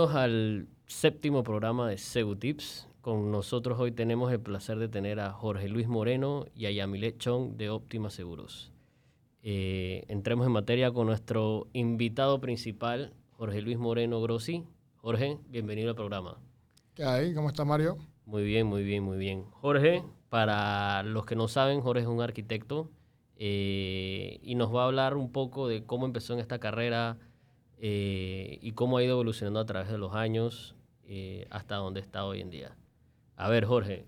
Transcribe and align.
bienvenidos 0.00 0.16
al 0.16 0.66
séptimo 0.86 1.42
programa 1.42 1.90
de 1.90 1.98
Segu 1.98 2.34
Tips. 2.34 2.88
Con 3.02 3.30
nosotros 3.30 3.78
hoy 3.78 3.92
tenemos 3.92 4.32
el 4.32 4.40
placer 4.40 4.78
de 4.78 4.88
tener 4.88 5.20
a 5.20 5.30
Jorge 5.30 5.68
Luis 5.68 5.88
Moreno 5.88 6.46
y 6.54 6.64
a 6.64 6.70
Yamilet 6.70 7.18
Chong 7.18 7.58
de 7.58 7.68
Óptima 7.68 8.08
Seguros. 8.08 8.72
Eh, 9.42 10.04
entremos 10.08 10.46
en 10.46 10.52
materia 10.52 10.90
con 10.90 11.06
nuestro 11.06 11.66
invitado 11.74 12.40
principal, 12.40 13.12
Jorge 13.32 13.60
Luis 13.60 13.76
Moreno 13.76 14.22
Grossi. 14.22 14.64
Jorge, 14.96 15.36
bienvenido 15.50 15.90
al 15.90 15.96
programa. 15.96 16.38
¿Qué 16.94 17.04
hay? 17.04 17.34
¿Cómo 17.34 17.48
está 17.48 17.66
Mario? 17.66 17.98
Muy 18.24 18.44
bien, 18.44 18.66
muy 18.66 18.84
bien, 18.84 19.02
muy 19.02 19.18
bien. 19.18 19.44
Jorge, 19.50 20.02
para 20.30 21.02
los 21.02 21.26
que 21.26 21.36
no 21.36 21.46
saben, 21.46 21.82
Jorge 21.82 22.04
es 22.04 22.08
un 22.08 22.22
arquitecto 22.22 22.88
eh, 23.36 24.38
y 24.42 24.54
nos 24.54 24.74
va 24.74 24.84
a 24.84 24.86
hablar 24.86 25.18
un 25.18 25.30
poco 25.30 25.68
de 25.68 25.84
cómo 25.84 26.06
empezó 26.06 26.32
en 26.32 26.40
esta 26.40 26.58
carrera 26.58 27.18
eh, 27.80 28.58
y 28.60 28.72
cómo 28.72 28.98
ha 28.98 29.02
ido 29.02 29.12
evolucionando 29.12 29.58
a 29.58 29.66
través 29.66 29.90
de 29.90 29.98
los 29.98 30.14
años 30.14 30.76
eh, 31.04 31.46
hasta 31.50 31.76
donde 31.76 32.00
está 32.00 32.24
hoy 32.24 32.40
en 32.40 32.50
día. 32.50 32.76
A 33.36 33.48
ver, 33.48 33.64
Jorge, 33.64 34.04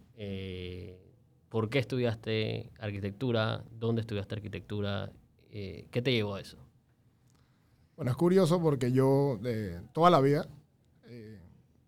¿por 1.48 1.70
qué 1.70 1.78
estudiaste 1.78 2.70
arquitectura? 2.78 3.64
¿Dónde 3.70 4.02
estudiaste 4.02 4.34
arquitectura? 4.34 5.10
¿Qué 5.50 6.02
te 6.04 6.12
llevó 6.12 6.34
a 6.34 6.40
eso? 6.40 6.58
Bueno, 7.96 8.10
es 8.10 8.16
curioso 8.16 8.60
porque 8.60 8.92
yo 8.92 9.38
de 9.40 9.80
toda 9.92 10.10
la 10.10 10.20
vida 10.20 10.46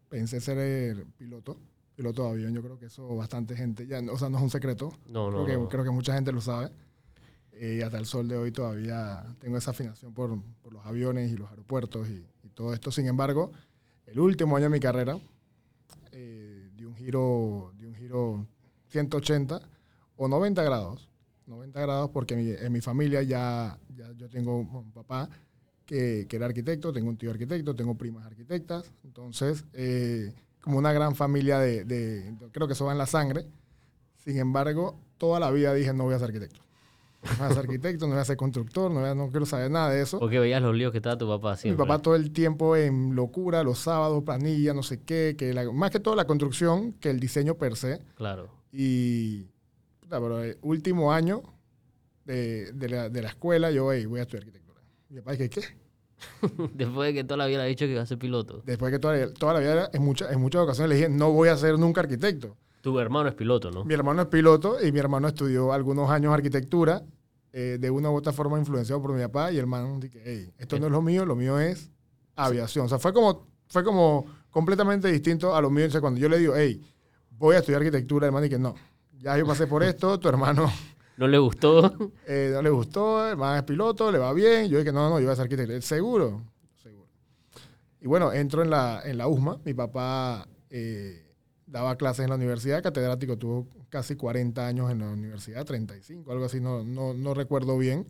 pensé 0.09 0.41
ser 0.41 1.05
piloto, 1.19 1.59
piloto 1.97 2.23
de 2.25 2.31
avión. 2.31 2.55
Yo 2.55 2.63
creo 2.63 2.79
que 2.79 2.87
eso 2.87 3.15
bastante 3.17 3.57
gente, 3.57 3.87
ya, 3.87 4.01
o 4.11 4.17
sea, 4.17 4.29
no 4.29 4.39
es 4.39 4.43
un 4.45 4.51
secreto. 4.51 4.93
No, 5.09 5.31
no. 5.31 5.45
Creo, 5.45 5.63
Que, 5.65 5.69
creo 5.69 5.85
que 5.85 5.91
mucha 5.91 6.15
gente 6.15 6.31
lo 6.33 6.41
sabe. 6.41 6.71
Y 7.61 7.83
hasta 7.83 7.99
el 7.99 8.07
sol 8.07 8.29
de 8.29 8.37
hoy 8.37 8.51
todavía 8.51 9.25
tengo 9.39 9.57
esa 9.57 9.71
afinación 9.71 10.13
por, 10.13 10.41
por 10.63 10.73
los 10.73 10.85
aviones 10.85 11.31
y 11.31 11.37
los 11.37 11.49
aeropuertos 11.51 12.09
y, 12.09 12.25
todo 12.55 12.73
esto. 12.73 12.93
Sin 12.93 13.09
embargo, 13.09 13.51
el 14.07 14.21
último 14.21 14.57
año 14.57 14.67
de 14.67 14.71
mi 14.71 14.79
carrera 14.79 15.19
eh, 16.13 16.71
di, 16.77 16.85
un 16.85 16.95
giro, 16.95 17.73
de 17.77 17.89
un 17.89 17.95
giro 17.97 18.47
180 18.91 19.61
o 20.17 20.29
90 20.29 20.63
grados. 20.63 21.09
90 21.47 21.81
grados 21.81 22.11
porque 22.11 22.57
en 22.61 22.73
mi 22.73 22.81
familia 22.81 23.23
ya, 23.23 23.77
yo 24.17 24.29
tengo 24.29 24.59
un 24.59 24.93
papá 24.93 25.29
que, 25.85 26.27
que, 26.29 26.37
era 26.37 26.47
arquitecto, 26.47 26.93
tengo 26.93 27.09
un 27.09 27.17
tío 27.17 27.33
arquitecto, 27.33 27.75
tengo 27.75 27.97
primas 27.97 28.25
arquitectas. 28.25 28.93
Entonces, 29.03 29.65
eh, 29.73 30.33
como 30.61 30.79
una 30.79 30.93
gran 30.93 31.17
familia 31.17 31.59
de, 31.59 31.85
de, 31.85 32.35
creo 32.53 32.67
que 32.67 32.73
eso 32.75 32.87
va 32.87 32.93
en 32.93 32.99
la 32.99 33.07
sangre. 33.07 33.47
Sin 34.17 34.39
embargo, 34.39 34.99
toda 35.19 35.41
la 35.41 35.51
vida 35.51 35.75
dije, 35.75 35.93
no 35.93 36.05
voy 36.05 36.15
a 36.15 36.19
ser 36.19 36.29
arquitecto. 36.29 36.64
No 37.39 37.49
ser 37.49 37.59
arquitecto, 37.59 38.07
no 38.07 38.13
voy 38.13 38.21
a 38.21 38.25
ser 38.25 38.37
constructor, 38.37 38.91
no, 38.91 39.15
no 39.15 39.31
quiero 39.31 39.47
saber 39.47 39.71
nada 39.71 39.91
de 39.91 40.03
eso. 40.03 40.19
Porque 40.19 40.39
veías 40.39 40.61
los 40.63 40.75
líos 40.75 40.93
que 40.93 40.99
estaba 40.99 41.17
tu 41.17 41.29
papá 41.29 41.53
haciendo. 41.53 41.83
Mi 41.83 41.89
papá 41.89 42.03
todo 42.03 42.15
el 42.17 42.33
tiempo 42.33 42.77
en 42.77 43.15
locura, 43.15 43.63
los 43.63 43.79
sábados, 43.79 44.23
planilla, 44.25 44.75
no 44.75 44.83
sé 44.83 45.03
qué, 45.03 45.35
que 45.39 45.55
más 45.73 45.91
que 45.91 46.01
todo 46.01 46.15
la 46.15 46.27
construcción 46.27 46.93
que 46.93 47.11
el 47.11 47.21
diseño 47.21 47.55
per 47.55 47.77
se. 47.77 48.01
Claro. 48.15 48.51
Y, 48.73 49.47
pero 50.09 50.43
el 50.43 50.59
último 50.63 51.13
año 51.13 51.43
de, 52.25 52.73
de, 52.73 52.89
la, 52.89 53.09
de 53.09 53.23
la, 53.23 53.29
escuela, 53.29 53.71
yo 53.71 53.85
voy 53.85 54.19
a 54.19 54.23
estudiar 54.23 54.43
arquitectura. 54.43 54.81
Mi 55.09 55.19
papá 55.19 55.33
dije, 55.33 55.51
¿qué? 55.51 55.63
Después 56.75 57.09
de 57.09 57.15
que 57.15 57.25
toda 57.25 57.39
la 57.39 57.47
vida 57.47 57.59
le 57.59 57.65
ha 57.65 57.67
dicho 57.67 57.87
que 57.87 57.93
iba 57.93 58.03
a 58.03 58.07
ser 58.07 58.19
piloto. 58.19 58.63
Después 58.65 58.91
de 58.91 58.99
que 58.99 59.01
toda, 59.01 59.33
toda 59.33 59.55
la 59.55 59.61
vida, 59.61 59.91
en, 59.93 60.03
muchas 60.03 60.33
en 60.33 60.41
muchas 60.41 60.63
ocasiones 60.63 60.91
le 60.91 60.97
dije, 60.97 61.09
no 61.09 61.33
voy 61.33 61.49
a 61.49 61.57
ser 61.57 61.79
nunca 61.79 62.01
arquitecto. 62.01 62.57
Tu 62.85 63.01
hermano 63.01 63.31
es 63.31 63.35
piloto, 63.35 63.71
¿no? 63.71 63.83
Mi 63.83 63.95
hermano 63.95 64.21
es 64.21 64.29
piloto 64.29 64.77
y 64.79 64.93
mi 64.93 64.99
hermano 64.99 65.29
estudió 65.29 65.73
algunos 65.73 66.11
años 66.11 66.35
arquitectura, 66.35 67.03
eh, 67.51 67.79
de 67.81 67.91
una 67.91 68.11
u 68.11 68.15
otra 68.15 68.31
forma 68.31 68.59
influenciado 68.59 69.01
por 69.01 69.15
mi 69.15 69.23
papá 69.23 69.51
y 69.51 69.55
el 69.55 69.61
hermano 69.61 69.99
dije, 69.99 70.21
hey, 70.23 70.53
esto 70.59 70.79
no 70.79 70.85
es 70.85 70.93
lo 70.93 71.01
mío, 71.01 71.25
lo 71.25 71.35
mío 71.35 71.59
es 71.59 71.91
aviación. 72.37 72.85
O 72.85 72.89
sea, 72.91 72.99
fue 72.99 73.15
como, 73.15 73.47
fue 73.69 73.83
como 73.83 74.27
completamente 74.51 75.11
distinto 75.11 75.57
a 75.57 75.63
lo 75.63 75.71
mío. 75.71 75.87
O 75.87 76.01
cuando 76.03 76.21
yo 76.21 76.29
le 76.29 76.37
digo, 76.37 76.53
hey, 76.55 76.79
voy 77.31 77.57
a 77.57 77.61
estudiar 77.61 77.81
arquitectura, 77.81 78.27
el 78.27 78.29
hermano 78.29 78.45
dije, 78.45 78.59
no, 78.59 78.75
ya 79.15 79.39
yo 79.39 79.47
pasé 79.47 79.67
por 79.67 79.83
esto, 79.83 80.21
tu 80.21 80.29
hermano... 80.29 80.71
¿No 81.17 81.27
le 81.27 81.39
gustó? 81.39 82.13
Eh, 82.27 82.51
no 82.53 82.61
le 82.61 82.69
gustó, 82.69 83.25
el 83.25 83.31
hermano 83.31 83.57
es 83.57 83.63
piloto, 83.63 84.13
le 84.13 84.19
va 84.19 84.31
bien. 84.35 84.69
Yo 84.69 84.77
dije, 84.77 84.93
no, 84.93 85.09
no, 85.09 85.21
yo 85.21 85.25
voy 85.25 85.33
a 85.33 85.37
ser 85.37 85.45
arquitecto. 85.45 85.81
¿Seguro? 85.81 86.43
Seguro. 86.83 87.09
Y 88.03 88.07
bueno, 88.07 88.31
entro 88.31 88.61
en 88.61 88.69
la, 88.69 89.01
en 89.07 89.17
la 89.17 89.27
USMA. 89.27 89.61
Mi 89.65 89.73
papá... 89.73 90.47
Eh, 90.69 91.24
daba 91.75 91.97
clases 91.97 92.23
en 92.23 92.31
la 92.31 92.37
universidad, 92.37 92.85
catedrático, 92.85 93.37
tuvo 93.37 93.67
casi 93.89 94.15
40 94.15 94.65
años 94.65 94.93
en 94.93 95.01
la 95.01 95.09
universidad, 95.09 95.65
35, 95.65 96.31
algo 96.31 96.45
así, 96.45 96.61
no, 96.61 96.85
no, 96.85 97.15
no 97.15 97.35
recuerdo 97.35 97.77
bien. 97.77 98.07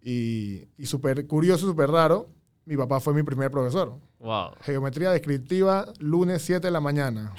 Y, 0.00 0.68
y 0.78 0.86
súper 0.86 1.26
curioso, 1.26 1.66
súper 1.66 1.90
raro, 1.90 2.28
mi 2.64 2.76
papá 2.76 3.00
fue 3.00 3.12
mi 3.12 3.24
primer 3.24 3.50
profesor. 3.50 3.98
Wow. 4.20 4.52
Geometría 4.60 5.10
descriptiva, 5.10 5.86
lunes 5.98 6.42
7 6.42 6.68
de 6.68 6.70
la 6.70 6.80
mañana. 6.80 7.32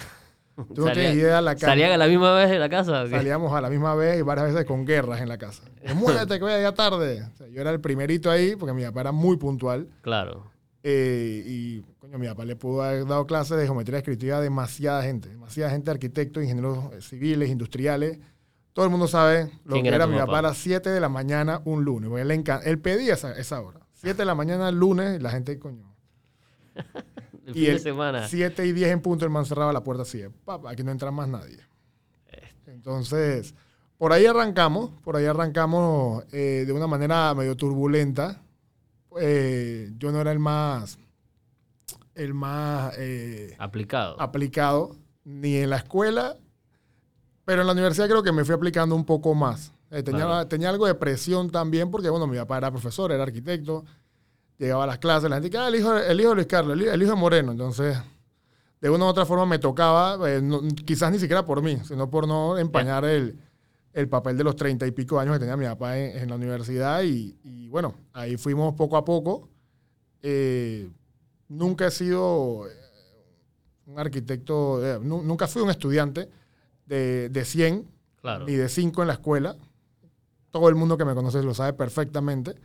Tú 0.75 0.89
idea 0.89 1.41
la 1.41 1.57
¿Salían 1.57 1.93
a 1.93 1.97
la 1.97 2.07
misma 2.07 2.33
vez 2.33 2.51
en 2.51 2.59
la 2.59 2.69
casa? 2.69 3.07
Salíamos 3.09 3.53
a 3.53 3.61
la 3.61 3.69
misma 3.69 3.95
vez 3.95 4.19
y 4.19 4.23
varias 4.23 4.47
veces 4.47 4.65
con 4.65 4.85
guerras 4.85 5.21
en 5.21 5.29
la 5.29 5.37
casa. 5.37 5.63
Muévete 5.95 6.35
que 6.35 6.43
voy 6.43 6.51
a 6.51 6.57
llegar 6.57 6.73
tarde. 6.73 7.29
yo 7.49 7.61
era 7.61 7.71
el 7.71 7.79
primerito 7.79 8.29
ahí 8.29 8.57
porque 8.57 8.73
mi 8.73 8.83
papá 8.83 9.01
era 9.01 9.11
muy 9.13 9.37
puntual. 9.37 9.87
Claro. 10.01 10.51
Eh, 10.87 11.41
y 11.47 11.81
coño, 11.97 12.19
mi 12.19 12.27
papá 12.27 12.45
le 12.45 12.55
pudo 12.55 12.83
haber 12.83 13.07
dado 13.07 13.25
clases 13.25 13.57
de 13.57 13.65
geometría 13.65 13.95
descriptiva 13.95 14.37
a 14.37 14.41
demasiada 14.41 15.01
gente, 15.01 15.29
demasiada 15.29 15.71
gente, 15.71 15.89
arquitectos, 15.89 16.43
ingenieros 16.43 16.93
eh, 16.93 17.01
civiles, 17.01 17.49
industriales. 17.49 18.19
Todo 18.71 18.85
el 18.85 18.91
mundo 18.91 19.07
sabe 19.07 19.49
lo 19.63 19.81
que 19.81 19.87
era, 19.87 20.05
mi 20.05 20.15
papá? 20.15 20.39
a 20.39 20.41
las 20.43 20.59
7 20.59 20.91
de 20.91 20.99
la 20.99 21.09
mañana 21.09 21.59
un 21.65 21.83
lunes. 21.83 22.11
Él, 22.21 22.29
él 22.29 22.79
pedía 22.79 23.15
esa, 23.15 23.35
esa 23.35 23.61
hora. 23.61 23.79
7 23.93 24.15
de 24.15 24.25
la 24.25 24.35
mañana 24.35 24.69
el 24.69 24.75
lunes 24.75 25.19
la 25.23 25.31
gente, 25.31 25.57
coño. 25.57 25.91
el 27.47 27.57
y 27.57 27.65
fin 27.65 27.73
de 27.73 27.79
semana. 27.79 28.27
7 28.27 28.67
y 28.67 28.71
10 28.71 28.91
en 28.91 29.01
punto, 29.01 29.25
el 29.25 29.31
man 29.31 29.47
cerraba 29.47 29.73
la 29.73 29.83
puerta 29.83 30.03
así. 30.03 30.21
Papá, 30.43 30.69
aquí 30.69 30.83
no 30.83 30.91
entra 30.91 31.09
más 31.09 31.27
nadie. 31.27 31.61
Este. 32.27 32.71
Entonces, 32.71 33.55
por 33.97 34.13
ahí 34.13 34.27
arrancamos, 34.27 34.91
por 35.03 35.15
ahí 35.15 35.25
arrancamos 35.25 36.25
eh, 36.31 36.65
de 36.67 36.73
una 36.73 36.85
manera 36.85 37.33
medio 37.33 37.57
turbulenta 37.57 38.44
eh, 39.19 39.91
yo 39.97 40.11
no 40.11 40.21
era 40.21 40.31
el 40.31 40.39
más, 40.39 40.97
el 42.13 42.33
más 42.33 42.93
eh, 42.97 43.55
aplicado. 43.59 44.19
aplicado, 44.19 44.95
ni 45.23 45.57
en 45.57 45.69
la 45.69 45.77
escuela, 45.77 46.35
pero 47.45 47.61
en 47.61 47.67
la 47.67 47.73
universidad 47.73 48.07
creo 48.07 48.23
que 48.23 48.31
me 48.31 48.43
fui 48.45 48.55
aplicando 48.55 48.95
un 48.95 49.05
poco 49.05 49.33
más. 49.35 49.73
Eh, 49.91 50.03
tenía, 50.03 50.47
tenía 50.47 50.69
algo 50.69 50.87
de 50.87 50.95
presión 50.95 51.49
también, 51.49 51.91
porque 51.91 52.09
bueno, 52.09 52.27
mi 52.27 52.37
papá 52.37 52.57
era 52.57 52.71
profesor, 52.71 53.11
era 53.11 53.23
arquitecto, 53.23 53.85
llegaba 54.57 54.83
a 54.83 54.87
las 54.87 54.97
clases, 54.97 55.29
la 55.29 55.39
gente, 55.39 55.57
ah, 55.57 55.67
el 55.67 55.75
hijo, 55.75 55.95
el 55.95 56.19
hijo 56.19 56.29
de 56.29 56.35
Luis 56.35 56.47
Carlos, 56.47 56.79
el, 56.79 57.01
hijo 57.01 57.11
de 57.11 57.17
Moreno, 57.17 57.51
entonces 57.51 57.97
de 58.81 58.89
una 58.89 59.05
u 59.05 59.07
otra 59.07 59.25
forma 59.25 59.45
me 59.45 59.59
tocaba, 59.59 60.19
quizás 60.85 61.11
ni 61.11 61.19
siquiera 61.19 61.45
por 61.45 61.61
mí, 61.61 61.79
sino 61.85 62.09
por 62.09 62.27
no 62.27 62.57
empañar 62.57 63.05
el, 63.05 63.39
el 63.95 64.09
papel 64.09 64.37
de 64.37 64.43
los 64.43 64.57
treinta 64.57 64.85
y 64.85 64.91
pico 64.91 65.19
años 65.19 65.35
que 65.35 65.39
tenía 65.39 65.55
mi 65.55 65.65
papá 65.65 65.97
en, 65.97 66.27
la 66.27 66.35
universidad 66.35 67.01
y, 67.03 67.69
bueno, 67.69 67.95
ahí 68.11 68.35
fuimos 68.35 68.73
poco 68.75 68.97
a 68.97 69.05
poco. 69.05 69.47
Eh, 70.21 70.89
nunca 71.47 71.87
he 71.87 71.91
sido 71.91 72.67
eh, 72.67 72.73
un 73.85 73.97
arquitecto, 73.97 74.85
eh, 74.85 74.99
nunca 74.99 75.47
fui 75.47 75.61
un 75.61 75.69
estudiante 75.69 76.29
de, 76.85 77.29
de 77.29 77.45
100 77.45 77.87
ni 78.45 78.55
de 78.55 78.67
5 78.67 79.01
en 79.01 79.07
la 79.07 79.13
escuela. 79.13 79.55
Todo 80.51 80.67
el 80.67 80.75
mundo 80.75 80.97
que 80.97 81.05
me 81.05 81.15
conoce 81.15 81.41
lo 81.41 81.53
sabe 81.53 81.71
perfectamente. 81.71 82.55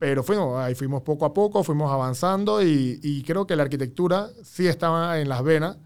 Pero 0.00 0.24
fuimos, 0.24 0.58
ahí 0.58 0.74
fuimos 0.74 1.02
poco 1.02 1.24
a 1.24 1.32
poco, 1.32 1.62
fuimos 1.62 1.92
avanzando 1.92 2.62
y, 2.62 2.98
y 3.00 3.22
creo 3.22 3.46
que 3.46 3.54
la 3.54 3.62
arquitectura 3.62 4.28
sí 4.42 4.66
estaba 4.66 5.20
en 5.20 5.28
las 5.28 5.42
venas 5.44 5.78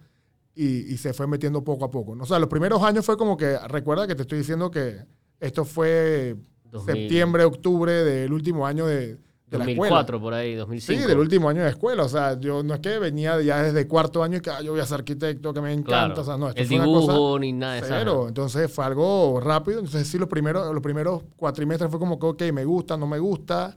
y, 0.55 0.97
se 0.99 1.13
fue 1.13 1.27
metiendo 1.27 1.65
poco 1.65 1.85
a 1.85 1.91
poco. 1.91 2.13
O 2.13 2.27
sea, 2.27 2.39
los 2.39 2.49
primeros 2.49 2.83
años 2.83 3.05
fue 3.05 3.17
como 3.17 3.37
que, 3.37 3.59
recuerda 3.69 4.07
que 4.07 4.15
te 4.15 4.23
estoy 4.23 4.39
diciendo 4.39 4.71
que 4.71 4.99
esto 5.41 5.65
fue 5.65 6.37
septiembre, 6.85 7.45
octubre 7.45 7.93
del 7.93 8.33
último 8.33 8.67
año 8.67 8.87
de, 8.87 9.17
de 9.47 9.59
2004 9.59 10.21
por 10.21 10.35
ahí, 10.35 10.55
2005. 10.55 11.01
Sí, 11.01 11.07
del 11.07 11.19
último 11.19 11.49
año 11.49 11.63
de 11.63 11.71
escuela. 11.71 12.05
O 12.05 12.09
sea, 12.09 12.39
yo 12.39 12.63
no 12.63 12.75
es 12.75 12.81
que 12.81 12.99
venía 12.99 13.41
ya 13.41 13.63
desde 13.63 13.87
cuarto 13.87 14.23
año 14.23 14.39
y 14.39 14.41
que 14.41 14.51
ah, 14.51 14.63
yo 14.63 14.73
voy 14.73 14.81
a 14.81 14.87
ser 14.87 15.01
arquitecto, 15.01 15.53
que 15.53 15.61
me 15.61 15.73
encanta. 15.73 16.21
O 16.21 16.25
sea, 16.25 16.37
no, 16.37 16.49
esto 16.49 16.61
El 16.61 16.69
dibujo 16.69 17.39
ni 17.39 17.53
nada 17.53 17.75
de 17.75 18.03
eso. 18.03 18.29
Entonces 18.29 18.71
fue 18.73 18.85
algo 18.85 19.41
rápido. 19.41 19.79
Entonces 19.79 20.07
sí, 20.07 20.19
los 20.19 20.29
primeros, 20.29 20.73
los 20.73 20.83
primeros 20.83 21.23
cuatrimestres 21.37 21.91
fue 21.91 21.99
como 21.99 22.19
que, 22.19 22.27
ok, 22.27 22.43
me 22.53 22.65
gusta, 22.65 22.97
no 22.97 23.07
me 23.07 23.19
gusta. 23.19 23.77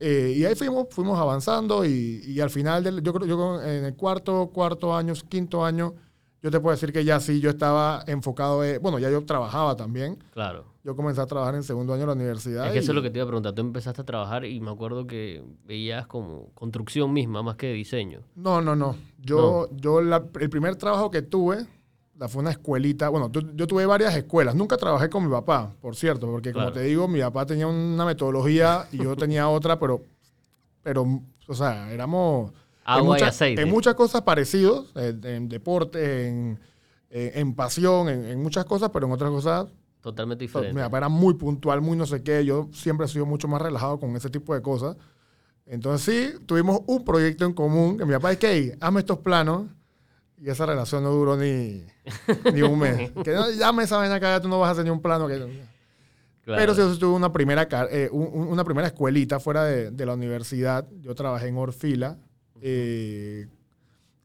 Eh, 0.00 0.34
y 0.36 0.44
ahí 0.44 0.54
fuimos, 0.54 0.88
fuimos 0.90 1.18
avanzando 1.18 1.84
y, 1.84 2.22
y, 2.26 2.40
al 2.40 2.50
final, 2.50 2.82
del, 2.82 3.02
yo 3.02 3.12
creo, 3.14 3.26
yo 3.26 3.62
en 3.62 3.84
el 3.84 3.94
cuarto, 3.94 4.50
cuarto 4.52 4.94
año, 4.94 5.14
quinto 5.28 5.64
año, 5.64 5.94
yo 6.42 6.50
te 6.50 6.60
puedo 6.60 6.74
decir 6.74 6.92
que 6.92 7.04
ya 7.04 7.20
sí, 7.20 7.40
yo 7.40 7.48
estaba 7.48 8.04
enfocado, 8.06 8.62
bueno, 8.80 8.98
ya 8.98 9.10
yo 9.10 9.24
trabajaba 9.24 9.76
también. 9.76 10.22
Claro. 10.32 10.66
Yo 10.84 10.94
comencé 10.94 11.22
a 11.22 11.26
trabajar 11.26 11.54
en 11.54 11.62
segundo 11.62 11.94
año 11.94 12.02
de 12.02 12.06
la 12.08 12.12
universidad. 12.12 12.66
Es 12.66 12.72
que 12.72 12.80
eso 12.80 12.92
es 12.92 12.94
lo 12.94 13.00
que 13.00 13.08
te 13.08 13.18
iba 13.18 13.24
a 13.24 13.26
preguntar. 13.26 13.54
Tú 13.54 13.62
empezaste 13.62 14.02
a 14.02 14.04
trabajar 14.04 14.44
y 14.44 14.60
me 14.60 14.70
acuerdo 14.70 15.06
que 15.06 15.42
veías 15.64 16.06
como 16.06 16.50
construcción 16.52 17.10
misma 17.14 17.42
más 17.42 17.56
que 17.56 17.72
diseño. 17.72 18.20
No, 18.34 18.60
no, 18.60 18.76
no. 18.76 18.94
Yo, 19.18 19.70
yo 19.72 20.00
el 20.00 20.50
primer 20.50 20.76
trabajo 20.76 21.10
que 21.10 21.22
tuve 21.22 21.66
fue 22.28 22.42
una 22.42 22.50
escuelita. 22.50 23.08
Bueno, 23.08 23.30
yo, 23.30 23.66
tuve 23.66 23.86
varias 23.86 24.14
escuelas. 24.16 24.54
Nunca 24.54 24.76
trabajé 24.76 25.08
con 25.08 25.24
mi 25.24 25.30
papá, 25.30 25.74
por 25.80 25.96
cierto, 25.96 26.26
porque 26.26 26.52
como 26.52 26.72
te 26.72 26.82
digo, 26.82 27.08
mi 27.08 27.20
papá 27.20 27.46
tenía 27.46 27.66
una 27.66 28.04
metodología 28.04 28.86
y 28.92 28.98
yo 28.98 29.16
tenía 29.16 29.48
otra, 29.48 29.78
pero, 29.78 30.02
pero, 30.82 31.22
o 31.46 31.54
sea, 31.54 31.92
éramos... 31.92 32.52
Agua 32.86 33.16
en 33.16 33.24
y 33.24 33.26
aceite. 33.26 33.62
En 33.62 33.70
muchas 33.70 33.94
cosas 33.94 34.22
parecidos, 34.22 34.92
en, 34.94 35.24
en 35.24 35.48
deporte, 35.48 36.28
en, 36.28 36.60
en, 37.10 37.54
pasión, 37.54 38.08
en, 38.08 38.42
muchas 38.42 38.64
cosas, 38.64 38.90
pero 38.90 39.06
en 39.06 39.12
otras 39.12 39.30
cosas 39.30 39.66
Totalmente 40.00 40.42
mi 40.42 40.48
diferente. 40.48 40.80
papá 40.80 40.98
era 40.98 41.08
muy 41.08 41.32
puntual, 41.34 41.80
muy 41.80 41.96
no 41.96 42.04
sé 42.04 42.22
qué. 42.22 42.44
Yo 42.44 42.68
siempre 42.72 43.06
he 43.06 43.08
sido 43.08 43.24
mucho 43.24 43.48
más 43.48 43.62
relajado 43.62 43.98
con 43.98 44.14
ese 44.16 44.28
tipo 44.28 44.54
de 44.54 44.60
cosas. 44.60 44.96
Entonces 45.64 46.04
sí, 46.04 46.44
tuvimos 46.44 46.82
un 46.86 47.04
proyecto 47.04 47.46
en 47.46 47.54
común. 47.54 47.96
Que 47.96 48.04
mi 48.04 48.12
papá 48.12 48.32
es 48.32 48.38
que, 48.38 48.76
hazme 48.80 49.00
estos 49.00 49.20
planos. 49.20 49.62
Y 50.40 50.50
esa 50.50 50.66
relación 50.66 51.02
no 51.02 51.10
duró 51.10 51.36
ni, 51.36 51.84
ni 52.52 52.62
un 52.62 52.78
mes. 52.78 53.10
que 53.24 53.32
no, 53.32 53.50
llame 53.50 53.84
esa 53.84 53.96
vaina 53.96 54.40
tú 54.40 54.48
no 54.48 54.58
vas 54.60 54.68
a 54.68 54.72
hacer 54.72 54.84
ni 54.84 54.90
un 54.90 55.00
plano. 55.00 55.26
Que, 55.28 55.64
Claro. 56.44 56.60
Pero 56.60 56.74
sí, 56.74 56.80
yo 56.82 56.98
tuve 56.98 57.14
una 57.16 57.32
primera, 57.32 57.66
eh, 57.90 58.10
un- 58.12 58.28
un- 58.30 58.48
una 58.48 58.64
primera 58.64 58.86
escuelita 58.88 59.40
fuera 59.40 59.64
de, 59.64 59.90
de 59.90 60.04
la 60.06 60.12
universidad. 60.12 60.86
Yo 61.00 61.14
trabajé 61.14 61.48
en 61.48 61.56
Orfila. 61.56 62.18
eh, 62.60 63.46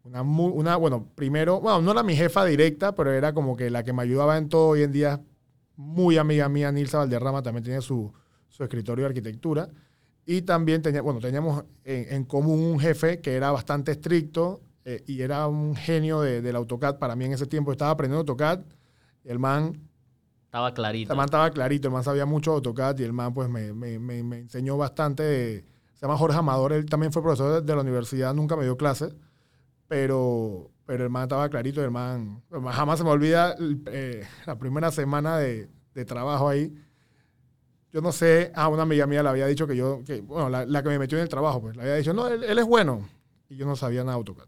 una, 0.04 0.22
una, 0.22 0.76
bueno, 0.76 1.08
primero, 1.16 1.62
bueno, 1.62 1.82
no 1.82 1.92
era 1.92 2.04
mi 2.04 2.16
jefa 2.18 2.44
directa, 2.44 2.94
pero 2.94 3.12
era 3.14 3.32
como 3.34 3.56
que 3.56 3.70
la 3.70 3.84
que 3.84 3.94
me 3.94 4.02
ayudaba 4.02 4.38
en 4.38 4.50
todo. 4.50 4.70
Hoy 4.70 4.84
en 4.84 4.92
día, 4.92 5.22
muy 5.78 6.18
amiga 6.18 6.50
mía, 6.50 6.72
Nilsa 6.74 6.98
Valderrama, 6.98 7.42
también 7.42 7.64
tiene 7.64 7.80
su, 7.82 8.12
su 8.50 8.64
escritorio 8.64 9.04
de 9.06 9.10
arquitectura. 9.10 9.70
Y 10.26 10.42
también 10.42 10.82
tenía, 10.82 11.02
bueno, 11.02 11.22
teníamos 11.22 11.64
en, 11.86 12.14
en 12.14 12.24
común 12.26 12.60
un 12.60 12.80
jefe 12.82 13.22
que 13.22 13.36
era 13.36 13.52
bastante 13.52 13.94
estricto 13.94 14.60
eh, 14.86 15.04
y 15.08 15.22
era 15.22 15.48
un 15.48 15.76
genio 15.76 16.22
de- 16.22 16.42
del 16.42 16.56
AutoCAD. 16.56 16.98
Para 17.00 17.16
mí 17.16 17.26
en 17.26 17.34
ese 17.34 17.46
tiempo 17.46 17.72
estaba 17.72 17.92
aprendiendo 17.92 18.20
AutoCAD. 18.22 18.62
Y 19.24 19.30
el 19.30 19.40
man 19.40 19.80
Estaba 20.46 20.74
clarito. 20.74 21.12
el 21.14 21.18
man 21.18 21.26
estaba 21.26 21.50
clarito, 21.52 21.88
el 21.90 21.94
man 21.94 22.04
sabía 22.04 22.26
mucho 22.26 22.52
de 22.52 22.56
AutoCAD 22.56 23.00
y 23.00 23.04
el 23.04 23.14
man 23.14 23.34
pues 23.34 23.50
me, 23.50 23.74
me- 23.74 24.00
me- 24.00 24.24
me 24.24 24.38
enseñó 24.40 24.78
bastante. 24.78 25.24
de- 25.24 25.66
se 25.94 26.06
llama 26.06 26.18
Jorge 26.18 26.38
Amador, 26.38 26.72
él 26.74 26.86
también 26.86 27.12
fue 27.12 27.22
profesor 27.22 27.56
de, 27.56 27.62
de 27.62 27.76
la 27.76 27.82
universidad, 27.82 28.34
nunca 28.34 28.56
me 28.56 28.64
dio 28.64 28.78
clases, 28.78 29.14
pero, 29.88 30.72
pero 30.86 31.04
el 31.04 31.10
man 31.10 31.24
estaba 31.24 31.50
clarito 31.50 31.84
el 31.84 31.92
man, 31.92 32.42
el 32.52 32.62
man 32.62 32.74
jamás 32.74 32.98
se 33.00 33.04
me 33.04 33.10
olvida 33.10 33.56
eh, 33.88 34.26
la 34.46 34.58
primera 34.58 34.92
semana 34.92 35.38
de, 35.38 35.70
de 35.94 36.06
trabajo 36.06 36.48
ahí. 36.48 36.74
Yo 37.92 38.02
no 38.02 38.12
sé, 38.12 38.52
a 38.56 38.68
una 38.68 38.84
amiga 38.84 39.08
mía 39.08 39.24
le 39.24 39.30
había 39.30 39.48
dicho 39.48 39.66
que 39.66 39.76
yo, 39.76 40.04
que, 40.06 40.22
bueno, 40.22 40.48
la, 40.50 40.66
la 40.66 40.84
que 40.84 40.90
me 40.90 41.00
metió 41.00 41.18
en 41.18 41.24
el 41.24 41.30
trabajo, 41.30 41.60
pues 41.62 41.76
le 41.76 41.82
había 41.82 41.96
dicho, 41.96 42.14
no, 42.14 42.28
él, 42.28 42.44
él 42.44 42.60
es 42.60 42.66
bueno. 42.66 43.08
Y 43.50 43.56
yo 43.56 43.66
no 43.66 43.76
sabía 43.76 44.02
nada 44.02 44.12
de 44.14 44.18
AutoCAD. 44.20 44.46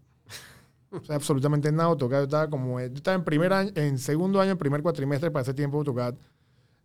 O 0.92 1.04
sea, 1.04 1.16
absolutamente 1.16 1.72
nada 1.72 1.86
AutoCAD. 1.90 2.24
Estaba 2.24 2.50
como, 2.50 2.80
yo 2.80 2.86
estaba 2.88 3.16
en 3.16 3.24
primer 3.24 3.54
año, 3.54 3.72
en 3.76 3.98
segundo 3.98 4.42
año, 4.42 4.52
en 4.52 4.58
primer 4.58 4.82
cuatrimestre, 4.82 5.32
para 5.32 5.44
ese 5.44 5.54
tiempo 5.54 5.78
AutoCAD 5.78 6.16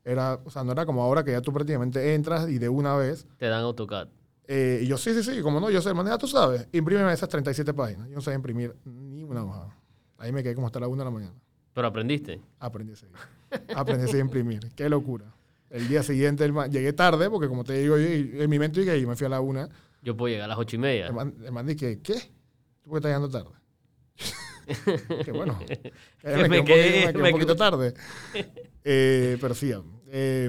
era, 0.04 0.40
o 0.44 0.50
sea, 0.50 0.62
no 0.62 0.72
era 0.72 0.86
como 0.86 1.02
ahora 1.02 1.24
que 1.24 1.32
ya 1.32 1.40
tú 1.42 1.52
prácticamente 1.52 2.14
entras 2.14 2.48
y 2.48 2.58
de 2.58 2.68
una 2.68 2.94
vez. 2.96 3.26
Te 3.38 3.46
dan 3.46 3.62
AutoCAD. 3.62 4.08
eh, 4.46 4.80
y 4.82 4.86
yo, 4.86 4.96
sí, 4.96 5.12
sí, 5.12 5.22
sí, 5.24 5.42
como 5.42 5.58
no, 5.58 5.68
yo 5.70 5.82
sé, 5.82 5.92
manera, 5.92 6.16
tú 6.18 6.28
sabes, 6.28 6.68
imprímeme 6.72 7.12
esas 7.12 7.28
37 7.28 7.74
páginas. 7.74 8.08
Yo 8.08 8.14
no 8.14 8.20
sabía 8.20 8.36
imprimir 8.36 8.76
ni 8.84 9.24
una 9.24 9.44
hoja. 9.44 9.76
Ahí 10.18 10.30
me 10.32 10.42
quedé 10.44 10.54
como 10.54 10.68
hasta 10.68 10.78
la 10.78 10.86
una 10.86 11.02
de 11.02 11.10
la 11.10 11.10
mañana. 11.10 11.34
Pero 11.74 11.88
aprendiste. 11.88 12.40
Aprendí 12.60 12.92
a 12.92 12.96
seguir. 12.96 13.16
Aprendí 13.74 14.16
a 14.16 14.20
imprimir. 14.20 14.70
Qué 14.76 14.88
locura. 14.88 15.34
El 15.68 15.88
día 15.88 16.04
siguiente 16.04 16.44
el 16.44 16.54
llegué 16.70 16.92
tarde, 16.92 17.28
porque 17.28 17.48
como 17.48 17.64
te 17.64 17.72
digo, 17.74 17.98
yo- 17.98 18.06
en 18.06 18.48
mi 18.48 18.58
mente 18.60 18.80
dije, 18.80 19.00
yo 19.00 19.08
me 19.08 19.16
fui 19.16 19.26
a 19.26 19.30
la 19.30 19.40
una. 19.40 19.68
Yo 20.00 20.16
puedo 20.16 20.30
llegar 20.32 20.44
a 20.44 20.48
las 20.48 20.58
ocho 20.58 20.76
y 20.76 20.78
media. 20.78 21.08
El 21.08 21.12
man, 21.14 21.34
el 21.44 21.50
man 21.52 21.66
dije, 21.66 21.98
¿qué? 22.00 22.14
¿Tú 22.84 22.94
estás 22.96 23.08
llegando 23.08 23.28
tarde? 23.28 23.50
Que 25.24 25.32
bueno, 25.32 25.58
que 25.66 25.92
me, 26.22 26.48
Me 26.48 26.48
quedé 26.48 26.60
un 26.60 26.66
poquito, 26.66 27.06
me 27.06 27.12
quedé 27.12 27.16
un 27.16 27.22
me 27.22 27.30
poquito 27.32 27.56
tarde. 27.56 27.94
Eh, 28.88 29.36
pero 29.40 29.52
sí, 29.52 29.72
eh, 30.10 30.48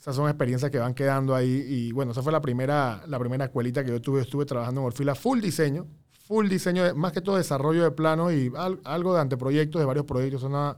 esas 0.00 0.16
son 0.16 0.28
experiencias 0.28 0.68
que 0.70 0.78
van 0.78 0.94
quedando 0.94 1.32
ahí. 1.32 1.64
Y 1.68 1.92
bueno, 1.92 2.10
esa 2.10 2.22
fue 2.22 2.32
la 2.32 2.40
primera, 2.40 3.04
la 3.06 3.20
primera 3.20 3.44
escuelita 3.44 3.84
que 3.84 3.90
yo 3.92 4.00
tuve. 4.00 4.22
Estuve 4.22 4.46
trabajando 4.46 4.80
en 4.80 4.88
Orfila, 4.88 5.14
full 5.14 5.40
diseño, 5.40 5.86
full 6.24 6.48
diseño, 6.48 6.92
más 6.96 7.12
que 7.12 7.20
todo 7.20 7.36
desarrollo 7.36 7.84
de 7.84 7.92
planos 7.92 8.32
y 8.32 8.50
al- 8.56 8.80
algo 8.82 9.14
de 9.14 9.20
anteproyectos, 9.20 9.78
de 9.80 9.86
varios 9.86 10.06
proyectos. 10.06 10.42
Es 10.42 10.48
una 10.48 10.76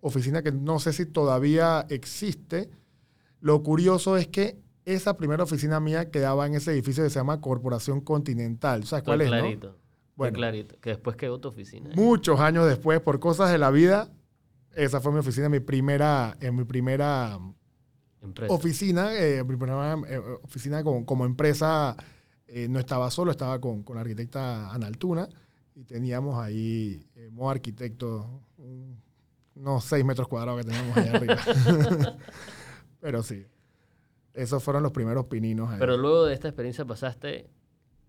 oficina 0.00 0.42
que 0.42 0.50
no 0.50 0.80
sé 0.80 0.92
si 0.92 1.06
todavía 1.06 1.86
existe. 1.90 2.70
Lo 3.40 3.62
curioso 3.62 4.16
es 4.16 4.26
que 4.26 4.58
esa 4.86 5.16
primera 5.16 5.44
oficina 5.44 5.78
mía 5.78 6.10
quedaba 6.10 6.44
en 6.46 6.54
ese 6.54 6.72
edificio 6.72 7.04
que 7.04 7.10
se 7.10 7.20
llama 7.20 7.40
Corporación 7.40 8.00
Continental. 8.00 8.82
¿Sabes 8.84 9.04
cuál 9.04 9.20
Estoy 9.20 9.36
es? 9.38 9.42
no? 9.42 9.48
clarito. 9.48 9.68
Estoy 9.68 9.83
Bueno. 10.16 10.34
clarito. 10.36 10.78
Que 10.80 10.90
después 10.90 11.16
quedó 11.16 11.38
tu 11.40 11.48
oficina. 11.48 11.90
Muchos 11.96 12.38
años 12.40 12.66
después, 12.66 13.00
por 13.00 13.18
cosas 13.20 13.50
de 13.50 13.58
la 13.58 13.70
vida, 13.70 14.10
esa 14.74 15.00
fue 15.00 15.12
mi 15.12 15.18
oficina, 15.18 15.48
mi 15.48 15.60
primera, 15.60 16.36
en 16.40 16.54
mi 16.56 16.64
primera 16.64 17.38
Empresa. 18.22 18.52
oficina, 18.54 19.12
eh, 19.18 19.42
mi 19.44 19.56
primera 19.56 19.96
eh, 20.08 20.20
oficina 20.42 20.82
como, 20.84 21.04
como 21.04 21.24
empresa. 21.24 21.96
eh, 22.46 22.68
no 22.68 22.78
estaba 22.78 23.10
solo, 23.10 23.30
estaba 23.32 23.60
con, 23.60 23.82
con 23.82 23.96
la 23.96 24.02
arquitecta 24.02 24.70
Analtuna 24.72 25.28
y 25.74 25.82
teníamos 25.84 26.38
ahí, 26.38 27.04
eh, 27.16 27.28
modo 27.32 27.50
arquitecto, 27.50 28.42
un- 28.58 29.02
unos 29.56 29.84
seis 29.84 30.04
metros 30.04 30.28
cuadrados 30.28 30.62
que 30.64 30.70
teníamos 30.70 30.96
allá 30.96 31.12
arriba. 31.16 31.36
Pero 33.00 33.22
sí, 33.22 33.44
esos 34.32 34.62
fueron 34.62 34.82
los 34.82 34.92
primeros 34.92 35.26
pininos. 35.26 35.70
ahí. 35.70 35.78
Pero 35.78 35.96
luego 35.96 36.24
de 36.26 36.34
esta 36.34 36.48
experiencia 36.48 36.84
pasaste 36.84 37.48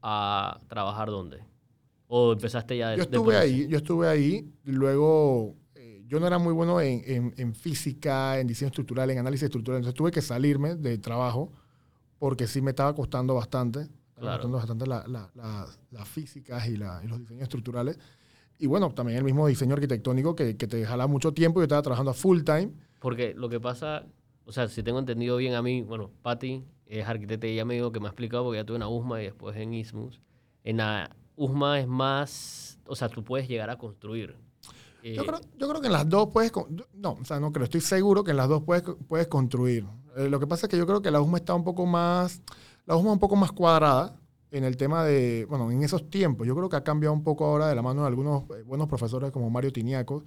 a 0.01 0.59
trabajar 0.67 1.09
dónde? 1.09 1.43
¿O 2.07 2.33
empezaste 2.33 2.77
ya 2.77 2.89
de, 2.91 2.97
yo 2.97 3.03
de 3.05 3.09
estuve 3.17 3.33
eso? 3.33 3.41
ahí, 3.43 3.67
yo 3.67 3.77
estuve 3.77 4.07
ahí, 4.07 4.47
luego 4.63 5.55
eh, 5.75 6.03
yo 6.07 6.19
no 6.19 6.27
era 6.27 6.37
muy 6.37 6.53
bueno 6.53 6.79
en, 6.81 7.01
en- 7.05 7.33
en 7.37 7.53
física, 7.55 8.39
en 8.39 8.47
diseño 8.47 8.67
estructural, 8.67 9.09
en 9.09 9.17
análisis 9.19 9.43
estructural, 9.45 9.79
entonces 9.79 9.97
tuve 9.97 10.11
que 10.11 10.21
salirme 10.21 10.75
del 10.75 11.01
trabajo 11.01 11.51
porque 12.19 12.47
sí 12.47 12.61
me 12.61 12.71
estaba 12.71 12.93
costando 12.93 13.33
bastante, 13.35 13.87
Claro. 14.15 14.37
costando 14.37 14.57
bastante 14.57 14.87
la- 14.87 15.05
la- 15.07 15.29
la- 15.35 15.67
las 15.91 16.07
físicas 16.07 16.67
y, 16.67 16.77
la- 16.77 17.01
y 17.03 17.07
los 17.07 17.19
diseños 17.19 17.43
estructurales. 17.43 17.97
Y 18.59 18.67
bueno, 18.67 18.89
también 18.93 19.17
el 19.17 19.23
mismo 19.25 19.47
diseño 19.47 19.73
arquitectónico 19.73 20.35
que, 20.35 20.55
que 20.55 20.67
te 20.67 20.85
jala 20.85 21.07
mucho 21.07 21.33
tiempo, 21.33 21.59
yo 21.59 21.63
estaba 21.63 21.81
trabajando 21.81 22.11
a 22.11 22.13
full 22.13 22.41
time. 22.43 22.71
Porque 23.01 23.33
lo 23.35 23.49
que 23.49 23.59
pasa, 23.59 24.05
o 24.45 24.51
sea, 24.53 24.67
si 24.69 24.81
tengo 24.83 24.99
entendido 24.99 25.35
bien 25.37 25.55
a 25.55 25.61
mí, 25.61 25.81
bueno, 25.81 26.09
Patty 26.21 26.63
es 26.85 27.05
arquitecta 27.05 27.47
y 27.47 27.51
ella 27.51 27.65
me 27.65 27.73
dijo 27.73 27.91
que 27.91 27.99
me 27.99 28.05
ha 28.05 28.09
explicado 28.09 28.43
porque 28.45 28.59
ya 28.59 28.63
tuve 28.63 28.77
en 28.77 28.81
la 28.81 28.87
USMA 28.87 29.21
y 29.21 29.25
después 29.25 29.57
en 29.57 29.73
ISMUS. 29.73 30.21
En 30.63 30.77
la 30.77 31.09
USMA 31.35 31.79
es 31.81 31.87
más, 31.87 32.79
o 32.87 32.95
sea, 32.95 33.09
tú 33.09 33.23
puedes 33.23 33.47
llegar 33.47 33.69
a 33.69 33.77
construir. 33.77 34.35
Eh, 35.03 35.13
Yo 35.15 35.25
creo, 35.25 35.39
yo 35.57 35.69
creo 35.69 35.81
que 35.81 35.87
en 35.87 35.93
las 35.93 36.09
dos 36.09 36.29
puedes, 36.33 36.51
no, 36.93 37.11
o 37.21 37.25
sea, 37.25 37.39
no 37.39 37.51
creo, 37.51 37.65
estoy 37.65 37.81
seguro 37.81 38.23
que 38.23 38.31
en 38.31 38.37
las 38.37 38.49
dos 38.49 38.63
puedes, 38.63 38.83
puedes 39.07 39.27
construir. 39.27 39.85
Eh, 40.17 40.29
lo 40.29 40.39
que 40.39 40.47
pasa 40.47 40.65
es 40.65 40.69
que 40.71 40.77
yo 40.77 40.85
creo 40.87 41.01
que 41.01 41.11
la 41.11 41.21
USMA 41.21 41.37
está 41.37 41.53
un 41.53 41.63
poco 41.63 41.85
más, 41.85 42.41
la 42.85 42.95
USMA 42.95 43.11
un 43.11 43.19
poco 43.19 43.35
más 43.35 43.51
cuadrada 43.51 44.15
en 44.51 44.63
el 44.63 44.77
tema 44.77 45.03
de, 45.03 45.45
bueno, 45.49 45.69
en 45.69 45.83
esos 45.83 46.09
tiempos. 46.09 46.47
Yo 46.47 46.55
creo 46.55 46.69
que 46.69 46.77
ha 46.77 46.83
cambiado 46.83 47.13
un 47.13 47.23
poco 47.23 47.45
ahora 47.45 47.67
de 47.67 47.75
la 47.75 47.81
mano 47.81 48.01
de 48.01 48.07
algunos 48.07 48.43
eh, 48.57 48.63
buenos 48.63 48.87
profesores 48.87 49.31
como 49.31 49.49
Mario 49.49 49.71
Tiniaco, 49.73 50.23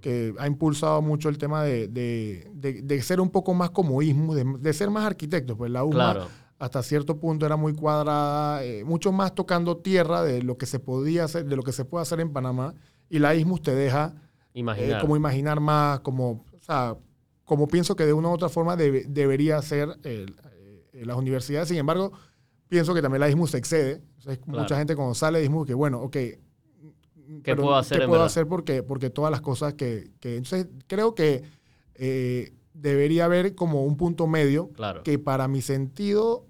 que 0.00 0.34
ha 0.38 0.46
impulsado 0.46 1.02
mucho 1.02 1.28
el 1.28 1.38
tema 1.38 1.62
de, 1.64 1.88
de- 1.88 2.50
de- 2.54 2.82
de 2.82 3.02
ser 3.02 3.20
un 3.20 3.30
poco 3.30 3.52
más 3.54 3.70
como 3.70 4.00
ISMU, 4.02 4.34
de, 4.34 4.72
ser 4.72 4.90
más 4.90 5.04
arquitectos. 5.04 5.56
Pues 5.56 5.70
la 5.70 5.82
USMA 5.84 5.94
Claro, 6.12 6.28
hasta 6.64 6.82
cierto 6.82 7.18
punto 7.18 7.44
era 7.46 7.56
muy 7.56 7.74
cuadrada, 7.74 8.64
eh, 8.64 8.84
mucho 8.84 9.12
más 9.12 9.34
tocando 9.34 9.76
tierra 9.76 10.22
de 10.22 10.42
lo 10.42 10.56
que 10.56 10.66
se 10.66 10.78
podía 10.80 11.24
hacer, 11.24 11.44
de 11.46 11.56
lo 11.56 11.62
que 11.62 11.72
se 11.72 11.84
puede 11.84 12.02
hacer 12.02 12.20
en 12.20 12.32
Panamá. 12.32 12.74
Y 13.10 13.18
la 13.18 13.34
ISMUS 13.34 13.62
te 13.62 13.74
deja 13.74 14.14
eh, 14.54 14.60
imaginar. 14.60 15.00
como 15.00 15.16
imaginar 15.16 15.60
más, 15.60 16.00
como, 16.00 16.30
o 16.30 16.62
sea, 16.62 16.96
como 17.44 17.68
pienso 17.68 17.94
que 17.96 18.06
de 18.06 18.12
una 18.12 18.28
u 18.28 18.32
otra 18.32 18.48
forma 18.48 18.76
debe- 18.76 19.04
debería 19.06 19.60
ser 19.62 19.98
eh, 20.04 20.26
las 20.92 21.16
universidades. 21.16 21.68
Sin 21.68 21.76
embargo, 21.76 22.12
pienso 22.68 22.94
que 22.94 23.02
también 23.02 23.20
la 23.20 23.28
ISMU 23.28 23.46
se 23.46 23.58
excede. 23.58 24.02
O 24.18 24.22
sea, 24.22 24.36
Claro. 24.38 24.60
Mucha 24.60 24.76
gente 24.78 24.96
cuando 24.96 25.14
sale 25.14 25.40
de 25.40 25.44
ISMU 25.44 25.64
que, 25.66 25.74
bueno, 25.74 26.00
ok. 26.00 26.12
¿Qué 27.42 27.56
puedo 27.56 27.76
hacer 27.76 27.98
¿Qué 27.98 28.04
puedo 28.06 28.12
verdad? 28.20 28.26
hacer? 28.26 28.46
Porque, 28.46 28.82
porque 28.82 29.10
todas 29.10 29.30
las 29.30 29.40
cosas 29.42 29.74
que, 29.74 30.10
que- 30.20 30.36
Entonces, 30.36 30.66
creo 30.86 31.14
que 31.14 31.42
debería 32.72 33.24
haber 33.26 33.54
como 33.54 33.84
un 33.84 33.96
punto 33.96 34.26
medio 34.26 34.68
claro, 34.70 35.02
que 35.02 35.18
para 35.18 35.46
mi 35.48 35.62
sentido, 35.62 36.46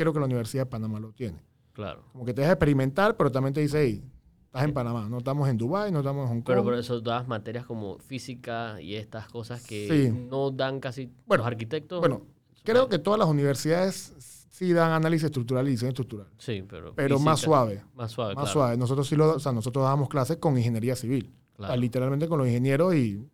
creo 0.00 0.12
que 0.12 0.18
la 0.20 0.26
Universidad 0.26 0.62
de 0.64 0.70
Panamá 0.70 0.98
lo 1.00 1.12
tiene. 1.12 1.38
claro. 1.72 2.02
Como 2.12 2.24
que 2.24 2.34
te 2.34 2.40
deja 2.42 2.52
experimentar, 2.54 3.16
pero 3.16 3.30
también 3.30 3.54
te 3.54 3.60
dice, 3.60 3.82
hey, 3.82 4.04
estás 4.46 4.64
en 4.64 4.72
Panamá, 4.72 5.08
no 5.08 5.18
estamos 5.18 5.48
en 5.48 5.56
Dubái, 5.56 5.92
no 5.92 6.00
estamos 6.00 6.22
en 6.24 6.28
Hong 6.28 6.36
Kong. 6.42 6.46
Pero 6.46 6.64
por 6.64 6.74
eso 6.74 7.00
todas 7.02 7.26
materias 7.28 7.64
como 7.66 7.98
física 7.98 8.80
y 8.80 8.96
estas 8.96 9.28
cosas 9.28 9.62
que 9.64 9.88
Sí. 10.10 10.26
no 10.28 10.50
dan 10.50 10.80
casi 10.80 11.10
Bueno, 11.26 11.42
los 11.44 11.46
arquitectos. 11.52 12.00
Bueno, 12.00 12.22
creo 12.64 12.88
que 12.88 12.98
todas 12.98 13.18
las 13.18 13.28
universidades 13.28 14.46
sí 14.50 14.72
dan 14.72 14.92
análisis 14.92 15.24
estructural 15.26 15.66
y 15.68 15.70
diseño 15.72 15.90
estructural, 15.90 16.26
sí, 16.38 16.62
pero, 16.68 16.92
pero 16.94 17.18
más 17.18 17.40
suave, 17.40 17.82
Más 17.94 18.10
suave, 18.10 18.34
más 18.34 18.44
claro, 18.44 18.52
suave. 18.52 18.76
Nosotros 18.76 19.06
sí 19.08 19.16
lo, 19.16 19.36
o 19.36 19.38
sea, 19.38 19.52
nosotros 19.52 19.82
dábamos 19.84 20.08
clases 20.08 20.36
con 20.38 20.58
ingeniería 20.58 20.96
civil, 20.96 21.30
o 21.54 21.56
sea, 21.58 21.66
claro. 21.68 21.80
literalmente 21.80 22.28
con 22.28 22.38
los 22.38 22.46
ingenieros 22.48 22.94
y 22.94 23.26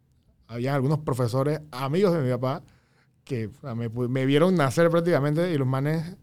había 0.47 0.75
algunos 0.75 0.99
profesores, 1.01 1.61
amigos 1.73 2.13
de 2.13 2.21
mi 2.23 2.31
papá, 2.31 2.63
que 3.25 3.47
o 3.49 3.61
sea, 3.61 3.75
me, 3.75 3.89
me 3.89 4.25
vieron 4.27 4.55
nacer 4.55 4.89
prácticamente 4.91 5.53
y 5.53 5.59
los 5.59 5.67
manes, 5.67 6.17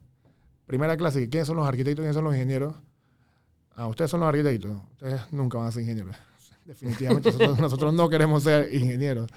primera 0.73 0.97
clase, 0.97 1.29
¿quiénes 1.29 1.45
son 1.45 1.57
los 1.57 1.67
arquitectos? 1.67 2.01
¿Quiénes 2.01 2.15
son 2.15 2.23
los 2.23 2.33
ingenieros? 2.33 2.73
Ah, 3.75 3.85
ustedes 3.85 4.09
son 4.09 4.21
los 4.21 4.29
arquitectos, 4.29 4.71
ustedes 4.93 5.21
nunca 5.31 5.59
van 5.59 5.67
a 5.67 5.71
ser 5.71 5.83
ingenieros. 5.83 6.15
Definitivamente 6.65 7.29
nosotros, 7.31 7.59
nosotros 7.67 7.93
no 7.93 8.09
queremos 8.09 8.41
ser 8.41 8.73
ingenieros. 8.73 9.29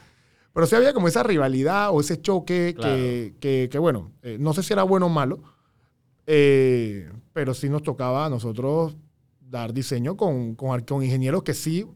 Pero 0.54 0.66
sí 0.66 0.74
había 0.76 0.94
como 0.94 1.08
esa 1.08 1.22
rivalidad 1.22 1.90
o 1.92 2.00
ese 2.00 2.22
choque 2.22 2.72
Claro. 2.74 2.94
que, 2.96 3.34
que, 3.38 3.68
que, 3.70 3.78
bueno, 3.78 4.12
eh, 4.22 4.38
no 4.40 4.54
sé 4.54 4.62
si 4.62 4.72
era 4.72 4.82
bueno 4.82 5.06
o 5.06 5.08
malo, 5.10 5.40
eh, 6.26 7.12
pero 7.34 7.52
sí 7.52 7.68
nos 7.68 7.82
tocaba 7.82 8.24
a 8.24 8.30
nosotros 8.30 8.96
dar 9.38 9.74
diseño 9.74 10.16
con, 10.16 10.54
con, 10.54 10.80
con 10.80 11.02
ingenieros 11.02 11.42
que 11.42 11.52
sí, 11.52 11.86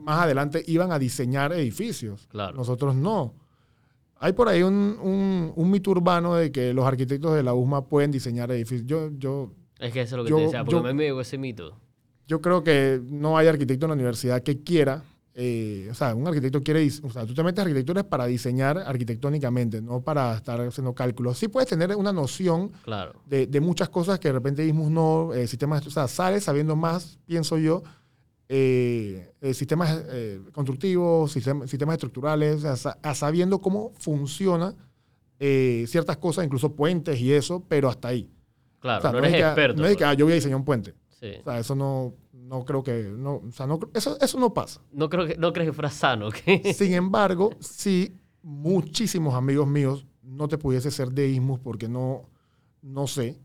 más 0.00 0.20
adelante 0.22 0.62
iban 0.68 0.92
a 0.92 1.00
diseñar 1.00 1.52
edificios. 1.52 2.28
Claro. 2.30 2.56
Nosotros 2.56 2.94
no. 2.94 3.34
Hay 4.18 4.32
por 4.32 4.48
ahí 4.48 4.62
un, 4.62 5.52
un, 5.54 5.70
mito 5.70 5.90
urbano 5.90 6.36
de 6.36 6.50
que 6.50 6.72
los 6.72 6.86
arquitectos 6.86 7.34
de 7.34 7.42
la 7.42 7.52
USMA 7.52 7.86
pueden 7.86 8.10
diseñar 8.10 8.50
edificios. 8.52 8.86
Yo, 8.86 9.10
yo, 9.18 9.52
es 9.78 9.92
que 9.92 10.00
eso 10.00 10.16
es 10.16 10.18
lo 10.18 10.24
que 10.24 10.34
te 10.34 10.40
decía, 10.46 10.64
porque 10.64 10.88
a 10.88 10.92
mí 10.92 10.94
me 10.94 11.04
llegó 11.04 11.20
ese 11.20 11.36
mito. 11.36 11.78
Yo 12.26 12.40
creo 12.40 12.64
que 12.64 13.02
no 13.04 13.36
hay 13.36 13.48
arquitecto 13.48 13.86
en 13.86 13.90
la 13.90 13.94
universidad 13.94 14.42
que 14.42 14.62
quiera 14.62 15.02
eh, 15.36 15.88
o 15.90 15.94
sea, 15.94 16.14
un 16.14 16.28
arquitecto 16.28 16.62
quiere, 16.62 16.88
o 17.02 17.10
sea, 17.10 17.26
tú 17.26 17.34
te 17.34 17.42
metes 17.42 17.58
a 17.58 17.62
arquitectura 17.62 18.04
para 18.04 18.26
diseñar 18.26 18.78
arquitectónicamente, 18.78 19.82
no 19.82 20.00
para 20.00 20.36
estar 20.36 20.60
haciendo 20.60 20.94
cálculos. 20.94 21.38
Sí 21.38 21.48
puedes 21.48 21.68
tener 21.68 21.94
una 21.96 22.12
noción 22.12 22.70
claro. 22.84 23.20
de, 23.26 23.48
de, 23.48 23.60
muchas 23.60 23.88
cosas 23.88 24.20
que 24.20 24.28
de 24.28 24.34
repente 24.34 24.62
mismos 24.62 24.92
no, 24.92 25.34
eh, 25.34 25.48
sistemas, 25.48 25.84
o 25.88 25.90
sea, 25.90 26.06
sales 26.06 26.44
sabiendo 26.44 26.76
más, 26.76 27.18
pienso 27.26 27.58
yo, 27.58 27.82
eh, 28.48 29.32
sistemas 29.52 30.04
constructivos, 30.52 31.32
sistemas, 31.32 31.70
sistemas 31.70 31.94
estructurales, 31.94 32.62
sea, 32.62 33.14
sabiendo 33.14 33.60
cómo 33.60 33.92
funciona 33.98 34.74
ciertas 35.38 36.16
cosas, 36.16 36.44
incluso 36.44 36.74
puentes 36.74 37.20
y 37.20 37.32
eso, 37.32 37.62
pero 37.68 37.88
hasta 37.88 38.08
ahí. 38.08 38.30
Claro, 38.84 39.12
no, 39.12 39.18
eres 39.18 39.34
experto. 39.34 39.80
No 39.80 39.88
es 39.88 39.96
que 39.96 40.04
ah, 40.04 40.12
yo 40.12 40.26
voy 40.26 40.32
a 40.32 40.34
diseñar 40.34 40.56
un 40.56 40.64
puente. 40.64 40.94
Sí. 41.08 41.32
O 41.40 41.44
sea, 41.44 41.58
eso 41.58 41.74
no, 41.74 42.14
no 42.32 42.64
creo 42.64 42.82
que, 42.82 43.04
no, 43.16 43.36
o 43.36 43.52
sea, 43.52 43.66
no, 43.66 43.78
eso, 43.94 44.18
eso 44.20 44.38
no 44.38 44.52
pasa. 44.52 44.82
No, 44.92 45.08
creo 45.08 45.26
que, 45.26 45.36
no 45.36 45.52
crees 45.52 45.70
que 45.70 45.72
fuera 45.72 45.90
sano. 45.90 46.28
Sin 46.74 46.92
embargo, 46.92 47.50
sí, 47.60 48.14
muchísimos 48.42 49.34
amigos 49.34 49.66
míos 49.66 50.06
no 50.22 50.48
te 50.48 50.58
pudiese 50.58 50.90
ser 50.90 51.10
de 51.10 51.28
ISMUS 51.28 51.60
porque 51.60 51.88
no, 51.88 52.28
no 52.82 53.06
sé. 53.06 53.38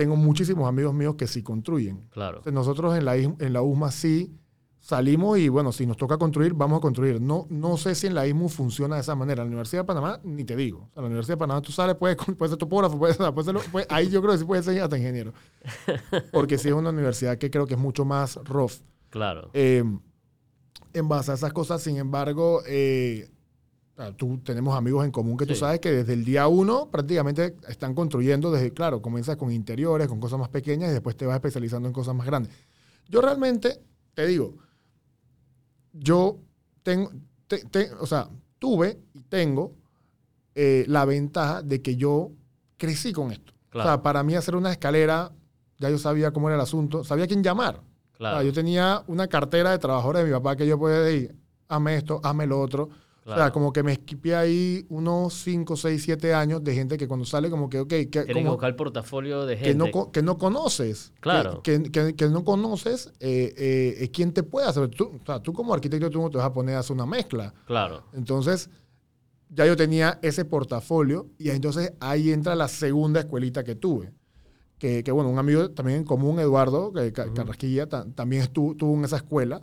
Tengo 0.00 0.16
muchísimos 0.16 0.66
amigos 0.66 0.94
míos 0.94 1.16
que 1.16 1.26
sí 1.26 1.42
construyen. 1.42 2.08
Claro. 2.08 2.40
nosotros 2.50 2.96
en 2.96 3.04
la, 3.04 3.16
en 3.16 3.52
la 3.52 3.60
USMA 3.60 3.90
sí 3.90 4.34
salimos 4.78 5.38
y 5.38 5.50
bueno, 5.50 5.72
si 5.72 5.84
nos 5.84 5.98
toca 5.98 6.16
construir, 6.16 6.54
vamos 6.54 6.78
a 6.78 6.80
construir. 6.80 7.20
No, 7.20 7.46
no 7.50 7.76
sé 7.76 7.94
si 7.94 8.06
en 8.06 8.14
la 8.14 8.26
ISMU 8.26 8.48
funciona 8.48 8.94
de 8.94 9.02
esa 9.02 9.14
manera. 9.14 9.42
En 9.42 9.48
la 9.48 9.50
Universidad 9.50 9.82
de 9.82 9.86
Panamá, 9.86 10.18
ni 10.24 10.44
te 10.44 10.56
digo. 10.56 10.88
en 10.96 11.02
la 11.02 11.08
Universidad 11.08 11.34
de 11.34 11.40
Panamá 11.40 11.60
tú 11.60 11.70
sales, 11.70 11.96
puedes, 11.96 12.16
puedes 12.16 12.48
ser 12.48 12.56
topógrafo, 12.56 12.98
puedes, 12.98 13.18
puedes, 13.70 13.86
ahí 13.90 14.08
yo 14.08 14.22
creo 14.22 14.32
que 14.32 14.38
sí 14.38 14.46
puedes 14.46 14.64
ser 14.64 14.80
hasta 14.80 14.96
ingeniero. 14.96 15.34
Porque 16.32 16.56
sí 16.56 16.68
es 16.68 16.74
una 16.74 16.88
universidad 16.88 17.36
que 17.36 17.50
creo 17.50 17.66
que 17.66 17.74
es 17.74 17.80
mucho 17.80 18.06
más 18.06 18.36
rough. 18.36 18.80
Claro. 19.10 19.50
Eh, 19.52 19.84
en 20.94 21.08
base 21.10 21.32
a 21.32 21.34
esas 21.34 21.52
cosas, 21.52 21.82
sin 21.82 21.98
embargo, 21.98 22.62
eh, 22.66 23.28
tú 24.16 24.38
tenemos 24.38 24.76
amigos 24.76 25.04
en 25.04 25.10
común 25.10 25.36
que 25.36 25.46
tú 25.46 25.54
sabes 25.54 25.80
que 25.80 25.90
desde 25.90 26.12
el 26.12 26.24
día 26.24 26.48
uno 26.48 26.90
prácticamente 26.90 27.56
están 27.68 27.94
construyendo 27.94 28.50
desde, 28.50 28.72
claro, 28.72 29.02
comienzas 29.02 29.36
con 29.36 29.52
interiores, 29.52 30.08
con 30.08 30.20
cosas 30.20 30.38
más 30.38 30.48
pequeñas 30.48 30.90
y 30.90 30.92
después 30.92 31.16
te 31.16 31.26
vas 31.26 31.36
especializando 31.36 31.88
en 31.88 31.92
cosas 31.92 32.14
más 32.14 32.26
grandes. 32.26 32.52
Yo 33.08 33.20
realmente, 33.20 33.80
te 34.14 34.26
digo, 34.26 34.56
yo 35.92 36.38
tengo, 36.82 37.10
o 38.00 38.06
sea, 38.06 38.28
tuve 38.58 39.00
y 39.14 39.22
tengo 39.22 39.74
eh, 40.54 40.84
la 40.88 41.04
ventaja 41.04 41.62
de 41.62 41.82
que 41.82 41.96
yo 41.96 42.32
crecí 42.76 43.12
con 43.12 43.32
esto. 43.32 43.52
O 43.72 43.82
sea, 43.82 44.02
para 44.02 44.22
mí 44.22 44.34
hacer 44.34 44.56
una 44.56 44.72
escalera, 44.72 45.32
ya 45.78 45.90
yo 45.90 45.98
sabía 45.98 46.32
cómo 46.32 46.48
era 46.48 46.56
el 46.56 46.62
asunto, 46.62 47.04
sabía 47.04 47.26
quién 47.26 47.42
llamar. 47.42 47.82
Claro. 48.12 48.42
yo 48.42 48.52
tenía 48.52 49.02
una 49.06 49.28
cartera 49.28 49.70
de 49.70 49.78
trabajadores 49.78 50.22
de 50.22 50.28
mi 50.28 50.34
papá 50.34 50.54
que 50.54 50.66
yo 50.66 50.78
podía 50.78 50.98
decir, 50.98 51.34
hazme 51.68 51.96
esto, 51.96 52.20
hazme 52.22 52.46
lo 52.46 52.60
otro. 52.60 52.90
O 53.24 53.34
sea, 53.34 53.52
como 53.52 53.72
que 53.72 53.82
me 53.82 53.92
esquipé 53.92 54.34
ahí 54.34 54.84
unos 54.88 55.34
5, 55.34 55.76
6, 55.76 56.02
7 56.02 56.34
años 56.34 56.64
de 56.64 56.74
gente 56.74 56.96
que 56.96 57.06
cuando 57.06 57.24
sale 57.24 57.50
como 57.50 57.68
que, 57.68 57.80
ok... 57.80 57.88
Que, 57.88 58.08
que 58.08 58.44
buscar 58.44 58.70
el 58.70 58.76
portafolio 58.76 59.46
de 59.46 59.56
gente. 59.56 59.70
Que 59.70 59.74
no, 59.92 60.10
que 60.10 60.22
no 60.22 60.38
conoces. 60.38 61.12
Claro. 61.20 61.62
Que, 61.62 61.82
que 61.90 62.28
no 62.28 62.44
conoces 62.44 63.12
eh, 63.20 63.54
eh, 63.56 64.10
quién 64.12 64.32
te 64.32 64.42
puede 64.42 64.66
hacer. 64.66 64.88
Tú, 64.88 65.18
o 65.22 65.24
sea, 65.24 65.40
tú 65.40 65.52
como 65.52 65.74
arquitecto 65.74 66.10
tú 66.10 66.20
no 66.20 66.30
te 66.30 66.38
vas 66.38 66.46
a 66.46 66.52
poner 66.52 66.76
a 66.76 66.80
hacer 66.80 66.94
una 66.94 67.06
mezcla. 67.06 67.54
Claro. 67.66 68.04
Entonces, 68.14 68.70
ya 69.50 69.66
yo 69.66 69.76
tenía 69.76 70.18
ese 70.22 70.44
portafolio 70.44 71.28
y 71.38 71.50
entonces 71.50 71.92
ahí 72.00 72.30
entra 72.32 72.54
la 72.54 72.68
segunda 72.68 73.20
escuelita 73.20 73.64
que 73.64 73.74
tuve. 73.74 74.12
Que, 74.78 75.04
que 75.04 75.12
bueno, 75.12 75.28
un 75.28 75.38
amigo 75.38 75.70
también 75.72 75.98
en 75.98 76.04
común, 76.04 76.40
Eduardo 76.40 76.92
que, 76.92 77.12
Carrasquilla, 77.12 77.86
también 77.86 78.42
estuvo, 78.42 78.74
tuvo 78.74 78.96
en 78.96 79.04
esa 79.04 79.16
escuela. 79.16 79.60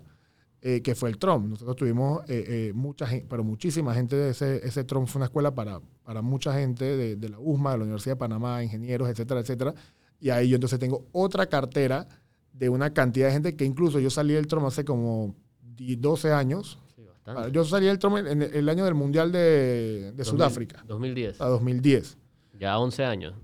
Eh, 0.70 0.82
que 0.82 0.96
fue 0.96 1.08
el 1.08 1.18
TROM. 1.18 1.52
Nosotros 1.52 1.78
tuvimos 1.78 2.30
eh, 2.30 2.44
eh, 2.46 2.72
mucha 2.74 3.08
gente, 3.08 3.26
pero 3.30 3.42
muchísima 3.42 3.94
gente 3.94 4.18
de 4.18 4.32
ese, 4.32 4.68
ese 4.68 4.84
TROM 4.84 5.06
fue 5.08 5.20
una 5.20 5.28
escuela 5.28 5.56
para, 5.56 5.80
para 6.04 6.22
mucha 6.22 6.54
gente 6.54 6.84
de, 6.84 7.16
de, 7.16 7.30
la 7.30 7.40
USMA, 7.40 7.72
de 7.72 7.78
la 7.78 7.84
Universidad 7.86 8.16
de 8.16 8.20
Panamá, 8.20 8.62
ingenieros, 8.62 9.08
etcétera, 9.08 9.40
etcétera. 9.40 9.74
Y 10.20 10.30
ahí 10.30 10.50
yo 10.50 10.56
entonces 10.56 10.78
tengo 10.78 11.06
otra 11.14 11.46
cartera 11.46 12.06
de 12.52 12.68
una 12.68 12.94
cantidad 12.94 13.28
de 13.28 13.32
gente 13.32 13.56
que 13.56 13.64
incluso 13.64 14.02
yo 14.02 14.10
salí 14.10 14.34
del 14.34 14.48
TROM 14.48 14.66
hace 14.66 14.84
como 14.84 15.38
12 15.62 16.34
años. 16.34 16.78
Sí, 16.94 17.02
bastante. 17.06 17.50
Yo 17.54 17.64
salí 17.64 17.86
del 17.86 17.98
TROM 17.98 18.18
en 18.18 18.42
el 18.42 18.68
año 18.68 18.84
del 18.84 18.96
Mundial 18.96 19.32
de, 19.32 20.12
de 20.12 20.26
Sudáfrica. 20.26 20.84
2010. 20.86 21.40
A 21.40 21.48
2010. 21.48 22.18
Ya 22.60 22.78
11 22.78 23.06
años. 23.06 23.36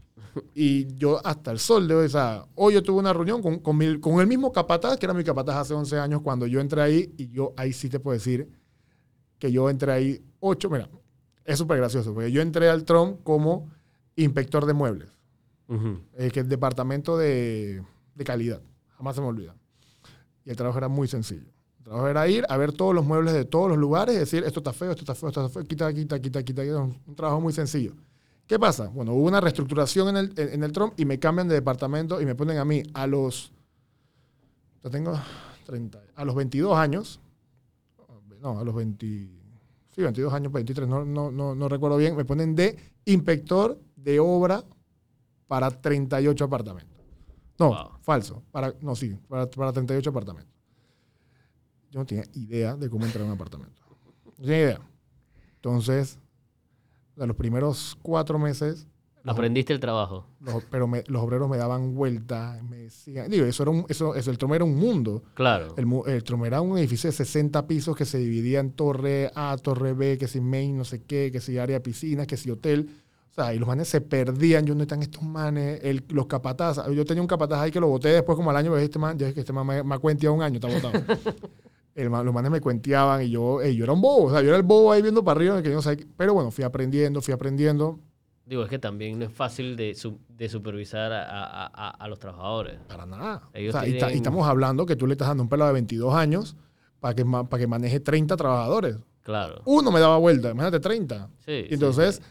Y 0.53 0.95
yo 0.95 1.25
hasta 1.25 1.51
el 1.51 1.59
sol 1.59 1.87
de 1.87 1.95
hoy, 1.95 2.05
o 2.05 2.09
sea, 2.09 2.45
hoy 2.55 2.73
yo 2.73 2.83
tuve 2.83 2.99
una 2.99 3.13
reunión 3.13 3.41
con, 3.41 3.59
con, 3.59 3.81
el 3.81 4.27
mismo 4.27 4.51
capataz, 4.51 4.97
que 4.97 5.05
era 5.05 5.13
mi 5.13 5.23
capataz 5.23 5.57
hace 5.57 5.73
11 5.73 5.99
años 5.99 6.21
cuando 6.21 6.47
yo 6.47 6.59
entré 6.59 6.81
ahí, 6.81 7.13
y 7.17 7.29
yo 7.29 7.53
ahí 7.57 7.73
sí 7.73 7.89
te 7.89 7.99
puedo 7.99 8.13
decir 8.13 8.49
que 9.39 9.51
yo 9.51 9.69
entré 9.69 9.91
ahí 9.91 10.25
8, 10.39 10.69
mira, 10.69 10.89
es 11.45 11.57
súper 11.57 11.77
gracioso, 11.77 12.13
porque 12.13 12.31
yo 12.31 12.41
entré 12.41 12.69
al 12.69 12.85
TROM 12.85 13.17
como 13.17 13.69
inspector 14.15 14.65
de 14.65 14.73
muebles, 14.73 15.09
eh, 16.17 16.31
que 16.31 16.41
es 16.41 16.49
departamento 16.49 17.17
de, 17.17 17.83
de 18.15 18.23
calidad, 18.23 18.61
jamás 18.97 19.15
se 19.15 19.21
me 19.21 19.27
olvida. 19.27 19.55
Y 20.45 20.49
el 20.49 20.55
trabajo 20.55 20.77
era 20.77 20.87
muy 20.87 21.07
sencillo. 21.07 21.47
El 21.79 21.83
trabajo 21.85 22.07
era 22.07 22.27
ir 22.27 22.45
a 22.47 22.57
ver 22.57 22.71
todos 22.71 22.93
los 22.93 23.05
muebles 23.05 23.33
de 23.33 23.45
todos 23.45 23.69
los 23.69 23.77
lugares 23.77 24.15
y 24.15 24.19
decir, 24.19 24.43
esto 24.45 24.59
está 24.59 24.71
feo, 24.71 24.91
esto 24.91 25.01
está 25.01 25.15
feo, 25.15 25.29
esto 25.29 25.45
está 25.45 25.53
feo, 25.53 25.67
quita, 25.67 25.93
quita, 25.93 26.19
quita, 26.19 26.43
quita. 26.43 26.63
quita. 26.63 26.81
Un 26.81 27.15
trabajo 27.15 27.41
muy 27.41 27.53
sencillo. 27.53 27.93
¿Qué 28.53 28.59
pasa? 28.59 28.87
Bueno, 28.89 29.13
hubo 29.13 29.25
una 29.25 29.41
reestructuración 29.41 30.09
en 30.09 30.17
el, 30.17 30.33
en, 30.37 30.63
el 30.63 30.71
Trump 30.71 30.93
y 30.95 31.05
me 31.05 31.17
cambian 31.17 31.47
de 31.47 31.55
departamento 31.55 32.21
y 32.21 32.25
me 32.27 32.35
ponen 32.35 32.59
a 32.59 32.65
mí 32.65 32.83
a 32.93 33.07
los. 33.07 33.51
Ya 34.83 34.91
tengo 34.91 35.19
30. 35.65 35.99
A 36.13 36.23
los 36.23 36.35
22 36.35 36.77
años. 36.77 37.19
No, 38.39 38.59
a 38.59 38.63
los 38.63 38.75
20. 38.75 39.07
Sí, 39.07 40.01
22 40.03 40.31
años, 40.31 40.51
23, 40.51 40.87
no, 40.87 41.03
no, 41.03 41.31
no, 41.31 41.55
no 41.55 41.67
recuerdo 41.67 41.97
bien. 41.97 42.15
Me 42.15 42.25
ponen 42.25 42.53
de 42.53 42.77
inspector 43.05 43.81
de 43.95 44.19
obra 44.19 44.63
para 45.47 45.71
38 45.71 46.45
apartamentos. 46.45 47.01
No, 47.57 47.97
falso. 48.01 48.43
Para, 48.51 48.71
no, 48.81 48.95
sí, 48.95 49.17
para, 49.27 49.49
para 49.49 49.73
38 49.73 50.11
apartamentos. 50.11 50.53
Yo 51.89 52.01
no 52.01 52.05
tenía 52.05 52.25
idea 52.35 52.75
de 52.75 52.87
cómo 52.87 53.03
entrar 53.03 53.23
a 53.23 53.25
un 53.25 53.33
apartamento. 53.33 53.81
No 54.37 54.45
tenía 54.45 54.59
idea. 54.59 54.81
Entonces, 55.55 56.19
de 57.15 57.27
los 57.27 57.35
primeros 57.35 57.97
cuatro 58.01 58.39
meses. 58.39 58.87
Aprendiste 59.25 59.71
el 59.71 59.79
trabajo. 59.79 60.27
pero 60.69 60.89
los 61.07 61.23
obreros 61.23 61.49
me 61.49 61.57
daban 61.57 61.95
vuelta, 61.95 62.59
me 62.69 62.77
decían, 62.77 63.29
digo, 63.29 63.45
eso 63.45 63.63
era 63.63 63.71
un, 63.71 63.85
eso, 63.87 64.13
el 64.15 64.37
Trom 64.37 64.53
era 64.53 64.65
un 64.65 64.75
mundo. 64.75 65.23
Claro. 65.33 65.73
El, 65.77 65.87
el 66.07 66.23
Trom 66.23 66.43
era 66.43 66.59
un 66.59 66.77
edificio 66.77 67.09
de 67.09 67.15
60 67.15 67.65
pisos 67.65 67.95
que 67.95 68.03
se 68.03 68.17
dividía 68.17 68.59
en 68.59 68.71
torre 68.71 69.31
A, 69.33 69.55
torre 69.55 69.93
B, 69.93 70.17
que 70.17 70.27
si 70.27 70.41
main, 70.41 70.77
no 70.77 70.83
sé 70.83 71.03
qué, 71.03 71.29
que 71.31 71.39
si 71.39 71.57
área 71.57 71.77
de 71.77 71.81
piscina, 71.81 72.25
que 72.25 72.35
si 72.35 72.51
hotel. 72.51 72.89
O 73.31 73.33
sea, 73.33 73.53
y 73.53 73.59
los 73.59 73.67
manes 73.67 73.87
se 73.87 74.01
perdían. 74.01 74.65
Yo, 74.65 74.73
¿dónde 74.73 74.83
están 74.83 75.01
estos 75.01 75.23
manes? 75.23 75.79
El, 75.83 76.03
los 76.09 76.27
capataz. 76.27 76.85
Yo 76.91 77.05
tenía 77.05 77.21
un 77.21 77.27
capataz 77.27 77.61
ahí 77.61 77.71
que 77.71 77.79
lo 77.79 77.87
boté 77.87 78.09
después 78.09 78.35
como 78.35 78.49
al 78.49 78.57
año, 78.57 78.71
pero 78.71 78.83
este 78.83 78.99
man, 78.99 79.17
ya 79.17 79.29
es 79.29 79.33
que 79.33 79.39
este 79.39 79.53
man 79.53 79.65
me, 79.65 79.83
me 79.83 79.95
ha 79.95 79.99
cuenteado 79.99 80.35
un 80.35 80.43
año, 80.43 80.55
está 80.55 80.67
botado. 80.67 81.01
los 81.95 82.33
manes 82.33 82.51
me 82.51 82.61
cuenteaban 82.61 83.23
y 83.23 83.29
yo, 83.29 83.63
yo 83.63 83.83
era 83.83 83.93
un 83.93 84.01
bobo, 84.01 84.25
o 84.25 84.31
sea, 84.31 84.41
yo 84.41 84.47
era 84.47 84.57
el 84.57 84.63
bobo 84.63 84.91
ahí 84.91 85.01
viendo 85.01 85.23
para 85.23 85.37
arriba, 85.37 85.61
que 85.61 85.69
yo 85.69 85.75
no 85.75 85.81
sé, 85.81 86.07
pero 86.17 86.33
bueno, 86.33 86.51
fui 86.51 86.63
aprendiendo, 86.63 87.21
fui 87.21 87.33
aprendiendo. 87.33 87.99
Digo, 88.45 88.63
es 88.63 88.69
que 88.69 88.79
también 88.79 89.19
no 89.19 89.25
es 89.25 89.31
fácil 89.31 89.77
de, 89.77 89.95
de 90.29 90.49
supervisar 90.49 91.13
a, 91.13 91.65
a, 91.65 91.89
a, 91.91 92.07
los 92.09 92.19
trabajadores. 92.19 92.77
Para 92.89 93.05
nada. 93.05 93.49
y, 93.55 93.67
estamos 93.67 94.45
hablando 94.47 94.85
que 94.85 94.97
tú 94.97 95.07
le 95.07 95.13
estás 95.13 95.29
dando 95.29 95.43
un 95.43 95.49
pelado 95.49 95.69
de 95.69 95.73
22 95.75 96.13
años 96.13 96.57
para 96.99 97.15
que, 97.15 97.23
para 97.23 97.57
que 97.57 97.67
maneje 97.67 98.01
30 98.01 98.35
trabajadores. 98.35 98.97
Claro. 99.21 99.61
Uno 99.63 99.91
me 99.91 100.01
daba 100.01 100.17
vuelta, 100.17 100.51
imagínate 100.51 100.81
30. 100.81 101.29
Sí, 101.45 101.67
y 101.69 101.73
entonces, 101.73 102.21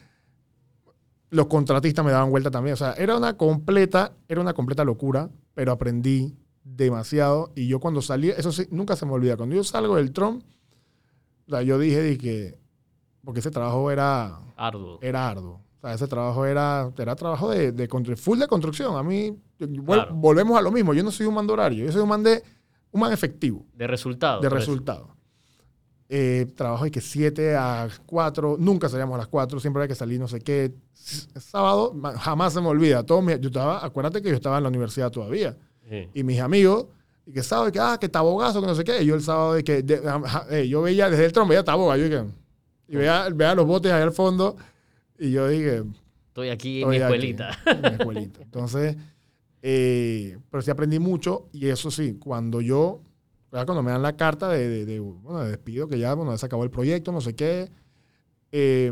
los 1.31 1.47
contratistas 1.47 2.05
me 2.05 2.13
daban 2.13 2.31
vuelta 2.31 2.51
también. 2.51 2.75
O 2.75 2.77
sea, 2.77 2.93
era 2.93 3.17
una 3.17 3.39
completa, 3.39 4.13
era 4.29 4.43
una 4.43 4.53
completa 4.53 4.85
locura, 4.85 5.31
pero 5.55 5.73
aprendí, 5.73 6.37
demasiado. 6.65 7.53
Y 7.55 7.69
yo 7.69 7.81
cuando 7.81 8.03
salí, 8.03 8.31
eso 8.31 8.53
sí, 8.53 8.67
nunca 8.71 8.97
se 8.97 9.07
me 9.07 9.13
olvida. 9.13 9.37
Cuando 9.37 9.55
yo 9.55 9.65
salgo 9.65 9.97
del 9.97 10.13
Trump, 10.13 10.43
yo 11.47 11.79
dije 11.79 12.19
que, 12.19 12.59
porque 13.25 13.41
ese 13.41 13.51
trabajo 13.51 13.91
era 13.91 14.39
arduo. 14.57 14.99
Era 15.03 15.29
arduo. 15.29 15.61
O 15.79 15.81
sea, 15.81 15.95
ese 15.95 16.07
trabajo 16.07 16.47
era, 16.47 16.93
era 16.97 17.17
trabajo 17.17 17.51
de, 17.51 17.73
de 17.73 17.89
full 18.17 18.39
de 18.39 18.47
construcción. 18.47 18.97
A 18.97 19.03
mí, 19.03 19.37
volvemos 20.13 20.57
a 20.57 20.63
lo 20.63 20.71
mismo. 20.71 20.95
Yo 20.95 21.03
no 21.03 21.11
soy 21.11 21.27
un 21.27 21.35
mando 21.35 21.53
horario, 21.53 21.85
yo 21.85 21.93
soy 21.93 22.03
un 22.03 22.09
man 22.09 22.23
de, 22.23 22.43
un 22.93 23.01
man 23.01 23.13
efectivo. 23.13 23.67
De 23.75 23.87
resultado. 23.87 24.41
De 24.41 24.49
resultado. 24.49 25.17
Eh, 26.09 26.47
trabajo 26.55 26.85
de 26.85 26.91
que 26.91 27.01
7 27.01 27.57
a 27.57 27.89
4, 28.05 28.57
nunca 28.59 28.89
salíamos 28.89 29.15
a 29.15 29.19
las 29.19 29.29
4, 29.29 29.59
siempre 29.61 29.83
había 29.83 29.89
que 29.89 29.95
salir 29.95 30.21
no 30.21 30.29
sé 30.29 30.41
qué. 30.41 30.75
Sábado, 30.93 31.97
jamás 32.19 32.53
se 32.53 32.61
me 32.61 32.69
olvida. 32.69 33.03
Todo 33.03 33.27
yo 33.37 33.49
estaba, 33.49 33.85
acuérdate 33.85 34.21
que 34.21 34.29
yo 34.29 34.35
estaba 34.35 34.59
en 34.59 34.65
la 34.65 34.69
universidad 34.69 35.11
todavía. 35.11 35.57
Y 36.15 36.23
mis 36.23 36.41
amigos, 36.41 36.87
y 37.27 37.33
que 37.33 37.43
sábado, 37.43 37.71
que, 37.71 37.79
ah, 37.79 37.99
que 38.01 38.09
tabogazo, 38.09 38.61
que 38.61 38.67
no 38.67 38.75
sé 38.75 38.85
qué. 38.85 39.03
Y 39.03 39.07
yo 39.07 39.15
el 39.15 39.23
sábado, 39.23 39.55
de 39.55 39.65
que 39.65 39.85
eh, 40.51 40.69
yo 40.69 40.83
veía 40.83 41.11
desde 41.11 41.27
el 41.27 41.33
tron, 41.33 41.49
veía 41.49 41.65
taboga, 41.65 41.97
yo 41.97 42.05
dije, 42.05 42.25
y 42.89 42.97
veía, 42.97 43.29
veía 43.29 43.55
los 43.55 43.67
botes 43.67 43.93
ahí 43.93 44.03
al 44.03 44.13
fondo, 44.13 44.57
y 45.19 45.31
yo 45.31 45.49
dije, 45.49 45.83
Estoy 46.29 46.49
aquí 46.49 46.83
en 46.83 46.89
mi 46.89 46.97
escuelita. 46.97 47.51
en 47.67 47.81
mi 47.83 47.89
escuelita. 47.89 48.41
Entonces, 48.43 48.97
eh, 49.61 50.39
pero 50.51 50.63
sí 50.63 50.71
aprendí 50.71 50.99
mucho, 50.99 51.49
y 51.53 51.69
eso 51.69 51.91
sí, 51.91 52.15
cuando 52.15 52.61
yo, 52.61 53.03
cuando 53.51 53.83
me 53.83 53.91
dan 53.91 54.01
la 54.01 54.17
carta 54.17 54.49
de, 54.49 54.87
de, 54.87 54.99
bueno, 54.99 55.41
de 55.41 55.51
despido, 55.51 55.89
que 55.89 55.99
ya, 55.99 56.15
bueno, 56.15 56.37
se 56.39 56.47
acabó 56.47 56.65
el 56.65 56.71
proyecto, 56.71 57.13
no 57.13 57.21
sé 57.21 57.35
qué, 57.35 57.71
eh, 58.51 58.91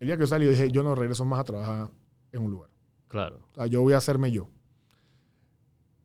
el 0.00 0.06
día 0.06 0.16
que 0.16 0.20
yo 0.22 0.26
salí, 0.28 0.46
dije, 0.46 0.70
yo 0.70 0.82
no 0.84 0.94
regreso 0.94 1.24
más 1.24 1.40
a 1.40 1.44
trabajar 1.44 1.90
en 2.30 2.42
un 2.42 2.50
lugar. 2.52 2.70
Claro. 3.08 3.40
O 3.52 3.54
sea, 3.54 3.66
yo 3.66 3.82
voy 3.82 3.94
a 3.94 3.96
hacerme 3.96 4.30
yo. 4.30 4.48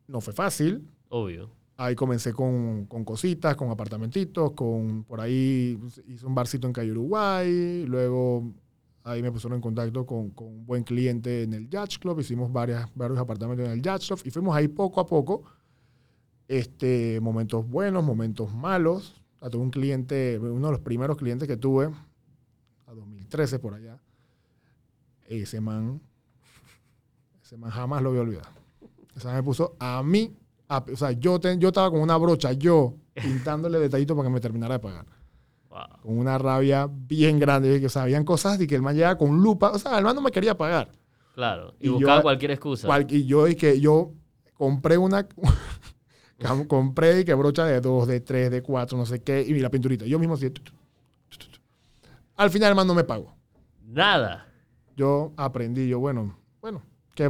No 0.06 0.20
fue 0.20 0.32
fácil. 0.32 0.88
Obvio. 1.08 1.50
Ahí 1.76 1.94
comencé 1.94 2.32
con, 2.32 2.86
con 2.86 3.04
cositas, 3.04 3.56
con 3.56 3.70
apartamentitos, 3.70 4.52
con 4.52 5.04
por 5.04 5.20
ahí 5.20 5.78
hice 6.06 6.24
un 6.24 6.34
barcito 6.34 6.68
en 6.68 6.72
Calle 6.72 6.92
Uruguay, 6.92 7.84
luego 7.86 8.52
ahí 9.02 9.22
me 9.22 9.32
pusieron 9.32 9.56
en 9.56 9.60
contacto 9.60 10.06
con, 10.06 10.30
con, 10.30 10.46
un 10.46 10.66
buen 10.66 10.84
cliente 10.84 11.42
en 11.42 11.52
el 11.52 11.68
Yacht 11.68 11.98
Club, 11.98 12.20
hicimos 12.20 12.52
varias, 12.52 12.88
varios 12.94 13.18
apartamentos 13.18 13.66
en 13.66 13.72
el 13.72 13.82
Yacht 13.82 14.06
Club 14.06 14.20
y 14.24 14.30
fuimos 14.30 14.54
ahí 14.54 14.68
poco 14.68 15.00
a 15.00 15.06
poco, 15.06 15.42
este, 16.46 17.18
momentos 17.20 17.68
buenos, 17.68 18.04
momentos 18.04 18.54
malos. 18.54 19.20
tuve 19.50 19.62
un 19.62 19.70
cliente, 19.70 20.38
uno 20.38 20.68
de 20.68 20.72
los 20.72 20.80
primeros 20.80 21.16
clientes 21.16 21.48
que 21.48 21.56
tuve, 21.56 21.90
2013 22.94 23.58
por 23.58 23.74
allá. 23.74 23.98
Ese 25.26 25.60
man, 25.60 26.00
ese 27.42 27.56
man 27.56 27.70
jamás 27.70 28.02
lo 28.02 28.10
voy 28.10 28.18
a 28.18 28.22
olvidar. 28.22 28.63
Ese 29.16 29.26
man 29.26 29.36
me 29.36 29.42
puso 29.42 29.76
a 29.78 30.02
mí, 30.02 30.36
o 30.68 30.96
sea, 30.96 31.12
yo, 31.12 31.38
yo 31.40 31.68
estaba 31.68 31.90
con 31.90 32.00
una 32.00 32.16
brocha, 32.16 32.52
yo 32.52 32.96
pintándole 33.14 33.78
detallitos 33.78 34.16
para 34.16 34.28
que 34.28 34.34
me 34.34 34.40
terminara 34.40 34.74
de 34.74 34.80
pagar. 34.80 35.06
Con 36.02 36.18
una 36.18 36.38
rabia 36.38 36.88
bien 36.88 37.40
grande, 37.40 37.80
que 37.80 37.88
sabían 37.88 38.24
cosas 38.24 38.60
y 38.60 38.66
que 38.66 38.76
el 38.76 38.82
man 38.82 38.94
llegaba 38.94 39.18
con 39.18 39.42
lupa, 39.42 39.70
o 39.70 39.78
sea, 39.78 39.98
el 39.98 40.04
man 40.04 40.14
no 40.14 40.22
me 40.22 40.30
quería 40.30 40.56
pagar. 40.56 40.88
Claro, 41.34 41.74
y, 41.80 41.88
buscaba 41.88 42.22
cualquier 42.22 42.52
excusa. 42.52 42.88
y 43.08 43.26
yo, 43.26 43.48
y 43.48 43.56
que 43.56 43.80
yo 43.80 44.12
compré 44.56 44.96
una, 44.96 45.26
compré 46.68 47.20
y 47.20 47.24
que 47.24 47.34
brocha 47.34 47.64
de 47.64 47.80
dos, 47.80 48.06
de 48.06 48.20
tres, 48.20 48.52
de 48.52 48.62
cuatro, 48.62 48.96
no 48.96 49.04
sé 49.04 49.20
qué, 49.20 49.40
y 49.42 49.58
la 49.58 49.68
pinturita. 49.68 50.04
Yo 50.06 50.20
mismo 50.20 50.34
así, 50.34 50.52
al 52.36 52.50
final 52.50 52.70
el 52.70 52.76
man 52.76 52.86
no 52.86 52.94
me 52.94 53.04
pagó. 53.04 53.34
Nada. 53.82 54.46
Yo 54.96 55.32
aprendí, 55.36 55.88
yo, 55.88 55.98
bueno, 55.98 56.38
bueno, 56.60 56.82
¿qué, 57.16 57.28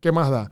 qué 0.00 0.10
más 0.10 0.30
da? 0.30 0.50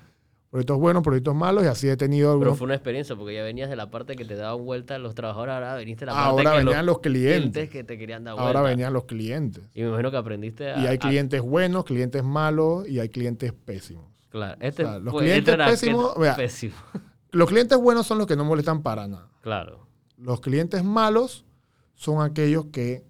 Proyectos 0.54 0.78
buenos, 0.78 1.02
proyectos 1.02 1.34
malos, 1.34 1.64
y 1.64 1.66
así 1.66 1.88
he 1.88 1.96
tenido... 1.96 2.38
Pero 2.38 2.54
fue 2.54 2.66
una 2.66 2.76
experiencia, 2.76 3.16
porque 3.16 3.34
ya 3.34 3.42
venías 3.42 3.68
de 3.68 3.74
la 3.74 3.90
parte 3.90 4.14
que 4.14 4.24
te 4.24 4.36
daban 4.36 4.64
vuelta 4.64 4.96
los 4.98 5.16
trabajadores, 5.16 5.52
ahora 5.52 5.74
veniste 5.74 6.04
de 6.04 6.12
la 6.12 6.12
parte 6.12 6.28
ahora 6.28 6.54
venían 6.58 6.86
los, 6.86 7.00
clientes. 7.00 7.68
que 7.68 7.82
te 7.82 7.98
querían 7.98 8.22
dar 8.22 8.34
vuelta. 8.34 8.46
Ahora 8.46 8.62
venían 8.62 8.92
los 8.92 9.02
clientes. 9.06 9.64
Y 9.74 9.82
me 9.82 9.88
imagino 9.88 10.12
que 10.12 10.16
aprendiste 10.16 10.70
a... 10.70 10.78
Y 10.78 10.86
hay 10.86 10.98
clientes 10.98 11.42
buenos, 11.42 11.84
clientes 11.84 12.22
malos, 12.22 12.88
y 12.88 13.00
hay 13.00 13.08
clientes 13.08 13.52
pésimos. 13.52 14.04
Claro. 14.28 14.56
Este, 14.60 14.84
los 14.84 15.12
clientes 15.16 15.56
pésimos... 15.56 16.14
pésimo. 16.36 16.74
Los 17.32 17.48
clientes 17.48 17.76
buenos 17.76 18.06
son 18.06 18.18
los 18.18 18.28
que 18.28 18.36
no 18.36 18.44
molestan 18.44 18.84
para 18.84 19.08
nada. 19.08 19.28
Claro. 19.40 19.88
Los 20.16 20.40
clientes 20.40 20.84
malos 20.84 21.44
son 21.94 22.22
aquellos 22.22 22.66
que 22.66 23.04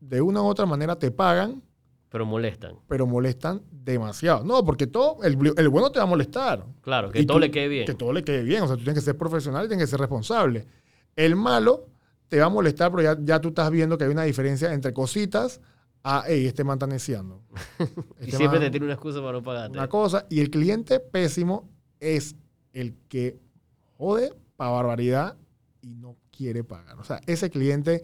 de 0.00 0.22
una 0.22 0.40
u 0.40 0.46
otra 0.46 0.64
manera 0.64 0.98
te 0.98 1.10
pagan. 1.10 1.62
Pero 2.10 2.26
molestan. 2.26 2.74
Pero 2.88 3.06
molestan 3.06 3.62
demasiado. 3.70 4.44
No, 4.44 4.64
porque 4.64 4.88
todo, 4.88 5.22
el, 5.22 5.36
bueno 5.36 5.90
te 5.92 6.00
va 6.00 6.04
a 6.04 6.08
molestar. 6.08 6.66
Claro, 6.80 7.10
que 7.10 7.24
todo 7.24 7.38
le 7.38 7.52
quede 7.52 7.68
bien. 7.68 7.86
Que 7.86 7.94
todo 7.94 8.12
le 8.12 8.24
quede 8.24 8.42
bien. 8.42 8.62
O 8.62 8.66
sea, 8.66 8.76
tú 8.76 8.82
tienes 8.82 8.96
que 8.96 9.04
ser 9.04 9.16
profesional 9.16 9.64
y 9.64 9.68
tienes 9.68 9.86
que 9.86 9.90
ser 9.90 10.00
responsable. 10.00 10.66
El 11.14 11.36
malo 11.36 11.86
te 12.28 12.40
va 12.40 12.46
a 12.46 12.48
molestar, 12.48 12.90
pero 12.90 13.14
ya, 13.22 13.40
tú 13.40 13.48
estás 13.48 13.70
viendo 13.70 13.96
que 13.96 14.04
hay 14.04 14.10
una 14.10 14.24
diferencia 14.24 14.72
entre 14.72 14.92
cositas 14.92 15.60
a, 16.02 16.24
hey, 16.26 16.46
este 16.46 16.64
man 16.64 16.76
está 16.76 16.88
neciando. 16.88 17.42
y 18.20 18.24
este 18.24 18.36
siempre 18.36 18.58
te 18.58 18.70
tiene 18.70 18.86
una 18.86 18.94
excusa 18.94 19.20
para 19.20 19.32
no 19.32 19.42
pagarte. 19.44 19.78
Una 19.78 19.88
cosa. 19.88 20.26
Y 20.28 20.40
el 20.40 20.50
cliente 20.50 20.98
pésimo 20.98 21.70
es 22.00 22.34
el 22.72 22.96
que 23.08 23.38
jode 23.98 24.32
para 24.56 24.70
barbaridad 24.72 25.36
y 25.80 25.94
no 25.94 26.16
quiere 26.36 26.64
pagar. 26.64 26.98
O 26.98 27.04
sea, 27.04 27.20
ese 27.26 27.50
cliente 27.50 28.02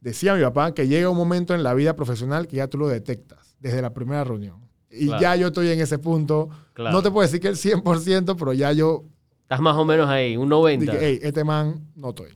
decía 0.00 0.34
mi 0.34 0.42
papá 0.42 0.72
que 0.74 0.86
llega 0.86 1.10
un 1.10 1.16
momento 1.16 1.54
en 1.54 1.62
la 1.62 1.74
vida 1.74 1.94
profesional 1.96 2.46
que 2.46 2.56
ya 2.56 2.68
tú 2.68 2.78
lo 2.78 2.88
detectas 2.88 3.56
desde 3.60 3.82
la 3.82 3.92
primera 3.92 4.24
reunión. 4.24 4.60
Y 4.90 5.08
ya 5.20 5.36
yo 5.36 5.48
estoy 5.48 5.68
en 5.68 5.80
ese 5.80 5.98
punto. 5.98 6.48
No 6.76 7.02
te 7.02 7.10
puedo 7.10 7.26
decir 7.26 7.40
que 7.40 7.48
el 7.48 7.56
100%, 7.56 8.36
pero 8.38 8.52
ya 8.52 8.72
yo... 8.72 9.04
Estás 9.42 9.60
más 9.60 9.76
o 9.76 9.84
menos 9.84 10.08
ahí, 10.08 10.36
un 10.36 10.48
90%. 10.48 10.78
Dije, 10.78 10.98
hey, 11.00 11.18
este 11.22 11.44
man 11.44 11.88
no 11.94 12.10
estoy. 12.10 12.28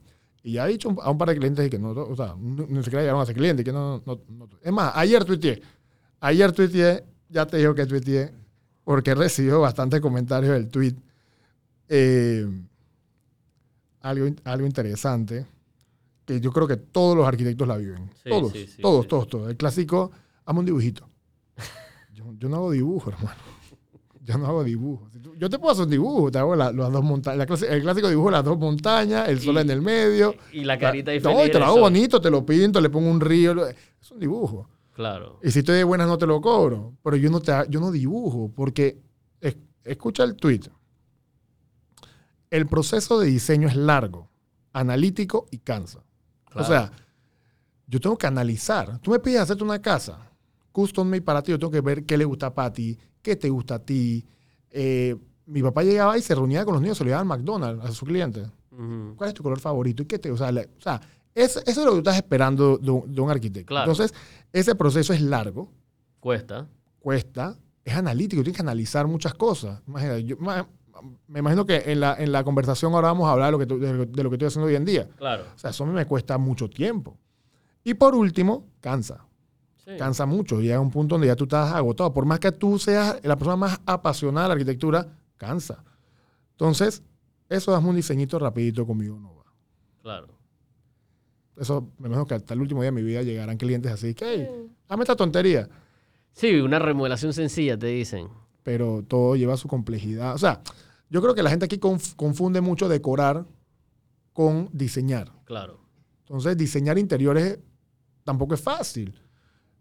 Y 0.43 0.53
ya 0.53 0.67
he 0.67 0.73
dicho 0.73 0.95
a 1.01 1.11
un 1.11 1.19
par 1.19 1.29
de 1.29 1.37
clientes 1.37 1.71
que 1.71 1.79
no, 1.79 1.91
o 1.91 2.17
sea, 2.17 2.35
no, 2.39 2.67
siquiera 2.83 3.03
llegaron 3.03 3.21
a 3.21 3.27
ser 3.27 3.37
clientes, 3.37 3.65
que 3.65 3.73
no, 3.73 4.03
no, 4.05 4.21
no, 4.29 4.49
Es 4.61 4.73
más, 4.73 4.93
ayer 4.97 5.25
tuiteé. 5.25 5.63
Ayer 6.21 6.51
tuiteé, 6.53 7.05
ya 7.29 7.47
te 7.47 7.59
digo 7.59 7.75
que 7.75 7.87
tuiteé, 7.87 8.33
porque 8.85 9.15
recibió 9.15 9.61
bastante 9.61 10.01
comentarios 10.01 10.53
del 10.53 10.69
tweet. 10.69 10.95
Eh, 11.89 12.47
algo, 14.01 14.27
algo 14.45 14.67
interesante 14.67 15.47
que 16.25 16.41
yo 16.41 16.53
creo 16.53 16.67
que 16.67 16.77
todos 16.77 17.17
los 17.17 17.27
arquitectos 17.27 17.67
la 17.67 17.77
viven. 17.77 18.11
todos, 18.25 18.53
todos, 18.81 19.09
todos, 19.09 19.29
todos. 19.29 19.51
El 19.51 19.57
clásico, 19.57 20.11
hazme 20.45 20.61
un 20.61 20.67
dibujito. 20.67 21.09
yo, 22.13 22.49
no 22.49 22.57
hago 22.57 22.71
dibujo, 22.71 23.11
hermano. 23.11 23.41
Yo 24.25 24.39
no 24.39 24.47
hago 24.47 24.63
dibujo. 24.63 25.09
Yo 25.37 25.51
te 25.51 25.59
puedo 25.59 25.73
hacer 25.73 25.85
un 25.85 25.91
dibujo, 25.91 26.31
te 26.31 26.39
hago 26.39 26.55
las 26.55 26.75
dos 26.75 27.03
montañas. 27.03 27.63
el 27.63 27.83
clásico 27.83 28.09
dibujo 28.09 28.31
las 28.31 28.45
dos 28.45 28.57
montañas, 28.57 29.29
el 29.29 29.41
sol 29.41 29.59
en 29.59 29.71
el 29.71 29.83
medio. 29.83 30.37
Y 30.53 30.65
la 30.65 30.79
carita 30.79 31.11
diferente. 31.11 31.45
No, 31.47 31.51
te 31.51 31.59
lo 31.59 31.65
hago 31.65 31.81
bonito, 31.81 32.21
te 32.21 32.31
lo 32.31 32.47
pinto, 32.47 32.81
le 32.81 32.89
pongo 32.89 33.11
un 33.11 33.21
río. 33.21 33.67
Es 33.67 34.11
un 34.13 34.21
dibujo. 34.21 34.69
Claro. 34.93 35.41
Y 35.43 35.51
si 35.51 35.61
estoy 35.61 35.77
de 35.77 35.85
buenas 35.85 36.07
no 36.07 36.19
te 36.19 36.27
lo 36.27 36.41
cobro. 36.41 36.95
Pero 37.03 37.17
yo 37.17 37.31
no, 37.31 37.41
te, 37.41 37.53
yo 37.69 37.81
no 37.81 37.91
dibujo 37.91 38.53
porque, 38.55 39.01
escucha 39.85 40.23
el 40.23 40.37
tweet. 40.37 40.61
El 42.51 42.67
proceso 42.67 43.19
de 43.19 43.27
diseño 43.27 43.67
es 43.67 43.75
largo, 43.75 44.31
analítico 44.73 45.47
y 45.51 45.59
cansa. 45.59 46.05
O 46.55 46.65
sea, 46.65 46.91
yo 47.87 48.01
tengo 48.01 48.17
que 48.17 48.27
analizar. 48.27 48.99
Tú 49.01 49.11
me 49.11 49.19
pides 49.19 49.41
hacerte 49.41 49.65
una 49.65 49.81
casa, 49.81 50.31
custom 50.73 51.09
made 51.09 51.23
para 51.23 51.43
ti, 51.43 51.53
yo 51.53 51.59
tengo 51.59 51.71
que 51.71 51.81
ver 51.81 52.05
qué 52.05 52.17
le 52.17 52.25
gusta 52.25 52.53
para 52.55 52.73
ti, 52.73 52.99
qué 53.21 53.37
te 53.37 53.49
gusta 53.49 53.77
a 53.77 53.79
ti. 53.79 54.25
Eh, 54.71 55.17
mi 55.47 55.63
papá 55.63 55.83
llegaba 55.83 56.17
y 56.17 56.23
se 56.23 56.35
reunía 56.35 56.65
con 56.65 56.75
los 56.75 56.83
niños, 56.83 56.99
se 56.99 57.05
lo 57.05 57.09
llevaba 57.09 57.23
al 57.23 57.29
McDonald's 57.29 57.85
a 57.85 57.89
sus 57.89 58.09
clientes. 58.09 58.49
¿Cuál 59.17 59.29
es 59.29 59.35
tu 59.35 59.43
color 59.43 59.61
favorito? 59.61 60.03
¿Y 60.03 60.07
qué 60.07 60.19
te, 60.19 60.31
o 60.31 60.37
sea, 60.37 60.49
o 60.49 60.81
sea 60.81 61.01
eso 61.35 61.63
es 61.65 61.77
lo 61.77 61.85
que 61.85 61.91
tú 61.91 61.99
estás 61.99 62.17
esperando 62.17 62.79
de 62.79 63.21
un, 63.21 63.31
arquitecto. 63.31 63.79
Entonces, 63.79 64.13
ese 64.53 64.75
proceso 64.75 65.13
es 65.13 65.21
largo. 65.21 65.71
Cuesta. 66.21 66.69
Cuesta. 66.99 67.57
Es 67.85 67.95
analítico, 67.95 68.43
tienes 68.43 68.57
que 68.57 68.63
analizar 68.63 69.07
muchas 69.07 69.35
cosas. 69.35 69.81
Imagínate, 69.89 70.25
yo, 70.25 70.37
me 71.27 71.41
imagino 71.41 71.65
que 71.65 71.83
en 71.87 72.01
la, 72.01 72.15
en 72.19 72.33
la 72.33 72.45
conversación 72.45 72.95
ahora 72.95 73.09
vamos 73.09 73.29
a 73.29 73.33
hablar 73.33 73.47
de 73.47 73.53
lo, 73.53 73.59
que, 73.59 73.87
de, 74.07 74.23
lo 74.23 74.31
que 74.31 74.37
estoy 74.37 74.49
haciendo 74.49 74.67
hoy 74.69 74.77
en 74.77 74.85
día. 74.85 75.09
Claro. 75.17 75.45
O 75.55 75.59
sea, 75.59 75.71
eso 75.71 75.85
a 75.85 75.87
mí 75.87 75.93
me 75.93 76.07
cuesta 76.07 76.39
mucho 76.39 76.69
tiempo. 76.69 77.19
Y 77.85 77.95
por 77.95 78.15
último, 78.15 78.69
cansa. 78.81 79.27
Cansa 79.99 80.27
mucho. 80.27 80.61
Llega 80.61 80.77
a 80.77 80.81
un 80.81 80.91
punto 80.91 81.17
donde 81.17 81.27
ya 81.27 81.37
tú 81.37 81.45
estás 81.45 81.73
agotado. 81.73 82.13
Por 82.13 82.25
más 82.25 82.39
que 82.39 82.53
tú 82.53 82.79
seas 82.79 83.19
la 83.25 83.37
persona 83.37 83.57
más 83.57 83.81
apasionada 83.85 84.45
de 84.45 84.49
la 84.49 84.53
arquitectura, 84.55 85.07
cansa. 85.37 85.83
Entonces, 86.53 87.03
eso 87.49 87.77
es 87.77 87.85
un 87.85 87.97
diseñito 87.97 88.39
rapidito 88.39 88.87
conmigo 88.87 89.19
no 89.19 89.35
va. 89.35 89.45
Claro. 90.01 90.29
Eso, 91.57 91.89
me 91.99 92.07
imagino 92.07 92.27
que 92.27 92.35
hasta 92.35 92.55
el 92.55 92.61
último 92.61 92.81
día 92.81 92.91
de 92.91 92.93
mi 92.93 93.03
vida 93.03 93.23
llegarán 93.23 93.57
clientes 93.57 93.93
así 93.93 94.15
que, 94.15 94.25
hey, 94.25 94.49
hazme 94.89 95.03
esta 95.03 95.17
tontería. 95.17 95.69
Sí, 96.33 96.61
una 96.61 96.79
remodelación 96.79 97.33
sencilla, 97.33 97.79
te 97.79 97.89
dicen. 97.89 98.29
Pero 98.63 99.05
todo 99.07 99.37
lleva 99.37 99.57
su 99.57 99.69
complejidad. 99.69 100.35
O 100.35 100.39
sea, 100.39 100.63
yo 101.11 101.21
creo 101.21 101.35
que 101.35 101.43
la 101.43 101.51
gente 101.51 101.65
aquí 101.65 101.79
confunde 101.79 102.61
mucho 102.61 102.89
decorar 102.89 103.45
con 104.33 104.69
diseñar. 104.73 105.33
Claro. 105.45 105.81
Entonces, 106.21 106.57
diseñar 106.57 106.99
interiores 106.99 107.59
tampoco 108.25 108.55
es 108.55 108.61
fácil. 108.61 109.15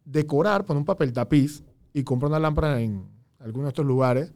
Decorar, 0.04 0.66
poner 0.66 0.80
un 0.80 0.86
papel 0.86 1.14
tapiz 1.14 1.64
y 1.94 2.04
comprar 2.04 2.30
una 2.30 2.40
lámpara 2.40 2.82
en 2.82 3.08
alguno 3.40 3.66
de 3.66 3.70
estos 3.70 3.86
lugares 3.86 4.34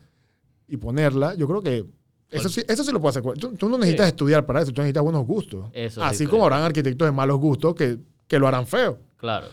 y 0.67 0.77
ponerla, 0.77 1.35
yo 1.35 1.47
creo 1.47 1.61
que 1.61 1.85
eso 2.29 2.49
sí, 2.49 2.61
eso 2.67 2.83
sí 2.83 2.91
lo 2.91 2.99
puedes 2.99 3.17
hacer. 3.17 3.33
Tú, 3.37 3.69
no 3.69 3.77
necesitas 3.77 4.07
estudiar 4.07 4.45
para 4.45 4.61
eso, 4.61 4.71
tú 4.71 4.81
necesitas 4.81 5.03
buenos 5.03 5.25
gustos. 5.25 5.69
Así 6.01 6.25
como 6.25 6.43
habrán 6.43 6.63
arquitectos 6.63 7.07
de 7.07 7.11
malos 7.11 7.37
gustos 7.39 7.75
que, 7.75 7.99
que, 8.27 8.39
lo 8.39 8.47
harán 8.47 8.67
feo. 8.67 8.99
Claro. 9.17 9.47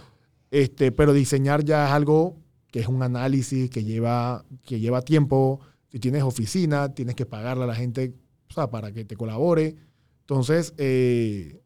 Este, 0.51 0.91
pero 0.93 1.13
diseñar 1.13 1.65
ya 1.65 1.87
es 1.87 1.93
algo 1.93 2.37
que 2.73 2.81
es 2.81 2.89
un 2.89 3.03
análisis 3.03 3.71
que 3.71 3.85
lleva, 3.85 4.45
que 4.65 4.81
lleva 4.81 5.03
tiempo, 5.03 5.61
si 5.91 6.01
tienes 6.01 6.23
oficina, 6.23 6.93
tienes 6.95 7.15
que 7.15 7.27
pagarle 7.27 7.65
a 7.65 7.67
la 7.67 7.75
gente 7.75 8.15
o 8.53 8.55
sea, 8.55 8.71
para 8.71 8.93
que 8.93 9.05
te 9.05 9.17
colabore. 9.17 9.77
Entonces, 10.21 10.75
eh, 10.79 11.61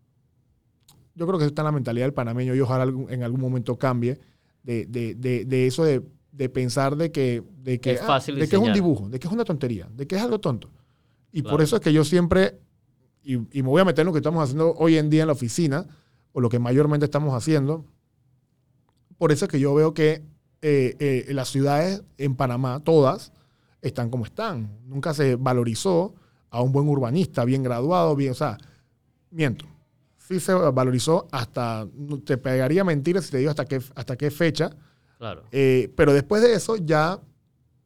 yo 1.15 1.27
creo 1.27 1.39
que 1.39 1.47
está 1.47 1.63
en 1.63 1.67
la 1.67 1.73
mentalidad 1.73 2.07
del 2.07 2.13
panameño 2.13 2.55
y 2.55 2.61
ojalá 2.61 2.85
en 3.09 3.23
algún 3.23 3.41
momento 3.41 3.79
cambie 3.79 4.19
de, 4.63 4.85
de, 4.87 5.15
de, 5.15 5.67
eso 5.67 5.85
de, 5.85 6.03
de 6.33 6.49
pensar 6.49 6.97
de 6.97 7.13
que, 7.13 7.43
de 7.63 7.81
que, 7.81 7.93
Es 7.93 8.01
fácil 8.03 8.35
de 8.37 8.49
que 8.49 8.57
es 8.57 8.63
un 8.63 8.73
dibujo, 8.73 9.09
de 9.09 9.21
que 9.21 9.29
es 9.29 9.33
una 9.33 9.45
tontería, 9.45 9.89
de 9.95 10.07
que 10.07 10.17
es 10.17 10.23
algo 10.23 10.41
tonto. 10.41 10.71
Y 11.31 11.43
por 11.43 11.63
eso 11.63 11.77
es 11.77 11.83
que 11.83 11.93
yo 11.93 12.05
siempre, 12.05 12.59
y, 13.23 13.35
y 13.35 13.63
me 13.63 13.69
voy 13.69 13.81
a 13.81 13.85
meter 13.85 14.03
en 14.03 14.07
lo 14.07 14.13
que 14.13 14.19
estamos 14.19 14.43
haciendo 14.43 14.75
hoy 14.75 14.97
en 14.97 15.09
día 15.09 15.23
en 15.23 15.29
la 15.29 15.35
oficina, 15.35 15.87
o 16.33 16.41
lo 16.41 16.49
que 16.49 16.59
mayormente 16.59 17.05
estamos 17.05 17.33
haciendo, 17.35 17.85
por 19.19 19.33
eso 19.33 19.45
es 19.45 19.51
que 19.51 19.61
yo 19.61 19.75
veo 19.75 19.95
que 19.95 20.25
eh, 20.63 20.97
eh, 20.99 21.33
las 21.35 21.49
ciudades 21.49 22.03
en 22.19 22.35
Panamá, 22.37 22.81
todas, 22.83 23.33
están 23.83 24.11
como 24.11 24.25
están. 24.25 24.71
Nunca 24.87 25.15
se 25.15 25.37
valorizó 25.37 26.15
a 26.51 26.63
un 26.63 26.73
buen 26.73 26.89
urbanista, 26.89 27.45
bien 27.45 27.63
graduado, 27.63 28.17
bien, 28.17 28.33
o 28.33 28.35
sea, 28.35 28.57
miento. 29.31 29.67
Sí 30.17 30.41
se 30.41 30.53
valorizó 30.55 31.29
hasta, 31.31 31.87
te 32.25 32.37
pegaría 32.37 32.83
mentiras 32.85 33.27
si 33.27 33.31
te 33.33 33.39
digo 33.39 33.51
hasta 33.51 33.65
qué, 33.65 33.81
hasta 33.95 34.17
qué 34.17 34.31
fecha, 34.31 34.71
Claro. 35.19 35.45
eh, 35.53 35.93
pero 35.97 36.13
después 36.13 36.43
de 36.43 36.55
eso 36.55 36.77
ya, 36.77 37.21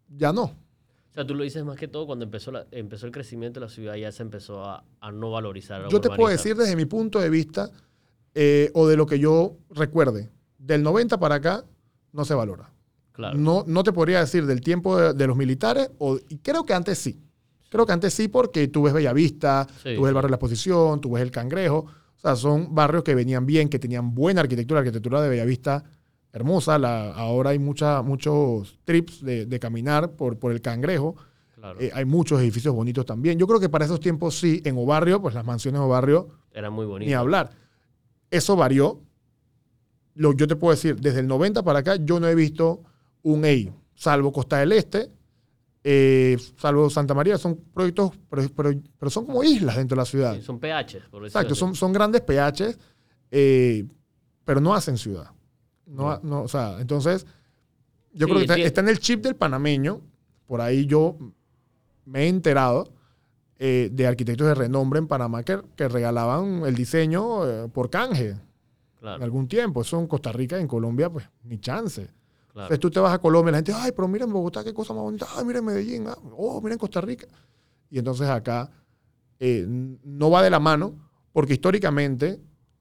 ya 0.08 0.32
no. 0.32 0.44
O 0.44 1.12
sea, 1.12 1.26
tú 1.26 1.34
lo 1.34 1.42
dices 1.42 1.64
más 1.64 1.76
que 1.76 1.88
todo 1.88 2.06
cuando 2.06 2.24
empezó, 2.24 2.50
la- 2.52 2.66
empezó 2.70 3.04
el 3.06 3.12
crecimiento 3.12 3.60
de 3.60 3.66
la 3.66 3.70
ciudad, 3.70 3.94
ya 3.96 4.10
se 4.12 4.22
empezó 4.22 4.64
a, 4.64 4.84
a 5.00 5.10
no 5.12 5.30
valorizar. 5.32 5.84
a 5.84 5.88
Yo 5.88 6.00
te 6.00 6.08
puedo 6.08 6.28
decir 6.30 6.56
desde 6.56 6.76
mi 6.76 6.86
punto 6.86 7.18
de 7.18 7.28
vista, 7.28 7.68
eh, 8.34 8.70
o 8.74 8.86
de 8.86 8.96
lo 8.96 9.06
que 9.06 9.18
yo 9.18 9.56
recuerde, 9.70 10.30
del 10.56 10.82
90 10.84 11.18
para 11.18 11.34
acá 11.34 11.64
no 12.12 12.24
se 12.24 12.34
valora. 12.34 12.70
Claro. 13.12 13.36
No, 13.38 13.64
no 13.66 13.82
te 13.82 13.92
podría 13.92 14.20
decir 14.20 14.46
del 14.46 14.60
tiempo 14.60 14.96
de, 14.98 15.12
de 15.12 15.26
los 15.26 15.36
militares, 15.36 15.90
o, 15.98 16.18
y 16.28 16.38
creo 16.38 16.64
que 16.64 16.74
antes 16.74 16.98
sí. 16.98 17.20
Creo 17.68 17.86
que 17.86 17.92
antes 17.92 18.14
sí 18.14 18.28
porque 18.28 18.66
tú 18.68 18.82
ves 18.82 18.92
Bellavista, 18.94 19.66
Sí, 19.82 19.94
tú 19.94 20.02
ves 20.02 20.08
el 20.08 20.14
barrio 20.14 20.28
de 20.28 20.30
la 20.30 20.36
Exposición, 20.36 21.00
tú 21.00 21.12
ves 21.12 21.22
el 21.22 21.30
Cangrejo. 21.30 21.78
O 22.16 22.20
sea, 22.20 22.34
son 22.36 22.74
barrios 22.74 23.02
que 23.04 23.14
venían 23.14 23.46
bien, 23.46 23.68
que 23.68 23.78
tenían 23.78 24.14
buena 24.14 24.40
arquitectura, 24.40 24.80
la 24.80 24.86
arquitectura 24.86 25.22
de 25.22 25.28
Bellavista 25.28 25.84
hermosa. 26.32 26.78
La, 26.78 27.12
ahora 27.12 27.50
hay 27.50 27.58
mucha, 27.58 28.02
muchos 28.02 28.78
trips 28.84 29.22
de, 29.24 29.46
de 29.46 29.58
caminar 29.60 30.12
por, 30.12 30.38
por 30.38 30.52
el 30.52 30.60
Cangrejo. 30.60 31.14
claro. 31.54 31.80
Eh, 31.80 31.90
hay 31.94 32.04
muchos 32.04 32.40
edificios 32.40 32.74
bonitos 32.74 33.06
también. 33.06 33.38
Yo 33.38 33.46
creo 33.46 33.60
que 33.60 33.68
para 33.68 33.84
esos 33.84 34.00
tiempos 34.00 34.38
sí, 34.38 34.60
en 34.64 34.76
Obarrio, 34.76 35.20
pues 35.22 35.34
las 35.34 35.44
mansiones 35.44 35.80
Obarrio, 35.80 36.28
Era 36.52 36.70
muy 36.70 36.86
bonito. 36.86 37.08
ni 37.08 37.14
hablar. 37.14 37.50
Eso 38.30 38.56
varió. 38.56 39.00
Lo, 40.20 40.34
yo 40.34 40.46
te 40.46 40.54
puedo 40.54 40.72
decir, 40.74 40.96
desde 41.00 41.20
el 41.20 41.26
90 41.26 41.62
para 41.62 41.78
acá, 41.78 41.96
yo 41.96 42.20
no 42.20 42.28
he 42.28 42.34
visto 42.34 42.82
un 43.22 43.42
EI, 43.44 43.72
salvo 43.94 44.30
Costa 44.32 44.58
del 44.58 44.72
Este, 44.72 45.10
eh, 45.82 46.36
salvo 46.58 46.90
Santa 46.90 47.14
María, 47.14 47.38
son 47.38 47.56
proyectos, 47.72 48.10
pero, 48.28 48.42
pero- 48.54 48.70
pero 48.98 49.10
son 49.10 49.24
como 49.24 49.42
islas 49.42 49.76
dentro 49.76 49.96
de 49.96 50.00
la 50.00 50.04
ciudad. 50.04 50.34
Sí, 50.34 50.42
son 50.42 50.58
PH, 50.58 50.98
por 51.10 51.22
decirlo 51.22 51.26
Exacto, 51.26 51.54
son, 51.54 51.74
son 51.74 51.92
grandes 51.94 52.20
PHs, 52.20 52.78
eh, 53.30 53.86
pero 54.44 54.60
no 54.60 54.74
hacen 54.74 54.98
ciudad. 54.98 55.30
No, 55.86 56.18
No. 56.18 56.20
no, 56.22 56.42
o 56.42 56.48
sea, 56.48 56.78
entonces, 56.80 57.24
yo 58.12 58.26
Sí, 58.26 58.32
creo 58.32 58.46
que 58.56 58.64
está, 58.66 58.80
en 58.82 58.88
el 58.88 58.98
chip 58.98 59.22
del 59.22 59.36
panameño. 59.36 60.02
Por 60.46 60.60
ahí 60.60 60.84
yo 60.84 61.16
me 62.04 62.24
he 62.24 62.28
enterado 62.28 62.92
eh, 63.58 63.88
de 63.92 64.06
arquitectos 64.06 64.46
de 64.48 64.54
renombre 64.54 64.98
en 64.98 65.06
Panamá 65.06 65.42
que, 65.44 65.60
que 65.76 65.88
regalaban 65.88 66.62
el 66.66 66.74
diseño 66.74 67.68
por 67.72 67.88
canje 67.88 68.36
en 69.00 69.06
Claro, 69.06 69.24
algún 69.24 69.48
tiempo. 69.48 69.80
Eso 69.82 69.98
en 69.98 70.06
Costa 70.06 70.30
Rica 70.32 70.58
y 70.58 70.62
en 70.62 70.68
Colombia, 70.68 71.08
pues 71.10 71.26
ni 71.44 71.58
chance. 71.58 72.02
claro. 72.52 72.66
Entonces 72.66 72.80
tú 72.80 72.90
te 72.90 73.00
vas 73.00 73.14
a 73.14 73.18
Colombia 73.18 73.50
y 73.50 73.52
la 73.52 73.58
gente, 73.58 73.72
ay, 73.74 73.92
pero 73.96 74.06
mira 74.08 74.24
en 74.24 74.32
Bogotá 74.32 74.62
qué 74.64 74.74
cosa 74.74 74.92
más 74.92 75.02
bonita. 75.04 75.26
Ay, 75.36 75.44
mira 75.44 75.58
en 75.60 75.64
Medellín. 75.64 76.06
ah, 76.08 76.16
oh, 76.36 76.60
mira 76.60 76.74
en 76.74 76.78
Costa 76.78 77.00
Rica. 77.00 77.26
Y 77.90 77.98
entonces 77.98 78.28
acá 78.28 78.70
eh, 79.38 79.64
no 79.68 80.30
va 80.30 80.42
de 80.42 80.50
la 80.50 80.60
mano 80.60 80.94
porque 81.32 81.54
históricamente 81.54 82.40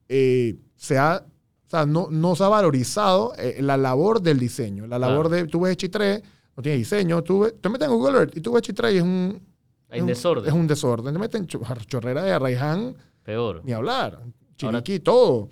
eh, 0.10 0.58
se 0.76 0.98
ha, 0.98 1.24
o 1.26 1.70
sea, 1.70 1.86
no, 1.86 2.08
no 2.10 2.36
se 2.36 2.44
ha 2.44 2.48
valorizado 2.50 3.34
eh, 3.38 3.58
la 3.62 3.78
labor 3.78 4.22
del 4.22 4.40
diseño. 4.40 4.88
La 4.88 5.00
labor 5.00 5.28
Claro. 5.30 5.44
de, 5.46 5.50
tú 5.50 5.62
ves 5.62 5.78
H3, 5.78 6.22
no 6.58 6.64
tiene 6.64 6.78
diseño. 6.80 7.24
Tú 7.24 7.40
ves, 7.42 7.54
te 7.62 7.70
metes 7.70 7.88
en 7.88 7.94
Google 7.94 8.18
Earth 8.20 8.36
y 8.36 8.42
tú 8.42 8.52
ves 8.52 8.64
H3 8.64 8.94
y 8.94 8.98
es 8.98 9.04
un, 9.04 9.42
Hay 9.90 9.98
es 10.00 10.02
un- 10.02 10.08
desorden. 10.08 10.46
Es 10.48 10.54
un 10.54 10.68
desorden. 10.68 11.14
Te 11.14 11.20
meten 11.20 11.42
en 11.44 11.48
Cho- 11.48 11.62
Chorrera 11.88 12.24
de 12.24 12.34
Arraiján, 12.34 12.96
Peor. 13.24 13.62
ni 13.64 13.72
hablar. 13.72 14.20
Chiriquí, 14.58 15.00
todo. 15.00 15.48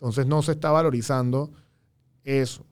Entonces 0.00 0.26
no 0.26 0.40
se 0.42 0.52
está 0.52 0.70
valorizando 0.70 1.52
eso. 2.24 2.64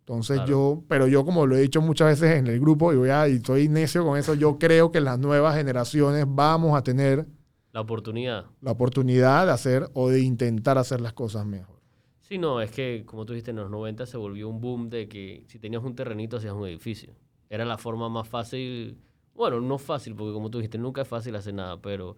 Entonces 0.00 0.36
Claro. 0.36 0.50
yo, 0.50 0.84
pero 0.86 1.06
yo 1.06 1.24
como 1.24 1.46
lo 1.46 1.56
he 1.56 1.60
dicho 1.62 1.80
muchas 1.80 2.08
veces 2.20 2.36
en 2.38 2.46
el 2.46 2.60
grupo 2.60 2.92
y 2.92 2.96
voy 2.96 3.08
a, 3.08 3.26
y 3.28 3.36
estoy 3.36 3.68
necio 3.68 4.04
con 4.04 4.18
eso, 4.18 4.34
yo 4.34 4.58
creo 4.58 4.92
que 4.92 5.00
las 5.00 5.18
nuevas 5.18 5.56
generaciones 5.56 6.26
vamos 6.28 6.76
a 6.76 6.82
tener 6.82 7.26
La 7.72 7.80
oportunidad. 7.80 8.44
la 8.60 8.72
oportunidad 8.72 9.46
de 9.46 9.52
hacer 9.52 9.88
o 9.94 10.10
de 10.10 10.20
intentar 10.20 10.76
hacer 10.76 11.00
las 11.00 11.14
cosas 11.14 11.46
mejor. 11.46 11.80
Sí, 12.20 12.36
no, 12.38 12.60
es 12.60 12.70
que 12.70 13.04
como 13.06 13.24
tú 13.24 13.32
dijiste, 13.32 13.50
en 13.52 13.56
los 13.58 13.70
90 13.70 14.04
se 14.06 14.16
volvió 14.18 14.48
un 14.48 14.60
boom 14.60 14.90
de 14.90 15.08
que 15.08 15.44
si 15.48 15.58
tenías 15.58 15.82
un 15.82 15.94
terrenito 15.94 16.36
hacías 16.36 16.52
un 16.54 16.66
edificio. 16.66 17.14
Era 17.48 17.64
la 17.64 17.78
forma 17.78 18.08
más 18.10 18.28
fácil, 18.28 18.98
bueno, 19.34 19.60
no 19.60 19.78
fácil, 19.78 20.14
porque 20.14 20.32
como 20.34 20.50
tú 20.50 20.58
dijiste, 20.58 20.76
nunca 20.78 21.02
es 21.02 21.08
fácil 21.08 21.34
hacer 21.36 21.54
nada, 21.54 21.80
pero 21.80 22.16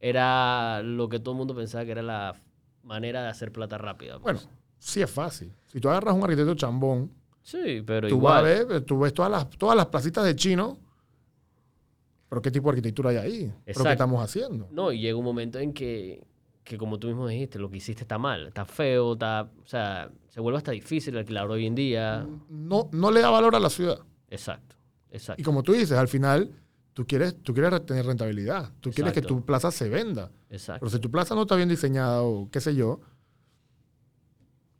era 0.00 0.82
lo 0.82 1.08
que 1.08 1.18
todo 1.18 1.32
el 1.32 1.38
mundo 1.38 1.54
pensaba 1.54 1.84
que 1.84 1.90
era 1.92 2.02
la 2.02 2.34
manera 2.86 3.22
de 3.22 3.28
hacer 3.28 3.52
plata 3.52 3.76
rápida. 3.78 4.18
pues. 4.18 4.22
Bueno, 4.22 4.40
sí 4.78 5.02
es 5.02 5.10
fácil. 5.10 5.52
Si 5.66 5.80
tú 5.80 5.88
agarras 5.88 6.14
un 6.14 6.22
arquitecto 6.22 6.54
chambón, 6.54 7.12
sí, 7.42 7.82
pero 7.84 8.08
tú 8.08 8.20
vas 8.20 8.44
a 8.44 8.50
igual. 8.50 8.66
ver, 8.68 8.80
tú 8.82 8.98
ves 8.98 9.12
todas 9.12 9.30
las, 9.30 9.50
todas 9.50 9.76
las 9.76 9.86
placitas 9.86 10.24
de 10.24 10.34
chino, 10.34 10.78
pero 12.28 12.42
¿qué 12.42 12.50
tipo 12.50 12.68
de 12.68 12.70
arquitectura 12.78 13.10
hay 13.10 13.16
ahí? 13.16 13.54
¿Pero 13.64 13.84
qué 13.84 13.92
estamos 13.92 14.22
haciendo? 14.22 14.68
No, 14.70 14.90
y 14.92 15.00
llega 15.00 15.16
un 15.16 15.24
momento 15.24 15.58
en 15.58 15.72
que, 15.72 16.24
que, 16.64 16.76
como 16.76 16.98
tú 16.98 17.06
mismo 17.08 17.26
dijiste, 17.28 17.58
lo 17.58 17.70
que 17.70 17.76
hiciste 17.78 18.02
está 18.02 18.18
mal, 18.18 18.48
está 18.48 18.64
feo, 18.64 19.12
está, 19.12 19.48
o 19.62 19.66
sea, 19.66 20.10
se 20.28 20.40
vuelve 20.40 20.58
hasta 20.58 20.72
difícil 20.72 21.16
alquilar 21.16 21.48
hoy 21.50 21.66
en 21.66 21.74
día. 21.74 22.26
No, 22.48 22.88
no 22.92 23.10
le 23.10 23.20
da 23.20 23.30
valor 23.30 23.54
a 23.54 23.60
la 23.60 23.70
ciudad. 23.70 23.98
Exacto, 24.28 24.74
Y 25.12 25.16
exacto. 25.16 25.42
como 25.44 25.62
tú 25.62 25.72
dices, 25.72 25.92
al 25.92 26.08
final 26.08 26.50
tú 26.96 27.06
quieres, 27.06 27.36
tú 27.42 27.52
quieres 27.52 27.84
tener 27.84 28.06
rentabilidad, 28.06 28.72
tú 28.80 28.90
quieres 28.90 29.12
que 29.12 29.20
tu 29.20 29.44
plaza 29.44 29.70
se 29.70 29.90
venda. 29.90 30.30
exacto. 30.48 30.80
Pero 30.80 30.90
si 30.90 30.98
tu 30.98 31.10
plaza 31.10 31.34
no 31.34 31.42
está 31.42 31.54
bien 31.54 31.68
diseñada 31.68 32.22
o 32.22 32.48
qué 32.50 32.58
sé 32.58 32.74
yo, 32.74 33.00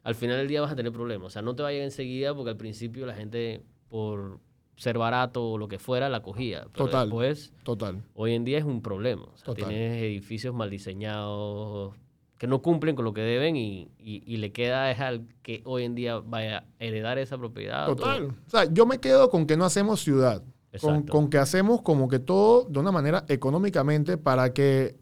al 0.03 0.15
final 0.15 0.39
del 0.39 0.49
día 0.49 0.63
vas 0.63 0.73
a 0.73 0.77
tener 0.77 0.93
problemas. 0.93 1.27
O 1.27 1.31
sea, 1.31 1.43
no 1.43 1.55
te 1.55 1.63
va 1.63 1.69
a 1.69 1.73
llegar 1.73 1.85
enseguida 1.85 2.35
porque 2.35 2.51
al 2.51 2.57
principio 2.57 3.05
la 3.05 3.15
gente, 3.15 3.63
por 3.91 4.39
ser 4.77 4.97
barato 4.97 5.45
o 5.51 5.59
lo 5.59 5.69
que 5.69 5.79
fuera, 5.79 6.09
la 6.09 6.23
cogía. 6.23 6.67
Pero 6.73 6.87
Total. 6.87 7.09
después, 7.09 7.53
total. 7.65 8.03
hoy 8.15 8.33
en 8.33 8.45
día 8.45 8.57
es 8.59 8.65
un 8.65 8.81
problema. 8.81 9.25
O 9.25 9.37
sea, 9.37 9.47
Total. 9.47 9.69
tienes 9.69 10.03
edificios 10.03 10.55
mal 10.55 10.71
diseñados 10.71 11.95
que 12.39 12.47
no 12.47 12.63
cumplen 12.63 12.97
con 12.97 13.05
lo 13.05 13.13
que 13.13 13.21
deben 13.23 13.57
y, 13.57 13.91
y- 13.99 14.23
y 14.27 14.37
le 14.39 14.53
queda 14.53 14.91
es 14.91 15.01
al 15.01 15.27
que 15.43 15.61
hoy 15.65 15.85
en 15.85 15.95
día 15.95 16.19
vaya 16.19 16.59
a 16.59 16.65
heredar 16.79 17.19
esa 17.19 17.37
propiedad. 17.37 17.87
Total. 17.87 18.25
O 18.47 18.51
sea, 18.51 18.65
yo 18.73 18.87
me 18.87 19.01
quedo 19.01 19.29
con 19.29 19.47
que 19.47 19.57
no 19.57 19.65
hacemos 19.67 20.01
ciudad. 20.01 20.43
Con, 20.81 21.03
con 21.07 21.31
que 21.31 21.39
hacemos 21.39 21.83
como 21.83 22.09
que 22.09 22.19
todo 22.19 22.65
de 22.65 22.79
una 22.79 22.93
manera 22.93 23.25
económicamente 23.29 24.17
para 24.19 24.53
que 24.53 24.97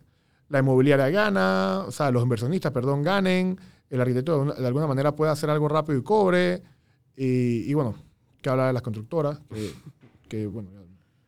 la 0.48 0.58
inmobiliaria 0.60 1.08
gana, 1.10 1.84
o 1.86 1.90
sea, 1.90 2.10
los 2.10 2.22
inversionistas, 2.22 2.70
perdón, 2.72 3.02
ganen, 3.02 3.58
el 3.90 4.00
arquitecto 4.00 4.44
de, 4.44 4.66
alguna- 4.66 4.86
manera 4.86 5.14
pueda 5.16 5.32
hacer 5.32 5.50
algo 5.50 5.68
rápido 5.68 5.98
y 5.98 6.02
cobre. 6.02 6.62
Y, 7.16 7.70
y 7.70 7.74
bueno, 7.74 7.94
que 8.42 8.50
habla 8.50 8.66
de 8.68 8.72
las 8.72 8.82
constructoras, 8.82 9.40
que, 9.50 9.72
que, 10.28 10.46
bueno, 10.46 10.70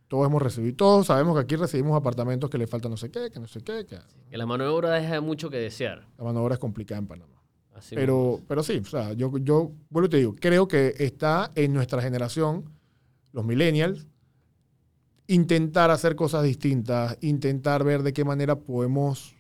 todos 0.09 0.27
hemos 0.27 0.41
recibido, 0.43 0.77
todos 0.77 1.07
sabemos 1.07 1.35
que 1.35 1.41
aquí 1.43 1.57
recibimos 1.57 1.97
apartamentos 1.97 2.49
que 2.51 2.59
le 2.59 2.67
falta 2.67 2.89
no 2.89 2.97
sé 2.97 3.11
qué, 3.11 3.31
que 3.31 3.41
no 3.41 3.49
sé 3.49 3.61
qué, 3.63 3.87
que 3.87 3.99
Que 4.31 4.37
la 4.37 4.47
mano 4.47 4.65
de 4.65 4.71
obra 4.71 4.91
deja 4.93 5.21
mucho 5.21 5.49
que 5.51 5.57
desear. 5.57 6.07
la 6.19 6.25
mano 6.25 6.39
de 6.41 6.45
obra 6.45 6.55
es 6.55 6.61
complicada 6.61 6.99
en 7.01 7.07
Panamá. 7.07 7.33
Así. 7.75 7.95
Pero, 7.95 8.41
pero 8.49 8.63
sí, 8.63 8.79
o 8.79 8.85
sea, 8.85 9.13
yo, 9.13 9.37
yo 9.39 9.73
vuelvo 9.91 10.07
y 10.07 10.11
te 10.11 10.17
digo, 10.19 10.35
creo 10.39 10.67
que 10.69 10.95
está 10.99 11.51
en 11.55 11.73
nuestra 11.75 12.01
generación, 12.01 12.65
los 13.33 13.45
millennials, 13.45 14.07
intentar 15.27 15.91
hacer 15.91 16.17
cosas 16.17 16.45
distintas, 16.45 17.19
intentar 17.21 17.85
ver 17.85 18.03
de 18.03 18.13
qué 18.13 18.25
manera 18.25 18.57
podemos... 18.57 19.35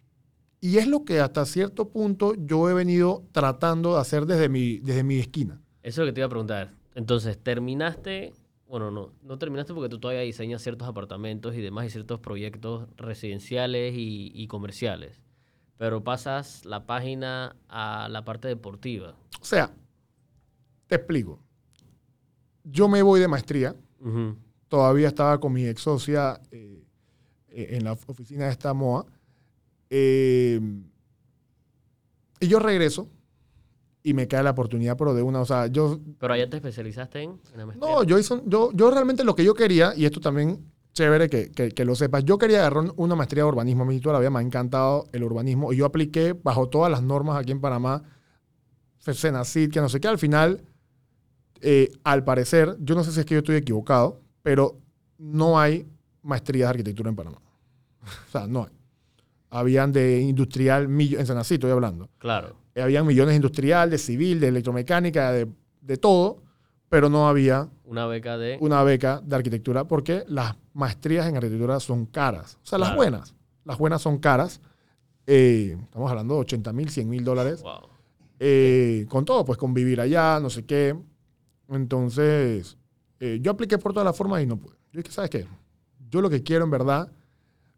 Y 0.61 0.79
es 0.79 0.89
lo 0.89 1.05
que 1.05 1.21
hasta 1.21 1.45
cierto 1.45 1.91
punto 1.91 2.35
yo 2.35 2.69
he 2.69 2.75
venido 2.75 3.25
tratando 3.33 3.95
de 3.95 4.01
hacer 4.01 4.27
desde 4.27 4.49
mi, 4.49 4.79
desde 4.79 5.05
mi 5.05 5.19
esquina. 5.19 5.61
Eso 5.83 6.03
es 6.03 6.07
lo 6.07 6.07
que 6.07 6.13
te 6.15 6.21
iba 6.21 6.27
a 6.27 6.31
preguntar. 6.31 6.75
Entonces, 6.95 7.39
terminaste, 7.39 8.33
bueno, 8.67 8.91
no, 8.91 9.13
no 9.23 9.39
terminaste 9.39 9.75
porque 9.75 9.91
tú 9.91 10.01
todavía 10.01 10.23
diseñas 10.23 10.63
ciertos 10.63 10.89
apartamentos 10.89 11.55
y 11.55 11.61
demás 11.61 11.87
y 11.87 11.91
ciertos 11.91 12.21
proyectos 12.21 12.89
residenciales 12.97 13.95
y, 13.95 14.33
y 14.35 14.47
comerciales. 14.49 15.21
Pero 15.77 16.03
pasas 16.03 16.65
la 16.65 16.87
página 16.87 17.55
a 17.69 18.09
la 18.09 18.25
parte 18.25 18.49
deportiva. 18.49 19.15
O 19.41 19.45
sea, 19.45 19.71
te 20.87 20.97
explico. 20.97 21.39
Yo 22.65 22.89
me 22.89 23.03
voy 23.03 23.21
de 23.21 23.29
maestría, 23.29 23.77
Ujú. 24.01 24.37
Todavía 24.69 25.09
estaba 25.09 25.39
con 25.41 25.53
mi 25.53 25.67
ex 25.67 25.83
socia 25.83 26.41
eh, 26.51 26.83
en 27.51 27.85
la 27.85 27.93
oficina 27.93 28.47
de 28.47 28.51
esta 28.53 28.75
MOA. 28.75 29.07
eh, 29.91 30.61
y 32.41 32.49
yo 32.49 32.59
regreso 32.59 33.09
y 34.03 34.15
me 34.15 34.29
cae 34.29 34.43
la 34.43 34.51
oportunidad, 34.51 34.97
pero 34.97 35.15
de 35.15 35.23
una, 35.23 35.41
o 35.41 35.45
sea, 35.47 35.67
yo, 35.67 35.99
Pero 36.19 36.35
allá 36.35 36.49
te 36.49 36.57
especializaste 36.57 37.23
en, 37.23 37.41
en 37.53 37.59
la 37.59 37.67
maestría. 37.67 37.91
no, 37.93 38.03
yo 38.05 38.17
un- 38.17 38.49
yo, 38.49 38.71
yo 38.73 38.91
realmente 38.91 39.25
lo 39.25 39.35
que 39.35 39.45
yo 39.45 39.55
quería, 39.55 39.95
y 39.97 40.05
esto 40.05 40.21
también 40.21 40.71
chévere 40.93 41.29
que, 41.29 41.51
que, 41.51 41.71
que 41.71 41.85
lo 41.85 41.95
sepas, 41.97 42.25
yo 42.25 42.39
quería 42.39 42.59
agarrar 42.61 42.93
una 42.97 43.17
maestría 43.17 43.43
de 43.43 43.49
urbanismo, 43.49 43.83
a 43.83 43.87
mí 43.87 44.01
toda 44.01 44.15
la 44.15 44.21
vida 44.21 44.31
me 44.31 44.39
ha 44.39 44.43
encantado 44.43 45.09
el 45.13 45.25
urbanismo, 45.25 45.73
y 45.73 45.77
yo 45.79 45.87
apliqué 45.87 46.35
bajo 46.35 46.69
todas 46.69 46.91
las 46.91 47.03
normas 47.03 47.37
aquí 47.37 47.53
en 47.53 47.61
Panamá, 47.61 48.03
Senacid, 48.99 49.71
que 49.71 49.81
no 49.81 49.89
sé 49.89 50.01
qué, 50.01 50.09
al 50.09 50.19
final 50.19 50.63
eh, 51.61 51.91
al 52.05 52.23
parecer, 52.23 52.77
yo 52.81 52.95
no 52.95 53.03
sé 53.03 53.13
si 53.13 53.21
es 53.21 53.27
que 53.27 53.35
yo 53.35 53.39
estoy 53.39 53.57
equivocado, 53.57 54.21
pero 54.47 54.79
no 55.19 55.59
hay 55.59 55.85
maestrías 56.23 56.69
de 56.69 56.71
arquitectura 56.71 57.11
en 57.11 57.17
Panamá. 57.17 57.39
O 58.29 58.31
sea, 58.31 58.47
no 58.47 58.63
hay. 58.63 58.71
Habían 59.51 59.91
de 59.91 60.21
industrial, 60.21 60.85
en 60.85 61.27
San 61.27 61.39
estoy 61.39 61.73
hablando. 61.73 62.09
Claro. 62.19 62.55
Habían 62.77 63.05
millones 63.09 63.33
de 63.33 63.37
industrial, 63.37 63.91
de 63.91 63.99
civil, 63.99 64.39
de 64.39 64.47
electromecánica, 64.47 65.33
de, 65.33 65.49
de 65.81 65.97
todo, 65.97 66.45
pero 66.89 67.11
no 67.11 67.29
había 67.29 67.69
una 67.83 68.07
beca 68.07 68.39
de 68.39 68.57
una 68.61 68.85
beca 68.85 69.21
de 69.21 69.35
arquitectura 69.35 69.89
porque 69.89 70.23
las 70.29 70.55
maestrías 70.75 71.27
en 71.27 71.39
arquitectura 71.39 71.81
son 71.81 72.07
caras. 72.07 72.57
O 72.63 72.67
sea, 72.67 72.79
las 72.79 72.95
buenas. 72.95 73.35
Las 73.65 73.79
buenas 73.79 74.01
son 74.01 74.19
caras. 74.19 74.61
Eh, 75.27 75.77
estamos 75.83 76.09
hablando 76.09 76.35
de 76.35 76.41
80 76.43 76.73
mil, 76.73 76.89
100 76.89 77.09
mil 77.09 77.25
dólares. 77.25 77.65
Eh, 78.39 79.07
con 79.09 79.25
todo, 79.25 79.45
pues 79.45 79.59
con 79.59 79.75
vivir 79.75 80.01
allá, 80.01 80.39
no 80.39 80.51
sé 80.51 80.65
qué. 80.65 80.97
Entonces, 81.69 82.79
eh, 83.21 83.39
yo 83.41 83.53
apliqué 83.53 83.79
por 83.79 83.93
todas 83.93 84.05
las 84.05 84.17
formas 84.17 84.43
y 84.43 84.47
no 84.47 84.57
pude. 84.57 84.77
Yo 84.93 85.01
dije, 85.01 85.13
¿sabes 85.13 85.31
qué? 85.31 85.47
Yo 86.11 86.21
lo 86.21 86.31
que 86.31 86.43
quiero 86.43 86.65
en 86.65 86.71
verdad, 86.71 87.11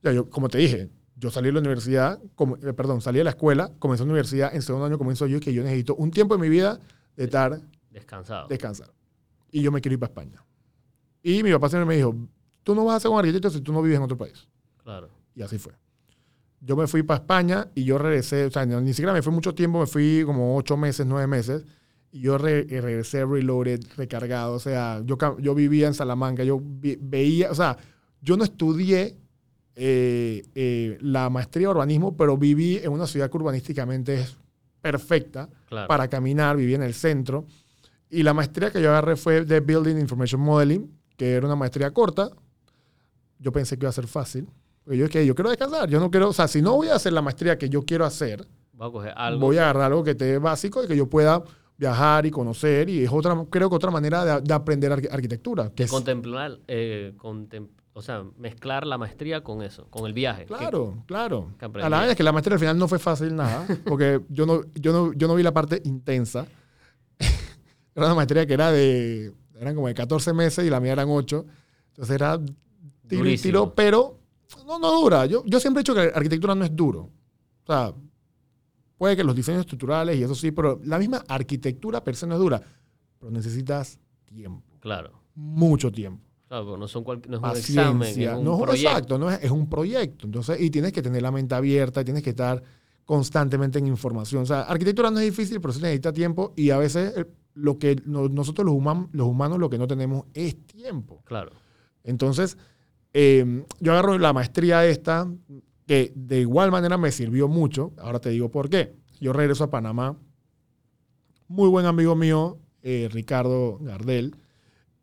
ya 0.02 0.12
yo, 0.12 0.28
como 0.28 0.48
te 0.48 0.58
dije, 0.58 0.90
yo 1.16 1.30
salí 1.30 1.46
de 1.46 1.52
la 1.52 1.60
universidad, 1.60 2.20
como, 2.34 2.56
perdón, 2.56 3.00
salí 3.00 3.18
de 3.18 3.24
la 3.24 3.30
escuela, 3.30 3.72
comencé 3.78 4.04
la 4.04 4.10
universidad, 4.10 4.54
en 4.54 4.62
segundo 4.62 4.86
año 4.86 4.98
comienzo 4.98 5.26
yo 5.26 5.40
que 5.40 5.52
yo 5.52 5.62
necesito 5.62 5.94
un 5.96 6.10
tiempo 6.10 6.34
en 6.34 6.40
mi 6.40 6.48
vida 6.48 6.78
de 7.16 7.24
estar 7.24 7.60
descansado. 7.90 8.46
Descansar. 8.48 8.92
Y 9.50 9.62
yo 9.62 9.72
me 9.72 9.80
quiero 9.80 9.94
ir 9.94 9.98
para 9.98 10.10
España. 10.10 10.44
Y 11.22 11.42
mi 11.42 11.50
papá 11.52 11.68
siempre 11.68 11.86
me 11.86 11.96
dijo, 11.96 12.14
tú 12.62 12.74
no 12.74 12.84
vas 12.84 12.96
a 12.96 13.00
ser 13.00 13.10
un 13.10 13.18
arquitecto 13.18 13.50
si 13.50 13.60
tú 13.60 13.72
no 13.72 13.82
vives 13.82 13.96
en 13.96 14.04
otro 14.04 14.16
país. 14.16 14.48
Claro. 14.82 15.08
Y 15.34 15.42
así 15.42 15.58
fue. 15.58 15.72
Yo 16.60 16.76
me 16.76 16.86
fui 16.86 17.02
para 17.02 17.20
España 17.20 17.68
y 17.74 17.84
yo 17.84 17.98
regresé, 17.98 18.46
o 18.46 18.50
sea, 18.50 18.66
ni 18.66 18.92
siquiera 18.92 19.12
me 19.12 19.22
fui 19.22 19.32
mucho 19.32 19.54
tiempo, 19.54 19.80
me 19.80 19.86
fui 19.86 20.22
como 20.24 20.56
ocho 20.56 20.76
meses, 20.76 21.06
nueve 21.06 21.26
meses. 21.26 21.64
Y 22.10 22.20
yo 22.20 22.38
regresé 22.38 23.24
reloaded, 23.24 23.80
recargado. 23.96 24.54
O 24.54 24.58
sea, 24.58 25.02
yo, 25.04 25.16
yo 25.38 25.54
vivía 25.54 25.86
en 25.86 25.94
Salamanca, 25.94 26.42
yo 26.44 26.60
veía, 26.62 27.50
o 27.50 27.54
sea, 27.54 27.76
yo 28.20 28.36
no 28.36 28.44
estudié 28.44 29.16
eh, 29.74 30.42
eh, 30.54 30.98
la 31.00 31.30
maestría 31.30 31.68
de 31.68 31.72
urbanismo, 31.72 32.16
pero 32.16 32.36
viví 32.36 32.78
en 32.78 32.90
una 32.90 33.06
ciudad 33.06 33.30
que 33.30 33.36
urbanísticamente 33.36 34.14
es 34.14 34.36
perfecta 34.80 35.48
para 35.86 36.08
caminar, 36.08 36.56
viví 36.56 36.74
en 36.74 36.82
el 36.82 36.94
centro. 36.94 37.46
Y 38.10 38.22
la 38.22 38.34
maestría 38.34 38.70
que 38.70 38.80
yo 38.80 38.88
agarré 38.88 39.16
fue 39.16 39.44
de 39.44 39.60
Building 39.60 39.96
Information 39.96 40.40
Modeling, 40.40 40.90
que 41.16 41.34
era 41.34 41.46
una 41.46 41.56
maestría 41.56 41.92
corta. 41.92 42.30
Yo 43.38 43.52
pensé 43.52 43.76
que 43.76 43.84
iba 43.84 43.90
a 43.90 43.92
ser 43.92 44.06
fácil. 44.06 44.48
Porque 44.82 44.98
yo, 44.98 45.08
que 45.08 45.24
yo 45.26 45.34
quiero 45.34 45.50
descansar. 45.50 45.88
Yo 45.88 46.00
no 46.00 46.10
quiero, 46.10 46.30
o 46.30 46.32
sea, 46.32 46.48
si 46.48 46.62
no 46.62 46.74
voy 46.74 46.88
a 46.88 46.94
hacer 46.94 47.12
la 47.12 47.22
maestría 47.22 47.58
que 47.58 47.68
yo 47.68 47.84
quiero 47.84 48.04
hacer, 48.04 48.48
voy 48.72 49.08
a, 49.14 49.30
voy 49.36 49.58
a 49.58 49.64
agarrar 49.64 49.92
algo 49.92 50.02
que 50.02 50.12
esté 50.12 50.38
básico 50.38 50.82
y 50.82 50.88
que 50.88 50.96
yo 50.96 51.08
pueda 51.08 51.44
viajar 51.78 52.26
y 52.26 52.30
conocer. 52.30 52.90
Y 52.90 53.04
es 53.04 53.10
otra, 53.10 53.36
creo 53.48 53.70
que 53.70 53.76
otra 53.76 53.90
manera 53.90 54.40
de, 54.40 54.52
aprender 54.54 54.92
arquitectura. 54.92 55.70
Que 55.70 55.86
contemplar, 55.86 56.58
eh, 56.66 57.14
o 57.92 58.02
sea, 58.02 58.24
mezclar 58.36 58.86
la 58.86 58.98
maestría 58.98 59.42
con 59.42 59.62
eso, 59.62 59.86
con 59.88 60.06
el 60.06 60.12
viaje. 60.12 60.44
Claro, 60.44 61.02
claro. 61.06 61.54
a 61.82 61.88
la 61.88 62.08
es 62.08 62.16
que 62.16 62.22
la 62.22 62.32
maestría 62.32 62.54
al 62.54 62.60
final 62.60 62.78
no 62.78 62.88
fue 62.88 62.98
fácil 62.98 63.34
nada, 63.34 63.66
porque 63.86 64.20
yo 64.28 64.44
no, 64.44 64.62
yo 64.74 64.92
no, 64.92 65.12
yo 65.14 65.28
no 65.28 65.34
vi 65.34 65.42
la 65.42 65.54
parte 65.54 65.80
intensa. 65.84 66.46
Era 67.94 68.06
una 68.06 68.14
maestría 68.14 68.46
que 68.46 68.54
era 68.54 68.70
de, 68.70 69.32
eran 69.58 69.74
como 69.74 69.88
de 69.88 69.94
14 69.94 70.32
meses 70.32 70.64
y 70.64 70.70
la 70.70 70.78
mía 70.78 70.92
eran 70.92 71.08
8. 71.10 71.44
Entonces 71.88 72.14
era 72.14 72.38
tiro 73.08 73.28
y 73.28 73.36
tiro, 73.36 73.74
pero 73.74 74.20
no, 74.64 74.78
no 74.78 74.92
dura. 74.92 75.26
Yo, 75.26 75.42
yo 75.44 75.58
siempre 75.58 75.80
he 75.80 75.82
dicho 75.82 75.96
que 75.96 76.06
la 76.06 76.12
arquitectura 76.14 76.54
no 76.54 76.64
es 76.64 76.76
duro. 76.76 77.10
O 77.64 77.66
sea, 77.66 77.92
puede 78.98 79.16
que 79.16 79.24
los 79.24 79.34
diseños 79.34 79.60
estructurales 79.60 80.18
y 80.18 80.22
eso 80.22 80.34
sí, 80.34 80.50
pero 80.50 80.80
la 80.84 80.98
misma 80.98 81.24
arquitectura 81.28 82.04
per 82.04 82.16
se 82.16 82.26
no 82.26 82.34
es 82.34 82.40
dura. 82.40 82.60
Pero 83.18 83.32
necesitas 83.32 83.98
tiempo. 84.26 84.76
Claro. 84.80 85.12
Mucho 85.34 85.90
tiempo. 85.90 86.22
Claro, 86.48 86.76
no, 86.76 86.88
son 86.88 87.04
no 87.04 87.36
es 87.36 87.42
un 87.42 87.50
examen, 87.50 88.08
es 88.08 88.34
un 88.34 88.44
no, 88.44 88.58
proyecto. 88.58 88.88
Exacto, 88.88 89.18
no 89.18 89.30
es, 89.30 89.42
es, 89.42 89.50
un 89.50 89.68
proyecto. 89.68 90.26
Entonces, 90.26 90.60
y 90.60 90.70
tienes 90.70 90.92
que 90.92 91.02
tener 91.02 91.22
la 91.22 91.30
mente 91.30 91.54
abierta, 91.54 92.02
tienes 92.04 92.22
que 92.22 92.30
estar 92.30 92.62
constantemente 93.04 93.78
en 93.78 93.86
información. 93.86 94.42
O 94.42 94.46
sea, 94.46 94.62
arquitectura 94.62 95.10
no 95.10 95.18
es 95.18 95.24
difícil, 95.24 95.60
pero 95.60 95.72
se 95.72 95.80
necesita 95.80 96.12
tiempo 96.12 96.52
y 96.56 96.70
a 96.70 96.78
veces 96.78 97.14
lo 97.54 97.78
que 97.78 97.96
nosotros 98.04 98.64
los, 98.64 98.74
humanos, 98.74 99.08
los 99.12 99.26
humanos 99.26 99.58
lo 99.58 99.68
que 99.68 99.78
no 99.78 99.86
tenemos 99.86 100.26
es 100.34 100.66
tiempo. 100.66 101.22
Claro. 101.24 101.52
Entonces, 102.04 102.56
em, 103.12 103.64
yo 103.80 103.92
agarro 103.92 104.18
la 104.18 104.32
maestría 104.32 104.86
esta, 104.86 105.26
que 105.88 106.12
de 106.14 106.40
igual 106.40 106.70
manera 106.70 106.98
me 106.98 107.10
sirvió 107.10 107.48
mucho. 107.48 107.92
Ahora 107.96 108.20
te 108.20 108.28
digo 108.28 108.50
por 108.50 108.68
qué. 108.68 108.94
Yo 109.20 109.32
regreso 109.32 109.64
a 109.64 109.70
Panamá. 109.70 110.16
Muy 111.48 111.70
buen 111.70 111.86
amigo 111.86 112.14
mío, 112.14 112.58
eh, 112.82 113.08
Ricardo 113.10 113.78
Gardel. 113.80 114.36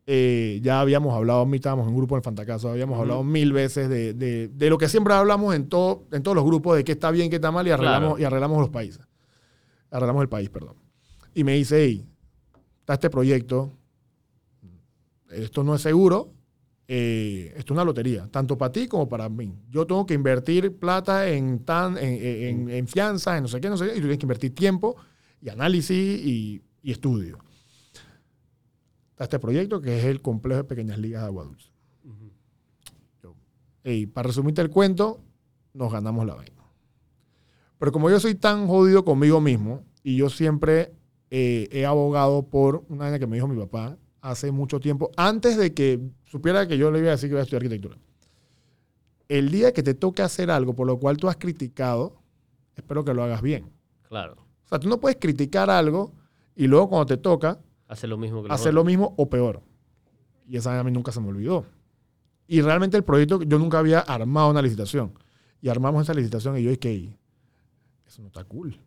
Eh, 0.06 0.60
ya 0.62 0.80
habíamos 0.80 1.12
hablado, 1.12 1.44
estábamos 1.52 1.86
en 1.86 1.90
un 1.90 1.96
grupo 1.96 2.16
en 2.16 2.22
Fantacaso, 2.22 2.70
habíamos 2.70 3.00
hablado 3.00 3.24
mil 3.24 3.52
veces 3.52 3.88
de, 3.88 4.14
de, 4.14 4.70
lo 4.70 4.78
que 4.78 4.88
siempre 4.88 5.12
hablamos 5.12 5.52
en, 5.56 5.68
todo, 5.68 6.04
en 6.12 6.22
todos 6.22 6.36
los 6.36 6.44
grupos, 6.44 6.76
de 6.76 6.84
qué 6.84 6.92
está 6.92 7.10
bien, 7.10 7.28
qué 7.28 7.36
está 7.36 7.50
mal, 7.50 7.66
y 7.66 7.70
arreglamos, 7.70 8.20
y 8.20 8.22
arreglamos 8.22 8.60
los 8.60 8.70
países. 8.70 9.04
Arreglamos 9.90 10.22
el 10.22 10.28
país, 10.28 10.48
perdón. 10.48 10.76
Y 11.34 11.42
me 11.42 11.54
dice, 11.54 11.82
hey, 11.82 12.08
está 12.78 12.94
este 12.94 13.10
proyecto, 13.10 13.72
esto 15.30 15.64
no 15.64 15.74
es 15.74 15.82
seguro, 15.82 16.35
eh, 16.88 17.52
esto 17.56 17.72
es 17.72 17.76
una 17.76 17.84
lotería, 17.84 18.28
tanto 18.28 18.56
para 18.56 18.72
ti 18.72 18.86
como 18.86 19.08
para 19.08 19.28
mí. 19.28 19.58
Yo 19.70 19.86
tengo 19.86 20.06
que 20.06 20.14
invertir 20.14 20.76
plata 20.78 21.28
en, 21.28 21.64
tan, 21.64 21.98
en, 21.98 22.70
en, 22.70 22.88
fianza, 22.88 23.36
en 23.36 23.42
no 23.42 23.48
sé 23.48 23.60
qué, 23.60 23.68
no 23.68 23.76
sé 23.76 23.86
qué, 23.86 23.92
y 23.92 23.96
tú 23.96 24.02
tienes 24.02 24.18
que 24.18 24.24
invertir 24.24 24.54
tiempo 24.54 24.96
y 25.40 25.48
análisis 25.48 25.96
y, 25.96 26.62
estudio. 26.82 27.38
Está 29.10 29.24
este 29.24 29.38
proyecto 29.40 29.80
que 29.80 29.98
es 29.98 30.04
el 30.04 30.22
complejo 30.22 30.62
de 30.62 30.68
pequeñas 30.68 30.98
ligas 30.98 31.22
de 31.22 31.26
agua 31.26 31.44
dulce. 31.44 31.70
para 34.12 34.28
resumirte 34.28 34.60
el 34.62 34.70
cuento, 34.70 35.20
nos 35.74 35.92
ganamos 35.92 36.24
la 36.26 36.34
vaina. 36.34 36.62
Pero 37.78 37.92
como 37.92 38.08
yo 38.08 38.20
soy 38.20 38.34
tan 38.34 38.66
jodido 38.66 39.04
conmigo 39.04 39.40
mismo 39.40 39.84
y 40.02 40.16
yo 40.16 40.30
siempre 40.30 40.92
eh, 41.30 41.68
he 41.72 41.84
abogado 41.84 42.48
por 42.48 42.84
una 42.88 43.04
vaina 43.04 43.18
que 43.18 43.26
me 43.26 43.36
dijo 43.36 43.48
mi 43.48 43.58
papá 43.58 43.98
hace 44.20 44.50
mucho 44.50 44.80
tiempo, 44.80 45.10
antes 45.16 45.56
de 45.56 45.74
que 45.74 46.00
supiera 46.26 46.66
que 46.66 46.76
yo 46.76 46.90
le 46.90 46.98
iba 47.00 47.08
a 47.08 47.12
decir 47.12 47.28
que 47.28 47.32
iba 47.32 47.40
a 47.40 47.42
estudiar 47.42 47.62
arquitectura. 47.62 47.96
El 49.28 49.50
día 49.50 49.72
que 49.72 49.82
te 49.82 49.94
toque 49.94 50.22
hacer 50.22 50.50
algo 50.50 50.74
por 50.74 50.86
lo 50.86 50.98
cual 50.98 51.16
tú 51.16 51.28
has 51.28 51.36
criticado, 51.36 52.16
espero 52.76 53.04
que 53.04 53.14
lo 53.14 53.24
hagas 53.24 53.42
bien. 53.42 53.72
Claro. 54.02 54.34
O 54.64 54.68
sea, 54.68 54.78
tú 54.78 54.88
no 54.88 55.00
puedes 55.00 55.18
criticar 55.20 55.70
algo 55.70 56.12
y 56.54 56.66
luego 56.66 56.88
cuando 56.88 57.06
te 57.06 57.16
toca, 57.16 57.58
hacer 57.88 58.08
lo 58.08 58.18
mismo, 58.18 58.44
hacer 58.48 58.74
lo 58.74 58.84
mismo 58.84 59.14
o 59.16 59.28
peor. 59.28 59.62
Y 60.48 60.56
esa 60.56 60.78
a 60.78 60.84
mí 60.84 60.92
nunca 60.92 61.12
se 61.12 61.20
me 61.20 61.28
olvidó. 61.28 61.66
Y 62.46 62.60
realmente 62.60 62.96
el 62.96 63.04
proyecto, 63.04 63.42
yo 63.42 63.58
nunca 63.58 63.78
había 63.78 64.00
armado 64.00 64.50
una 64.50 64.62
licitación. 64.62 65.12
Y 65.60 65.68
armamos 65.68 66.02
esa 66.02 66.14
licitación 66.14 66.56
y 66.58 66.62
yo 66.62 66.70
dije, 66.70 67.18
eso 68.06 68.22
no 68.22 68.28
está 68.28 68.44
cool. 68.44 68.78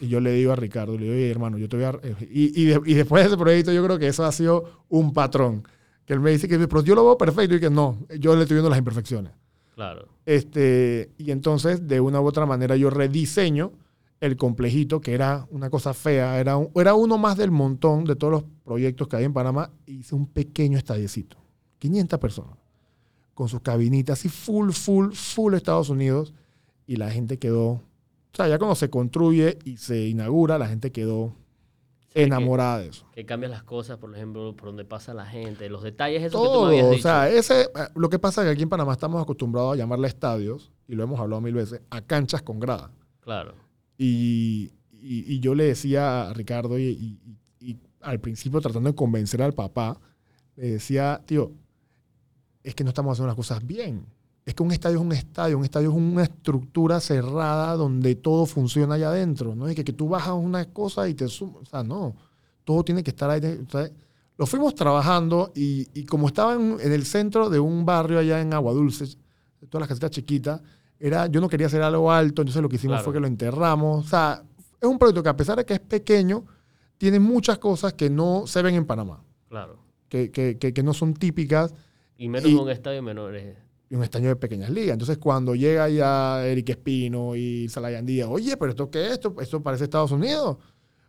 Y 0.00 0.08
yo 0.08 0.20
le 0.20 0.32
digo 0.32 0.52
a 0.52 0.56
Ricardo, 0.56 0.98
le 0.98 1.10
digo, 1.10 1.30
hermano, 1.30 1.58
yo 1.58 1.68
te 1.68 1.76
voy 1.76 1.86
a... 1.86 1.98
Y, 2.30 2.62
y, 2.62 2.94
después 2.94 3.22
de 3.22 3.28
ese 3.28 3.36
proyecto 3.36 3.72
yo 3.72 3.82
creo 3.84 3.98
que 3.98 4.08
eso 4.08 4.24
ha 4.24 4.32
sido 4.32 4.84
un 4.88 5.12
patrón. 5.12 5.66
Que 6.08 6.14
él 6.14 6.20
me 6.20 6.30
dice 6.30 6.48
que 6.48 6.58
pero 6.66 6.82
yo 6.82 6.94
lo 6.94 7.04
veo 7.04 7.18
perfecto 7.18 7.54
y 7.54 7.60
que 7.60 7.68
no, 7.68 7.98
yo 8.18 8.34
le 8.34 8.42
estoy 8.42 8.54
viendo 8.54 8.70
las 8.70 8.78
imperfecciones. 8.78 9.32
Claro. 9.74 10.08
Este, 10.24 11.12
y 11.18 11.30
entonces, 11.30 11.86
de 11.86 12.00
una 12.00 12.18
u 12.20 12.26
otra 12.26 12.46
manera, 12.46 12.76
yo 12.76 12.88
rediseño 12.88 13.72
el 14.20 14.36
complejito, 14.38 15.02
que 15.02 15.12
era 15.12 15.46
una 15.50 15.68
cosa 15.68 15.92
fea, 15.92 16.40
era, 16.40 16.58
era 16.74 16.94
uno 16.94 17.18
más 17.18 17.36
del 17.36 17.50
montón 17.50 18.04
de 18.04 18.16
todos 18.16 18.32
los 18.32 18.44
proyectos 18.64 19.06
que 19.06 19.16
hay 19.16 19.24
en 19.24 19.34
Panamá, 19.34 19.70
hice 19.84 20.14
un 20.14 20.26
pequeño 20.26 20.78
estadiecito, 20.78 21.36
500 21.78 22.18
personas, 22.18 22.56
con 23.34 23.48
sus 23.48 23.60
cabinitas, 23.60 24.18
así 24.18 24.30
full, 24.30 24.70
full, 24.70 25.12
full 25.12 25.52
Estados 25.52 25.90
Unidos, 25.90 26.32
y 26.86 26.96
la 26.96 27.10
gente 27.10 27.38
quedó 27.38 27.82
o 28.32 28.36
sea, 28.36 28.48
ya 28.48 28.58
cuando 28.58 28.76
se 28.76 28.90
construye 28.90 29.58
y 29.64 29.78
se 29.78 30.06
inaugura, 30.06 30.58
la 30.58 30.68
gente 30.68 30.92
quedó 30.92 31.34
enamorada 32.22 32.80
de 32.80 32.88
eso. 32.88 33.06
Que 33.12 33.24
cambian 33.24 33.50
las 33.50 33.62
cosas, 33.62 33.98
por 33.98 34.14
ejemplo, 34.14 34.54
por 34.56 34.68
donde 34.68 34.84
pasa 34.84 35.14
la 35.14 35.26
gente, 35.26 35.68
los 35.68 35.82
detalles, 35.82 36.22
eso 36.22 36.42
que 36.42 36.48
tú 36.48 36.60
me 36.62 36.66
habías 36.68 36.90
dicho. 36.90 36.98
O 36.98 37.02
sea, 37.02 37.28
ese, 37.28 37.62
eh, 37.62 37.88
lo 37.94 38.08
que 38.08 38.18
pasa 38.18 38.42
es 38.42 38.46
que 38.46 38.52
aquí 38.52 38.62
en 38.62 38.68
Panamá 38.68 38.92
estamos 38.92 39.22
acostumbrados 39.22 39.74
a 39.74 39.76
llamarle 39.76 40.08
estadios, 40.08 40.72
y 40.86 40.94
lo 40.94 41.04
hemos 41.04 41.20
hablado 41.20 41.40
mil 41.40 41.54
veces, 41.54 41.80
a 41.90 42.00
canchas 42.00 42.42
con 42.42 42.60
grada. 42.60 42.90
Claro. 43.20 43.54
Y, 43.96 44.72
y, 44.92 45.40
yo 45.40 45.54
le 45.54 45.64
decía 45.64 46.28
a 46.28 46.34
Ricardo, 46.34 46.78
y, 46.78 47.18
y, 47.60 47.76
al 48.00 48.20
principio 48.20 48.60
tratando 48.60 48.90
de 48.90 48.94
convencer 48.94 49.42
al 49.42 49.54
papá, 49.54 50.00
le 50.56 50.70
decía, 50.70 51.20
tío, 51.26 51.52
es 52.62 52.74
que 52.74 52.84
no 52.84 52.90
estamos 52.90 53.12
haciendo 53.12 53.26
las 53.26 53.36
cosas 53.36 53.66
bien 53.66 54.06
es 54.48 54.54
que 54.54 54.62
un 54.62 54.72
estadio 54.72 54.96
es 54.98 55.02
un 55.04 55.12
estadio, 55.12 55.58
un 55.58 55.64
estadio 55.64 55.90
es 55.90 55.94
una 55.96 56.22
estructura 56.22 57.00
cerrada 57.00 57.74
donde 57.76 58.14
todo 58.14 58.46
funciona 58.46 58.94
allá 58.94 59.10
adentro, 59.10 59.54
¿no? 59.54 59.68
Es 59.68 59.76
que, 59.76 59.84
que 59.84 59.92
tú 59.92 60.08
bajas 60.08 60.34
una 60.34 60.64
cosa 60.72 61.08
y 61.08 61.14
te 61.14 61.28
sumas, 61.28 61.62
o 61.62 61.66
sea, 61.66 61.82
no, 61.82 62.16
todo 62.64 62.82
tiene 62.82 63.02
que 63.02 63.10
estar 63.10 63.28
ahí. 63.30 63.40
lo 64.36 64.46
fuimos 64.46 64.74
trabajando 64.74 65.52
y, 65.54 66.04
como 66.06 66.28
estaba 66.28 66.54
en, 66.54 66.78
el 66.80 67.04
centro 67.04 67.50
de 67.50 67.60
un 67.60 67.84
barrio 67.84 68.18
allá 68.18 68.40
en 68.40 68.54
Agua 68.54 68.72
Dulce, 68.72 69.04
todas 69.68 69.80
las 69.82 69.88
casitas 69.88 70.10
chiquitas, 70.10 70.60
era, 71.00 71.26
yo 71.26 71.40
no 71.40 71.48
quería 71.48 71.66
hacer 71.66 71.82
algo 71.82 72.10
alto, 72.10 72.42
entonces 72.42 72.62
lo 72.62 72.68
que 72.68 72.76
hicimos 72.76 73.02
fue 73.02 73.12
que 73.12 73.20
lo 73.20 73.26
enterramos. 73.26 74.06
O 74.06 74.08
sea, 74.08 74.42
es 74.80 74.88
un 74.88 74.98
proyecto 74.98 75.22
que 75.22 75.28
a 75.28 75.36
pesar 75.36 75.56
de 75.58 75.64
que 75.64 75.74
es 75.74 75.80
pequeño, 75.80 76.44
tiene 76.96 77.20
muchas 77.20 77.58
cosas 77.58 77.92
que 77.92 78.08
no 78.10 78.46
se 78.46 78.62
ven 78.62 78.74
en 78.74 78.84
Panamá. 78.86 79.22
Claro. 79.48 79.78
que, 80.08 80.30
que- 80.30 80.56
que- 80.58 80.72
que 80.72 80.82
no 80.82 80.94
son 80.94 81.12
típicas 81.14 81.74
Y 82.16 82.28
menos 82.30 82.50
Y- 82.50 82.54
un 82.54 82.70
estadio 82.70 83.02
menor. 83.02 83.36
eh, 83.36 83.56
y 83.90 83.94
un 83.94 84.02
estadio 84.02 84.28
de 84.28 84.36
pequeñas 84.36 84.70
ligas. 84.70 84.92
Entonces, 84.92 85.18
cuando 85.18 85.54
llega 85.54 85.88
ya 85.88 86.44
Eric 86.46 86.70
Espino 86.70 87.34
y 87.36 87.68
Salayan 87.68 88.04
Díaz, 88.04 88.28
oye, 88.30 88.56
pero 88.56 88.70
¿esto 88.70 88.90
qué 88.90 89.06
es? 89.06 89.12
¿Esto, 89.12 89.34
esto 89.40 89.62
parece 89.62 89.84
Estados 89.84 90.12
Unidos? 90.12 90.58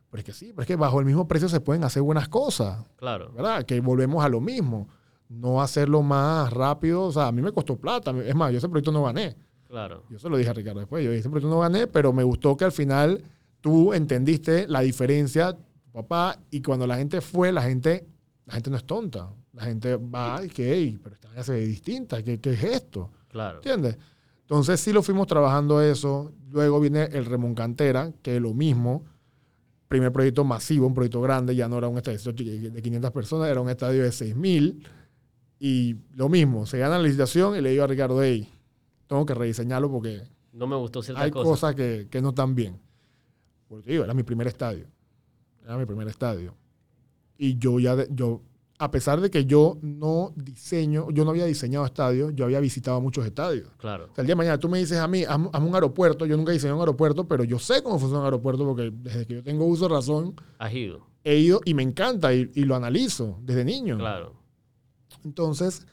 Pero 0.10 0.20
es 0.20 0.26
que 0.26 0.34
sí, 0.34 0.48
pero 0.52 0.62
es 0.62 0.68
que 0.68 0.76
bajo 0.76 1.00
el 1.00 1.06
mismo 1.06 1.28
precio 1.28 1.50
se 1.50 1.60
pueden 1.60 1.84
hacer 1.84 2.02
buenas 2.02 2.30
cosas, 2.30 2.84
Claro. 2.96 3.32
¿verdad? 3.34 3.64
Que 3.66 3.80
volvemos 3.82 4.24
a 4.24 4.30
lo 4.30 4.40
mismo. 4.42 4.88
No 5.28 5.62
hacerlo 5.62 6.02
más 6.02 6.52
rápido. 6.52 7.04
O 7.04 7.12
sea, 7.12 7.28
a 7.28 7.32
mí 7.32 7.42
me 7.42 7.52
costó 7.52 7.76
plata. 7.78 8.12
Es 8.26 8.34
más, 8.34 8.52
yo 8.52 8.58
ese 8.58 8.68
proyecto 8.70 8.92
no 8.92 9.04
gané. 9.04 9.36
Claro. 9.68 10.04
Yo 10.10 10.18
se 10.18 10.28
lo 10.30 10.38
dije 10.38 10.50
a 10.50 10.54
Ricardo 10.54 10.80
después. 10.80 11.04
Yo 11.06 11.12
dije, 11.12 11.20
ese 11.20 11.30
proyecto 11.30 11.54
no 11.54 11.60
gané, 11.60 11.86
pero 11.86 12.12
me 12.12 12.24
gustó 12.24 12.58
que 12.58 12.66
al 12.66 12.72
final 12.72 13.22
tú 13.62 13.94
entendiste 13.94 14.68
la 14.68 14.80
diferencia, 14.82 15.56
papá, 15.92 16.40
y 16.50 16.62
cuando 16.64 16.88
la 16.88 16.98
gente 16.98 17.22
fue, 17.22 17.52
la 17.52 17.62
gente, 17.62 18.08
la 18.46 18.54
gente 18.56 18.72
no 18.72 18.78
es 18.78 18.86
tonta. 18.86 19.30
La 19.54 19.64
gente 19.64 19.96
va 19.98 20.44
y 20.46 20.50
que, 20.50 20.72
"Ey, 20.74 21.00
pero 21.02 21.16
esta 21.16 21.28
vaina 21.30 21.44
se 21.44 21.54
ve 21.54 21.66
distinta. 21.66 22.22
¿Qué, 22.24 22.40
¿Qué 22.40 22.52
es 22.54 22.64
esto? 22.64 23.10
Claro. 23.30 23.58
¿Entiendes? 23.58 23.98
Entonces 24.42 24.80
sí 24.80 24.92
lo 24.94 25.02
fuimos 25.04 25.28
trabajando 25.28 25.82
eso. 25.82 26.32
Luego 26.52 26.80
viene 26.80 27.04
el 27.06 27.26
Remón 27.26 27.54
Cantera, 27.56 28.12
que 28.22 28.36
es 28.38 28.42
lo 28.42 28.54
mismo. 28.54 29.04
Primer 29.88 30.12
proyecto 30.12 30.44
masivo, 30.44 30.86
un 30.88 30.94
proyecto 30.94 31.20
grande, 31.22 31.56
ya 31.56 31.68
no 31.68 31.78
era 31.80 31.88
un 31.88 31.98
estadio 31.98 32.20
de 32.34 32.82
500 32.82 33.12
personas, 33.12 33.50
era 33.50 33.60
un 33.62 33.70
estadio 33.70 34.04
de 34.04 34.12
6.000. 34.12 34.84
Y 35.60 35.96
lo 36.16 36.30
mismo, 36.30 36.66
se 36.66 36.78
gana 36.78 36.98
la 36.98 37.04
licitación 37.04 37.56
y 37.58 37.62
le 37.62 37.72
digo 37.72 37.84
a 37.84 37.88
Ricardo, 37.88 38.22
hey, 38.24 38.48
tengo 39.08 39.26
que 39.26 39.34
rediseñarlo 39.34 39.90
porque 39.92 40.22
No 40.54 40.68
me 40.68 40.76
gustó 40.76 41.02
ciertas 41.02 41.26
hay 41.26 41.32
cosas. 41.32 41.50
cosas 41.50 41.76
que, 41.76 42.08
que 42.10 42.22
no 42.22 42.30
están 42.30 42.54
bien. 42.56 42.80
Porque 43.68 43.92
digo, 43.92 44.04
era 44.04 44.14
mi 44.14 44.24
primer 44.24 44.48
estadio. 44.48 44.86
Era 45.64 45.78
mi 45.78 45.86
primer 45.86 46.08
estadio. 46.08 46.56
Y 47.38 47.58
yo 47.58 47.80
ya, 47.80 47.96
de- 47.96 48.08
yo, 48.12 48.42
a 48.82 48.90
pesar 48.92 49.20
de 49.20 49.30
que 49.30 49.46
yo 49.46 49.78
no 49.82 50.32
diseño, 50.38 51.12
yo 51.12 51.26
no 51.26 51.32
había 51.32 51.46
diseñado 51.46 51.86
estadios, 51.86 52.34
yo 52.34 52.46
había 52.46 52.60
visitado 52.62 53.00
muchos 53.02 53.26
estadios. 53.26 53.68
Claro. 53.78 54.06
O 54.12 54.16
sea, 54.16 54.22
el 54.22 54.26
día 54.28 54.34
de 54.34 54.38
mañana 54.38 54.58
tú 54.58 54.70
me 54.70 54.80
dices 54.80 54.98
a 54.98 55.08
mí, 55.08 55.24
hazme 55.28 55.50
un 55.68 55.76
aeropuerto, 55.76 56.26
yo 56.26 56.38
nunca 56.38 56.52
diseñé 56.54 56.74
un 56.74 56.80
aeropuerto, 56.80 57.28
pero 57.28 57.44
yo 57.44 57.60
sé 57.60 57.84
cómo 57.84 58.00
funciona 58.00 58.20
un 58.22 58.26
aeropuerto 58.26 58.66
porque 58.66 58.90
desde 58.92 59.28
que 59.28 59.34
yo 59.36 59.44
tengo 59.44 59.66
uso 59.66 59.88
de 59.90 59.94
razón, 59.96 60.34
Has 60.58 60.74
ido. 60.74 61.06
he 61.24 61.36
ido 61.38 61.60
y 61.66 61.74
me 61.74 61.84
encanta 61.84 62.34
y, 62.34 62.50
y 62.56 62.64
lo 62.64 62.76
analizo 62.76 63.38
desde 63.44 63.66
niño. 63.66 63.98
Claro. 63.98 64.34
Entonces, 65.26 65.86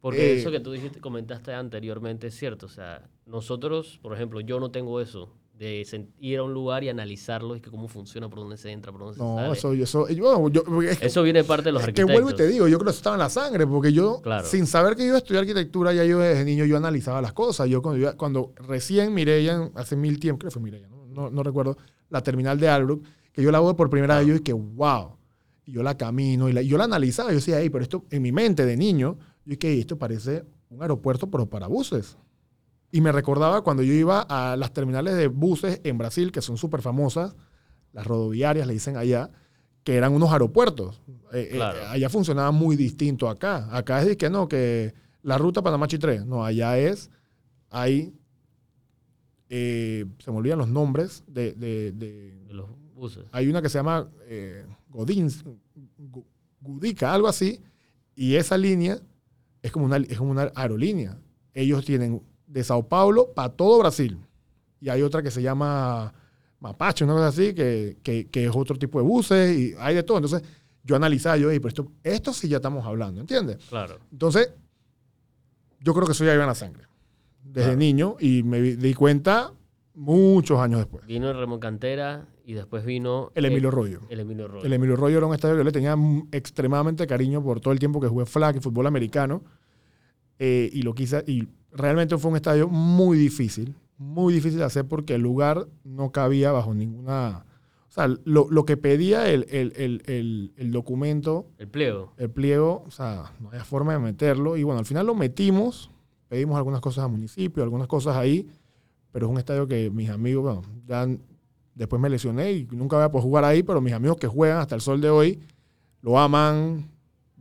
Porque 0.00 0.32
Eh, 0.34 0.40
eso 0.40 0.50
que 0.50 0.58
tú 0.60 0.72
dijiste, 0.72 1.00
comentaste 1.00 1.54
anteriormente 1.54 2.26
es 2.26 2.34
cierto. 2.34 2.66
O 2.66 2.68
sea, 2.68 3.08
nosotros, 3.24 4.00
por 4.02 4.12
ejemplo, 4.14 4.40
yo 4.40 4.58
no 4.58 4.70
tengo 4.72 5.00
eso 5.00 5.32
de 5.62 6.06
ir 6.20 6.38
a 6.38 6.42
un 6.42 6.52
lugar 6.52 6.82
y 6.84 6.88
analizarlo 6.88 7.54
y 7.56 7.60
que 7.60 7.70
cómo 7.70 7.86
funciona, 7.88 8.28
por 8.28 8.40
dónde 8.40 8.56
se 8.56 8.70
entra, 8.72 8.90
por 8.90 9.02
dónde 9.02 9.14
se 9.16 9.22
no, 9.22 9.36
sale. 9.36 9.52
eso, 9.52 9.72
eso, 9.72 10.08
yo, 10.10 10.48
yo- 10.48 10.82
es 10.82 10.98
que- 10.98 11.06
Eso 11.06 11.22
viene 11.22 11.40
de 11.40 11.44
parte 11.44 11.64
de 11.66 11.72
los 11.72 11.82
Es 11.82 11.86
que 11.86 11.90
arquitectos. 12.02 12.12
vuelvo 12.12 12.30
y 12.30 12.34
te 12.34 12.46
digo, 12.48 12.66
yo 12.68 12.78
creo 12.78 12.86
que 12.86 12.90
eso 12.90 12.98
estaba 12.98 13.16
en 13.16 13.20
la 13.20 13.30
sangre, 13.30 13.66
porque 13.66 13.92
yo, 13.92 14.20
Claro. 14.22 14.46
sin 14.46 14.66
saber 14.66 14.96
que 14.96 15.04
iba 15.04 15.14
a 15.14 15.18
estudiar 15.18 15.42
arquitectura, 15.42 15.92
ya 15.92 16.04
yo 16.04 16.18
desde 16.18 16.44
niño 16.44 16.64
yo 16.64 16.76
analizaba 16.76 17.22
las 17.22 17.32
cosas. 17.32 17.68
Yo 17.68 17.80
cuando, 17.80 18.16
cuando 18.16 18.52
recién 18.66 19.14
miré 19.14 19.44
ya 19.44 19.54
en- 19.54 19.72
hace 19.74 19.94
mil 19.96 20.18
tiempos, 20.18 20.40
creo 20.40 20.50
que 20.50 20.54
fue 20.54 20.62
Mireya, 20.62 20.88
¿no? 20.88 21.06
No, 21.06 21.30
no 21.30 21.42
recuerdo, 21.42 21.76
la 22.10 22.22
terminal 22.22 22.58
de 22.58 22.68
Albrook, 22.68 23.04
que 23.32 23.42
yo 23.42 23.50
la 23.52 23.60
veo 23.60 23.76
por 23.76 23.88
primera 23.88 24.18
vez, 24.18 24.26
yo 24.26 24.34
dije, 24.34 24.52
wow. 24.52 25.16
Y 25.64 25.72
yo 25.72 25.82
la 25.84 25.96
camino 25.96 26.48
y, 26.48 26.52
la- 26.52 26.62
yo 26.62 26.76
la 26.76 26.84
analizaba, 26.84 27.30
yo 27.30 27.36
decía, 27.36 27.60
hey, 27.60 27.70
pero 27.70 27.82
esto 27.84 28.04
en 28.10 28.20
mi 28.22 28.32
mente 28.32 28.66
de 28.66 28.76
niño, 28.76 29.16
yo 29.44 29.56
dije, 29.56 29.78
esto 29.78 29.96
parece 29.96 30.44
un 30.70 30.82
aeropuerto, 30.82 31.30
pero 31.30 31.46
para 31.46 31.66
buses. 31.68 32.16
Y 32.92 33.00
me 33.00 33.10
recordaba 33.10 33.62
cuando 33.62 33.82
yo 33.82 33.92
iba 33.94 34.20
a 34.20 34.54
las 34.56 34.72
terminales 34.72 35.16
de 35.16 35.26
buses 35.26 35.80
en 35.82 35.98
Brasil, 35.98 36.30
que 36.30 36.42
son 36.42 36.56
súper 36.58 36.82
famosas, 36.82 37.34
las 37.92 38.06
rodoviarias 38.06 38.66
le 38.66 38.74
dicen 38.74 38.96
allá, 38.96 39.30
que 39.82 39.96
eran 39.96 40.12
unos 40.12 40.30
aeropuertos. 40.30 41.00
Eh, 41.32 41.50
eh, 41.54 41.62
allá 41.88 42.08
funcionaba 42.10 42.50
muy 42.52 42.76
distinto 42.76 43.28
acá. 43.28 43.74
Acá 43.76 44.00
es 44.02 44.06
de 44.08 44.16
que 44.16 44.28
no, 44.30 44.46
que 44.46 44.94
la 45.22 45.38
ruta 45.38 45.62
Panamá 45.62 45.88
Chitré. 45.88 46.24
No, 46.24 46.44
allá 46.44 46.78
es, 46.78 47.10
hay, 47.70 48.14
eh, 49.48 50.04
se 50.18 50.30
me 50.30 50.36
olvidan 50.38 50.58
los 50.58 50.68
nombres 50.68 51.24
de, 51.26 51.52
de- 51.54 51.92
de- 51.92 52.44
De 52.46 52.54
los 52.54 52.68
buses. 52.94 53.24
hay 53.32 53.48
una 53.48 53.60
que 53.62 53.68
se 53.68 53.78
llama 53.78 54.08
Godins, 54.88 55.44
Gu- 55.44 56.24
Gudica, 56.60 57.12
algo 57.14 57.26
así, 57.28 57.60
y 58.14 58.36
esa 58.36 58.56
línea 58.58 59.00
es 59.62 59.72
como 59.72 59.86
una, 59.86 59.96
es 59.96 60.18
como 60.18 60.30
una 60.30 60.52
aerolínea. 60.54 61.18
Ellos 61.54 61.84
tienen 61.84 62.22
de 62.52 62.62
Sao 62.64 62.86
Paulo 62.86 63.32
para 63.34 63.48
todo 63.50 63.78
Brasil. 63.78 64.18
Y 64.80 64.88
hay 64.88 65.02
otra 65.02 65.22
que 65.22 65.30
se 65.30 65.40
llama 65.42 66.12
Mapache, 66.60 67.04
una 67.04 67.14
cosa 67.14 67.28
así, 67.28 67.54
que, 67.54 67.96
que- 68.02 68.26
que 68.28 68.44
es 68.46 68.50
otro 68.54 68.76
tipo 68.76 68.98
de 69.00 69.04
buses, 69.06 69.56
y 69.58 69.74
hay 69.78 69.94
de 69.94 70.02
todo. 70.02 70.18
Entonces, 70.18 70.42
yo 70.84 70.96
analizaba, 70.96 71.36
yo, 71.36 71.50
"Ey, 71.50 71.58
pero 71.60 71.68
esto, 71.68 71.86
esto 72.02 72.32
sí 72.32 72.48
ya 72.48 72.56
estamos 72.56 72.84
hablando, 72.86 73.20
¿entiendes? 73.20 73.58
Claro. 73.68 73.98
Entonces, 74.10 74.50
yo 75.80 75.94
creo 75.94 76.06
que 76.06 76.12
eso 76.12 76.24
ya 76.24 76.34
iba 76.34 76.42
en 76.42 76.48
la 76.48 76.54
sangre, 76.54 76.84
desde 77.42 77.68
Claro. 77.70 77.78
niño, 77.78 78.16
y 78.20 78.42
me 78.42 78.60
di- 78.60 78.94
cuenta 78.94 79.52
muchos 79.94 80.58
años 80.60 80.78
después. 80.80 81.06
Vino 81.06 81.30
el 81.30 81.38
Ramón 81.38 81.60
Cantera 81.60 82.26
y 82.44 82.54
después 82.54 82.84
vino... 82.84 83.30
El 83.34 83.44
Emilio 83.46 83.70
Rollo. 83.70 84.00
El 84.08 84.20
Emilio 84.20 84.48
Rollo. 84.48 84.64
El 84.64 84.72
Emilio 84.72 84.96
Rollo 84.96 85.18
era 85.18 85.26
un 85.26 85.34
estadio 85.34 85.54
que 85.54 85.58
yo 85.60 85.64
le 85.64 85.72
tenía 85.72 85.96
extremadamente 86.32 87.06
cariño 87.06 87.42
por 87.42 87.60
todo 87.60 87.72
el 87.72 87.78
tiempo 87.78 88.00
que 88.00 88.08
jugué 88.08 88.26
flag 88.26 88.56
y 88.56 88.60
fútbol 88.60 88.86
americano. 88.86 89.42
Eh, 90.38 90.70
y 90.72 90.82
lo 90.82 90.94
quise, 90.94 91.22
y 91.26 91.46
realmente 91.72 92.16
fue 92.18 92.30
un 92.30 92.36
estadio 92.36 92.68
muy 92.68 93.16
difícil, 93.18 93.74
muy 93.98 94.34
difícil 94.34 94.58
de 94.58 94.64
hacer 94.64 94.86
porque 94.86 95.14
el 95.14 95.22
lugar 95.22 95.66
no 95.84 96.10
cabía 96.12 96.52
bajo 96.52 96.74
ninguna. 96.74 97.44
O 97.88 97.92
sea, 97.94 98.08
lo, 98.24 98.46
lo 98.50 98.64
que 98.64 98.76
pedía 98.76 99.28
el, 99.28 99.46
el- 99.50 99.72
el- 99.76 100.02
el- 100.06 100.52
el 100.56 100.70
documento, 100.72 101.46
El 101.58 101.68
pliego. 101.68 102.12
el 102.16 102.30
pliego, 102.30 102.84
o 102.86 102.90
sea, 102.90 103.32
no 103.38 103.48
había 103.48 103.64
forma 103.64 103.92
de 103.92 103.98
meterlo. 103.98 104.56
Y 104.56 104.62
bueno, 104.62 104.78
al 104.78 104.86
final 104.86 105.06
lo 105.06 105.14
metimos, 105.14 105.90
pedimos 106.28 106.56
algunas 106.56 106.80
cosas 106.80 107.04
al 107.04 107.10
municipio, 107.10 107.62
algunas 107.62 107.88
cosas 107.88 108.16
ahí, 108.16 108.48
pero 109.10 109.26
es 109.26 109.32
un 109.32 109.38
estadio 109.38 109.66
que 109.66 109.90
mis 109.90 110.08
amigos, 110.08 110.42
bueno, 110.42 110.62
ya 110.86 111.06
después 111.74 112.00
me 112.00 112.08
lesioné 112.08 112.52
y 112.52 112.64
nunca 112.70 112.96
voy 112.96 113.04
a 113.04 113.10
poder 113.10 113.24
jugar 113.24 113.44
ahí, 113.44 113.62
pero 113.62 113.80
mis 113.82 113.92
amigos 113.92 114.16
que 114.16 114.26
juegan 114.26 114.58
hasta 114.58 114.74
el 114.74 114.80
sol 114.80 115.00
de 115.02 115.10
hoy 115.10 115.40
lo 116.00 116.18
aman. 116.18 116.90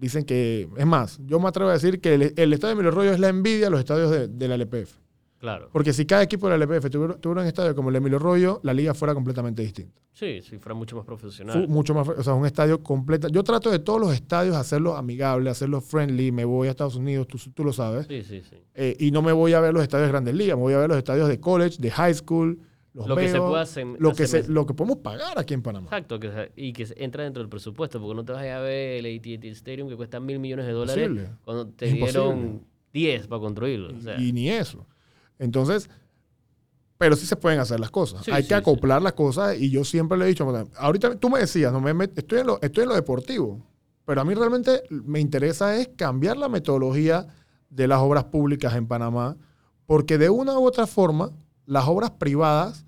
Dicen 0.02 0.26
que, 0.26 0.68
es 0.76 0.86
más, 0.88 1.20
yo 1.28 1.40
me 1.40 1.48
atrevo 1.48 1.70
a 1.70 1.74
decir 1.74 2.02
que 2.02 2.16
el, 2.16 2.34
el 2.36 2.54
estadio 2.54 2.70
de 2.76 2.82
Emilio 2.82 2.92
Rollo 2.92 3.12
es 3.12 3.20
la 3.20 3.30
envidia 3.30 3.66
de 3.66 3.70
los 3.70 3.80
estadios 3.80 4.10
de, 4.10 4.28
de 4.28 4.48
la 4.48 4.56
LPF. 4.56 4.98
Claro. 5.38 5.70
Porque 5.72 5.94
si 5.94 6.08
cada 6.08 6.24
equipo 6.24 6.50
de 6.50 6.58
la 6.58 6.66
LPF 6.66 6.90
tuviera, 6.90 7.14
tuviera 7.18 7.42
un 7.42 7.48
estadio 7.48 7.76
como 7.76 7.90
el 7.92 7.96
Emilio 7.98 8.18
Rollo, 8.18 8.60
la 8.64 8.74
liga 8.74 8.96
fuera 8.96 9.14
completamente 9.14 9.62
distinta. 9.62 10.02
Sí, 10.12 10.42
sí, 10.42 10.58
fuera 10.58 10.74
mucho 10.74 10.96
más 10.96 11.06
profesional. 11.06 11.68
Mucho 11.68 11.94
más, 11.94 12.10
o 12.10 12.24
sea, 12.24 12.34
un 12.34 12.48
estadio 12.48 12.82
completo. 12.82 13.28
Yo 13.28 13.44
trato 13.44 13.70
de 13.70 13.78
todos 13.78 14.02
los 14.02 14.12
estadios 14.12 14.56
hacerlos 14.56 14.98
amigables, 14.98 15.52
hacerlos 15.52 15.86
friendly. 15.86 16.32
Me 16.32 16.46
voy 16.46 16.68
a 16.68 16.72
Estados 16.72 16.96
Unidos, 16.96 17.28
tú, 17.28 17.38
tú 17.54 17.64
lo 17.64 17.74
sabes. 17.74 18.08
Sí, 18.08 18.24
sí, 18.24 18.42
sí. 18.42 18.58
Eh, 18.74 18.96
y 19.00 19.12
no 19.12 19.22
me 19.22 19.32
voy 19.32 19.54
a 19.54 19.60
ver 19.60 19.72
los 19.72 19.84
estadios 19.84 20.08
de 20.08 20.12
Grandes 20.12 20.34
Ligas, 20.34 20.58
me 20.58 20.64
voy 20.64 20.74
a 20.74 20.80
ver 20.80 20.90
los 20.90 20.98
estadios 20.98 21.28
de 21.28 21.40
college, 21.40 21.78
de 21.80 21.92
high 21.92 22.14
school, 22.16 22.60
los 22.94 23.08
Lo 23.08 23.16
que 23.16 23.30
se 23.30 23.38
pueda 23.40 23.62
hacer. 23.62 23.88
lo, 24.00 24.14
que 24.14 24.28
se- 24.28 24.48
lo 24.50 24.66
que 24.66 24.74
podemos 24.74 24.98
pagar 24.98 25.40
aquí 25.40 25.54
en 25.54 25.62
Panamá. 25.62 25.86
Exacto, 25.86 26.20
que, 26.20 26.52
y 26.56 26.74
que 26.74 26.88
entra 26.98 27.24
dentro 27.24 27.42
del 27.42 27.50
presupuesto, 27.50 28.00
porque 28.02 28.16
no 28.16 28.26
te 28.26 28.34
vas 28.34 28.44
a 28.46 28.60
ver 28.60 29.06
el 29.06 29.18
AT&T 29.18 29.50
Stadium 29.52 29.88
que 29.88 29.96
cuesta 29.96 30.20
mil 30.20 30.40
millones 30.40 30.66
de 30.66 30.74
dólares 30.74 31.08
Imposible. 31.08 31.36
cuando 31.46 31.68
te 31.70 31.86
Es 31.86 31.94
imposible. 31.94 32.22
dieron 32.22 32.66
10 32.94 33.28
para 33.28 33.40
construirlo. 33.40 33.98
O 33.98 34.02
sea, 34.02 34.20
y 34.20 34.34
ni 34.34 34.50
eso. 34.50 34.86
Entonces, 35.40 35.90
pero 36.98 37.16
sí 37.16 37.26
se 37.26 37.36
pueden 37.36 37.60
hacer 37.60 37.80
las 37.80 37.90
cosas. 37.92 38.24
Sí, 38.26 38.32
Hay 38.32 38.44
sí, 38.44 38.50
que 38.50 38.56
acoplar 38.56 39.02
las 39.02 39.14
cosas 39.14 39.58
y 39.60 39.72
yo 39.72 39.84
siempre 39.84 40.18
le 40.18 40.26
he 40.26 40.28
dicho, 40.28 40.48
ahorita 40.78 41.16
tú 41.16 41.30
me 41.30 41.40
decías, 41.40 41.74
no 41.74 41.82
me 41.82 41.96
met- 41.96 42.12
estoy, 42.16 42.40
en 42.40 42.48
lo, 42.48 42.62
estoy 42.62 42.84
en 42.84 42.90
lo 42.90 42.96
deportivo, 42.96 43.66
pero 44.06 44.22
a 44.22 44.26
mí 44.26 44.34
realmente 44.36 44.84
me 44.90 45.20
interesa 45.20 45.76
es 45.78 45.90
cambiar 45.96 46.38
la 46.38 46.48
metodología 46.50 47.26
de 47.70 47.88
las 47.88 48.00
obras 48.02 48.26
públicas 48.26 48.76
en 48.76 48.86
Panamá, 48.88 49.36
porque 49.88 50.18
de 50.20 50.30
una 50.30 50.60
u 50.60 50.66
otra 50.66 50.86
forma, 50.86 51.32
las 51.66 51.88
obras 51.88 52.12
privadas, 52.12 52.86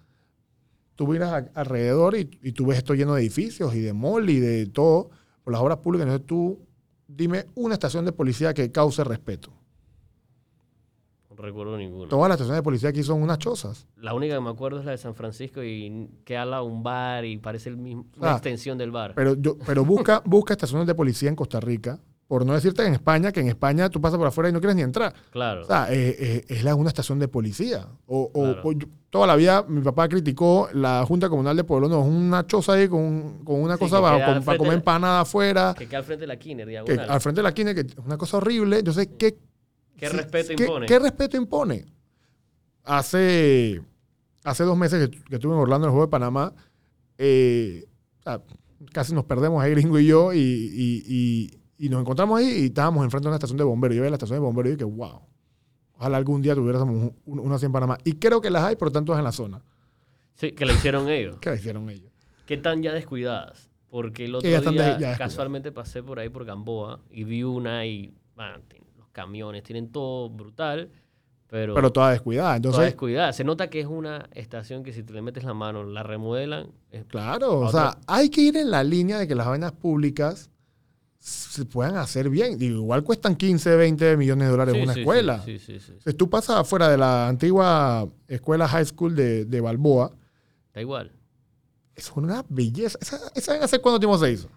tú 0.95 1.07
miras 1.07 1.31
a- 1.31 1.51
alrededor 1.59 2.15
y, 2.15 2.29
y 2.41 2.51
tú 2.51 2.65
ves 2.67 2.77
esto 2.79 2.93
lleno 2.93 3.13
de 3.15 3.21
edificios 3.21 3.73
y 3.75 3.81
de 3.81 3.93
mall 3.93 4.29
y 4.29 4.39
de 4.39 4.65
todo, 4.67 5.10
por 5.43 5.54
las 5.54 5.62
obras 5.62 5.77
públicas, 5.79 6.06
entonces 6.06 6.27
tú 6.27 6.60
dime 7.08 7.45
una 7.56 7.73
estación 7.75 8.06
de 8.06 8.12
policía 8.12 8.54
que 8.54 8.71
cause 8.71 9.04
respeto. 9.04 9.52
no 11.29 11.35
recuerdo 11.35 11.77
ninguno. 11.77 12.08
Todas 12.08 12.29
las 12.29 12.35
estaciones 12.35 12.60
de 12.60 12.63
policía 12.63 12.89
aquí 12.89 13.04
son 13.04 13.21
unas 13.21 13.37
chozas. 13.39 13.87
La 13.98 14.13
única 14.13 14.35
que 14.35 14.41
me 14.41 14.50
acuerdo 14.52 14.79
es 14.79 14.85
la 14.85 14.91
de 14.91 14.98
San 14.98 15.15
Francisco 15.15 15.63
y 15.63 16.10
que 16.25 16.37
al 16.37 16.52
lado 16.52 16.65
un 16.65 16.83
bar 16.83 17.25
y 17.25 17.37
parece 17.37 17.69
el 17.69 17.77
mismo, 17.77 18.06
una 18.17 18.31
Ah, 18.31 18.33
extensión 18.33 18.77
del 18.77 18.91
bar. 18.91 19.13
Pero, 19.15 19.35
yo, 19.35 19.58
pero 19.65 19.83
busca, 19.83 20.21
busca 20.25 20.54
estaciones 20.54 20.85
de 20.87 20.95
policía 20.95 21.29
en 21.29 21.35
Costa 21.35 21.60
Rica, 21.60 22.00
por 22.28 22.46
no 22.46 22.54
decirte 22.54 22.86
en 22.86 22.94
España, 22.94 23.32
que 23.32 23.42
en 23.42 23.48
España 23.48 23.90
tú 23.90 24.02
pasas 24.02 24.17
por 24.17 24.28
afuera 24.28 24.50
y 24.50 24.54
no 24.54 24.60
quieres 24.60 24.76
ni 24.76 24.82
entrar. 24.82 25.13
claro. 25.30 25.62
O 25.62 25.65
sea, 25.65 25.88
eh, 25.94 26.15
eh, 26.17 26.46
es 26.48 26.63
la, 26.63 26.74
una 26.74 26.88
estación 26.90 27.19
de 27.19 27.28
policía. 27.28 27.88
O, 28.08 28.24
o- 28.34 28.44
Claro. 28.54 28.62
o 28.63 28.71
yo- 28.71 28.88
toda 29.10 29.28
la 29.28 29.36
vida 29.36 29.63
mi 29.67 29.82
papá 29.82 30.08
criticó 30.10 30.67
la 30.74 31.06
Junta 31.08 31.30
Comunal 31.30 31.56
de 31.56 31.63
Pueblo. 31.63 31.88
No, 31.90 32.02
es 32.02 32.08
una 32.08 32.48
choza 32.48 32.74
ahí 32.74 32.88
con, 32.88 33.44
con 33.44 33.62
una 33.62 33.76
Sí, 33.76 33.82
cosa 33.82 33.98
que 33.98 34.02
con- 34.02 34.19
para 34.19 34.42
frente 34.42 34.58
comer 34.58 34.74
empanada 34.74 35.19
afuera, 35.21 35.76
que 35.78 35.86
queda 35.88 36.00
al 36.00 36.04
frente 36.06 36.21
de 36.21 36.28
la 36.28 36.38
Kiner, 36.38 36.65
que 36.65 36.71
diagonal. 36.71 37.10
al 37.12 37.21
frente 37.21 37.40
de 37.40 37.44
la 37.44 37.50
esquina, 37.50 37.74
que 37.76 37.82
es 37.82 37.98
una 38.04 38.17
cosa 38.17 38.38
horrible. 38.38 38.80
Entonces, 38.80 39.10
¿qué, 39.17 39.38
¿Qué 39.98 40.10
respeto 40.10 40.54
¿qué- 40.56 40.63
impone? 40.63 40.86
¿Qué 40.88 41.00
respeto 41.00 41.38
impone? 41.38 41.86
Hace, 42.84 43.82
hace 44.44 44.63
dos 44.63 44.78
meses 44.78 45.08
que, 45.10 45.21
que 45.24 45.36
estuve 45.36 45.54
en 45.54 45.60
Orlando 45.60 45.88
en 45.88 45.90
el 45.90 45.92
Juego 45.92 46.08
de 46.08 46.12
Panamá, 46.12 46.54
eh, 47.17 47.86
casi 48.92 49.13
nos 49.13 49.24
perdemos 49.26 49.62
ahí, 49.63 49.71
gringo 49.71 50.00
y 50.00 50.08
yo, 50.08 50.34
y, 50.34 50.38
y- 50.40 51.04
y 51.08 51.60
y 51.78 51.90
nos 51.90 52.02
encontramos 52.02 52.40
ahí 52.40 52.48
y 52.48 52.65
estábamos 52.65 53.04
enfrente 53.04 53.26
de 53.26 53.30
una 53.30 53.36
estación 53.38 53.58
de 53.58 53.63
bomberos. 53.63 53.96
Yo 53.96 54.02
veía 54.02 54.12
la 54.12 54.15
estación 54.17 54.38
de 54.38 54.42
bomberos 54.46 54.71
y 54.71 54.76
dije, 54.76 54.84
wow, 54.86 55.21
ojalá 55.98 56.17
algún 56.17 56.42
día 56.42 56.56
tuviéramos 56.56 57.12
un- 57.26 57.40
una 57.40 57.56
así 57.56 57.65
en 57.65 57.71
Panamá. 57.71 57.98
Y 58.04 58.13
creo 58.13 58.42
que 58.42 58.50
las 58.50 58.63
hay, 58.63 58.76
pero 58.76 58.92
tanto 58.92 59.13
es 59.13 59.17
en 59.19 59.24
la 59.26 59.32
zona. 59.32 59.62
Sí, 60.36 60.52
que 60.52 60.65
lo 60.65 60.74
hicieron 60.74 61.10
ellos. 61.10 61.38
¿Qué 61.42 61.54
hicieron 61.54 61.90
ellos? 61.90 62.12
¿Qué 62.46 62.58
tan 62.58 62.82
ya 62.84 62.92
descuidadas? 62.94 63.69
Porque 63.90 64.26
el 64.26 64.36
otro 64.36 64.50
Que 64.50 64.56
están 64.56 64.74
día 64.74 64.98
de- 64.98 65.17
casualmente 65.17 65.71
pasé 65.71 66.02
por 66.04 66.19
ahí 66.19 66.30
por 66.30 66.46
Gamboa 66.46 67.00
y 67.12 67.24
vi 67.24 67.44
una 67.44 67.86
y 67.86 68.13
man, 68.36 68.62
los 68.98 69.08
camiones 69.12 69.62
tienen 69.63 69.92
todo 69.92 70.30
brutal, 70.30 70.90
pero, 71.48 71.76
Pero 71.76 71.92
toda 71.94 72.10
descuidada. 72.10 72.48
toda 72.50 72.56
Entonces, 72.58 72.86
descuidada. 72.86 73.32
Se 73.34 73.44
nota 73.44 73.69
que 73.69 73.80
es 73.80 73.86
una 73.86 74.28
estación 74.34 74.84
que 74.84 74.92
si 74.92 75.04
te 75.04 75.13
le 75.13 75.21
metes 75.21 75.44
la 75.44 75.54
mano 75.54 75.84
la 75.84 76.02
remodelan. 76.02 76.71
claro, 77.08 77.60
o 77.60 77.69
sea, 77.71 77.98
hay 78.08 78.30
que 78.30 78.42
ir 78.42 78.58
en 78.58 78.71
la 78.71 78.84
línea 78.84 79.19
de 79.19 79.28
que 79.28 79.36
las 79.36 79.46
vainas 79.46 79.71
públicas 79.74 80.50
se 81.26 81.63
puedan 81.63 81.96
hacer 81.96 82.30
bien. 82.30 82.62
Igual 82.62 83.04
cuestan 83.04 83.36
15, 83.38 83.78
20 83.78 84.17
millones 84.17 84.46
de 84.48 84.52
dólares 84.52 84.76
Sí, 84.76 84.82
una 84.82 84.94
sí, 84.94 85.00
escuela. 85.00 85.42
Sí. 85.46 85.52
Entonces, 85.69 86.17
tú 86.17 86.30
pasas 86.30 86.58
afuera 86.58 86.90
de 86.90 86.98
la 86.98 87.30
antigua 87.30 88.08
escuela 88.28 88.67
high 88.67 88.86
school 88.86 89.15
de, 89.15 89.46
de 89.46 89.62
Balboa, 89.62 90.12
Da 90.74 90.82
igual. 90.82 91.12
es 91.96 92.12
una 92.15 92.44
belleza. 92.50 92.98
¿Esa, 93.02 93.19
esa 93.36 93.54
hace 93.63 93.80
cuánto 93.80 94.00
tiempo 94.00 94.17
se 94.17 94.32
hizo? 94.32 94.50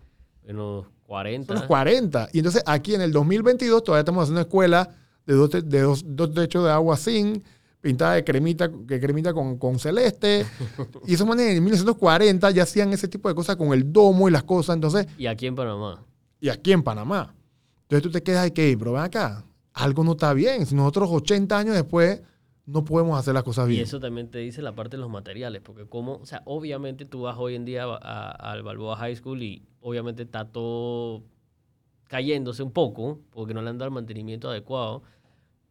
En 0.44 0.56
los 0.56 0.86
40. 1.06 1.46
Son 1.46 1.56
los 1.60 1.66
40. 1.66 2.30
Y 2.32 2.38
entonces 2.38 2.62
aquí 2.66 2.94
en 2.96 3.02
el 3.02 3.12
2022 3.12 3.84
todavía 3.84 4.00
estamos 4.00 4.22
haciendo 4.22 4.40
una 4.40 4.48
escuela 4.48 4.88
de 5.24 5.34
dos, 5.34 5.50
de 5.50 5.80
dos, 5.82 6.02
dos 6.04 6.34
techos 6.34 6.64
de 6.64 6.70
agua 6.70 6.96
zinc, 6.96 7.44
pintada 7.80 8.14
de 8.14 8.24
cremita, 8.24 8.68
que 8.88 8.98
cremita 8.98 9.32
con, 9.32 9.56
con 9.58 9.78
celeste. 9.78 10.44
y 11.06 11.14
esos 11.14 11.26
manes 11.28 11.56
en 11.56 11.62
1940 11.62 12.50
ya 12.50 12.64
hacían 12.64 12.92
ese 12.92 13.06
tipo 13.06 13.28
de 13.28 13.36
cosas 13.36 13.54
con 13.54 13.72
el 13.72 13.92
domo 13.92 14.28
y 14.28 14.32
las 14.32 14.42
cosas. 14.42 14.74
Entonces, 14.74 15.06
Y 15.16 15.26
aquí 15.26 15.46
en 15.46 15.54
Panamá. 15.54 16.02
Y 16.40 16.48
aquí 16.48 16.72
en 16.72 16.82
Panamá. 16.82 17.34
Entonces 17.82 18.02
tú 18.02 18.10
te 18.10 18.22
quedas 18.22 18.44
de 18.44 18.52
que, 18.52 18.76
pero 18.78 18.92
ven 18.92 19.02
acá, 19.02 19.44
algo 19.72 20.04
no 20.04 20.12
está 20.12 20.32
bien. 20.32 20.66
Si 20.66 20.74
nosotros 20.74 21.08
80 21.12 21.58
años 21.58 21.74
después 21.74 22.20
no 22.66 22.84
podemos 22.84 23.18
hacer 23.18 23.32
las 23.32 23.44
cosas 23.44 23.66
Y 23.68 23.72
bien. 23.72 23.82
eso 23.84 24.00
también 24.00 24.28
te 24.28 24.38
dice 24.38 24.60
la 24.60 24.74
parte 24.74 24.96
de 24.96 25.00
los 25.00 25.10
materiales, 25.10 25.62
porque 25.62 25.86
como, 25.86 26.14
o 26.16 26.26
sea, 26.26 26.42
obviamente 26.46 27.04
tú 27.04 27.22
vas 27.22 27.36
hoy 27.38 27.54
en 27.54 27.64
día 27.64 27.84
al 27.84 28.62
Balboa 28.64 28.96
High 28.96 29.16
School 29.16 29.42
y 29.42 29.62
obviamente 29.80 30.24
está 30.24 30.46
todo 30.46 31.22
cayéndose 32.08 32.62
un 32.62 32.72
poco, 32.72 33.20
porque 33.30 33.54
no 33.54 33.62
le 33.62 33.70
han 33.70 33.78
dado 33.78 33.88
el 33.88 33.94
mantenimiento 33.94 34.50
adecuado, 34.50 35.02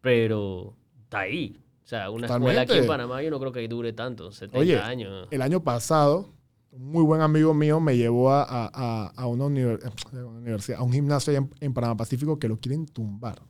pero 0.01 0.75
está 1.03 1.19
ahí. 1.21 1.59
O 1.83 1.87
sea, 1.87 2.09
una 2.09 2.27
escuela 2.27 2.61
aquí 2.61 2.73
en 2.73 2.79
Totalmente. 2.79 2.87
Panamá 2.87 3.21
yo 3.21 3.29
no 3.29 3.39
creo 3.39 3.51
que 3.51 3.67
dure 3.67 3.93
tanto, 3.93 4.31
70 4.31 4.57
Oye, 4.59 4.79
años. 4.79 5.27
El 5.31 5.41
año 5.41 5.63
pasado, 5.63 6.29
un 6.75 6.91
muy 6.91 7.03
buen 7.03 7.21
amigo 7.21 7.53
mío 7.53 7.79
me 7.79 7.95
llevó 7.95 8.31
a, 8.31 8.43
a- 8.43 8.69
a- 8.73 9.11
a 9.15 9.27
una, 9.27 9.45
universidad, 9.45 10.79
a 10.79 10.83
un 10.83 10.91
gimnasio 10.91 11.33
en, 11.33 11.49
en 11.61 11.73
Panamá 11.73 11.95
Pacífico 11.97 12.37
que 12.37 12.47
lo 12.49 12.57
quieren 12.57 12.85
tumbar. 12.85 13.41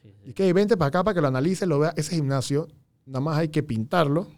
Sí, 0.00 0.12
sí. 0.22 0.30
Y 0.30 0.32
que 0.32 0.52
vente 0.52 0.76
para 0.76 0.88
acá 0.88 1.02
para 1.04 1.14
que 1.14 1.20
lo 1.20 1.28
analice, 1.28 1.66
lo 1.66 1.80
vea. 1.80 1.92
Ese 1.96 2.14
gimnasio, 2.14 2.68
nada 3.04 3.20
más 3.20 3.38
hay 3.38 3.48
que 3.48 3.62
pintarlo, 3.62 4.28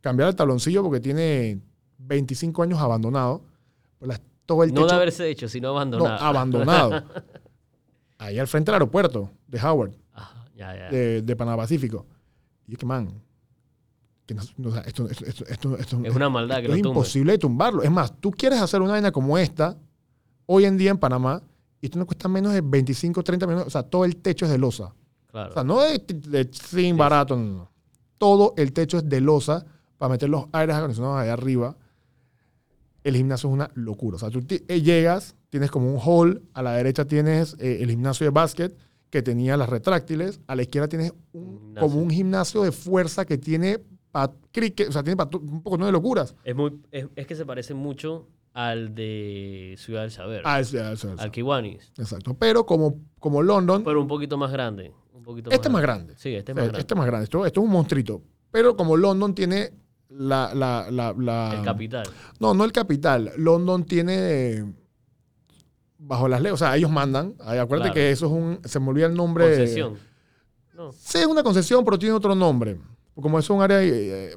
cambiar 0.00 0.30
el 0.30 0.34
taloncillo 0.36 0.82
porque 0.82 1.00
tiene 1.00 1.60
25 1.98 2.62
años 2.62 2.78
abandonado. 2.80 3.42
Pues 3.98 4.08
las- 4.08 4.22
todo 4.46 4.64
el 4.64 4.72
No 4.72 4.86
de 4.86 4.94
haberse 4.94 5.28
hecho, 5.28 5.46
sino 5.46 5.68
no, 5.68 5.74
abandonado. 5.76 6.24
abandonado. 6.24 7.04
Ahí 8.18 8.38
al 8.38 8.46
frente 8.48 8.70
del 8.70 8.76
aeropuerto 8.76 9.30
de 9.46 9.60
Howard, 9.60 9.92
Ajá, 10.12 10.46
ya, 10.56 10.74
ya. 10.74 10.90
de, 10.90 11.20
de 11.22 11.36
Panamá 11.36 11.58
Pacífico. 11.58 12.06
Y 12.66 12.72
yo 12.72 12.78
que, 12.78 12.86
man, 12.86 13.12
que 14.28 14.34
no- 14.34 14.42
no, 14.58 14.68
o 14.68 14.72
sea, 14.72 14.82
esto, 14.82 15.08
esto, 15.08 15.24
esto, 15.24 15.44
esto- 15.48 15.76
esto- 15.78 16.00
es 16.04 16.14
una 16.14 16.28
maldad 16.28 16.60
que 16.60 16.68
lo 16.68 16.74
es 16.74 16.80
imposible 16.90 17.32
de 17.32 17.38
tumbarlo. 17.38 17.82
Es 17.82 17.90
más, 17.90 18.12
tú 18.20 18.30
quieres 18.30 18.60
hacer 18.60 18.82
una 18.82 18.92
vaina 18.92 19.10
como 19.10 19.38
esta 19.38 19.76
hoy 20.44 20.66
en 20.66 20.76
día 20.76 20.90
en 20.90 20.98
Panamá 20.98 21.42
y 21.80 21.86
esto 21.86 21.98
no 21.98 22.04
cuesta 22.06 22.28
menos 22.28 22.52
de 22.52 22.60
25, 22.60 23.22
30 23.24 23.46
millones. 23.46 23.66
O 23.66 23.70
sea, 23.70 23.82
todo 23.84 24.04
el 24.04 24.16
techo 24.16 24.44
es 24.44 24.50
de 24.50 24.58
losa. 24.58 24.94
Claro. 25.30 25.50
O 25.50 25.54
sea, 25.54 25.64
no 25.64 25.80
de, 25.80 25.98
de 25.98 26.50
zinc 26.52 26.96
barato, 26.98 27.36
no, 27.36 27.42
no. 27.44 27.70
Todo 28.18 28.52
el 28.58 28.72
techo 28.74 28.98
es 28.98 29.08
de 29.08 29.20
losa 29.22 29.64
para 29.96 30.10
meter 30.12 30.28
los 30.28 30.44
aires 30.52 30.76
acondicionados 30.76 31.20
allá 31.20 31.32
arriba. 31.32 31.74
El 33.04 33.16
gimnasio 33.16 33.48
es 33.48 33.54
una 33.54 33.70
locura. 33.74 34.16
O 34.16 34.18
sea, 34.18 34.28
tú 34.30 34.40
eh, 34.50 34.82
llegas, 34.82 35.36
tienes 35.48 35.70
como 35.70 35.90
un 35.90 36.00
hall, 36.04 36.42
a 36.52 36.62
la 36.62 36.72
derecha 36.72 37.06
tienes 37.06 37.56
eh, 37.60 37.78
el 37.80 37.88
gimnasio 37.90 38.24
de 38.26 38.30
básquet 38.30 38.76
que 39.08 39.22
tenía 39.22 39.56
las 39.56 39.68
retráctiles, 39.70 40.40
a 40.46 40.54
la 40.54 40.62
izquierda 40.62 40.88
tienes 40.88 41.14
un- 41.32 41.74
como 41.80 41.98
un 41.98 42.10
gimnasio 42.10 42.62
de 42.62 42.72
fuerza 42.72 43.24
que 43.24 43.38
tiene 43.38 43.78
para 44.10 44.32
cricket, 44.52 44.88
o 44.88 44.92
sea, 44.92 45.02
tiene 45.02 45.16
para 45.16 45.30
un 45.38 45.62
poco 45.62 45.78
de 45.78 45.92
locuras. 45.92 46.34
Es, 46.44 46.54
muy, 46.56 46.80
es, 46.90 47.06
es 47.16 47.26
que 47.26 47.34
se 47.34 47.44
parece 47.46 47.74
mucho 47.74 48.26
al 48.54 48.94
de 48.94 49.74
Ciudad 49.78 50.02
del 50.02 50.10
Saber, 50.10 50.42
Ah, 50.44 50.58
es- 50.60 50.72
es- 50.74 51.04
es- 51.04 51.20
al 51.20 51.30
Kiwanis, 51.30 51.92
exacto. 51.98 52.34
Pero 52.34 52.64
como, 52.66 52.96
como 53.18 53.42
London, 53.42 53.84
pero 53.84 54.00
un 54.00 54.08
poquito 54.08 54.36
más 54.36 54.50
grande. 54.50 54.92
Un 55.12 55.22
poquito 55.22 55.50
este 55.50 55.68
es 55.68 55.72
más 55.72 55.82
grande. 55.82 56.14
Sí, 56.16 56.34
este 56.34 56.52
es 56.52 56.56
O 56.56 56.60
sea, 56.60 56.62
más 56.62 56.64
grande. 56.68 56.80
Este 56.80 56.94
es 56.94 56.98
más 56.98 57.06
grande. 57.06 57.24
Esto, 57.24 57.46
esto 57.46 57.60
es 57.60 57.64
un 57.66 57.72
monstruito. 57.72 58.22
Pero 58.50 58.76
como 58.76 58.96
London 58.96 59.34
tiene 59.34 59.72
la... 60.08 60.54
la, 60.54 60.88
la, 60.90 61.12
la- 61.18 61.54
el 61.58 61.64
capital. 61.64 62.06
No, 62.40 62.54
no 62.54 62.64
el 62.64 62.72
capital. 62.72 63.32
London 63.36 63.84
tiene 63.84 64.14
eh, 64.52 64.64
bajo 65.98 66.28
las 66.28 66.40
leyes, 66.40 66.54
o 66.54 66.56
sea, 66.56 66.76
ellos 66.76 66.90
mandan. 66.90 67.34
Acuérdate 67.40 67.66
Claro. 67.90 67.94
que 67.94 68.10
eso 68.10 68.26
es 68.26 68.32
un, 68.32 68.60
se 68.64 68.80
me 68.80 68.88
olvida 68.88 69.06
el 69.06 69.14
nombre. 69.14 69.44
Concesión. 69.48 69.98
No. 70.74 70.92
Sí, 70.92 71.18
es 71.18 71.26
una 71.26 71.42
concesión, 71.42 71.84
pero 71.84 71.98
tiene 71.98 72.14
otro 72.14 72.34
nombre. 72.34 72.80
Como 73.22 73.38
es 73.38 73.48
un 73.50 73.60
área, 73.62 73.82
eh, 73.82 74.32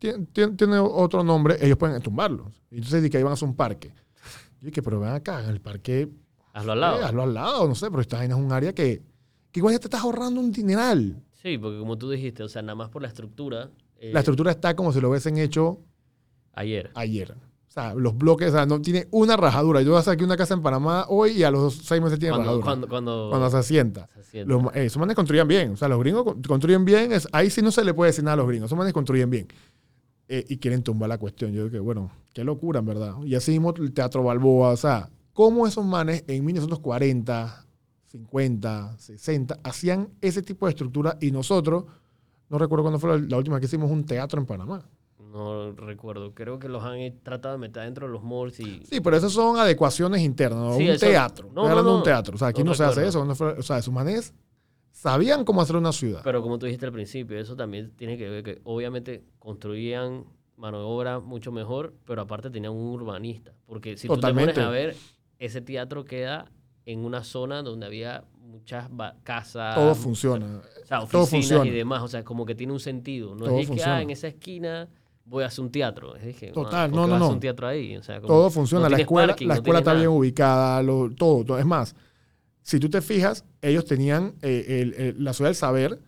eh, 0.00 0.26
tiene, 0.56 0.78
otro 0.78 1.22
nombre, 1.24 1.56
ellos 1.60 1.76
pueden 1.76 2.00
tumbarlo. 2.02 2.50
Y 2.70 2.76
entonces 2.76 3.02
di 3.02 3.10
que 3.10 3.16
ahí 3.18 3.22
van 3.22 3.32
a 3.32 3.34
hacer 3.34 3.48
un 3.48 3.54
parque. 3.56 3.88
Yo 4.60 4.66
dije, 4.68 4.82
pero 4.82 4.98
ven 5.00 5.10
acá, 5.10 5.42
en 5.44 5.50
el 5.50 5.60
parque, 5.60 6.08
Hazlo 6.52 6.72
al 6.72 6.80
lado. 6.80 7.00
eh, 7.00 7.04
hazlo 7.04 7.22
al 7.22 7.34
lado, 7.34 7.68
no 7.68 7.74
sé, 7.74 7.90
pero 7.90 8.00
esta 8.00 8.18
vaina 8.18 8.34
es 8.36 8.40
un 8.40 8.52
área 8.52 8.72
que, 8.72 9.02
que 9.50 9.60
igual 9.60 9.74
ya 9.74 9.78
te 9.78 9.86
estás 9.86 10.02
ahorrando 10.02 10.40
un 10.40 10.52
dineral. 10.52 11.22
Sí, 11.42 11.58
porque 11.58 11.78
como 11.78 11.98
tú 11.98 12.08
dijiste, 12.10 12.42
o 12.42 12.48
sea, 12.48 12.62
nada 12.62 12.74
más 12.74 12.88
por 12.90 13.02
la 13.02 13.08
estructura. 13.08 13.70
eh, 13.98 14.10
La 14.12 14.20
estructura 14.20 14.50
está 14.52 14.74
como 14.74 14.92
si 14.92 15.00
lo 15.00 15.10
hubiesen 15.10 15.36
hecho 15.38 15.80
Ayer. 16.54 16.90
ayer. 16.94 17.34
O 17.76 17.80
sea, 17.80 17.92
los 17.92 18.16
bloques, 18.16 18.50
o 18.50 18.52
sea, 18.52 18.66
no 18.66 18.80
tiene 18.80 19.08
una 19.10 19.36
rajadura. 19.36 19.82
Yo 19.82 20.00
saqué 20.00 20.22
una 20.22 20.36
casa 20.36 20.54
en 20.54 20.62
Panamá 20.62 21.06
hoy 21.08 21.32
y 21.32 21.42
a 21.42 21.50
los 21.50 21.74
seis 21.74 22.00
meses 22.00 22.20
tiene 22.20 22.36
Cuando, 22.36 22.44
rajadura. 22.60 22.64
cuando, 22.64 22.88
cuando, 22.88 23.26
Cuando 23.30 23.50
se 23.50 23.56
asienta. 23.56 24.08
se 24.14 24.22
sienta. 24.22 24.52
Los, 24.54 24.62
eh, 24.76 24.84
esos 24.86 25.00
manes 25.00 25.16
construían 25.16 25.48
bien. 25.48 25.72
O 25.72 25.76
sea, 25.76 25.88
los 25.88 25.98
gringos 25.98 26.22
con- 26.22 26.40
construyen 26.42 26.84
bien. 26.84 27.10
Es, 27.10 27.26
ahí 27.32 27.50
sí 27.50 27.62
no 27.62 27.72
se 27.72 27.84
le 27.84 27.92
puede 27.92 28.10
decir 28.10 28.22
nada 28.22 28.34
a 28.34 28.36
los 28.36 28.46
gringos. 28.46 28.66
Esos 28.68 28.78
manes 28.78 28.92
construyen 28.92 29.28
bien. 29.28 29.48
Eh, 30.28 30.44
y 30.48 30.58
quieren 30.58 30.84
tumbar 30.84 31.08
la 31.08 31.18
cuestión. 31.18 31.50
Yo 31.52 31.62
digo 31.64 31.72
que, 31.72 31.80
bueno, 31.80 32.12
qué 32.32 32.44
locura, 32.44 32.78
en 32.78 32.86
verdad. 32.86 33.14
Y 33.24 33.34
así 33.34 33.50
mismo 33.50 33.74
el 33.76 33.92
Teatro 33.92 34.22
Balboa. 34.22 34.70
O 34.70 34.76
sea, 34.76 35.10
cómo 35.32 35.66
esos 35.66 35.84
manes 35.84 36.22
en 36.28 36.44
1940, 36.44 37.66
50, 38.06 38.98
60 38.98 39.58
hacían 39.64 40.10
ese 40.20 40.42
tipo 40.42 40.66
de 40.66 40.70
estructura 40.70 41.18
y 41.20 41.32
nosotros, 41.32 41.86
no 42.48 42.58
recuerdo 42.58 42.84
cuándo 42.84 43.00
fue 43.00 43.18
la, 43.18 43.26
la 43.28 43.36
última 43.36 43.56
vez 43.56 43.62
que 43.62 43.66
hicimos 43.66 43.90
un 43.90 44.04
teatro 44.04 44.40
en 44.40 44.46
Panamá. 44.46 44.84
No 45.34 45.72
recuerdo. 45.72 46.32
Creo 46.32 46.60
que 46.60 46.68
los 46.68 46.84
han 46.84 46.98
tratado 47.24 47.54
de 47.54 47.58
meter 47.58 47.82
dentro 47.82 48.06
de 48.06 48.12
los 48.12 48.22
malls 48.22 48.60
y. 48.60 48.82
Sí, 48.84 49.00
pero 49.00 49.16
esas 49.16 49.32
son 49.32 49.58
adecuaciones 49.58 50.22
internas, 50.22 50.60
¿no? 50.60 50.76
Sí, 50.76 50.84
un 50.84 50.90
eso- 50.90 51.06
teatro. 51.06 51.50
no, 51.52 51.68
no, 51.68 51.82
no. 51.82 51.96
un 51.96 52.02
teatro. 52.04 52.36
O 52.36 52.38
sea, 52.38 52.48
aquí 52.48 52.62
No 52.62 52.72
se 52.74 52.84
hace 52.84 53.06
eso. 53.06 53.20
o 53.22 53.62
sea, 53.62 53.82
sus 53.82 53.92
manes 53.92 54.32
sabían 54.92 55.44
cómo 55.44 55.60
hacer 55.60 55.74
una 55.74 55.90
ciudad. 55.92 56.20
Pero 56.22 56.40
como 56.40 56.56
tú 56.58 56.66
dijiste 56.66 56.86
al 56.86 56.92
principio, 56.92 57.36
eso 57.38 57.56
también 57.56 57.90
tiene 57.96 58.16
que 58.16 58.28
ver 58.28 58.42
que 58.44 58.60
obviamente 58.62 59.24
construían 59.40 60.24
mano 60.56 60.78
de 60.78 60.84
obra 60.84 61.18
mucho 61.18 61.50
mejor, 61.50 61.94
pero 62.04 62.22
aparte 62.22 62.48
tenían 62.48 62.72
un 62.72 62.86
urbanista. 62.94 63.52
Porque 63.66 63.96
si 63.96 64.06
Totalmente. 64.06 64.52
tú 64.52 64.60
te 64.60 64.64
pones 64.66 64.68
a 64.68 64.70
ver, 64.86 64.96
ese 65.40 65.60
teatro 65.60 66.04
queda 66.04 66.46
en 66.86 67.04
una 67.04 67.24
zona 67.24 67.62
donde 67.62 67.86
había 67.86 68.22
muchas 68.38 68.88
casas. 69.24 69.74
Todo 69.74 69.94
funciona. 69.96 70.62
O 70.82 70.86
sea, 70.86 70.98
todo 71.06 71.22
oficinas 71.22 71.30
funciona. 71.48 71.66
y 71.66 71.70
demás. 71.70 72.02
O 72.02 72.08
sea, 72.08 72.22
como 72.22 72.46
que 72.46 72.54
tiene 72.54 72.72
un 72.72 72.78
sentido. 72.78 73.34
No 73.34 73.46
Todo 73.46 73.58
es 73.58 73.68
que, 73.68 73.82
ah, 73.82 74.00
en 74.00 74.10
esa 74.10 74.28
esquina 74.28 74.88
voy 75.24 75.44
a 75.44 75.46
hacer 75.46 75.64
un 75.64 75.70
teatro. 75.70 76.14
Que, 76.38 76.48
Total, 76.48 76.90
¿por 76.90 77.00
no, 77.00 77.06
no, 77.06 77.18
no. 77.18 77.28
un 77.30 77.40
teatro 77.40 77.66
ahí? 77.66 77.96
O 77.96 78.02
sea, 78.02 78.16
como- 78.20 78.28
Todo 78.28 78.50
funciona. 78.50 78.84
no 78.84 78.90
la 78.96 78.98
escuela, 79.00 79.28
parking, 79.28 79.46
la 79.48 79.54
escuela 79.54 79.78
está 79.80 79.94
bien 79.94 80.08
ubicada, 80.08 80.82
lo- 80.82 81.10
todo, 81.10 81.44
todo. 81.44 81.58
Es 81.58 81.66
más, 81.66 81.94
si 82.62 82.78
tú 82.80 82.88
te 82.90 83.00
fijas, 83.00 83.44
ellos 83.62 83.84
tenían 83.84 84.34
eh, 84.42 84.80
el- 84.82 84.94
el- 84.94 85.24
la 85.24 85.32
ciudad 85.32 85.48
del 85.50 85.56
saber, 85.56 85.98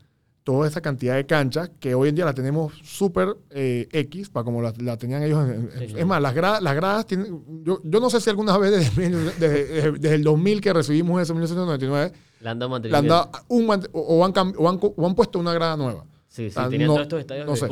toda 0.45 0.69
esa 0.69 0.81
cantidad 0.81 1.17
de 1.17 1.27
canchas 1.27 1.71
que 1.81 1.97
hoy 1.97 2.09
en 2.09 2.15
día 2.15 2.25
la 2.25 2.33
tenemos 2.33 2.73
súper 2.85 3.37
eh, 3.51 3.89
X, 3.91 4.29
para 4.31 4.45
como 4.45 4.63
la, 4.63 4.73
la 4.79 4.97
tenían 4.97 5.25
ellos. 5.25 5.45
Sí. 5.77 5.95
Es 5.97 6.07
más, 6.07 6.23
las, 6.23 6.37
gra- 6.37 6.61
las 6.61 6.75
gradas 6.77 7.05
tienen. 7.07 7.43
Yo, 7.65 7.81
yo 7.83 7.99
no 7.99 8.09
sé 8.11 8.21
si 8.21 8.31
alguna 8.31 8.57
vez 8.57 8.71
desde, 8.71 9.09
desde- 9.41 9.93
desde- 9.93 10.15
el 10.15 10.23
2000 10.23 10.61
que 10.61 10.73
recibimos 10.73 11.21
eso, 11.21 11.35
1999, 11.35 12.13
Le 12.41 12.49
han 12.49 12.59
dado 12.61 12.79
le 12.79 12.97
han 12.97 13.09
dado 13.09 13.31
un 13.49 13.69
o, 13.69 13.75
o 14.01 14.25
han, 14.25 14.33
o 14.57 14.69
han 14.69 14.79
o 14.81 15.07
han 15.07 15.15
puesto 15.17 15.41
una 15.41 15.53
grada 15.53 15.77
nueva. 15.77 16.05
Sí, 16.29 16.49
sí, 16.49 16.57
tenían 16.71 16.89
no- 16.89 16.95
todos 16.95 17.03
estos 17.07 17.21
estadios 17.21 17.47
no 17.47 17.53
de 17.53 17.59
sé. 17.59 17.67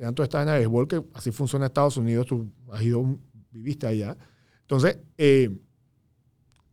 Béisbol. 0.00 0.14
Tenían 0.14 0.14
toda 0.14 0.24
esta 0.24 0.44
de 0.44 0.58
béisbol 0.58 0.88
que 0.88 1.04
así 1.14 1.30
funciona 1.30 1.66
en 1.66 1.70
Estados 1.70 1.96
Unidos, 1.96 2.26
tú 2.26 2.50
has 2.70 2.82
ido, 2.82 3.18
viviste 3.50 3.86
allá. 3.86 4.16
Entonces, 4.62 4.98
eh, 5.18 5.50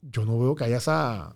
yo 0.01 0.25
no 0.25 0.39
veo 0.39 0.55
que 0.55 0.63
haya 0.63 0.77
esa, 0.77 1.35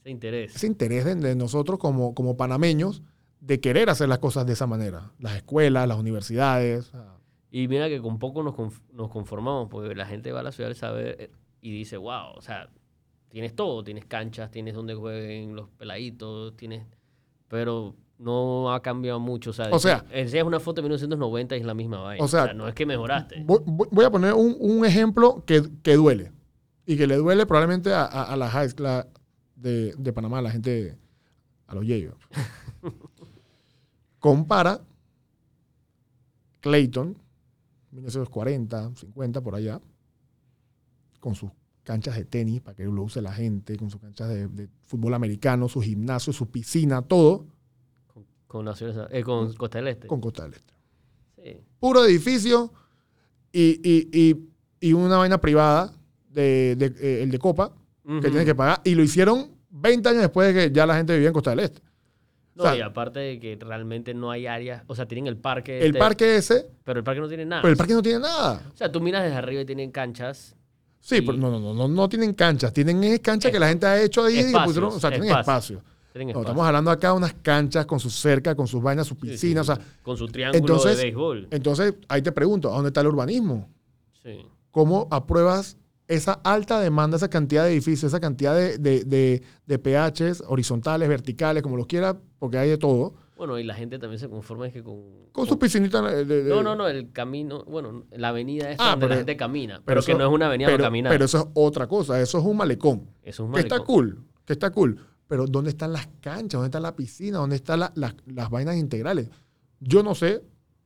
Ese 0.00 0.10
interés. 0.10 0.54
ese 0.54 0.66
interés 0.66 1.04
de, 1.04 1.14
de 1.14 1.34
nosotros 1.34 1.78
como, 1.78 2.14
como 2.14 2.36
panameños 2.36 3.02
de 3.40 3.60
querer 3.60 3.90
hacer 3.90 4.08
las 4.08 4.18
cosas 4.20 4.46
de 4.46 4.52
esa 4.52 4.66
manera. 4.66 5.12
Las 5.18 5.36
escuelas, 5.36 5.86
las 5.88 5.98
universidades. 5.98 6.92
Y 7.50 7.68
mira 7.68 7.88
que 7.88 8.00
con 8.00 8.18
poco 8.18 8.42
nos, 8.42 8.54
nos 8.92 9.10
conformamos, 9.10 9.68
porque 9.68 9.94
la 9.94 10.06
gente 10.06 10.32
va 10.32 10.40
a 10.40 10.42
la 10.42 10.52
ciudad 10.52 10.68
del 10.68 10.76
saber 10.76 11.16
eh, 11.18 11.30
y 11.60 11.70
dice, 11.72 11.96
wow, 11.96 12.32
o 12.36 12.40
sea, 12.40 12.68
tienes 13.28 13.54
todo, 13.54 13.84
tienes 13.84 14.06
canchas, 14.06 14.50
tienes 14.50 14.74
donde 14.74 14.94
jueguen 14.94 15.56
los 15.56 15.68
peladitos, 15.70 16.56
tienes... 16.56 16.86
Pero 17.48 17.94
no 18.18 18.72
ha 18.72 18.80
cambiado 18.82 19.20
mucho. 19.20 19.50
O 19.50 19.52
sea, 19.52 19.76
sea- 19.78 20.04
enseñas 20.10 20.46
una 20.46 20.60
foto 20.60 20.76
de 20.80 20.82
1990 20.88 21.56
y 21.56 21.60
es 21.60 21.66
la 21.66 21.74
misma 21.74 22.00
vaina. 22.00 22.24
O 22.24 22.28
sea, 22.28 22.52
no 22.54 22.68
es 22.68 22.74
que 22.74 22.86
mejoraste. 22.86 23.44
Voy, 23.44 24.04
a 24.04 24.10
poner 24.10 24.32
un, 24.34 24.56
un 24.60 24.84
ejemplo 24.84 25.42
que, 25.46 25.62
que 25.82 25.94
duele. 25.96 26.32
Y 26.86 26.96
que 26.96 27.06
le 27.06 27.16
duele 27.16 27.46
probablemente 27.46 27.92
a, 27.92 28.04
a, 28.04 28.24
a 28.32 28.36
la 28.36 28.48
high 28.50 28.68
school 28.68 29.06
de, 29.56 29.94
de 29.96 30.12
Panamá, 30.12 30.38
a 30.38 30.42
la 30.42 30.50
gente, 30.50 30.96
a 31.66 31.74
los 31.74 31.86
yeyos. 31.86 32.14
Compara 34.18 34.80
Clayton, 36.60 37.16
1940, 37.90 38.92
50, 38.96 39.40
por 39.42 39.54
allá, 39.54 39.80
con 41.20 41.34
sus 41.34 41.50
canchas 41.82 42.16
de 42.16 42.24
tenis 42.24 42.60
para 42.62 42.74
que 42.74 42.84
lo 42.84 43.02
use 43.02 43.20
la 43.20 43.32
gente, 43.32 43.76
con 43.76 43.90
sus 43.90 44.00
canchas 44.00 44.28
de, 44.30 44.48
de 44.48 44.68
fútbol 44.82 45.12
americano, 45.14 45.68
su 45.68 45.80
gimnasio, 45.82 46.32
su 46.32 46.50
piscina, 46.50 47.02
todo 47.02 47.46
Con, 48.54 48.64
Naciones- 48.66 48.96
eh, 49.10 49.24
con 49.24 49.52
Costa 49.54 49.78
del 49.78 49.88
Este. 49.88 50.06
con 50.06 50.20
Costa 50.20 50.44
del 50.44 50.52
Este. 50.54 50.72
Sí. 51.42 51.60
puro 51.80 52.04
edificio 52.04 52.72
y, 53.52 53.80
y- 53.82 54.08
y- 54.12 54.48
y 54.88 54.92
una 54.92 55.16
vaina 55.16 55.40
privada, 55.40 55.92
de, 56.28 56.76
de- 56.76 56.94
eh, 57.00 57.22
el 57.24 57.32
de 57.32 57.38
Copa, 57.40 57.72
que 58.06 58.28
tienes 58.28 58.44
que 58.44 58.54
pagar. 58.54 58.80
Y 58.84 58.94
lo 58.94 59.02
hicieron 59.02 59.50
20 59.70 60.08
años 60.08 60.20
después 60.22 60.54
de 60.54 60.68
que 60.68 60.72
ya 60.72 60.86
la 60.86 60.94
gente 60.96 61.14
vivía 61.14 61.28
en 61.28 61.34
Costa 61.34 61.50
del 61.50 61.60
Este. 61.60 61.80
No, 62.54 62.62
o 62.62 62.66
sea- 62.68 62.76
y 62.76 62.80
aparte 62.80 63.18
de 63.18 63.40
que 63.40 63.58
realmente 63.60 64.14
no 64.14 64.30
hay 64.30 64.46
áreas, 64.46 64.84
o 64.86 64.94
sea, 64.94 65.06
tienen 65.08 65.26
el 65.26 65.36
parque. 65.36 65.80
El 65.80 65.86
este, 65.86 65.98
parque 65.98 66.36
ese, 66.36 66.70
Pero 66.84 67.00
el 67.00 67.04
parque 67.04 67.20
no 67.20 67.26
tiene 67.26 67.44
nada. 67.44 67.60
pero 67.62 67.72
el 67.72 67.76
parque 67.76 67.94
no 67.94 68.02
tiene 68.02 68.20
nada. 68.20 68.62
O 68.72 68.76
sea, 68.76 68.92
tú 68.92 69.00
miras 69.00 69.24
desde 69.24 69.34
arriba 69.36 69.62
y 69.62 69.64
tienen 69.64 69.90
canchas. 69.90 70.54
Sí, 71.00 71.16
Y- 71.16 71.20
pero 71.22 71.36
no, 71.38 71.50
no, 71.50 71.58
no, 71.58 71.74
no, 71.74 71.88
no 71.88 72.08
tienen 72.08 72.32
canchas. 72.34 72.72
Tienen 72.72 73.02
es 73.02 73.18
canchas 73.18 73.50
que 73.50 73.58
la 73.58 73.66
gente 73.68 73.84
ha 73.86 74.00
hecho 74.00 74.22
ahí. 74.22 74.36
y 74.36 74.38
Espacios, 74.38 74.64
pusieron- 74.66 74.92
o 74.94 75.00
sea, 75.00 75.10
tienen 75.10 75.28
espacios. 75.30 75.80
espacio. 75.80 75.93
No, 76.14 76.40
estamos 76.42 76.64
hablando 76.64 76.92
acá 76.92 77.08
de 77.10 77.16
unas 77.16 77.34
canchas 77.34 77.86
con 77.86 77.98
sus 77.98 78.14
cercas, 78.14 78.54
con 78.54 78.68
sus 78.68 78.80
vainas, 78.80 79.06
sus 79.08 79.18
sí, 79.18 79.26
piscinas. 79.26 79.66
sí. 79.66 79.72
O 79.72 79.74
sea, 79.76 79.84
con 80.02 80.16
su 80.16 80.28
triángulo 80.28 80.60
entonces- 80.60 80.96
de 80.96 81.02
béisbol. 81.02 81.48
entonces 81.50 81.94
ahí 82.08 82.22
te 82.22 82.30
pregunto, 82.30 82.70
¿a 82.70 82.74
dónde 82.76 82.88
está 82.90 83.00
el 83.00 83.08
urbanismo? 83.08 83.68
Sí. 84.22 84.46
¿Cómo 84.70 85.08
apruebas 85.10 85.76
esa 86.06 86.34
alta 86.44 86.78
demanda, 86.80 87.16
esa 87.16 87.28
cantidad 87.28 87.64
de 87.64 87.72
edificios, 87.72 88.04
esa 88.12 88.20
cantidad 88.20 88.54
de, 88.54 88.78
de, 88.78 89.04
de, 89.04 89.42
de 89.66 89.78
PHs 89.78 90.44
horizontales, 90.46 91.08
verticales, 91.08 91.62
como 91.64 91.76
los 91.76 91.86
quiera, 91.86 92.16
porque 92.38 92.58
hay 92.58 92.68
de 92.70 92.78
todo, 92.78 93.14
Bueno, 93.36 93.58
y 93.58 93.64
la 93.64 93.74
gente 93.74 93.98
también 93.98 94.20
se 94.20 94.28
conforma 94.28 94.68
es 94.68 94.72
que 94.72 94.84
con. 94.84 95.00
con 95.32 95.46
sus 95.48 95.56
piscinitas 95.56 96.04
de, 96.12 96.24
de- 96.24 96.44
No, 96.48 96.62
no, 96.62 96.76
no, 96.76 96.86
el 96.86 97.10
camino, 97.10 97.64
bueno, 97.64 98.04
la 98.12 98.28
avenida 98.28 98.70
esta 98.70 98.84
Ah, 98.86 98.90
donde 98.90 99.06
pero- 99.06 99.14
la 99.14 99.16
gente 99.16 99.36
camina, 99.36 99.82
pero, 99.84 100.00
que 100.02 100.12
eso- 100.12 100.18
no 100.18 100.26
es 100.28 100.30
una 100.32 100.46
avenida 100.46 100.68
pero, 100.68 100.76
para 100.78 100.86
caminar. 100.86 101.10
Pero 101.12 101.24
eso 101.24 101.38
es 101.38 101.46
otra 101.54 101.88
cosa, 101.88 102.20
eso 102.20 102.38
es 102.38 102.44
un 102.44 102.56
malecón. 102.56 103.10
Eso 103.24 103.42
es 103.42 103.48
un 103.48 103.54
Que 103.54 103.60
está 103.62 103.76
malecón. 103.78 103.94
cool, 103.96 104.24
que 104.44 104.52
está 104.52 104.70
cool. 104.70 105.00
Pero 105.26 105.46
¿dónde 105.46 105.70
están 105.70 105.92
las 105.92 106.06
canchas? 106.20 106.52
¿Dónde 106.52 106.66
está 106.66 106.80
la 106.80 106.94
piscina? 106.94 107.38
¿Dónde 107.38 107.56
están 107.56 107.80
la- 107.80 107.92
la- 107.94 108.14
las 108.26 108.50
vainas 108.50 108.76
integrales? 108.76 109.28
Yo 109.80 110.02
no 110.02 110.14
sé 110.14 110.42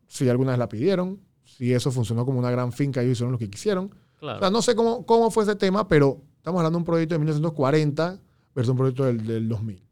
si 0.06 0.28
algunas 0.28 0.58
la 0.58 0.68
pidieron, 0.68 1.20
si 1.44 1.72
eso 1.72 1.90
funcionó 1.90 2.24
como 2.24 2.38
una 2.38 2.50
gran 2.50 2.72
finca 2.72 3.00
y 3.02 3.06
ellos 3.06 3.18
hicieron 3.18 3.32
lo 3.32 3.38
que 3.38 3.50
quisieron. 3.50 3.92
Claro. 4.18 4.38
O 4.38 4.40
sea, 4.40 4.50
no 4.50 4.62
sé 4.62 4.74
cómo, 4.74 5.04
cómo 5.06 5.30
fue 5.30 5.44
ese 5.44 5.56
tema, 5.56 5.86
pero 5.88 6.20
estamos 6.36 6.58
hablando 6.60 6.78
de 6.78 6.80
un 6.80 6.84
proyecto 6.84 7.14
de 7.14 7.18
1940 7.20 8.20
versus 8.54 8.70
un 8.72 8.76
proyecto 8.78 9.04
del, 9.04 9.26
del 9.26 9.48
2000. 9.48 9.82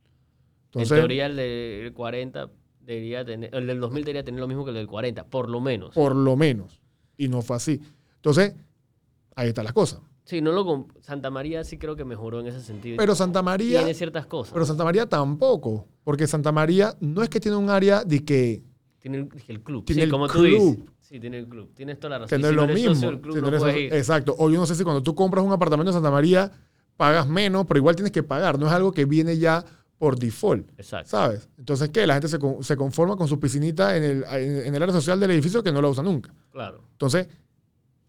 Entonces, 0.66 0.90
en 0.92 0.96
teoría, 0.98 1.26
el 1.26 1.36
del 1.36 1.92
40 1.92 2.50
debería 2.80 3.24
tener. 3.24 3.54
El 3.54 3.66
del 3.66 3.80
2000 3.80 4.04
debería 4.04 4.24
tener 4.24 4.40
lo 4.40 4.46
mismo 4.48 4.64
que 4.64 4.70
el 4.70 4.76
del 4.76 4.86
40, 4.86 5.24
por 5.26 5.48
lo 5.48 5.60
menos. 5.60 5.94
por 5.94 6.14
lo 6.14 6.36
menos. 6.36 6.80
Y 7.16 7.28
no 7.28 7.40
fue 7.42 7.56
así. 7.56 7.80
Entonces, 8.16 8.54
ahí 9.34 9.48
está 9.48 9.62
la 9.62 9.72
cosa. 9.72 10.00
Sí, 10.26 10.42
no 10.42 10.52
lo. 10.52 10.86
Santa 11.00 11.30
María 11.30 11.64
sí 11.64 11.78
creo 11.78 11.96
que 11.96 12.04
mejoró 12.04 12.40
en 12.40 12.48
ese 12.48 12.60
sentido. 12.60 12.96
Pero 12.98 13.14
Santa 13.14 13.40
María, 13.42 13.78
Tiene 13.78 13.94
ciertas 13.94 14.26
cosas. 14.26 14.52
pero 14.52 14.66
Santa 14.66 14.84
María 14.84 15.06
tampoco. 15.08 15.86
Porque 16.04 16.26
Santa 16.26 16.52
María 16.52 16.94
no 17.00 17.22
es 17.22 17.28
que 17.30 17.40
tiene 17.40 17.56
un 17.56 17.70
área 17.70 18.04
de 18.04 18.24
que, 18.24 18.62
Tiene 18.98 19.18
el, 19.18 19.28
el 19.48 19.62
club. 19.62 19.84
Tiene 19.86 20.02
sí, 20.02 20.04
el 20.04 20.10
como 20.10 20.26
tú 20.26 20.34
club. 20.34 20.46
dices. 20.76 20.78
Sí, 21.00 21.20
tiene 21.20 21.38
el 21.38 21.48
club. 21.48 21.70
Tienes 21.74 21.98
toda 22.00 22.10
la 22.10 22.18
razón. 22.24 22.40
que 22.42 22.48
si 22.48 22.52
lo 22.54 22.66
mismo. 22.66 22.94
socio 22.94 23.10
del 23.12 23.20
club, 23.20 23.34
Si 23.36 23.40
no 23.40 23.42
no 23.42 23.48
eres 23.48 23.60
puedes 23.60 23.74
socio- 23.76 23.86
ir. 23.86 23.94
Exacto. 23.94 24.34
O 24.38 24.50
yo 24.50 24.58
no 24.58 24.66
sé 24.66 24.74
si 24.74 24.82
cuando 24.84 25.02
tú 25.02 25.14
compras 25.14 25.44
un 25.44 25.52
apartamento 25.52 25.90
en 25.90 25.94
Santa 25.94 26.10
María 26.10 26.50
pagas 26.96 27.28
menos, 27.28 27.64
pero 27.66 27.78
igual 27.78 27.94
tienes 27.94 28.10
que 28.12 28.22
pagar. 28.24 28.58
No 28.58 28.66
es 28.66 28.72
algo 28.72 28.90
que 28.90 29.04
viene 29.04 29.38
ya 29.38 29.64
por 29.98 30.18
default. 30.18 30.68
Exacto. 30.76 31.10
¿Sabes? 31.10 31.48
Entonces, 31.56 31.88
¿qué? 31.90 32.04
La 32.06 32.14
gente 32.14 32.26
se, 32.28 32.38
se 32.62 32.76
conforma 32.76 33.16
con 33.16 33.28
su 33.28 33.38
piscinita 33.38 33.96
en 33.96 34.02
el, 34.02 34.24
en, 34.24 34.66
en 34.66 34.74
el 34.74 34.82
área 34.82 34.92
social 34.94 35.20
del 35.20 35.30
edificio 35.30 35.62
que 35.62 35.70
no 35.70 35.80
la 35.80 35.88
usa 35.88 36.02
nunca. 36.02 36.34
Claro. 36.50 36.82
Entonces, 36.90 37.28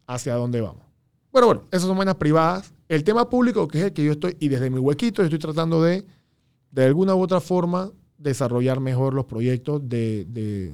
¿hacia 0.07 0.33
dónde 0.35 0.61
vamos? 0.61 0.86
Bueno, 1.37 1.45
bueno, 1.47 1.63
esas 1.71 1.87
son 1.87 1.95
vainas 1.95 2.15
privadas. 2.15 2.73
El 2.89 3.03
tema 3.03 3.29
público, 3.29 3.67
que 3.67 3.77
es 3.77 3.83
el 3.85 3.93
que 3.93 4.03
yo 4.03 4.13
estoy, 4.13 4.35
y 4.39 4.47
desde 4.47 4.71
mi 4.71 4.79
huequito, 4.79 5.21
yo 5.21 5.25
estoy 5.25 5.37
tratando 5.37 5.83
de, 5.83 6.03
de 6.71 6.85
alguna 6.85 7.13
u 7.13 7.21
otra 7.21 7.39
forma, 7.39 7.91
desarrollar 8.17 8.79
mejor 8.79 9.13
los 9.13 9.25
proyectos 9.25 9.87
de, 9.87 10.25
de- 10.29 10.73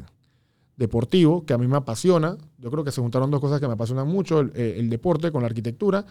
deportivos, 0.78 1.43
que 1.43 1.53
a 1.53 1.57
mí 1.57 1.68
me 1.68 1.76
apasiona. 1.76 2.38
Yo 2.59 2.72
creo 2.72 2.86
que 2.86 2.91
se 2.93 3.01
juntaron 3.01 3.30
dos 3.30 3.41
cosas 3.41 3.59
que 3.59 3.68
me 3.68 3.74
apasionan 3.74 4.07
mucho, 4.07 4.39
el, 4.39 4.51
eh, 4.55 4.76
el 4.80 4.89
deporte 4.89 5.34
con 5.34 5.41
la 5.41 5.47
arquitectura. 5.47 6.05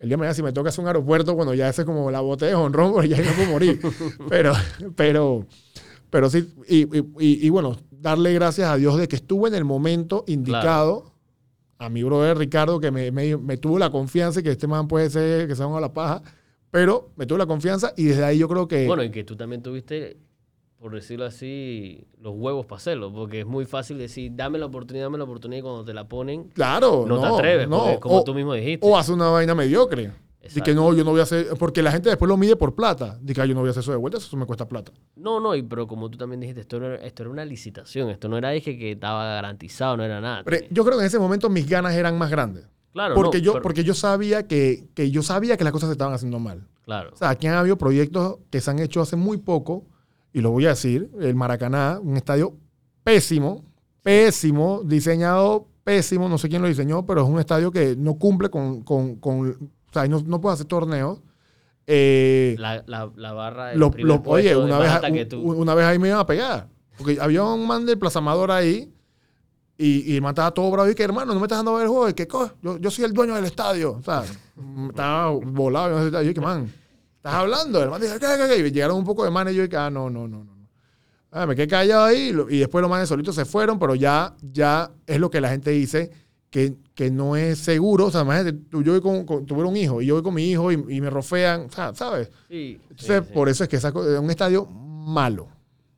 El 0.00 0.08
día 0.08 0.14
de 0.14 0.18
mañana, 0.18 0.34
si 0.34 0.42
me 0.42 0.52
toca 0.52 0.70
hacer 0.70 0.82
un 0.82 0.88
aeropuerto, 0.88 1.34
bueno, 1.36 1.54
ya 1.54 1.68
ese 1.68 1.82
es 1.82 1.86
como 1.86 2.10
la 2.10 2.20
botella 2.20 2.50
de 2.50 2.56
honrón, 2.56 2.92
porque 2.94 3.08
ya 3.10 3.18
no 3.22 3.30
puedo 3.36 3.50
morir. 3.52 3.80
pero, 4.28 4.52
pero, 4.96 5.46
pero 6.10 6.28
sí, 6.28 6.52
y, 6.68 6.80
y- 6.98 7.12
y- 7.20 7.46
y 7.46 7.48
bueno, 7.48 7.76
darle 7.92 8.34
gracias 8.34 8.68
a 8.68 8.76
Dios 8.76 8.98
de 8.98 9.06
que 9.06 9.14
estuve 9.14 9.48
en 9.50 9.54
el 9.54 9.64
momento 9.64 10.24
indicado. 10.26 11.13
A 11.84 11.88
mi 11.90 12.02
brother 12.02 12.38
Ricardo, 12.38 12.80
que 12.80 12.90
me, 12.90 13.10
me- 13.10 13.36
me 13.36 13.56
tuvo 13.58 13.78
la 13.78 13.90
confianza 13.90 14.40
y 14.40 14.42
que 14.42 14.50
este 14.52 14.66
man 14.66 14.88
puede 14.88 15.10
ser 15.10 15.46
que 15.46 15.54
se 15.54 15.62
haga 15.62 15.80
la 15.80 15.92
paja, 15.92 16.22
pero 16.70 17.10
me 17.16 17.26
tuvo 17.26 17.38
la 17.38 17.46
confianza 17.46 17.92
y 17.96 18.04
desde 18.04 18.24
ahí 18.24 18.38
yo 18.38 18.48
creo 18.48 18.66
que. 18.66 18.86
Bueno, 18.86 19.02
y 19.02 19.10
que 19.10 19.22
tú 19.24 19.36
también 19.36 19.62
tuviste, 19.62 20.16
por 20.78 20.94
decirlo 20.94 21.26
así, 21.26 22.06
los 22.20 22.34
huevos 22.36 22.64
para 22.66 22.78
hacerlo. 22.78 23.12
Porque 23.12 23.40
es 23.40 23.46
muy 23.46 23.66
fácil 23.66 23.98
decir, 23.98 24.32
dame 24.34 24.58
la 24.58 24.66
oportunidad, 24.66 25.06
dame 25.06 25.18
la 25.18 25.24
oportunidad. 25.24 25.58
Y 25.58 25.62
cuando 25.62 25.84
te 25.84 25.92
la 25.92 26.08
ponen, 26.08 26.44
claro, 26.54 27.04
no, 27.06 27.16
no, 27.16 27.20
te 27.20 27.26
atreves. 27.28 27.68
no. 27.68 28.00
como 28.00 28.20
o, 28.20 28.24
tú 28.24 28.34
mismo 28.34 28.54
dijiste. 28.54 28.86
o 28.86 28.96
hace 28.96 29.12
una 29.12 29.28
vaina 29.28 29.54
mediocre. 29.54 30.10
De 30.44 30.48
Exacto. 30.60 30.64
que 30.64 30.74
no, 30.74 30.92
yo 30.94 31.04
no 31.04 31.10
voy 31.12 31.20
a 31.20 31.22
hacer. 31.24 31.48
Porque 31.58 31.82
la 31.82 31.90
gente 31.90 32.08
después 32.10 32.28
lo 32.28 32.36
mide 32.36 32.54
por 32.56 32.74
plata. 32.74 33.18
De 33.20 33.32
que 33.34 33.40
"Ah, 33.40 33.46
yo 33.46 33.54
no 33.54 33.60
voy 33.60 33.68
a 33.68 33.70
hacer 33.70 33.82
eso 33.82 33.90
de 33.92 33.96
vuelta, 33.96 34.18
eso 34.18 34.36
me 34.36 34.44
cuesta 34.46 34.68
plata. 34.68 34.92
No, 35.16 35.40
no, 35.40 35.54
y, 35.56 35.62
pero 35.62 35.86
como 35.86 36.10
tú 36.10 36.18
también 36.18 36.40
dijiste, 36.40 36.60
esto 36.60 36.76
era, 36.76 36.96
esto 36.96 37.22
era 37.22 37.30
una 37.30 37.44
licitación. 37.44 38.10
Esto 38.10 38.28
no 38.28 38.36
era 38.36 38.50
dije 38.50 38.76
que 38.78 38.92
estaba 38.92 39.24
garantizado, 39.24 39.96
no 39.96 40.04
era 40.04 40.20
nada. 40.20 40.42
Pero 40.44 40.66
yo 40.70 40.84
creo 40.84 40.96
que 40.98 41.02
en 41.04 41.06
ese 41.06 41.18
momento 41.18 41.48
mis 41.48 41.68
ganas 41.68 41.94
eran 41.94 42.18
más 42.18 42.30
grandes. 42.30 42.66
claro, 42.92 43.14
Porque, 43.14 43.38
no, 43.38 43.44
yo, 43.44 43.52
pero- 43.54 43.62
porque 43.62 43.84
yo 43.84 43.94
sabía 43.94 44.46
que, 44.46 44.86
que 44.94 45.10
yo 45.10 45.22
sabía 45.22 45.56
que 45.56 45.64
las 45.64 45.72
cosas 45.72 45.88
se 45.88 45.92
estaban 45.92 46.14
haciendo 46.14 46.38
mal. 46.38 46.66
Claro. 46.84 47.10
O 47.12 47.16
sea, 47.16 47.30
aquí 47.30 47.46
han 47.46 47.54
habido 47.54 47.76
proyectos 47.78 48.36
que 48.50 48.60
se 48.60 48.70
han 48.70 48.78
hecho 48.78 49.00
hace 49.00 49.16
muy 49.16 49.38
poco, 49.38 49.86
y 50.32 50.40
lo 50.42 50.50
voy 50.50 50.66
a 50.66 50.70
decir, 50.70 51.10
el 51.20 51.34
Maracaná, 51.34 51.98
un 52.02 52.16
estadio 52.16 52.54
pésimo, 53.02 53.64
pésimo, 54.02 54.82
diseñado 54.84 55.66
pésimo, 55.82 56.28
no 56.30 56.38
sé 56.38 56.48
quién 56.48 56.62
lo 56.62 56.68
diseñó, 56.68 57.04
pero 57.04 57.22
es 57.22 57.28
un 57.28 57.38
estadio 57.38 57.70
que 57.70 57.94
no 57.96 58.14
cumple 58.14 58.48
con, 58.48 58.82
con, 58.82 59.16
sea, 59.94 60.06
no, 60.08 60.20
no 60.26 60.40
puede 60.40 60.54
hacer 60.54 60.66
torneos. 60.66 61.20
Eh, 61.86 62.56
La, 62.58 62.82
la, 62.86 63.10
la 63.16 63.32
barra 63.32 63.66
del 63.68 63.78
lo- 63.78 63.92
lo- 63.98 64.22
oye, 64.26 64.56
una 64.56 64.78
vez, 64.78 64.90
un- 65.22 65.28
tú. 65.28 65.40
una 65.42 65.74
vez 65.74 65.84
ahí 65.86 65.98
me 65.98 66.08
iban 66.08 66.20
a 66.20 66.26
pegar, 66.26 66.68
porque 66.96 67.18
había 67.20 67.42
un 67.44 67.66
man 67.66 67.84
del 67.84 67.98
Plaza 67.98 68.20
Amador 68.20 68.50
ahí, 68.50 68.90
y, 69.76 70.14
y 70.14 70.16
estaba 70.16 70.50
todo 70.52 70.70
bravo 70.70 70.88
y 70.88 70.94
que, 70.94 71.02
hermano, 71.02 71.34
no 71.34 71.40
me 71.40 71.46
estás 71.46 71.58
dando 71.58 71.72
a 71.72 71.78
ver 71.78 71.82
el 71.84 71.88
juego, 71.90 72.08
y 72.08 72.14
que, 72.14 72.26
"Co, 72.26 72.50
yo, 72.62 72.78
yo 72.78 72.90
soy 72.90 73.04
el 73.04 73.12
dueño 73.12 73.34
del 73.34 73.44
estadio, 73.44 73.92
o 73.98 74.02
sea, 74.02 74.22
estaba 74.88 75.28
volado, 75.30 76.22
y 76.22 76.26
yo 76.26 76.32
que, 76.32 76.40
man, 76.40 76.72
¿estás 77.16 77.34
hablando? 77.34 77.82
El 77.82 77.90
man 77.90 78.00
dice, 78.00 78.14
¿qué, 78.18 78.26
qué, 78.26 78.48
qué? 78.62 78.66
Y 78.66 78.70
llegaron 78.70 78.96
un 78.96 79.04
poco 79.04 79.24
de 79.24 79.30
manes 79.30 79.52
y 79.52 79.56
yo 79.58 79.68
que, 79.68 79.76
ah, 79.76 79.90
no, 79.90 80.08
no, 80.08 80.26
no, 80.26 80.42
no. 80.44 80.54
Ah, 81.32 81.46
me 81.46 81.56
quedé 81.56 81.66
callado 81.66 82.04
ahí, 82.04 82.32
y 82.48 82.58
después 82.60 82.80
los 82.80 82.88
manes 82.90 83.08
solitos 83.08 83.34
se 83.34 83.44
fueron, 83.44 83.78
pero 83.78 83.94
ya, 83.96 84.34
ya 84.40 84.90
es 85.06 85.18
lo 85.18 85.28
que 85.30 85.40
la 85.40 85.48
gente 85.50 85.70
dice, 85.72 86.10
que, 86.54 86.76
que 86.94 87.10
no 87.10 87.34
es 87.34 87.58
seguro, 87.58 88.06
o 88.06 88.10
sea, 88.12 88.20
imagínate, 88.22 88.52
tú, 88.70 88.80
yo 88.84 88.92
voy 88.92 89.00
con, 89.00 89.26
con- 89.26 89.44
tuve 89.44 89.64
un 89.64 89.76
hijo, 89.76 90.00
y 90.00 90.06
yo 90.06 90.14
voy 90.14 90.22
con 90.22 90.34
mi 90.34 90.44
hijo 90.48 90.70
y, 90.70 90.74
y 90.88 91.00
me 91.00 91.10
rofean, 91.10 91.62
o 91.62 91.70
sea, 91.72 91.92
¿sabes? 91.96 92.30
Sí, 92.48 92.78
Entonces, 92.90 93.22
sí, 93.22 93.26
sí. 93.28 93.34
por 93.34 93.48
eso 93.48 93.64
es 93.64 93.68
que 93.68 93.74
es 93.74 93.84
un 93.84 94.30
estadio 94.30 94.64
malo, 94.66 95.48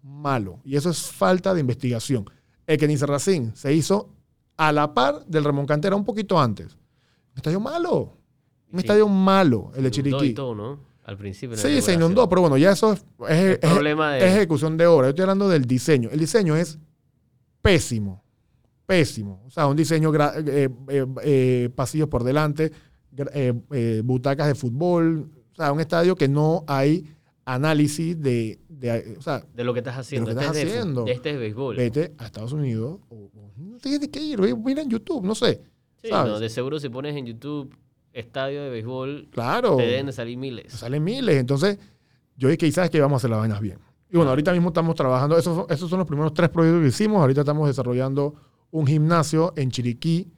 malo. 0.03 0.59
Y 0.65 0.77
eso 0.77 0.89
es 0.89 1.13
falta 1.13 1.53
de 1.53 1.61
investigación. 1.61 2.25
El 2.67 2.79
Kenny 2.79 2.97
Serracín 2.97 3.55
se 3.55 3.75
hizo 3.75 4.09
a 4.57 4.73
la 4.73 4.95
par 4.95 5.27
del 5.27 5.45
Ramón 5.45 5.67
Cantera 5.67 5.95
un 5.95 6.07
poquito 6.07 6.41
antes. 6.41 6.73
Un 6.73 7.37
estadio 7.37 7.61
malo. 7.61 8.17
Un 8.73 8.79
estadio 8.81 9.07
malo, 9.09 9.73
el 9.77 9.83
de 9.85 9.93
Se 9.93 10.01
inundó 10.01 10.17
y 10.17 10.21
Chiriquí. 10.21 10.35
todo, 10.35 10.55
¿no? 10.55 10.81
Al 11.05 11.19
principio. 11.19 11.55
Sí, 11.59 11.83
se 11.83 11.93
inundó, 11.93 12.27
pero 12.31 12.41
bueno, 12.41 12.57
ya 12.57 12.73
eso 12.73 12.95
es, 12.95 13.05
es- 13.29 13.29
El 13.29 13.53
es- 13.63 13.71
problema 13.73 14.17
es 14.17 14.25
de. 14.25 14.31
ejecución 14.39 14.79
de 14.79 14.87
obra. 14.87 15.09
Yo 15.09 15.11
estoy 15.11 15.23
hablando 15.25 15.51
del 15.51 15.67
diseño. 15.67 16.09
El 16.11 16.19
diseño 16.19 16.57
es 16.57 16.79
pésimo, 17.61 18.23
pésimo. 18.87 19.43
O 19.47 19.51
sea, 19.51 19.67
un 19.67 19.77
diseño, 19.77 20.13
eh, 20.15 20.69
eh, 20.89 21.07
eh, 21.23 21.71
pasillos 21.75 22.09
por 22.09 22.23
delante, 22.25 22.71
butacas 24.05 24.47
de 24.49 24.55
fútbol. 24.55 25.29
O 25.53 25.55
sea, 25.57 25.73
un 25.73 25.81
estadio 25.81 26.15
que 26.17 26.29
no 26.29 26.65
hay 26.67 27.05
análisis 27.45 28.21
de, 28.21 28.59
de- 28.69 29.17
o 29.19 29.23
sea, 29.23 29.45
de 29.55 29.65
lo 29.65 29.73
que 29.73 29.81
estás 29.81 29.97
haciendo. 29.97 30.27
que 30.27 30.33
estás 30.33 30.57
este, 30.57 30.79
es 30.79 30.85
de 30.85 31.13
este 31.13 31.31
es 31.31 31.39
béisbol. 31.39 31.77
vete 31.77 32.13
a 32.19 32.27
Estados 32.27 32.53
Unidos 32.53 32.99
o, 33.09 33.15
o 33.35 33.53
no 33.57 33.79
tienes 33.79 34.09
que 34.09 34.21
ir, 34.21 34.41
mira 34.57 34.83
en 34.83 34.91
YouTube, 34.91 35.25
no 35.25 35.35
sé. 35.35 35.63
Sí, 36.03 36.09
¿sabes? 36.09 36.33
no, 36.33 36.39
de 36.41 36.49
seguro 36.51 36.79
si 36.81 36.89
pones 36.89 37.17
en 37.17 37.25
YouTube 37.27 37.75
estadio 38.13 38.63
de 38.65 38.71
béisbol 38.71 39.29
Claro. 39.31 39.77
te 39.77 39.85
deben 39.87 40.07
de 40.07 40.13
salir 40.13 40.37
miles. 40.37 40.73
Salen 40.73 41.03
miles. 41.05 41.37
Entonces, 41.37 41.79
yo 42.37 42.49
dije, 42.49 42.71
¿sabes 42.73 42.91
que 42.91 43.01
Vamos 43.01 43.17
a 43.17 43.19
hacer 43.19 43.31
las 43.31 43.39
vainas 43.41 43.61
bien. 43.61 43.79
Y 44.11 44.17
bueno, 44.17 44.31
ahorita 44.31 44.53
mismo 44.53 44.69
estamos 44.69 44.95
trabajando, 44.95 45.37
esos, 45.39 45.67
esos 45.71 45.89
son 45.91 45.99
los 45.99 46.07
primeros 46.09 46.33
tres 46.35 46.49
proyectos 46.49 46.83
que 46.83 46.89
hicimos. 46.89 47.21
Ahorita 47.21 47.41
estamos 47.41 47.67
desarrollando 47.69 48.35
un 48.77 48.87
gimnasio 48.87 49.53
en 49.57 49.71
Chiriquí 49.71 50.29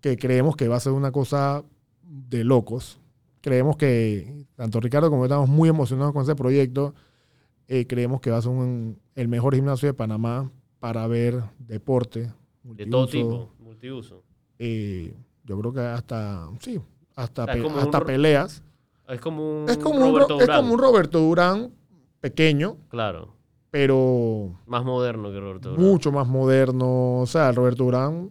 que 0.00 0.16
creemos 0.16 0.56
que 0.56 0.68
va 0.68 0.76
a 0.76 0.80
ser 0.80 0.92
una 0.92 1.10
cosa 1.12 1.64
de 2.02 2.44
locos. 2.44 3.00
Creemos 3.40 3.76
que 3.76 4.46
tanto 4.54 4.80
Ricardo 4.80 5.10
como 5.10 5.22
yo 5.22 5.26
estamos 5.26 5.48
muy 5.48 5.68
emocionados 5.68 6.12
con 6.12 6.22
ese 6.22 6.34
proyecto. 6.36 6.94
Eh, 7.68 7.86
creemos 7.86 8.20
que 8.20 8.30
va 8.30 8.38
a 8.38 8.42
ser 8.42 8.50
un- 8.52 8.98
el 9.14 9.28
mejor 9.28 9.54
gimnasio 9.54 9.88
de 9.88 9.94
Panamá 9.94 10.50
para 10.78 11.06
ver 11.06 11.42
deporte. 11.58 12.32
De 12.62 12.86
todo 12.86 13.06
tipo, 13.06 13.50
multiuso. 13.58 14.22
Eh, 14.58 15.14
yo 15.44 15.58
creo 15.58 15.72
que 15.72 15.80
hasta, 15.80 16.48
sí, 16.60 16.78
hasta, 17.16 17.42
O 17.42 17.46
sea, 17.46 17.54
es 17.54 17.60
pe- 17.60 17.64
como 17.64 17.76
un 17.76 17.82
hasta 17.82 18.04
peleas. 18.04 18.62
Es 19.08 19.20
como 19.20 19.62
un, 19.64 19.68
Es 19.68 19.78
como, 19.78 19.98
un, 20.06 20.20
es 20.40 20.46
como 20.48 20.72
un 20.74 20.78
Roberto 20.78 21.18
Durán 21.18 21.72
pequeño, 22.20 22.76
Claro, 22.88 23.34
pero 23.70 24.58
más 24.66 24.84
moderno 24.84 25.30
que 25.30 25.40
Roberto 25.40 25.70
Durán. 25.70 25.84
mucho 25.84 26.12
más 26.12 26.26
moderno. 26.26 27.20
O 27.20 27.26
sea, 27.26 27.52
Roberto 27.52 27.84
Durán, 27.84 28.30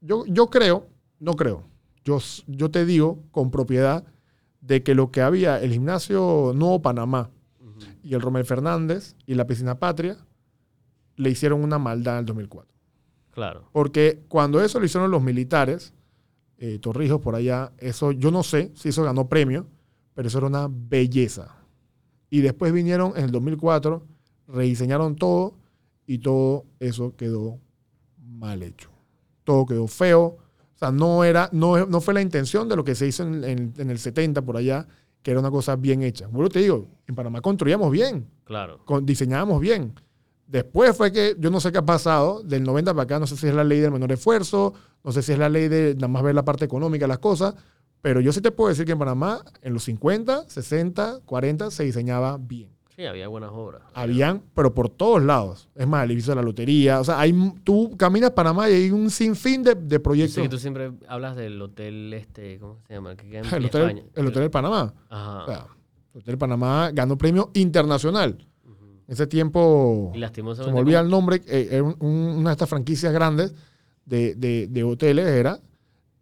yo, 0.00 0.24
yo 0.26 0.48
creo, 0.48 0.86
no 1.18 1.34
creo, 1.34 1.64
yo, 2.04 2.18
yo 2.46 2.70
te 2.70 2.84
digo 2.84 3.22
con 3.30 3.50
propiedad 3.50 4.04
de 4.60 4.82
que 4.82 4.94
lo 4.94 5.10
que 5.10 5.22
había, 5.22 5.60
el 5.60 5.72
gimnasio 5.72 6.52
Nuevo 6.54 6.82
Panamá 6.82 7.30
y 8.02 8.14
el 8.14 8.20
Romel 8.20 8.44
Fernández 8.44 9.16
y 9.26 9.34
la 9.34 9.46
piscina 9.46 9.78
Patria, 9.78 10.16
le 11.16 11.30
hicieron 11.30 11.62
una 11.62 11.78
maldad 11.78 12.14
en 12.14 12.20
el 12.20 12.26
2004. 12.26 12.70
Claro. 13.32 13.68
Porque 13.72 14.22
cuando 14.28 14.60
eso 14.60 14.78
lo 14.78 14.86
hicieron 14.86 15.10
los 15.10 15.22
militares, 15.22 15.94
eh, 16.58 16.78
Torrijos 16.78 17.20
por 17.20 17.34
allá, 17.34 17.72
eso 17.78 18.12
yo 18.12 18.30
no 18.30 18.42
sé 18.42 18.70
si 18.74 18.90
eso 18.90 19.02
ganó 19.02 19.28
premio, 19.28 19.66
pero 20.14 20.28
eso 20.28 20.38
era 20.38 20.46
una 20.46 20.68
belleza. 20.70 21.56
Y 22.28 22.40
después 22.40 22.72
vinieron 22.72 23.12
en 23.16 23.24
el 23.24 23.30
2004, 23.30 24.06
rediseñaron 24.52 25.16
todo 25.16 25.54
y 26.06 26.18
todo 26.18 26.64
eso 26.80 27.14
quedó 27.16 27.58
mal 28.18 28.62
hecho. 28.62 28.90
Todo 29.44 29.66
quedó 29.66 29.86
feo. 29.86 30.36
O 30.74 30.78
sea, 30.78 30.90
no, 30.90 31.24
era, 31.24 31.48
no, 31.52 31.86
no 31.86 32.00
fue 32.00 32.14
la 32.14 32.22
intención 32.22 32.68
de 32.68 32.76
lo 32.76 32.84
que 32.84 32.94
se 32.94 33.06
hizo 33.06 33.22
en, 33.22 33.44
en- 33.44 33.74
en 33.76 33.90
el 33.90 33.98
70 33.98 34.42
por 34.42 34.56
allá, 34.56 34.86
que 35.22 35.30
era 35.30 35.40
una 35.40 35.50
cosa 35.50 35.76
bien 35.76 36.02
hecha. 36.02 36.26
Bueno, 36.28 36.48
te 36.48 36.60
digo, 36.60 36.88
en 37.06 37.14
Panamá 37.14 37.40
construíamos 37.42 37.90
bien 37.92 38.26
Claro. 38.44 38.80
con- 38.86 39.04
diseñábamos 39.04 39.60
bien. 39.60 39.94
Después 40.46 40.96
fue 40.96 41.12
que 41.12 41.36
yo 41.38 41.50
no 41.50 41.60
sé 41.60 41.70
qué 41.70 41.78
ha 41.78 41.84
pasado, 41.86 42.42
del 42.42 42.64
90 42.64 42.92
para 42.92 43.04
acá, 43.04 43.18
no 43.20 43.26
sé 43.26 43.36
si 43.36 43.46
es 43.46 43.54
la 43.54 43.62
ley 43.62 43.78
del 43.80 43.92
menor 43.92 44.10
esfuerzo, 44.10 44.72
no 45.04 45.12
sé 45.12 45.22
si 45.22 45.32
es 45.32 45.38
la 45.38 45.48
ley 45.48 45.68
de 45.68 45.94
nada 45.94 46.08
más 46.08 46.22
ver 46.22 46.34
la 46.34 46.44
parte 46.44 46.64
económica 46.64 47.06
las 47.06 47.18
cosas, 47.20 47.54
pero 48.02 48.20
yo 48.20 48.32
sí 48.32 48.40
te 48.40 48.50
puedo 48.50 48.70
decir 48.70 48.84
que 48.86 48.92
en 48.92 48.98
Panamá, 48.98 49.44
en 49.62 49.74
los 49.74 49.84
50, 49.84 50.48
60, 50.48 51.20
40, 51.26 51.70
se 51.70 51.84
diseñaba 51.84 52.36
bien. 52.38 52.70
Sí, 52.96 53.06
había 53.06 53.28
buenas 53.28 53.50
obras. 53.52 53.82
Habían, 53.94 54.42
pero 54.54 54.74
por 54.74 54.88
todos 54.90 55.22
lados. 55.22 55.68
Es 55.74 55.86
más, 55.86 56.04
el 56.04 56.10
edificio 56.10 56.32
de 56.32 56.36
la 56.36 56.42
lotería, 56.42 57.00
o 57.00 57.04
sea, 57.04 57.18
hay, 57.20 57.32
tú 57.64 57.96
caminas 57.96 58.32
Panamá 58.32 58.68
y 58.68 58.74
hay 58.74 58.90
un 58.90 59.08
sinfín 59.10 59.62
de, 59.62 59.74
de 59.74 60.00
proyectos. 60.00 60.42
que 60.42 60.48
tú 60.48 60.58
siempre 60.58 60.92
hablas 61.08 61.36
del 61.36 61.60
hotel 61.62 62.12
este, 62.12 62.58
¿cómo 62.58 62.78
se 62.86 62.94
llama? 62.94 63.12
El 63.12 63.16
que 63.16 63.28
queda 63.28 63.40
en 63.40 63.46
el, 63.54 63.64
hotel, 63.66 63.80
España. 63.82 64.02
el 64.14 64.26
Hotel 64.26 64.42
del 64.42 64.50
Panamá. 64.50 64.94
Ajá. 65.08 65.42
O 65.42 65.46
sea, 65.46 65.66
el 66.14 66.20
Hotel 66.20 66.38
Panamá 66.38 66.90
ganó 66.92 67.16
premio 67.16 67.50
internacional. 67.54 68.36
En 69.06 69.12
ese 69.14 69.26
tiempo... 69.26 70.12
Se 70.14 70.42
me 70.42 70.78
olvida 70.80 71.00
el 71.00 71.08
nombre, 71.08 71.40
eh, 71.48 71.68
era 71.72 71.82
un- 71.82 71.96
un- 72.00 72.38
una 72.38 72.50
de 72.50 72.54
estas 72.54 72.68
franquicias 72.68 73.12
grandes 73.12 73.54
de, 74.04 74.34
de- 74.36 74.66
de 74.68 74.84
hoteles, 74.84 75.26
era, 75.26 75.58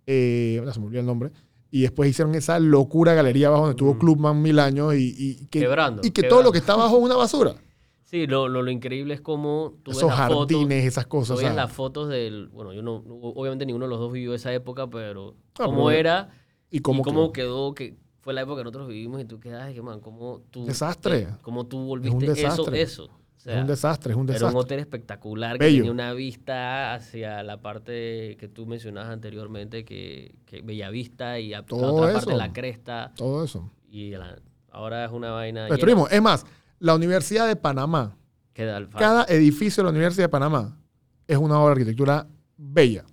eh, 0.06 0.64
se 0.72 0.80
me 0.80 0.86
olvida 0.86 1.00
el 1.00 1.06
nombre, 1.06 1.30
y 1.70 1.82
después 1.82 2.10
hicieron 2.10 2.34
esa 2.34 2.58
locura 2.58 3.14
galería 3.14 3.48
abajo 3.48 3.62
donde 3.64 3.72
estuvo 3.72 3.90
Ujú. 3.90 3.98
Clubman 3.98 4.40
mil 4.42 4.58
años 4.58 4.94
y, 4.94 5.14
y 5.18 5.46
que, 5.46 5.60
Quebrando, 5.60 6.02
y 6.04 6.10
que 6.10 6.22
todo 6.22 6.42
lo 6.42 6.52
que 6.52 6.58
está 6.58 6.72
abajo 6.74 6.96
es 6.98 7.02
una 7.04 7.16
basura. 7.16 7.54
Sí, 8.08 8.26
lo, 8.26 8.48
lo, 8.48 8.62
lo 8.62 8.70
increíble 8.70 9.12
es 9.12 9.20
como 9.20 9.74
tú 9.82 9.90
ves 9.90 9.98
Esos 9.98 10.14
fotos, 10.14 10.50
jardines, 10.50 10.86
esas 10.86 11.06
cosas. 11.06 11.42
las 11.54 11.70
fotos 11.70 12.08
del... 12.08 12.48
Bueno, 12.48 12.72
yo 12.72 12.80
no... 12.80 13.04
Obviamente 13.06 13.66
ninguno 13.66 13.84
de 13.84 13.90
los 13.90 13.98
dos 14.00 14.10
vivió 14.10 14.32
esa 14.32 14.50
época, 14.54 14.86
pero... 14.86 15.34
Ah, 15.58 15.66
cómo 15.66 15.88
pero- 15.88 15.90
era 15.90 16.30
y 16.70 16.78
y 16.78 16.80
cómo, 16.80 17.02
cómo 17.02 17.32
quedó. 17.32 17.48
quedó, 17.68 17.74
que 17.74 17.98
fue 18.22 18.32
la 18.32 18.40
época 18.40 18.60
que 18.60 18.64
nosotros 18.64 18.88
vivimos 18.88 19.20
y 19.20 19.26
tú 19.26 19.38
quedas, 19.38 19.74
que 19.74 19.82
man, 19.82 20.00
cómo 20.00 20.40
tú... 20.50 20.64
Desastre. 20.64 21.18
eh, 21.18 21.28
cómo 21.42 21.66
tú 21.66 21.80
volviste 21.84 22.24
eso, 22.24 22.32
desastre. 22.34 22.80
eso. 22.80 23.10
O 23.38 23.40
sea, 23.40 23.54
es 23.54 23.60
un 23.62 23.66
desastre, 23.68 24.12
es 24.12 24.16
un 24.18 24.24
Era 24.24 24.32
un 24.32 24.38
desastre. 24.40 24.60
hotel 24.60 24.80
espectacular 24.80 25.58
que 25.58 25.66
tenía 25.66 25.90
una 25.90 26.12
vista 26.12 26.92
hacia 26.94 27.42
la 27.44 27.62
parte 27.62 28.36
que 28.38 28.48
tú 28.48 28.66
mencionabas 28.66 29.10
anteriormente, 29.10 29.84
que, 29.84 30.34
que 30.44 30.60
Bellavista 30.60 31.38
y 31.38 31.54
a, 31.54 31.60
la 31.60 31.66
Todo 31.66 31.94
otra 31.94 32.12
parte 32.14 32.30
de 32.32 32.36
la 32.36 32.52
cresta. 32.52 33.12
Todo 33.16 33.44
eso. 33.44 33.70
Y 33.88 34.10
la- 34.10 34.38
ahora 34.70 35.04
es 35.04 35.12
una 35.12 35.30
vaina. 35.30 35.66
Destruimos. 35.66 36.10
Es 36.12 36.20
más, 36.20 36.44
la 36.80 36.94
Universidad 36.96 37.46
de 37.46 37.56
Panamá, 37.56 38.16
cada 38.90 39.24
edificio 39.28 39.82
de 39.82 39.84
la 39.84 39.90
Universidad 39.90 40.24
de 40.24 40.28
Panamá 40.30 40.76
es 41.26 41.36
una 41.38 41.60
obra 41.60 41.74
de 41.74 41.80
arquitectura 41.82 42.26
bella. 42.56 43.04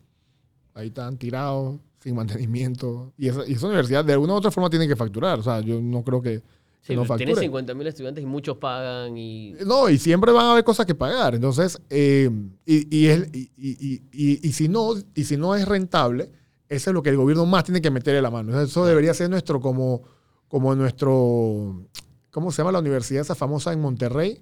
Ahí 0.74 0.88
están 0.88 1.18
tirados, 1.18 1.80
sin 2.00 2.16
mantenimiento. 2.16 3.14
Y 3.18 3.28
esa, 3.30 3.48
y 3.48 3.54
esa 3.54 3.68
universidad 3.68 4.04
de 4.04 4.14
alguna 4.14 4.34
u 4.34 4.38
otra 4.38 4.50
forma 4.52 4.70
tiene 4.72 4.88
que 4.88 4.96
facturar. 4.96 5.38
O 5.40 5.44
sea, 5.44 5.60
yo 5.62 5.80
no 5.82 6.04
creo 6.04 6.22
que 6.22 6.42
Sí, 6.86 6.96
no 6.96 7.04
tiene 7.18 7.34
facture. 7.34 7.50
50.000 7.74 7.88
estudiantes 7.88 8.24
y 8.24 8.28
muchos 8.28 8.58
pagan 8.58 9.18
y... 9.18 9.54
No, 9.66 9.90
y 9.90 9.98
siempre 9.98 10.32
van 10.32 10.46
a 10.46 10.52
haber 10.52 10.64
cosas 10.64 10.86
que 10.86 10.94
pagar. 10.94 11.34
Entonces, 11.34 11.82
eh, 11.90 12.30
y, 12.66 12.96
y, 12.96 13.08
es- 13.08 13.28
y- 13.34 13.50
y- 13.58 14.04
y- 14.12 14.48
y 14.48 14.52
si 14.52 14.68
no, 14.68 14.94
y 15.16 15.24
si 15.24 15.36
no 15.36 15.56
es 15.56 15.68
rentable, 15.68 16.32
eso 16.70 16.90
es 16.90 16.94
lo 16.94 17.02
que 17.02 17.10
el 17.10 17.18
gobierno 17.18 17.46
más 17.48 17.64
tiene 17.64 17.82
que 17.82 17.90
meterle 17.90 18.22
la 18.22 18.30
mano. 18.30 18.60
Eso 18.62 18.86
debería 18.86 19.16
ser 19.16 19.32
nuestro, 19.32 19.60
como, 19.60 20.04
como 20.48 20.76
nuestro, 20.76 21.88
¿cómo 22.30 22.52
se 22.52 22.58
llama 22.62 22.72
la 22.72 22.80
universidad 22.80 23.22
esa 23.22 23.34
famosa 23.36 23.74
en 23.74 23.82
Monterrey? 23.82 24.42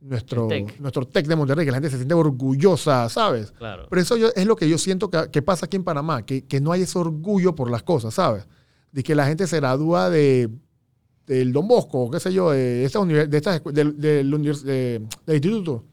Nuestro 0.00 0.42
El 0.50 0.66
TEC. 0.66 0.80
nuestro 0.80 1.06
TEC 1.08 1.26
de 1.26 1.36
Monterrey, 1.36 1.64
que 1.64 1.72
la 1.72 1.78
gente 1.78 1.90
se 1.90 1.96
siente 1.96 2.14
orgullosa, 2.14 3.08
¿sabes? 3.08 3.50
Claro. 3.52 3.86
Pero 3.90 4.02
eso 4.02 4.16
yo- 4.16 4.28
es 4.36 4.46
lo 4.46 4.56
que 4.56 4.68
yo 4.68 4.78
siento 4.78 5.10
que, 5.10 5.30
que 5.30 5.42
pasa 5.42 5.66
aquí 5.66 5.76
en 5.76 5.84
Panamá, 5.84 6.24
que, 6.24 6.44
que 6.46 6.60
no 6.60 6.70
hay 6.72 6.82
ese 6.82 6.98
orgullo 6.98 7.54
por 7.54 7.70
las 7.70 7.82
cosas, 7.82 8.14
¿sabes? 8.14 8.46
De 8.92 9.02
que 9.02 9.14
la 9.14 9.26
gente 9.26 9.46
se 9.46 9.56
gradúa 9.56 10.08
de, 10.10 10.48
del 11.28 11.52
Don 11.52 11.68
Bosco, 11.68 12.00
o 12.04 12.10
qué 12.10 12.18
sé 12.18 12.32
yo, 12.32 12.50
de 12.50 12.84
estas 12.84 13.62
del, 13.64 14.00
del 14.00 14.30
de- 14.30 15.00
del 15.26 15.36
instituto. 15.36 15.84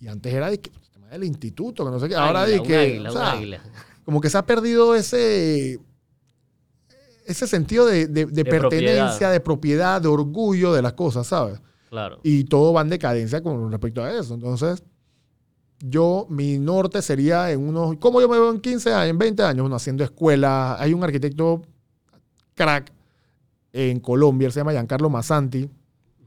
Y 0.00 0.06
antes 0.08 0.32
era 0.32 0.48
de 0.48 0.60
que, 0.60 0.70
el 1.10 1.24
instituto, 1.24 1.84
que 1.84 1.90
no 1.90 1.98
sé 2.00 2.08
qué. 2.08 2.14
Ahora 2.14 2.42
Águila, 2.42 2.56
de 2.62 2.62
que, 2.62 2.76
águila, 2.76 3.10
o 3.10 3.12
sea, 3.12 3.62
como 4.04 4.20
que 4.20 4.30
se 4.30 4.38
ha 4.38 4.46
perdido 4.46 4.94
ese, 4.94 5.78
ese 7.26 7.46
sentido 7.46 7.86
de, 7.86 8.06
de- 8.06 8.26
de 8.26 8.44
pertenencia, 8.44 9.06
propiedad. 9.08 9.32
de 9.32 9.40
propiedad, 9.40 10.00
de 10.02 10.08
orgullo 10.08 10.72
de 10.72 10.82
las 10.82 10.92
cosas, 10.94 11.26
¿sabes? 11.26 11.60
Claro. 11.90 12.20
y 12.22 12.44
todo 12.44 12.74
va 12.74 12.82
en 12.82 12.90
decadencia 12.90 13.42
con 13.42 13.70
respecto 13.70 14.04
a 14.04 14.12
eso. 14.12 14.34
Entonces, 14.34 14.82
yo, 15.80 16.26
mi 16.28 16.58
norte 16.58 17.00
sería 17.00 17.50
en 17.50 17.66
unos, 17.66 17.96
¿cómo 17.98 18.20
yo 18.20 18.28
me 18.28 18.38
veo 18.38 18.50
en 18.50 18.60
15 18.60 18.92
años, 18.92 19.10
en 19.10 19.18
20 19.18 19.42
años? 19.42 19.62
Bueno, 19.62 19.76
haciendo 19.76 20.04
escuelas. 20.04 20.78
Hay 20.80 20.92
un 20.92 21.02
arquitecto 21.02 21.62
crack 22.54 22.92
en 23.72 24.00
Colombia, 24.00 24.46
él 24.46 24.52
se 24.52 24.60
llama 24.60 24.72
Giancarlo 24.72 25.10
Massanti, 25.10 25.68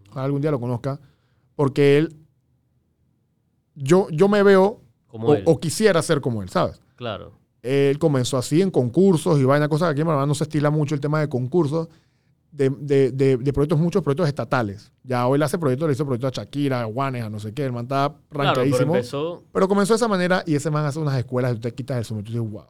ojalá 0.09 0.25
algún 0.25 0.41
día 0.41 0.51
lo 0.51 0.59
conozca, 0.59 0.99
porque 1.55 1.97
él, 1.97 2.15
yo, 3.75 4.07
yo 4.11 4.27
me 4.27 4.43
veo 4.43 4.81
Como 5.07 5.27
o, 5.29 5.35
él. 5.35 5.43
o 5.45 5.59
quisiera 5.59 6.01
ser 6.01 6.21
como 6.21 6.41
él, 6.43 6.49
¿sabes? 6.49 6.81
Claro. 6.95 7.33
Él 7.63 7.99
comenzó 7.99 8.37
así 8.37 8.61
en 8.61 8.71
concursos 8.71 9.39
y 9.39 9.43
vaina, 9.43 9.69
cosas 9.69 9.87
que 9.87 9.91
aquí 9.93 10.01
en 10.01 10.07
Panamá 10.07 10.25
no 10.25 10.33
se 10.35 10.43
estila 10.43 10.69
mucho 10.71 10.95
el 10.95 11.01
tema 11.01 11.19
de 11.19 11.29
concursos, 11.29 11.87
de, 12.51 12.69
de- 12.69 13.11
de- 13.11 13.37
de 13.37 13.53
proyectos, 13.53 13.79
muchos 13.79 14.03
proyectos 14.03 14.27
estatales. 14.27 14.91
Ya 15.03 15.25
hoy 15.27 15.39
le 15.39 15.45
hace 15.45 15.57
proyectos, 15.57 15.87
le 15.87 15.93
hizo 15.93 16.05
proyectos 16.05 16.37
a 16.37 16.41
Shakira, 16.41 16.81
a 16.81 16.85
Juanes, 16.85 17.23
a 17.23 17.29
no 17.29 17.39
sé 17.39 17.53
qué, 17.53 17.63
el 17.65 17.71
man 17.71 17.83
estaba 17.85 18.17
Claro, 18.29 18.61
pero 19.53 19.67
comenzó 19.67 19.93
de 19.93 19.97
esa 19.97 20.07
manera 20.07 20.43
y 20.45 20.55
ese 20.55 20.69
man 20.69 20.85
hace 20.85 20.99
unas 20.99 21.17
escuelas, 21.17 21.53
tú 21.53 21.59
te 21.61 21.73
quitas 21.73 21.97
el 21.97 22.03
sombrero 22.05 22.29
y 22.29 22.33
tú 22.33 22.39
dices, 22.43 22.51
wow. 22.53 22.65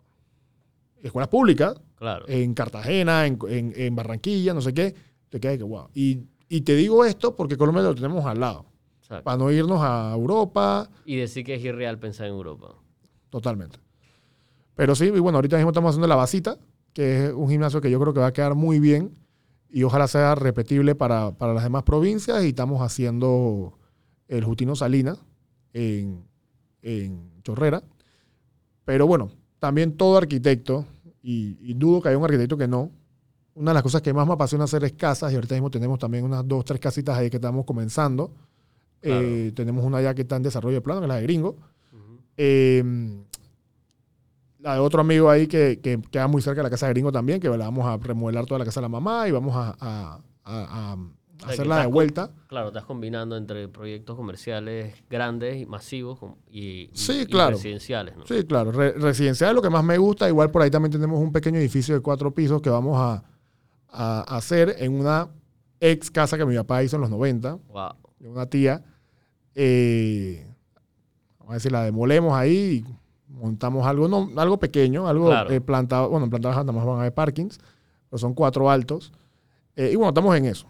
Escuelas 1.04 1.30
públicas, 1.30 1.76
Claro. 1.96 2.26
en 2.28 2.54
Cartagena, 2.54 3.26
en, 3.28 3.38
en- 3.48 3.74
en 3.76 3.96
Barranquilla, 3.96 4.54
no 4.54 4.62
sé 4.62 4.74
qué, 4.74 4.94
te 5.30 5.40
quedas 5.40 5.58
que 5.58 5.64
wow. 5.64 5.90
Y, 5.94 6.22
y 6.50 6.62
te 6.62 6.76
digo 6.76 7.06
esto 7.06 7.36
porque 7.36 7.58
Colombia 7.58 7.84
lo 7.84 7.96
tenemos 7.96 8.26
al 8.26 8.40
lado, 8.40 8.66
Exacto. 9.02 9.24
para 9.24 9.38
no 9.38 9.52
irnos 9.52 9.80
a 9.82 10.12
Europa, 10.14 10.90
Y 11.06 11.16
decir 11.18 11.46
que 11.46 11.56
es 11.56 11.64
irreal 11.64 11.98
pensar 12.00 12.28
en 12.28 12.34
Europa. 12.34 12.76
Totalmente. 13.30 13.78
Pero 14.76 14.96
sí, 14.96 15.06
y 15.06 15.20
bueno, 15.20 15.38
ahorita 15.38 15.58
mismo 15.58 15.72
estamos 15.72 15.90
haciendo 15.90 16.08
la 16.08 16.16
Basita, 16.16 16.58
que 16.94 17.26
es 17.28 17.34
un 17.34 17.50
gimnasio 17.50 17.82
que 17.82 17.90
yo 17.92 18.00
creo 18.00 18.14
que 18.14 18.20
va 18.20 18.28
a 18.28 18.34
quedar 18.34 18.56
muy 18.56 18.80
bien 18.80 19.16
y 19.70 19.84
ojalá 19.84 20.08
sea 20.08 20.36
repetible 20.36 20.96
para, 20.96 21.32
para 21.38 21.54
las 21.54 21.64
demás 21.64 21.84
provincias. 21.84 22.44
Y 22.44 22.50
estamos 22.50 22.82
haciendo 22.82 23.78
el 24.28 24.44
Justino 24.44 24.76
Salinas 24.76 25.20
en, 25.74 26.26
en 26.82 27.42
Chorrera. 27.44 27.84
Pero 28.86 29.08
bueno, 29.08 29.32
también 29.62 29.96
todo 29.96 30.18
arquitecto, 30.18 30.86
y, 31.22 31.56
y 31.62 31.76
dudo 31.76 32.02
que 32.02 32.10
haya 32.10 32.18
un 32.18 32.24
arquitecto 32.26 32.58
que 32.58 32.68
no. 32.68 32.90
Una 33.54 33.72
de 33.72 33.76
las 33.76 33.84
cosas 33.84 34.02
que 34.02 34.12
más 34.12 34.26
me 34.26 34.34
apasiona 34.34 34.64
hacer 34.64 34.84
es 34.86 34.94
casas 34.94 35.32
y 35.32 35.36
ahorita 35.36 35.54
mismo 35.54 35.70
tenemos 35.70 36.00
también 36.00 36.24
unas 36.26 36.48
dos, 36.48 36.66
tres 36.66 36.80
casitas 36.80 37.16
ahí 37.18 37.30
que 37.30 37.38
estamos 37.38 37.64
comenzando. 37.64 38.32
Claro. 39.02 39.22
Eh, 39.22 39.52
tenemos 39.56 39.86
una 39.86 40.02
ya 40.02 40.16
que 40.16 40.24
está 40.24 40.38
en 40.38 40.44
desarrollo 40.44 40.76
de 40.78 40.82
plano, 40.82 41.02
que 41.02 41.06
es 41.06 41.10
la 41.10 41.16
de 41.18 41.22
Gringo. 41.24 41.58
Eh, 42.38 42.84
la 44.60 44.74
de 44.76 44.80
otro 44.80 45.02
amigo 45.02 45.30
ahí 45.30 45.46
que, 45.48 45.80
que 45.80 46.02
queda 46.10 46.28
muy 46.28 46.42
cerca 46.42 46.60
de 46.62 46.64
la 46.64 46.70
casa 46.70 46.88
de 46.88 46.94
Gringo 46.94 47.12
también, 47.12 47.40
que 47.40 47.50
la 47.50 47.58
vamos 47.58 47.86
a 47.86 47.98
remodelar 47.98 48.46
toda 48.46 48.60
la 48.60 48.66
casa 48.66 48.80
de 48.80 48.86
la 48.86 48.90
mamá 48.90 49.28
y 49.28 49.32
vamos 49.32 49.56
a, 49.56 49.76
a- 49.80 50.20
a- 50.44 50.94
a 50.94 50.98
sea, 51.46 51.54
hacerla 51.54 51.80
de 51.82 51.88
vuelta. 51.88 52.32
Claro, 52.48 52.68
estás 52.68 52.86
combinando 52.86 53.36
entre 53.38 53.68
proyectos 53.68 54.16
comerciales 54.16 54.96
grandes 55.10 55.62
y 55.62 55.66
masivos 55.66 56.20
y, 56.50 56.90
Sí, 56.94 57.22
y 57.22 57.26
claro. 57.26 57.52
residenciales, 57.58 58.16
¿no? 58.18 58.26
Sí, 58.26 58.44
claro. 58.46 58.72
Re- 58.72 58.94
residencial 58.94 59.50
es 59.52 59.56
lo 59.56 59.62
que 59.62 59.70
más 59.70 59.84
me 59.84 59.98
gusta. 59.98 60.28
Igual 60.28 60.52
por 60.52 60.62
ahí 60.62 60.70
también 60.72 60.92
tenemos 60.92 61.20
un 61.20 61.32
pequeño 61.32 61.58
edificio 61.60 61.96
de 61.96 62.02
cuatro 62.02 62.32
pisos 62.34 62.62
que 62.62 62.70
vamos 62.70 62.98
a, 63.00 63.24
a 63.90 64.36
hacer 64.38 64.76
en 64.80 64.94
una 65.00 65.30
ex 65.80 66.12
casa 66.12 66.38
que 66.38 66.46
mi 66.46 66.56
papá 66.56 66.84
hizo 66.84 66.96
en 66.98 67.02
los 67.02 67.10
90, 67.10 67.58
Wow. 67.70 67.94
de 68.20 68.30
una 68.30 68.46
tía. 68.46 68.84
Eh, 69.56 70.46
vamos 71.40 71.52
a 71.52 71.54
decir, 71.56 71.72
la 71.72 71.84
demolemos 71.84 72.34
ahí 72.34 72.84
y 72.86 73.32
montamos 73.34 73.86
algo, 73.86 74.08
no, 74.08 74.30
algo 74.38 74.60
pequeño, 74.60 75.08
algo 75.08 75.28
Claro. 75.28 75.50
eh, 75.52 75.60
planta, 75.62 76.06
bueno, 76.06 76.26
en 76.26 76.30
planta 76.30 76.50
baja 76.50 76.62
nada 76.62 76.74
más 76.74 76.86
van 76.86 76.98
a 76.98 77.00
haber 77.02 77.14
parkings, 77.14 77.60
pero 78.10 78.18
son 78.20 78.34
cuatro 78.34 78.70
altos. 78.70 79.12
Eh, 79.76 79.90
y 79.94 79.96
bueno, 79.96 80.10
estamos 80.10 80.36
en 80.38 80.46
eso. 80.46 80.68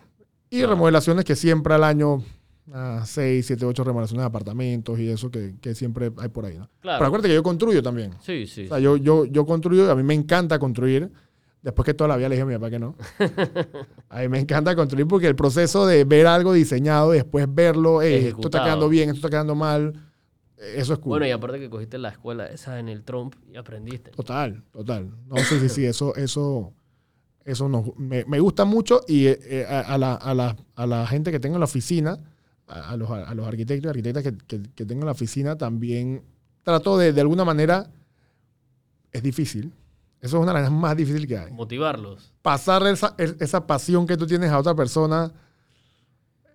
Y 0.51 0.65
remodelaciones 0.65 1.23
que 1.23 1.35
siempre 1.35 1.73
al 1.73 1.83
año, 1.85 2.21
ah, 2.73 3.03
seis, 3.05 3.45
siete, 3.47 3.65
ocho 3.65 3.85
remodelaciones 3.85 4.21
de 4.21 4.27
apartamentos 4.27 4.99
y 4.99 5.09
eso 5.09 5.31
que, 5.31 5.55
que 5.61 5.73
siempre 5.73 6.11
hay 6.17 6.27
por 6.27 6.45
ahí, 6.45 6.57
¿no? 6.57 6.69
Claro. 6.81 6.99
Pero 6.99 7.07
acuérdate 7.07 7.29
que 7.29 7.35
yo 7.35 7.41
construyo 7.41 7.81
también. 7.81 8.11
Sí, 8.19 8.45
sí. 8.45 8.65
O 8.65 8.67
sea, 8.67 8.79
yo, 8.79 8.97
yo, 8.97 9.25
yo 9.25 9.45
construyo, 9.45 9.89
a 9.89 9.95
mí 9.95 10.03
me 10.03 10.13
encanta 10.13 10.59
construir. 10.59 11.09
Después 11.61 11.85
que 11.85 11.93
toda 11.93 12.07
la 12.07 12.17
vida 12.17 12.27
le 12.27 12.35
dije 12.35 12.41
a 12.41 12.45
mi 12.45 12.55
papá 12.55 12.69
que 12.69 12.79
no. 12.79 12.95
A 14.09 14.21
mí 14.21 14.29
me 14.29 14.39
encanta 14.39 14.75
construir 14.75 15.07
porque 15.07 15.27
el 15.27 15.35
proceso 15.35 15.85
de 15.85 16.05
ver 16.05 16.25
algo 16.25 16.53
diseñado 16.53 17.13
y 17.13 17.17
después 17.17 17.45
verlo, 17.47 18.01
eh, 18.01 18.29
esto 18.29 18.47
está 18.47 18.63
quedando 18.63 18.89
bien, 18.89 19.09
esto 19.09 19.19
está 19.19 19.29
quedando 19.29 19.53
mal, 19.53 19.93
eso 20.57 20.93
es 20.93 20.99
cool. 20.99 21.11
Bueno, 21.11 21.27
y 21.27 21.31
aparte 21.31 21.59
que 21.59 21.69
cogiste 21.69 21.97
la 21.97 22.09
escuela 22.09 22.45
esa 22.45 22.79
en 22.79 22.87
el 22.87 23.03
Trump 23.03 23.35
y 23.51 23.57
aprendiste. 23.57 24.11
Total, 24.11 24.63
total. 24.71 25.11
No, 25.27 25.37
sí, 25.37 25.59
sí, 25.59 25.69
sí, 25.69 25.85
eso, 25.85 26.15
eso, 26.15 26.73
eso 27.45 27.67
nos- 27.69 27.95
me, 27.97 28.23
me 28.25 28.39
gusta 28.39 28.65
mucho 28.65 29.01
y 29.07 29.27
eh, 29.27 29.39
eh, 29.43 29.65
a, 29.67 29.79
a 29.81 29.97
la, 29.97 30.13
a, 30.15 30.33
la, 30.33 30.55
a 30.75 30.85
la 30.85 31.07
gente 31.07 31.31
que 31.31 31.39
tengo 31.39 31.55
en 31.55 31.59
la 31.61 31.65
oficina, 31.65 32.19
a, 32.67 32.95
los, 32.95 33.09
a 33.11 33.33
los 33.35 33.45
arquitectos 33.47 33.85
y 33.85 33.89
arquitectas 33.89 34.23
que, 34.23 34.37
que, 34.47 34.61
que 34.75 34.85
tengo 34.85 35.01
en 35.01 35.07
la 35.07 35.11
oficina, 35.11 35.57
también 35.57 36.21
trato 36.63 36.97
de, 36.97 37.11
de 37.13 37.21
alguna 37.21 37.43
manera, 37.43 37.89
es 39.11 39.21
difícil. 39.23 39.73
Eso 40.21 40.37
es 40.37 40.43
una 40.43 40.53
de 40.53 40.61
las 40.61 40.71
más 40.71 40.95
difíciles 40.95 41.27
que 41.27 41.37
hay. 41.37 41.51
Motivarlos. 41.51 42.31
Pasar 42.43 42.85
esa, 42.87 43.15
es- 43.17 43.35
esa 43.39 43.65
pasión 43.67 44.05
que 44.05 44.15
tú 44.17 44.27
tienes 44.27 44.51
a 44.51 44.59
otra 44.59 44.75
persona 44.75 45.31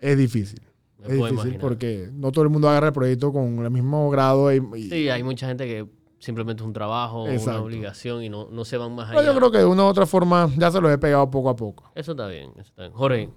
es 0.01 0.16
difícil. 0.16 0.61
Me 1.01 1.07
es 1.09 1.12
difícil 1.14 1.34
imaginar. 1.34 1.61
porque 1.61 2.09
no 2.12 2.32
todo 2.32 2.45
el 2.45 2.51
mundo 2.51 2.68
agarra 2.68 2.89
el 2.89 2.93
proyecto 2.93 3.32
con 3.32 3.59
el 3.64 3.70
mismo 3.70 4.09
grado. 4.11 4.53
Y, 4.55 4.62
y- 4.76 4.89
Sí, 4.89 5.09
hay 5.09 5.22
mucha 5.22 5.49
gente 5.49 5.66
que 5.66 5.87
simplemente 6.26 6.62
es 6.62 6.66
un 6.66 6.72
trabajo, 6.72 7.20
o 7.20 7.24
una 7.24 7.34
Exacto. 7.34 7.62
obligación 7.62 8.22
y 8.24 8.28
no, 8.28 8.48
no 8.50 8.64
se 8.64 8.76
van 8.76 8.94
más 8.96 9.08
pero 9.10 9.20
allá. 9.20 9.30
yo 9.32 9.36
creo 9.36 9.50
que 9.52 9.58
de 9.58 9.64
una 9.64 9.84
u 9.84 9.86
otra 9.86 10.06
forma 10.06 10.50
ya 10.58 10.72
se 10.72 10.80
los 10.80 10.90
he 10.90 10.98
pegado 10.98 11.30
poco 11.30 11.48
a 11.48 11.54
poco. 11.54 11.90
Eso 11.94 12.10
está 12.12 12.26
bien, 12.26 12.50
eso 12.56 12.68
está 12.68 12.82
bien. 12.82 12.92
Jorge, 12.94 13.30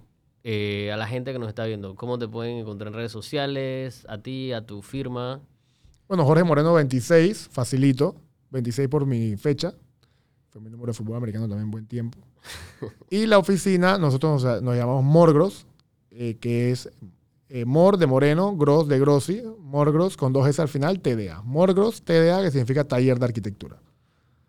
eh, 0.43 0.91
a 0.91 0.97
la 0.97 1.05
gente 1.05 1.31
que 1.31 1.37
nos 1.37 1.49
está 1.49 1.65
viendo, 1.65 1.93
¿cómo 1.95 2.17
te 2.17 2.27
pueden 2.27 2.57
encontrar 2.57 2.87
en 2.87 2.95
redes 2.95 3.11
sociales? 3.11 4.05
A 4.09 4.17
ti, 4.17 4.51
a 4.53 4.65
tu 4.65 4.81
firma. 4.81 5.39
Bueno, 6.07 6.25
Jorge 6.25 6.43
Moreno 6.43 6.73
26, 6.73 7.49
facilito. 7.51 8.15
26 8.49 8.87
por 8.89 9.05
mi 9.05 9.37
fecha. 9.37 9.75
Fue 10.49 10.59
mi 10.59 10.71
número 10.71 10.87
de 10.87 10.97
fútbol 10.97 11.17
americano 11.17 11.47
también 11.47 11.69
buen 11.69 11.85
tiempo. 11.85 12.17
y 13.11 13.27
la 13.27 13.37
oficina, 13.37 13.99
nosotros 13.99 14.43
nos, 14.43 14.63
nos 14.63 14.75
llamamos 14.75 15.03
Morgros, 15.03 15.67
eh, 16.09 16.37
que 16.41 16.71
es 16.71 16.89
eh, 17.49 17.65
Mor 17.65 17.97
de 17.97 18.05
Moreno, 18.05 18.55
Gross 18.55 18.87
de 18.87 18.99
Grossi, 18.99 19.43
Morgros 19.59 20.15
con 20.17 20.31
dos 20.33 20.47
S 20.47 20.61
al 20.61 20.67
final, 20.67 20.99
TDA. 20.99 21.41
Morgros, 21.43 22.03
TDA, 22.03 22.43
que 22.43 22.51
significa 22.51 22.87
taller 22.87 23.17
de 23.17 23.25
arquitectura. 23.25 23.81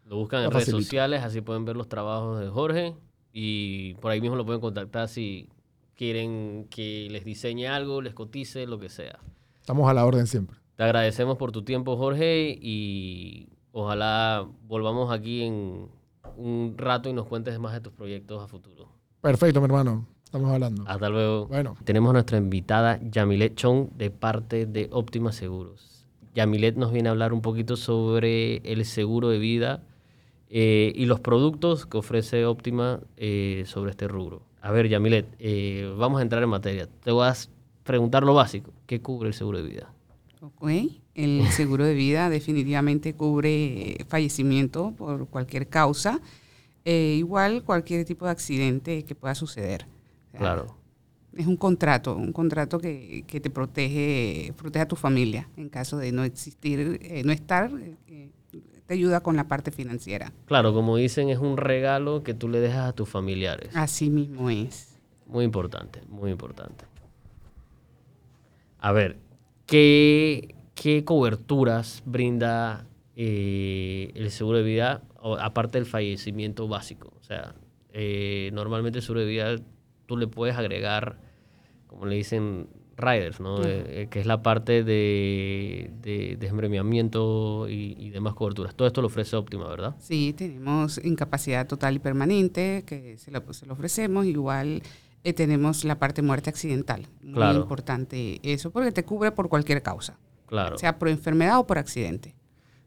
Lo 0.05 0.17
buscan 0.17 0.45
en 0.45 0.51
redes 0.51 0.69
sociales, 0.69 1.23
así 1.23 1.41
pueden 1.41 1.65
ver 1.65 1.77
los 1.77 1.89
trabajos 1.89 2.41
de 2.41 2.49
Jorge 2.49 2.95
y 3.33 3.95
por 3.95 4.11
ahí 4.11 4.21
mismo 4.21 4.37
lo 4.37 4.45
pueden 4.45 4.61
contactar 4.61 5.09
si 5.09 5.49
quieren 5.95 6.67
que 6.69 7.09
les 7.11 7.25
diseñe 7.25 7.67
algo, 7.67 8.03
les 8.03 8.13
cotice, 8.13 8.67
lo 8.67 8.79
que 8.79 8.89
sea. 8.89 9.19
Estamos 9.61 9.89
a 9.89 9.95
la 9.95 10.05
orden 10.05 10.27
siempre. 10.27 10.59
Te 10.77 10.83
agradecemos 10.83 11.37
por 11.37 11.53
tu 11.53 11.63
tiempo, 11.63 11.97
Jorge, 11.97 12.59
y 12.61 13.49
ojalá 13.73 14.47
volvamos 14.67 15.13
aquí 15.13 15.43
en 15.43 15.89
un 16.37 16.75
rato 16.77 17.09
y 17.09 17.13
nos 17.13 17.27
cuentes 17.27 17.59
más 17.59 17.73
de 17.73 17.81
tus 17.81 17.93
proyectos 17.93 18.43
a 18.43 18.49
futuro. 18.49 18.89
Perfecto, 19.21 19.61
mi 19.61 19.67
hermano. 19.67 20.07
Estamos 20.31 20.53
hablando. 20.53 20.85
Hasta 20.87 21.09
luego. 21.09 21.49
Bueno, 21.49 21.77
Tenemos 21.83 22.11
a 22.11 22.13
nuestra 22.13 22.39
invitada 22.39 23.01
Yamilet 23.03 23.57
Chong 23.57 23.89
de 23.97 24.13
parte 24.13 24.65
de 24.65 24.89
Óptima 24.93 25.33
Seguros. 25.33 26.07
Yamilet 26.37 26.77
nos 26.77 26.93
viene 26.93 27.09
a 27.09 27.11
hablar 27.11 27.33
un 27.33 27.43
poquito 27.43 27.77
sobre 27.77 28.59
el 28.59 28.85
seguro 28.85 29.31
de 29.31 29.41
vida 29.41 29.83
eh, 30.49 30.93
y 30.95 31.07
los 31.07 31.19
productos 31.19 31.85
que 31.85 31.99
ofrece 31.99 32.47
Óptima 32.47 33.01
eh, 33.17 33.65
sobre 33.67 33.91
este 33.91 34.07
rubro. 34.07 34.43
A 34.63 34.71
ver, 34.71 34.89
Yamilet, 34.89 35.27
eh, 35.41 35.93
vamos 35.99 36.21
a 36.21 36.23
entrar 36.23 36.45
en 36.45 36.51
materia. 36.51 36.89
Te 37.03 37.11
voy 37.11 37.27
a 37.27 37.35
preguntar 37.83 38.23
lo 38.23 38.33
básico. 38.33 38.71
¿Qué 38.87 39.03
cubre 39.03 39.27
el 39.27 39.35
seguro 39.35 39.59
de 39.59 39.65
vida? 39.65 39.93
Ok, 40.43 40.71
El 41.17 41.49
seguro 41.51 41.85
de 41.85 41.95
vida 41.95 42.31
definitivamente 42.31 43.15
cubre 43.15 44.07
fallecimiento 44.07 44.95
por 44.97 45.27
cualquier 45.27 45.67
causa, 45.67 46.21
eh, 46.85 47.17
igual 47.19 47.65
cualquier 47.65 48.05
tipo 48.05 48.27
de 48.27 48.31
accidente 48.31 49.05
que 49.05 49.17
pueda 49.17 49.35
suceder. 49.35 49.87
Claro. 50.37 50.77
Es 51.33 51.47
un 51.47 51.57
contrato, 51.57 52.17
un 52.17 52.33
contrato 52.33 52.79
que, 52.79 53.25
que 53.27 53.41
te 53.41 53.51
protege, 53.51 54.53
protege 54.57 54.83
a 54.83 54.89
tu 54.89 54.97
familia 54.97 55.49
en 55.57 55.69
caso 55.69 55.97
de 55.97 56.11
no 56.11 56.25
existir, 56.25 56.99
eh, 57.03 57.23
no 57.25 57.33
estar, 57.33 57.71
eh, 58.09 58.31
te 58.87 58.95
ayuda 58.95 59.21
con 59.21 59.37
la 59.37 59.47
parte 59.47 59.71
financiera. 59.71 60.33
Claro, 60.47 60.75
como 60.75 60.97
dicen, 60.97 61.29
es 61.29 61.39
un 61.39 61.57
regalo 61.57 62.25
que 62.25 62.35
tú 62.35 62.49
le 62.49 62.59
dejas 62.59 62.89
a 62.89 62.93
tus 62.93 63.09
familiares. 63.09 63.71
Así 63.77 64.11
mismo 64.11 64.51
es. 64.51 64.99
Muy 65.27 65.45
importante, 65.45 66.03
muy 66.09 66.33
importante. 66.33 66.85
A 68.81 68.91
ver, 68.91 69.19
¿qué, 69.67 70.57
qué 70.75 71.05
coberturas 71.05 72.03
brinda 72.05 72.87
eh, 73.15 74.11
el 74.17 74.31
seguro 74.33 74.59
de 74.59 74.65
vida, 74.65 75.03
aparte 75.39 75.79
del 75.79 75.87
fallecimiento 75.87 76.67
básico? 76.67 77.13
O 77.21 77.23
sea, 77.23 77.55
eh, 77.93 78.51
normalmente 78.53 78.99
el 78.99 79.03
seguro 79.03 79.21
de 79.21 79.27
vida 79.27 79.57
tú 80.11 80.17
le 80.17 80.27
puedes 80.27 80.57
agregar, 80.57 81.19
como 81.87 82.05
le 82.07 82.17
dicen, 82.17 82.67
riders, 82.97 83.39
¿no? 83.39 83.65
Eh, 83.65 84.03
eh, 84.03 84.09
que 84.11 84.19
es 84.19 84.27
la 84.27 84.43
parte 84.43 84.83
de, 84.83 85.89
de 86.03 86.37
desmembramiento 86.37 87.69
y, 87.69 87.95
y 87.97 88.11
demás 88.11 88.35
coberturas. 88.35 88.75
Todo 88.75 88.89
esto 88.89 89.01
lo 89.03 89.07
ofrece 89.07 89.37
Óptima, 89.37 89.69
¿verdad? 89.69 89.95
Sí, 90.01 90.35
tenemos 90.37 90.99
incapacidad 91.05 91.69
total 91.69 91.95
y 91.95 91.99
permanente 92.01 92.83
que 92.85 93.17
se 93.19 93.31
lo, 93.31 93.53
se 93.53 93.67
lo 93.67 93.75
ofrecemos. 93.75 94.27
Igual 94.27 94.83
eh, 95.23 95.33
tenemos 95.33 95.85
la 95.85 95.99
parte 96.01 96.23
muerte 96.23 96.51
accidental. 96.51 97.07
Muy 97.23 97.35
Claro. 97.35 97.61
importante 97.61 98.41
eso 98.43 98.73
porque 98.73 98.91
te 98.91 99.05
cubre 99.05 99.31
por 99.31 99.49
cualquier 99.49 99.81
causa, 99.81 100.19
Claro. 100.47 100.77
sea 100.77 100.99
por 100.99 101.09
enfermedad 101.09 101.61
o 101.61 101.67
por 101.69 101.79
accidente. 101.79 102.35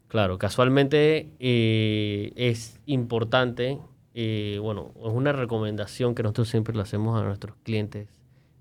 Claro, 0.08 0.36
casualmente 0.38 1.30
eh, 1.40 2.32
es 2.36 2.78
importante, 2.86 3.78
eh, 4.14 4.58
bueno, 4.62 4.92
es 4.96 5.12
una 5.12 5.32
recomendación 5.32 6.14
que 6.14 6.22
nosotros 6.22 6.48
siempre 6.48 6.74
le 6.74 6.82
hacemos 6.82 7.20
a 7.20 7.24
nuestros 7.24 7.56
clientes, 7.64 8.08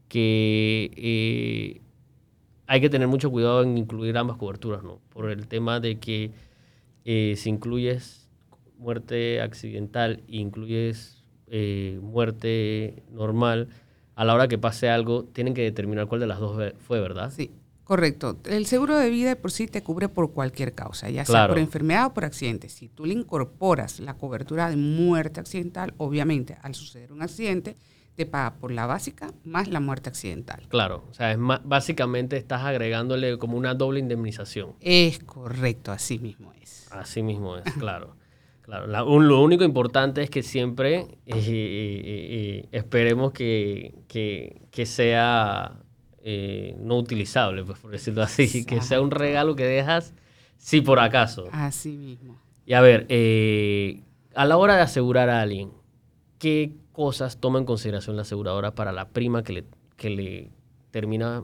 que 0.10 0.91
eh, 0.97 1.82
hay 2.68 2.82
que 2.82 2.89
tener 2.89 3.08
mucho 3.08 3.30
cuidado 3.32 3.64
en 3.64 3.78
incluir 3.78 4.18
ambas 4.18 4.38
coberturas, 4.38 4.84
¿no? 4.84 4.99
Por 5.10 5.30
el 5.30 5.47
tema 5.47 5.80
de 5.80 5.99
que 5.99 6.32
eh, 7.06 7.36
si 7.38 7.49
incluyes 7.49 8.30
muerte 8.78 9.41
accidental 9.41 10.24
e 10.28 10.38
incluyes 10.38 11.24
eh, 11.47 11.99
muerte 12.01 13.04
normal, 13.12 13.70
a 14.16 14.26
la 14.26 14.34
hora 14.34 14.47
que 14.47 14.58
pase 14.58 14.89
algo, 14.89 15.24
tienen 15.26 15.54
que 15.54 15.62
determinar 15.62 16.08
cuál 16.08 16.22
de 16.22 16.28
las 16.28 16.39
dos 16.39 16.74
fue, 16.80 16.99
¿verdad? 16.99 17.32
Sí, 17.32 17.51
correcto. 17.84 18.38
El 18.45 18.65
seguro 18.65 18.97
de 18.97 19.09
vida 19.09 19.29
de 19.29 19.36
por 19.36 19.51
sí 19.51 19.67
te 19.67 19.84
cubre 19.84 20.09
por 20.09 20.31
cualquier 20.34 20.73
causa, 20.73 21.09
ya 21.09 21.25
sea 21.25 21.34
Claro. 21.34 21.53
por 21.53 21.59
enfermedad 21.59 22.07
o 22.07 22.13
por 22.13 22.25
accidente. 22.25 22.69
Si 22.69 22.88
tú 22.89 23.05
le 23.05 23.13
incorporas 23.13 23.99
la 23.99 24.15
cobertura 24.15 24.69
de 24.69 24.75
muerte 24.77 25.39
accidental, 25.39 25.93
obviamente 25.97 26.57
al 26.61 26.75
suceder 26.75 27.11
un 27.11 27.21
accidente, 27.21 27.75
te 28.15 28.25
paga 28.27 28.53
por 28.55 28.71
la 28.71 28.86
básica 28.86 29.34
más 29.43 29.67
la 29.67 29.79
muerte 29.79 30.07
accidental. 30.09 30.67
Claro, 30.69 31.03
o 31.09 31.13
sea, 31.15 31.31
es 31.31 31.38
ma- 31.39 31.61
básicamente 31.65 32.38
estás 32.38 32.61
agregándole 32.61 33.38
como 33.39 33.57
una 33.57 33.73
doble 33.73 33.99
indemnización. 33.99 34.73
Es 34.81 35.17
correcto, 35.19 35.91
así 35.91 36.19
mismo 36.19 36.53
es. 36.61 36.88
Así 36.91 37.23
mismo 37.23 37.57
es, 37.57 37.63
claro. 37.79 38.15
Claro, 38.61 38.88
la- 38.88 39.03
un- 39.03 39.27
lo 39.27 39.41
único 39.41 39.63
importante 39.65 40.21
es 40.21 40.29
que 40.29 40.41
siempre 40.43 40.99
eh, 41.25 41.34
eh, 41.36 41.41
eh, 41.45 42.69
esperemos 42.71 43.34
que, 43.34 43.95
que- 44.07 44.61
que 44.71 44.86
sea 44.86 45.79
eh, 46.26 46.76
no 46.80 46.97
utilizable, 46.97 47.65
pues 47.65 47.80
por 47.80 47.91
decirlo 47.91 48.24
así, 48.24 48.65
que 48.65 48.82
sea 48.82 49.01
un 49.01 49.11
regalo 49.11 49.55
que 49.55 49.65
dejas 49.65 50.13
si 50.57 50.80
por 50.80 50.99
acaso. 50.99 51.49
Así 51.51 51.97
mismo. 51.97 52.39
Y 52.65 52.74
a 52.74 52.82
ver, 52.82 53.05
eh, 53.09 54.03
a 54.34 54.45
la 54.45 54.55
hora 54.55 54.76
de 54.78 54.82
asegurar 54.82 55.30
a 55.30 55.41
alguien, 55.41 55.71
¿qué 56.39 56.78
cosas 56.93 57.38
toma 57.38 57.59
en 57.59 57.65
consideración 57.65 58.15
la 58.15 58.21
aseguradora 58.21 58.74
para 58.74 58.93
la 58.93 59.09
prima 59.09 59.43
que 59.43 59.53
le, 59.53 59.65
que 59.97 60.09
le 60.09 60.51
termina 60.91 61.43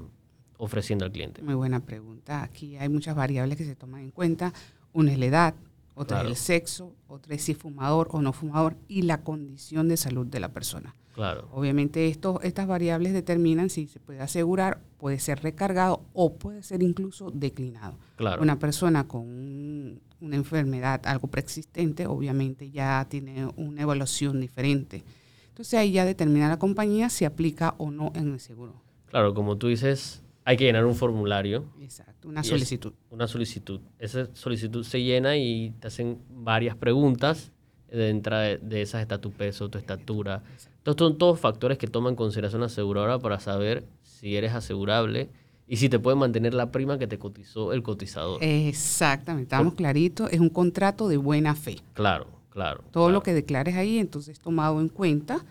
ofreciendo 0.58 1.04
al 1.04 1.12
cliente? 1.12 1.42
Muy 1.42 1.56
buena 1.56 1.82
pregunta. 1.82 2.44
Aquí 2.44 2.78
hay 2.78 2.88
muchas 2.88 3.16
variables 3.16 3.58
que 3.58 3.66
se 3.66 3.76
toman 3.76 4.02
en 4.02 4.12
cuenta. 4.12 4.54
Una 4.94 5.12
es 5.12 5.20
la 5.20 5.26
edad, 5.26 5.56
otra 6.00 6.18
Claro. 6.20 6.30
es 6.30 6.40
el 6.40 6.46
sexo, 6.46 6.94
otra 7.08 7.36
es 7.36 7.44
si 7.44 7.54
fumador 7.54 8.08
o 8.12 8.22
no 8.22 8.32
fumador 8.34 8.78
y 8.88 9.02
la 9.04 9.22
condición 9.22 9.88
de 9.90 9.98
salud 9.98 10.26
de 10.26 10.40
la 10.40 10.50
persona. 10.50 10.96
Claro, 11.14 11.50
Obviamente 11.52 12.08
estos, 12.08 12.42
estas 12.44 12.66
variables 12.68 13.12
determinan 13.12 13.70
si 13.70 13.88
se 13.88 14.00
puede 14.00 14.22
asegurar, 14.22 14.80
puede 14.98 15.20
ser 15.20 15.42
recargado 15.44 16.02
o 16.14 16.36
puede 16.36 16.64
ser 16.64 16.82
incluso 16.82 17.30
declinado. 17.32 17.98
claro. 18.16 18.42
Una 18.42 18.58
persona 18.60 19.08
con 19.08 19.22
un- 19.24 20.00
una 20.22 20.36
enfermedad, 20.38 21.02
algo 21.06 21.28
preexistente, 21.28 22.06
obviamente 22.08 22.72
ya 22.72 23.06
tiene 23.10 23.48
una 23.58 23.82
evaluación 23.82 24.40
diferente. 24.42 25.04
Entonces 25.50 25.74
ahí 25.80 25.92
ya 25.92 26.06
determina 26.06 26.48
la 26.48 26.58
compañía 26.60 27.10
si 27.10 27.26
aplica 27.26 27.76
o 27.78 27.92
no 27.92 28.12
en 28.16 28.32
el 28.34 28.40
seguro. 28.40 28.74
Claro, 29.08 29.34
como 29.34 29.58
tú 29.58 29.68
dices, 29.68 30.22
hay 30.50 30.58
que 30.58 30.64
llenar 30.64 30.84
un 30.88 30.96
formulario, 30.96 31.66
Exacto, 31.80 32.28
una 32.28 32.44
solicitud. 32.44 32.94
una 33.12 33.28
solicitud. 33.28 33.82
Esa 34.00 34.34
solicitud 34.34 34.84
se 34.84 35.04
llena 35.04 35.38
y 35.38 35.76
te 35.80 35.90
hacen 35.90 36.18
varias 36.28 36.76
preguntas 36.76 37.52
dentro 37.88 38.36
de, 38.36 38.58
de 38.58 38.82
esas 38.82 39.04
está 39.04 39.22
tu 39.22 39.30
peso, 39.30 39.70
tu 39.70 39.78
estatura. 39.78 40.42
Estos 40.78 40.96
son 40.98 41.20
todos 41.20 41.40
factores 41.40 41.78
que 41.78 41.86
toma 41.86 42.10
en 42.10 42.16
consideración 42.16 42.62
la 42.62 42.66
aseguradora 42.66 43.20
para 43.20 43.40
saber 43.40 43.86
si 44.02 44.38
eres 44.38 44.56
asegurable 44.56 45.30
y 45.68 45.78
si 45.78 45.88
te 45.88 46.00
puede 46.00 46.18
mantener 46.18 46.56
la 46.56 46.72
prima 46.72 46.98
que 46.98 47.06
te 47.06 47.20
cotizó 47.20 47.72
el 47.72 47.84
cotizador. 47.84 48.44
Exactamente, 48.44 49.54
estamos 49.54 49.76
claritos, 49.76 50.34
es 50.34 50.40
un 50.40 50.50
contrato 50.50 51.08
de 51.10 51.18
buena 51.18 51.54
fe. 51.54 51.78
Claro, 51.94 52.26
claro. 52.50 52.84
Todo 52.90 53.04
claro. 53.04 53.14
lo 53.14 53.22
que 53.22 53.36
declares 53.36 53.76
ahí, 53.76 54.00
entonces 54.00 54.40
tomado 54.40 54.82
en 54.82 54.90
cuenta. 54.90 55.46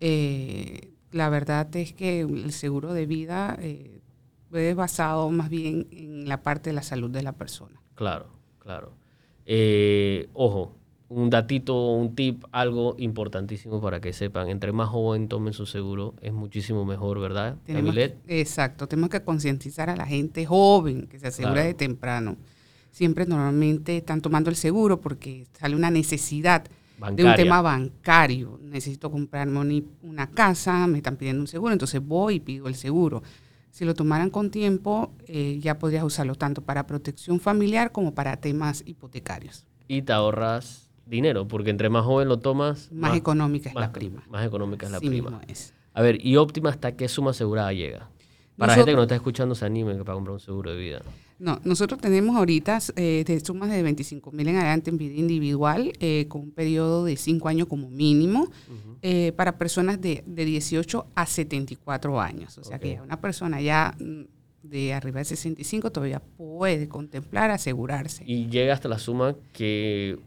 Eh, 0.00 0.90
la 1.12 1.28
verdad 1.28 1.68
es 1.76 1.92
que 1.92 2.22
el 2.22 2.50
seguro 2.50 2.92
de 2.94 3.06
vida 3.06 3.56
eh, 3.60 4.00
es 4.52 4.74
basado 4.76 5.30
más 5.30 5.48
bien 5.50 5.86
en 5.90 6.28
la 6.28 6.42
parte 6.42 6.70
de 6.70 6.74
la 6.74 6.82
salud 6.82 7.10
de 7.10 7.22
la 7.22 7.32
persona. 7.32 7.80
Claro, 7.94 8.26
claro. 8.58 8.92
Eh, 9.46 10.28
ojo, 10.32 10.76
un 11.08 11.28
datito, 11.28 11.92
un 11.92 12.14
tip, 12.14 12.44
algo 12.52 12.94
importantísimo 12.98 13.80
para 13.80 14.00
que 14.00 14.12
sepan. 14.12 14.48
Entre 14.48 14.70
más 14.72 14.88
joven 14.88 15.28
tomen 15.28 15.52
su 15.52 15.66
seguro, 15.66 16.14
es 16.22 16.32
muchísimo 16.32 16.84
mejor, 16.84 17.18
¿verdad? 17.18 17.56
Tenemos 17.66 17.94
que- 17.94 18.16
exacto, 18.28 18.86
tenemos 18.86 19.10
que 19.10 19.22
concientizar 19.22 19.90
a 19.90 19.96
la 19.96 20.06
gente 20.06 20.46
joven 20.46 21.06
que 21.08 21.18
se 21.18 21.26
asegura 21.28 21.54
Claro. 21.54 21.66
de 21.68 21.74
temprano. 21.74 22.36
Siempre 22.92 23.26
normalmente 23.26 23.96
están 23.96 24.20
tomando 24.20 24.50
el 24.50 24.56
seguro 24.56 25.00
porque 25.00 25.46
sale 25.58 25.74
una 25.76 25.90
necesidad 25.90 26.64
de 27.14 27.24
un 27.24 27.34
tema 27.34 27.62
bancario. 27.62 28.58
Necesito 28.62 29.10
comprarme 29.10 29.82
una 30.02 30.28
casa, 30.30 30.86
me 30.86 30.98
están 30.98 31.16
pidiendo 31.16 31.40
un 31.40 31.46
seguro, 31.48 31.72
entonces 31.72 32.04
voy 32.04 32.34
y 32.36 32.40
pido 32.40 32.68
el 32.68 32.74
seguro. 32.74 33.22
Si 33.70 33.84
lo 33.84 33.94
tomaran 33.94 34.30
con 34.30 34.50
tiempo, 34.50 35.12
eh, 35.26 35.58
ya 35.60 35.78
podrías 35.78 36.02
usarlo 36.04 36.34
tanto 36.34 36.62
para 36.62 36.86
protección 36.86 37.40
familiar 37.40 37.92
como 37.92 38.14
para 38.14 38.36
temas 38.36 38.82
hipotecarios. 38.86 39.64
Y 39.88 40.02
te 40.02 40.12
ahorras 40.12 40.88
dinero, 41.06 41.46
porque 41.48 41.70
entre 41.70 41.88
más 41.88 42.04
joven 42.04 42.28
lo 42.28 42.38
tomas, 42.38 42.90
Más, 42.92 43.16
económica 43.16 43.68
es 43.70 43.74
más- 43.74 43.82
la 43.86 43.92
prima. 43.92 44.22
Más 44.28 44.46
económica 44.46 44.86
es 44.86 44.92
la 44.92 44.98
Así 44.98 45.08
prima. 45.08 45.30
mismo 45.30 45.42
es. 45.48 45.72
A 45.94 46.02
ver, 46.02 46.24
¿y 46.24 46.36
óptima 46.36 46.70
hasta 46.70 46.92
qué 46.96 47.08
suma 47.08 47.30
asegurada 47.30 47.72
llega? 47.72 47.98
Para 48.56 48.72
la 48.72 48.76
Nosotros- 48.76 48.76
gente 48.76 48.90
que 48.92 48.96
no 48.96 49.02
está 49.02 49.14
escuchando, 49.16 49.54
se 49.54 49.64
anime 49.64 49.94
para 49.96 50.14
comprar 50.14 50.34
un 50.34 50.40
seguro 50.40 50.70
de 50.70 50.76
vida. 50.76 50.98
No, 51.04 51.10
nosotros 51.64 52.00
tenemos 52.00 52.36
ahorita 52.36 52.78
eh, 52.96 53.24
de 53.26 53.40
sumas 53.40 53.70
de 53.70 53.82
25 53.82 54.30
mil 54.32 54.48
en 54.48 54.56
adelante 54.56 54.90
en 54.90 54.98
vida 54.98 55.14
individual, 55.14 55.92
eh, 55.98 56.26
con 56.28 56.42
un 56.42 56.50
periodo 56.52 57.04
de 57.04 57.16
5 57.16 57.48
años 57.48 57.66
como 57.66 57.88
mínimo, 57.88 58.50
eh, 59.02 59.32
para 59.32 59.56
personas 59.56 60.00
de, 60.00 60.22
de 60.26 60.44
18 60.44 61.06
a 61.14 61.26
74 61.26 62.20
años. 62.20 62.58
O 62.58 62.64
sea 62.64 62.78
que 62.78 63.00
una 63.00 63.20
persona 63.20 63.60
ya 63.60 63.94
mm, 63.98 64.22
de 64.62 64.92
arriba 64.92 65.20
de 65.20 65.24
65 65.24 65.90
todavía 65.90 66.20
puede 66.20 66.88
contemplar 66.88 67.50
asegurarse. 67.50 68.22
Y 68.26 68.48
llega 68.48 68.74
hasta 68.74 68.88
la 68.88 68.98
suma 68.98 69.34
que 69.52 70.18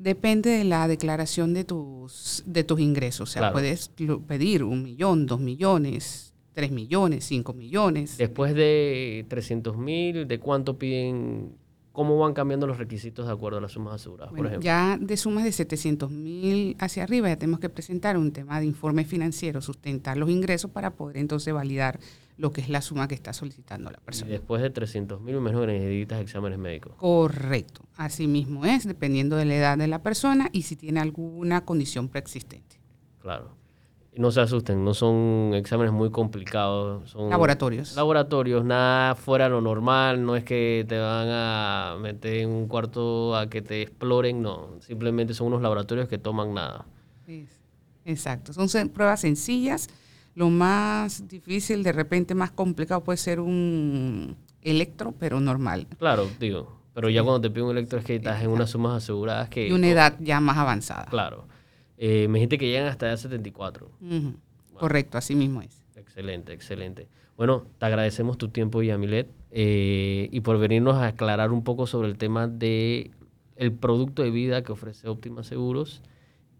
Depende 0.00 0.48
de 0.48 0.64
la 0.64 0.88
declaración 0.88 1.52
de 1.52 1.64
tus, 1.64 2.42
de 2.46 2.64
tus 2.64 2.80
ingresos. 2.80 3.28
O 3.28 3.32
sea, 3.32 3.40
Claro. 3.40 3.52
puedes 3.52 3.90
pedir 4.26 4.64
un 4.64 4.82
millón, 4.82 5.26
dos 5.26 5.40
millones, 5.40 6.29
tres 6.52 6.70
millones, 6.70 7.24
cinco 7.24 7.52
millones. 7.52 8.16
después 8.18 8.54
de 8.54 9.24
300 9.28 9.76
mil, 9.76 10.26
¿de 10.28 10.38
cuánto 10.40 10.78
piden? 10.78 11.54
¿Cómo 11.92 12.16
van 12.18 12.34
cambiando 12.34 12.68
los 12.68 12.78
requisitos 12.78 13.26
de 13.26 13.32
acuerdo 13.32 13.58
a 13.58 13.60
las 13.60 13.72
sumas 13.72 13.94
aseguradas, 13.94 14.30
por 14.30 14.38
Bueno, 14.38 14.48
ejemplo? 14.50 14.64
ya 14.64 14.96
de 14.96 15.16
sumas 15.16 15.42
de 15.42 15.50
700 15.50 16.08
mil 16.10 16.76
hacia 16.78 17.02
arriba 17.02 17.28
ya 17.28 17.36
tenemos 17.36 17.58
que 17.58 17.68
presentar 17.68 18.16
un 18.16 18.30
tema 18.32 18.60
de 18.60 18.66
informe 18.66 19.04
financiero, 19.04 19.60
sustentar 19.60 20.16
los 20.16 20.30
ingresos 20.30 20.70
para 20.70 20.90
poder 20.94 21.16
entonces 21.16 21.52
validar 21.52 21.98
lo 22.36 22.52
que 22.52 22.60
es 22.60 22.68
la 22.68 22.80
suma 22.80 23.08
que 23.08 23.16
está 23.16 23.32
solicitando 23.32 23.90
la 23.90 23.98
Y 24.00 24.04
persona. 24.04 24.30
después 24.30 24.62
de 24.62 24.70
300 24.70 25.20
mil, 25.20 25.40
menos 25.40 25.60
que 25.62 25.66
necesitas 25.66 26.20
exámenes 26.22 26.58
médicos. 26.60 26.92
Correcto, 26.96 27.82
así 27.96 28.28
mismo 28.28 28.64
es, 28.64 28.86
dependiendo 28.86 29.34
de 29.36 29.44
la 29.44 29.56
edad 29.56 29.76
de 29.76 29.88
la 29.88 30.00
persona 30.02 30.48
y 30.52 30.62
si 30.62 30.76
tiene 30.76 31.00
alguna 31.00 31.64
condición 31.64 32.08
preexistente. 32.08 32.76
Claro. 33.20 33.50
No 34.20 34.30
se 34.30 34.42
asusten, 34.42 34.84
no 34.84 34.92
son 34.92 35.52
exámenes 35.54 35.94
muy 35.94 36.10
complicados. 36.10 37.08
Son 37.08 37.30
Laboratorios. 37.30 37.96
Laboratorios, 37.96 38.62
nada 38.66 39.14
fuera 39.14 39.44
de 39.44 39.50
lo 39.52 39.62
normal. 39.62 40.26
No 40.26 40.36
es 40.36 40.44
que 40.44 40.84
te 40.86 40.98
van 40.98 41.28
a 41.30 41.96
meter 41.98 42.34
en 42.34 42.50
un 42.50 42.68
cuarto 42.68 43.34
a 43.34 43.48
que 43.48 43.62
te 43.62 43.80
exploren, 43.80 44.42
no. 44.42 44.72
Simplemente 44.80 45.32
son 45.32 45.46
unos 45.46 45.62
laboratorios 45.62 46.06
que 46.06 46.18
toman 46.18 46.52
nada. 46.52 46.84
Exacto, 48.04 48.52
son 48.52 48.90
pruebas 48.90 49.22
sencillas. 49.22 49.88
Lo 50.34 50.50
más 50.50 51.26
difícil, 51.26 51.82
de 51.82 51.92
repente 51.92 52.34
más 52.34 52.50
complicado 52.50 53.02
puede 53.02 53.16
ser 53.16 53.40
un 53.40 54.36
electro, 54.60 55.14
pero 55.18 55.40
normal. 55.40 55.86
Claro, 55.98 56.28
digo. 56.38 56.78
Pero 56.92 57.08
ya 57.08 57.22
cuando 57.22 57.40
te 57.40 57.48
piden 57.48 57.68
un 57.68 57.70
electro 57.78 57.98
es 57.98 58.04
que 58.04 58.16
estás 58.16 58.42
en 58.42 58.50
unas 58.50 58.68
sumas 58.68 59.02
aseguradas 59.02 59.48
que... 59.48 59.68
Y 59.68 59.72
una 59.72 59.88
edad 59.88 60.16
ya 60.20 60.40
más 60.40 60.58
avanzada. 60.58 61.06
Claro. 61.06 61.46
Eh, 62.02 62.28
me 62.28 62.38
dijiste 62.38 62.56
que 62.56 62.66
llegan 62.66 62.86
hasta 62.86 63.08
edad 63.08 63.18
74. 63.18 63.90
Ujú, 64.00 64.34
Correcto, 64.78 65.18
así 65.18 65.34
mismo 65.34 65.60
es. 65.60 65.84
Excelente, 65.96 66.54
excelente. 66.54 67.08
Bueno, 67.36 67.66
te 67.78 67.84
agradecemos 67.84 68.38
tu 68.38 68.48
tiempo, 68.48 68.82
Yamilet, 68.82 69.28
eh, 69.50 70.30
y 70.32 70.40
por 70.40 70.58
venirnos 70.58 70.96
a 70.96 71.08
aclarar 71.08 71.52
un 71.52 71.62
poco 71.62 71.86
sobre 71.86 72.08
el 72.08 72.16
tema 72.16 72.48
de 72.48 73.10
el 73.56 73.72
producto 73.72 74.22
de 74.22 74.30
vida 74.30 74.62
que 74.62 74.72
ofrece 74.72 75.08
Óptima 75.08 75.42
Seguros, 75.44 76.00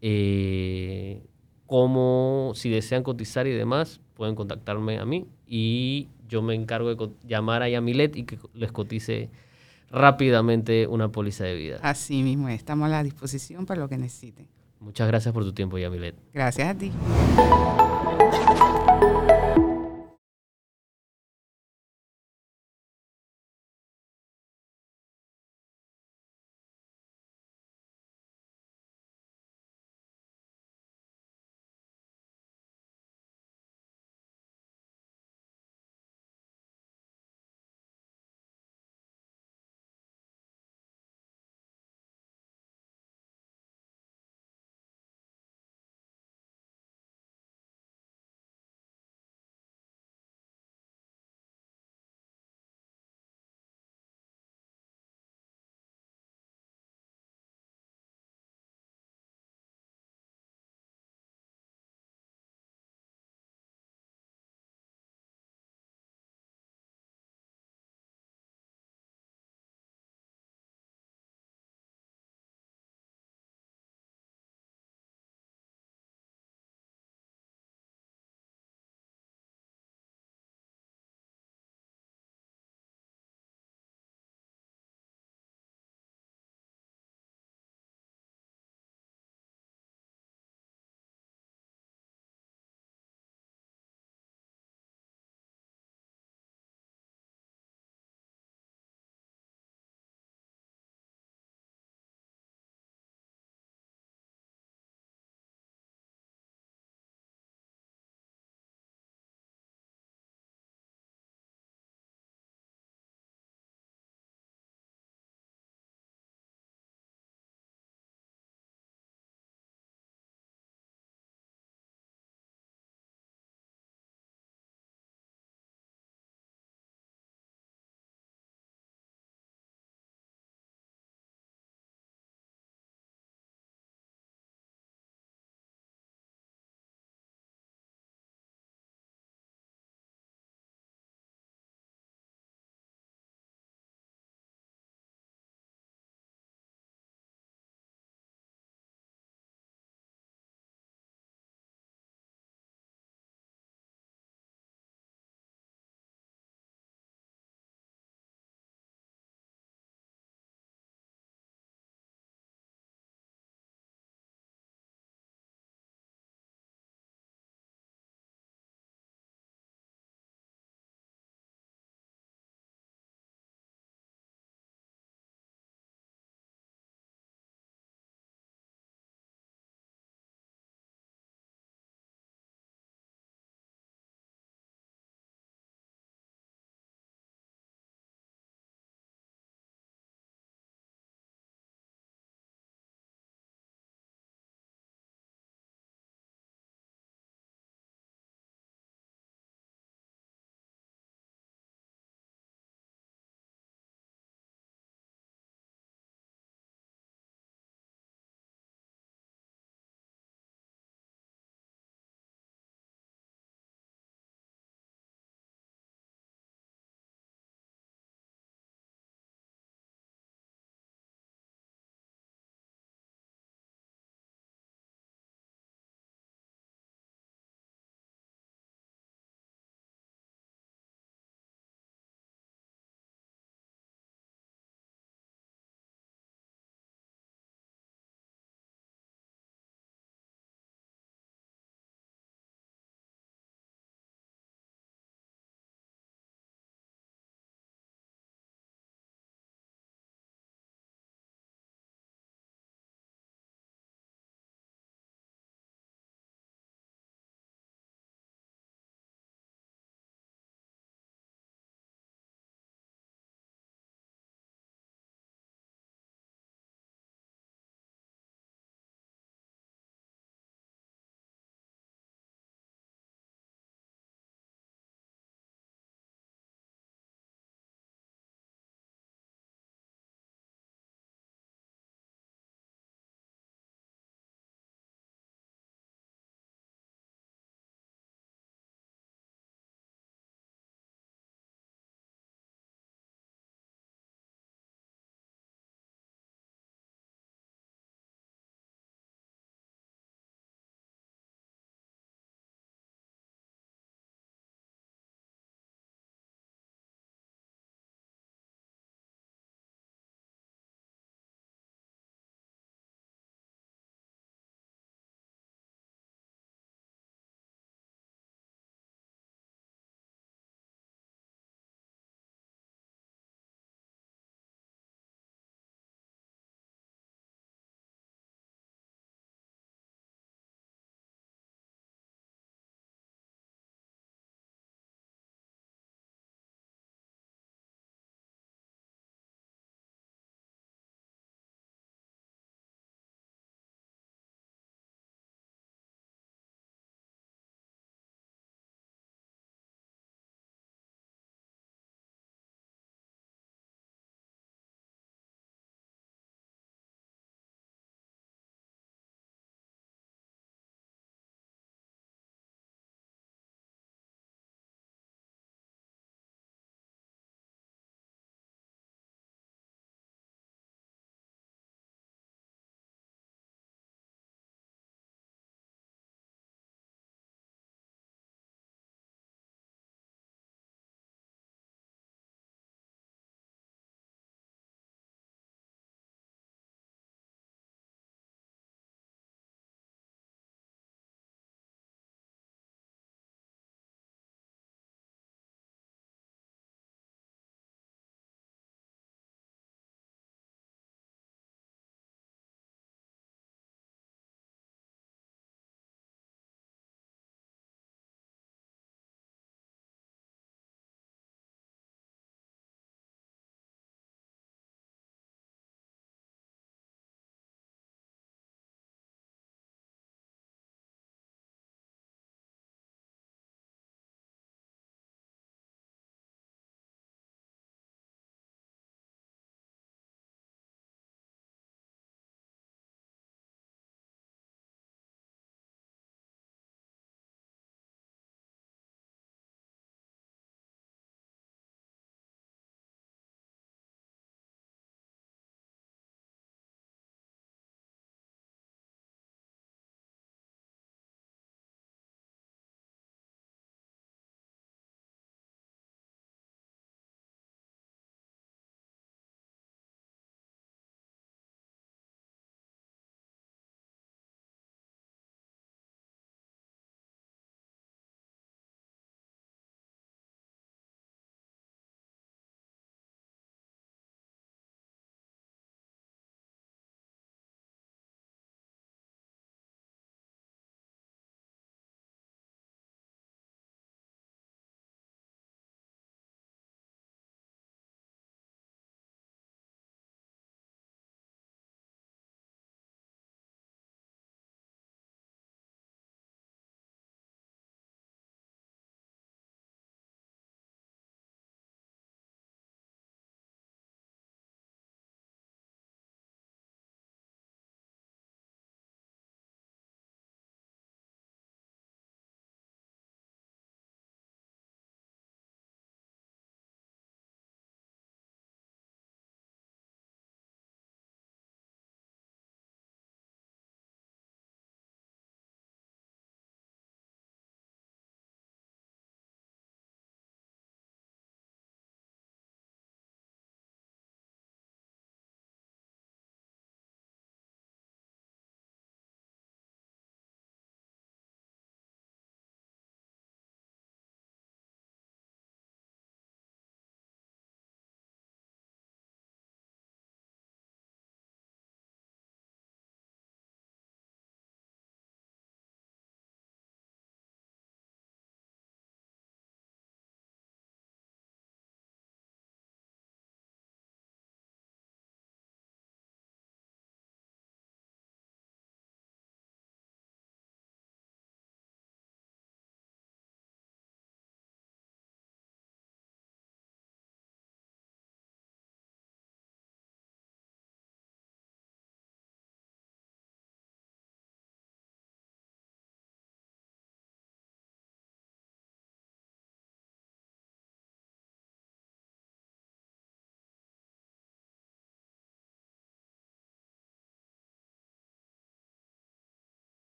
eh, 0.00 1.22
cómo, 1.66 2.50
si 2.56 2.68
desean 2.68 3.04
cotizar 3.04 3.46
y 3.46 3.52
demás, 3.52 4.00
pueden 4.14 4.34
contactarme 4.34 4.98
a 4.98 5.04
mí 5.04 5.24
y 5.46 6.08
yo 6.28 6.42
me 6.42 6.56
encargo 6.56 6.92
de 6.92 7.10
llamar 7.28 7.62
a 7.62 7.68
Yamilet 7.68 8.16
y 8.16 8.24
que 8.24 8.40
les 8.54 8.72
cotice 8.72 9.30
rápidamente 9.92 10.88
una 10.88 11.12
póliza 11.12 11.44
de 11.44 11.54
vida. 11.54 11.78
Así 11.80 12.24
mismo 12.24 12.48
es. 12.48 12.56
Estamos 12.56 12.86
a 12.86 12.88
la 12.88 13.04
disposición 13.04 13.66
para 13.66 13.80
lo 13.80 13.88
que 13.88 13.98
necesiten. 13.98 14.48
Muchas 14.80 15.08
gracias 15.08 15.34
por 15.34 15.44
tu 15.44 15.52
tiempo, 15.52 15.78
Yamilet. 15.78 16.16
Gracias 16.32 16.68
a 16.68 16.74
ti. 16.74 16.92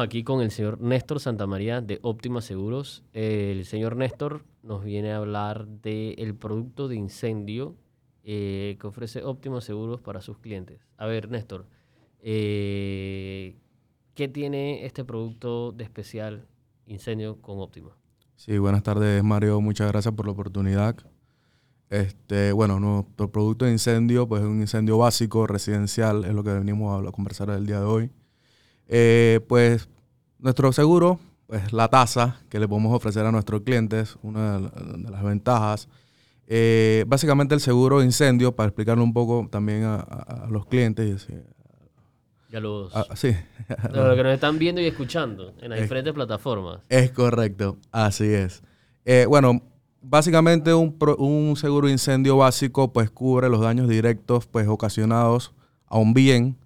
Aquí 0.00 0.24
con 0.24 0.40
el 0.40 0.50
señor 0.50 0.80
Néstor 0.80 1.20
Santamaría 1.20 1.82
de 1.82 1.98
Óptima 2.02 2.40
Seguros. 2.40 3.02
El 3.12 3.66
señor 3.66 3.96
Néstor 3.96 4.44
nos 4.62 4.82
viene 4.82 5.12
a 5.12 5.18
hablar 5.18 5.66
del 5.66 6.34
producto 6.34 6.88
de 6.88 6.96
incendio 6.96 7.76
eh, 8.24 8.78
que 8.80 8.86
ofrece 8.86 9.22
Óptima 9.22 9.60
Seguros 9.60 10.00
para 10.00 10.22
sus 10.22 10.38
clientes. 10.38 10.80
A 10.96 11.06
ver, 11.06 11.30
Néstor, 11.30 11.66
eh, 12.22 13.58
¿qué 14.14 14.26
tiene 14.28 14.86
este 14.86 15.04
producto 15.04 15.72
de 15.72 15.84
especial 15.84 16.46
incendio 16.86 17.36
con 17.42 17.58
Óptima? 17.58 17.90
Sí, 18.36 18.56
buenas 18.56 18.82
tardes 18.82 19.22
Mario, 19.22 19.60
muchas 19.60 19.88
gracias 19.88 20.14
por 20.14 20.24
la 20.24 20.32
oportunidad. 20.32 20.96
Este, 21.90 22.52
bueno, 22.52 22.80
nuestro 22.80 23.30
producto 23.30 23.66
de 23.66 23.72
incendio 23.72 24.26
pues 24.26 24.40
es 24.40 24.48
un 24.48 24.62
incendio 24.62 24.96
básico, 24.96 25.46
residencial, 25.46 26.24
es 26.24 26.32
lo 26.32 26.42
que 26.42 26.54
venimos 26.54 27.06
a 27.06 27.12
conversar 27.12 27.50
el 27.50 27.66
día 27.66 27.80
de 27.80 27.84
hoy. 27.86 28.10
Eh, 28.92 29.38
pues 29.46 29.88
nuestro 30.40 30.72
seguro, 30.72 31.20
pues 31.46 31.72
la 31.72 31.86
tasa 31.88 32.40
que 32.48 32.58
le 32.58 32.66
podemos 32.66 32.92
ofrecer 32.94 33.24
a 33.24 33.30
nuestros 33.30 33.62
clientes, 33.62 34.16
una 34.22 34.58
de, 34.58 35.10
las 35.10 35.22
ventajas. 35.22 35.88
Eh, 36.48 37.04
básicamente 37.06 37.54
el 37.54 37.60
seguro 37.60 38.00
de 38.00 38.06
incendio, 38.06 38.54
para 38.56 38.66
explicarlo 38.66 39.04
un 39.04 39.12
poco 39.12 39.46
también 39.48 39.84
a, 39.84 40.48
los 40.50 40.66
clientes. 40.66 41.28
Y 42.52 42.56
a 42.56 42.60
los, 42.60 42.92
sí. 43.14 43.36
los 43.92 44.16
que 44.16 44.22
nos 44.24 44.34
están 44.34 44.58
viendo 44.58 44.80
y 44.80 44.86
escuchando 44.86 45.54
en 45.60 45.70
las 45.70 45.80
diferentes 45.80 46.12
plataformas. 46.12 46.80
Es 46.88 47.12
correcto, 47.12 47.78
así 47.92 48.24
es. 48.24 48.64
Eh, 49.04 49.24
bueno, 49.28 49.62
básicamente 50.02 50.74
un, 50.74 50.96
un, 51.18 51.54
seguro 51.54 51.86
de 51.86 51.92
incendio 51.92 52.38
básico 52.38 52.92
pues 52.92 53.08
cubre 53.08 53.48
los 53.48 53.60
daños 53.60 53.88
directos 53.88 54.48
pues 54.48 54.66
ocasionados 54.66 55.54
a 55.86 55.98
un 55.98 56.12
bien 56.12 56.56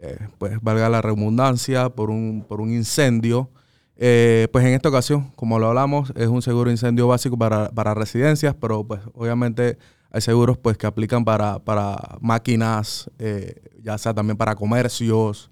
eh, 0.00 0.28
pues 0.38 0.60
valga 0.62 0.88
la 0.88 1.02
redundancia, 1.02 1.90
por 1.90 2.10
un, 2.10 2.44
por 2.46 2.60
un 2.60 2.72
incendio. 2.72 3.50
Eh, 3.96 4.46
pues 4.52 4.64
en 4.64 4.74
esta 4.74 4.88
ocasión, 4.88 5.32
como 5.34 5.58
lo 5.58 5.68
hablamos, 5.68 6.12
es 6.14 6.28
un 6.28 6.40
seguro 6.40 6.68
de 6.68 6.74
incendio 6.74 7.08
básico 7.08 7.36
para, 7.36 7.94
residencias, 7.94 8.54
pero 8.54 8.84
pues 8.84 9.00
obviamente 9.14 9.76
hay 10.10 10.20
seguros 10.20 10.56
pues 10.56 10.78
que 10.78 10.86
aplican 10.86 11.24
para, 11.24 11.58
para 11.58 12.16
máquinas, 12.20 13.10
eh, 13.18 13.60
ya 13.82 13.98
sea 13.98 14.14
también 14.14 14.36
para 14.36 14.54
comercios 14.54 15.50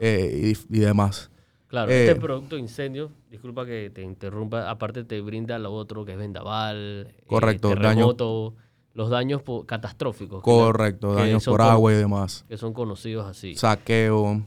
y, 0.00 0.78
demás. 0.80 1.30
Claro, 1.68 1.90
este 1.90 2.16
producto 2.16 2.56
de 2.56 2.62
incendio, 2.62 3.10
disculpa 3.30 3.64
que 3.64 3.90
te 3.90 4.02
interrumpa, 4.02 4.70
aparte 4.70 5.04
te 5.04 5.20
brinda 5.20 5.58
lo 5.58 5.72
otro 5.72 6.04
que 6.04 6.12
es 6.12 6.18
vendaval, 6.18 7.14
correcto, 7.26 7.70
terremoto, 7.70 8.54
los 8.94 9.10
daños 9.10 9.42
catastróficos. 9.66 10.42
Correcto, 10.42 11.14
daños 11.14 11.44
por 11.44 11.60
agua 11.60 11.92
y 11.92 11.96
demás. 11.96 12.44
Que 12.48 12.56
son 12.56 12.72
conocidos 12.72 13.26
así. 13.26 13.54
Saqueo. 13.56 14.42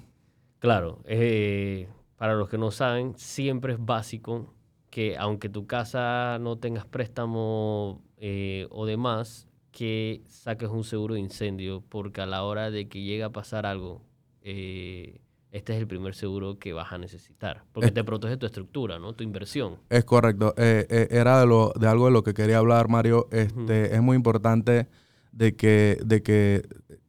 Claro, 0.59 0.99
eh, 1.05 1.87
para 2.15 2.33
los 2.33 2.49
que 2.49 2.57
no 2.57 2.71
saben, 2.71 3.13
siempre 3.17 3.73
es 3.73 3.85
básico 3.85 4.53
que 4.89 5.17
aunque 5.17 5.49
tu 5.49 5.67
casa 5.67 6.39
no 6.39 6.57
tengas 6.57 6.85
préstamo 6.85 8.01
eh, 8.17 8.67
o 8.71 8.85
demás, 8.85 9.47
que 9.71 10.23
saques 10.27 10.69
un 10.69 10.83
seguro 10.83 11.13
de 11.13 11.19
incendio, 11.19 11.83
porque 11.87 12.21
a 12.21 12.25
la 12.25 12.43
hora 12.43 12.71
de 12.71 12.87
que 12.87 13.01
llegue 13.01 13.23
a 13.23 13.29
pasar 13.29 13.67
algo, 13.67 14.01
eh, 14.41 15.19
este 15.57 15.73
es 15.73 15.79
el 15.79 15.87
primer 15.87 16.15
seguro 16.15 16.59
que 16.59 16.73
vas 16.73 16.91
a 16.91 16.97
necesitar, 16.97 17.63
porque 17.73 17.91
te 17.91 18.03
protege 18.03 18.37
tu 18.37 18.45
estructura, 18.45 18.99
¿no? 18.99 19.13
Tu 19.13 19.23
inversión. 19.23 19.77
Es 19.89 20.05
correcto. 20.05 20.53
Eh, 20.57 20.85
eh, 20.89 21.07
era 21.11 21.39
de, 21.39 21.47
lo, 21.47 21.73
de 21.79 21.87
algo 21.87 22.05
de 22.05 22.11
lo 22.11 22.23
que 22.23 22.33
quería 22.33 22.59
hablar, 22.59 22.87
Mario. 22.87 23.27
Este, 23.31 23.95
Es 23.95 24.01
muy 24.01 24.15
importante 24.15 24.87
de 25.31 25.55
que, 25.55 25.97
de 26.05 26.21
que 26.21 26.63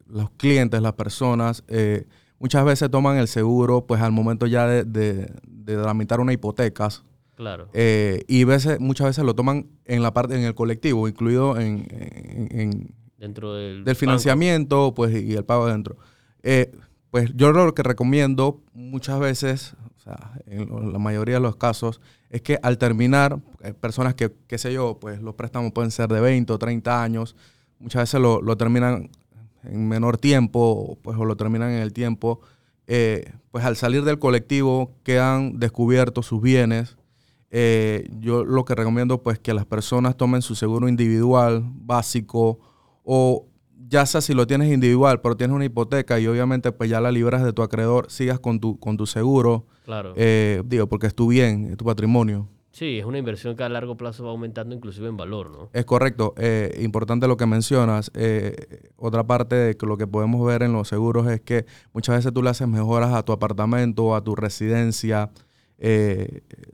los 0.06 0.30
clientes, 0.30 0.80
las 0.80 0.94
personas, 0.94 1.62
eh, 1.68 2.06
muchas 2.38 2.64
veces 2.64 2.90
toman 2.90 3.18
el 3.18 3.28
seguro 3.28 3.86
pues 3.86 4.00
al 4.00 4.12
momento 4.12 4.46
ya 4.46 4.66
de, 4.66 4.84
de, 4.84 5.32
de 5.46 5.76
tramitar 5.76 6.20
una 6.20 6.32
hipoteca. 6.32 6.88
Claro. 7.34 7.68
y 7.72 8.42
veces, 8.42 8.80
muchas 8.80 9.06
veces 9.06 9.24
lo 9.24 9.32
toman 9.32 9.68
en 9.84 10.02
la 10.02 10.12
parte, 10.12 10.34
en 10.34 10.42
el 10.42 10.56
colectivo, 10.56 11.06
incluido 11.06 11.56
en, 11.56 12.92
dentro 13.16 13.54
del, 13.54 13.84
del 13.84 13.94
financiamiento, 13.94 14.92
pues, 14.92 15.14
y 15.14 15.34
el 15.34 15.44
pago 15.44 15.68
dentro. 15.68 15.98
Pues 17.10 17.32
yo 17.34 17.52
lo 17.52 17.74
que 17.74 17.82
recomiendo 17.82 18.60
muchas 18.74 19.18
veces, 19.18 19.74
o 19.96 20.00
sea, 20.00 20.32
en 20.46 20.92
la 20.92 20.98
mayoría 20.98 21.36
de 21.36 21.40
los 21.40 21.56
casos, 21.56 22.00
es 22.30 22.42
que 22.42 22.58
al 22.62 22.76
terminar, 22.76 23.40
personas 23.80 24.14
que, 24.14 24.32
qué 24.46 24.58
sé 24.58 24.72
yo, 24.72 24.98
pues 25.00 25.22
los 25.22 25.34
préstamos 25.34 25.72
pueden 25.72 25.90
ser 25.90 26.08
de 26.08 26.20
20 26.20 26.52
o 26.52 26.58
30 26.58 27.02
años, 27.02 27.34
muchas 27.78 28.02
veces 28.02 28.20
lo, 28.20 28.56
terminan 28.56 29.10
en 29.64 29.88
menor 29.88 30.18
tiempo, 30.18 30.98
pues 31.02 31.16
o 31.18 31.24
lo 31.24 31.36
terminan 31.36 31.70
en 31.70 31.80
el 31.80 31.92
tiempo, 31.92 32.40
eh, 32.86 33.32
pues 33.50 33.64
al 33.64 33.76
salir 33.76 34.04
del 34.04 34.18
colectivo 34.18 34.92
quedan 35.02 35.58
descubiertos 35.58 36.26
sus 36.26 36.40
bienes. 36.40 36.96
Eh, 37.50 38.10
yo 38.20 38.44
lo 38.44 38.66
que 38.66 38.74
recomiendo 38.74 39.22
pues 39.22 39.38
que 39.38 39.54
las 39.54 39.64
personas 39.64 40.16
tomen 40.16 40.42
su 40.42 40.54
seguro 40.54 40.88
individual, 40.88 41.64
básico, 41.64 42.58
o 43.04 43.46
ya 43.88 44.04
sea 44.06 44.20
si 44.20 44.34
lo 44.34 44.46
tienes 44.46 44.72
individual, 44.72 45.20
pero 45.20 45.36
tienes 45.36 45.54
una 45.54 45.64
hipoteca 45.64 46.20
y 46.20 46.26
obviamente 46.26 46.72
pues 46.72 46.90
ya 46.90 47.00
la 47.00 47.10
libras 47.10 47.42
de 47.42 47.52
tu 47.52 47.62
acreedor, 47.62 48.10
sigas 48.10 48.38
con 48.38 48.60
tu, 48.60 48.78
con 48.78 48.96
tu 48.96 49.06
seguro. 49.06 49.66
Claro. 49.84 50.12
Eh, 50.16 50.62
digo, 50.66 50.86
porque 50.88 51.06
es 51.06 51.14
tu 51.14 51.28
bien, 51.28 51.68
es 51.70 51.76
tu 51.76 51.84
patrimonio. 51.84 52.48
Sí, 52.70 52.98
es 52.98 53.06
una 53.06 53.18
inversión 53.18 53.56
que 53.56 53.64
a 53.64 53.68
largo 53.68 53.96
plazo 53.96 54.24
va 54.24 54.30
aumentando 54.30 54.74
inclusive 54.74 55.08
en 55.08 55.16
valor, 55.16 55.50
¿no? 55.50 55.70
Es 55.72 55.84
correcto. 55.84 56.34
Eh, 56.36 56.78
importante 56.82 57.26
lo 57.26 57.36
que 57.36 57.46
mencionas. 57.46 58.10
Eh, 58.14 58.92
otra 58.96 59.26
parte 59.26 59.56
de 59.56 59.76
lo 59.80 59.96
que 59.96 60.06
podemos 60.06 60.46
ver 60.46 60.62
en 60.62 60.72
los 60.72 60.86
seguros 60.86 61.26
es 61.28 61.40
que 61.40 61.64
muchas 61.92 62.16
veces 62.16 62.32
tú 62.32 62.42
le 62.42 62.50
haces 62.50 62.68
mejoras 62.68 63.14
a 63.14 63.24
tu 63.24 63.32
apartamento, 63.32 64.14
a 64.14 64.22
tu 64.22 64.36
residencia. 64.36 65.30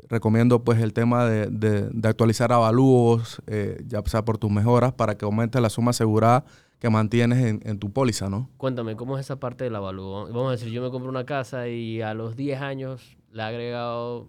recomiendo 0.08 0.64
pues 0.64 0.80
el 0.80 0.92
tema 0.92 1.26
de, 1.26 1.46
de 1.48 2.08
actualizar 2.08 2.52
avalúos, 2.52 3.40
ya 3.86 4.02
sea 4.04 4.24
por 4.24 4.36
tus 4.36 4.50
mejoras, 4.50 4.92
para 4.92 5.16
que 5.16 5.24
aumente 5.24 5.60
la 5.60 5.70
suma 5.70 5.90
asegurada 5.90 6.44
que 6.78 6.90
mantienes 6.90 7.60
en, 7.64 7.78
tu 7.78 7.92
póliza, 7.92 8.28
¿no? 8.28 8.50
Cuéntame, 8.56 8.96
¿cómo 8.96 9.16
es 9.16 9.24
esa 9.24 9.36
parte 9.40 9.64
del 9.64 9.74
avalúo? 9.74 10.26
Vamos 10.26 10.48
a 10.48 10.50
decir, 10.52 10.68
yo 10.70 10.82
me 10.82 10.90
compro 10.90 11.08
una 11.08 11.24
casa 11.24 11.68
y 11.68 12.02
a 12.02 12.14
los 12.14 12.36
10 12.36 12.60
años 12.60 13.16
le 13.32 13.42
he 13.42 13.44
agregado 13.44 14.28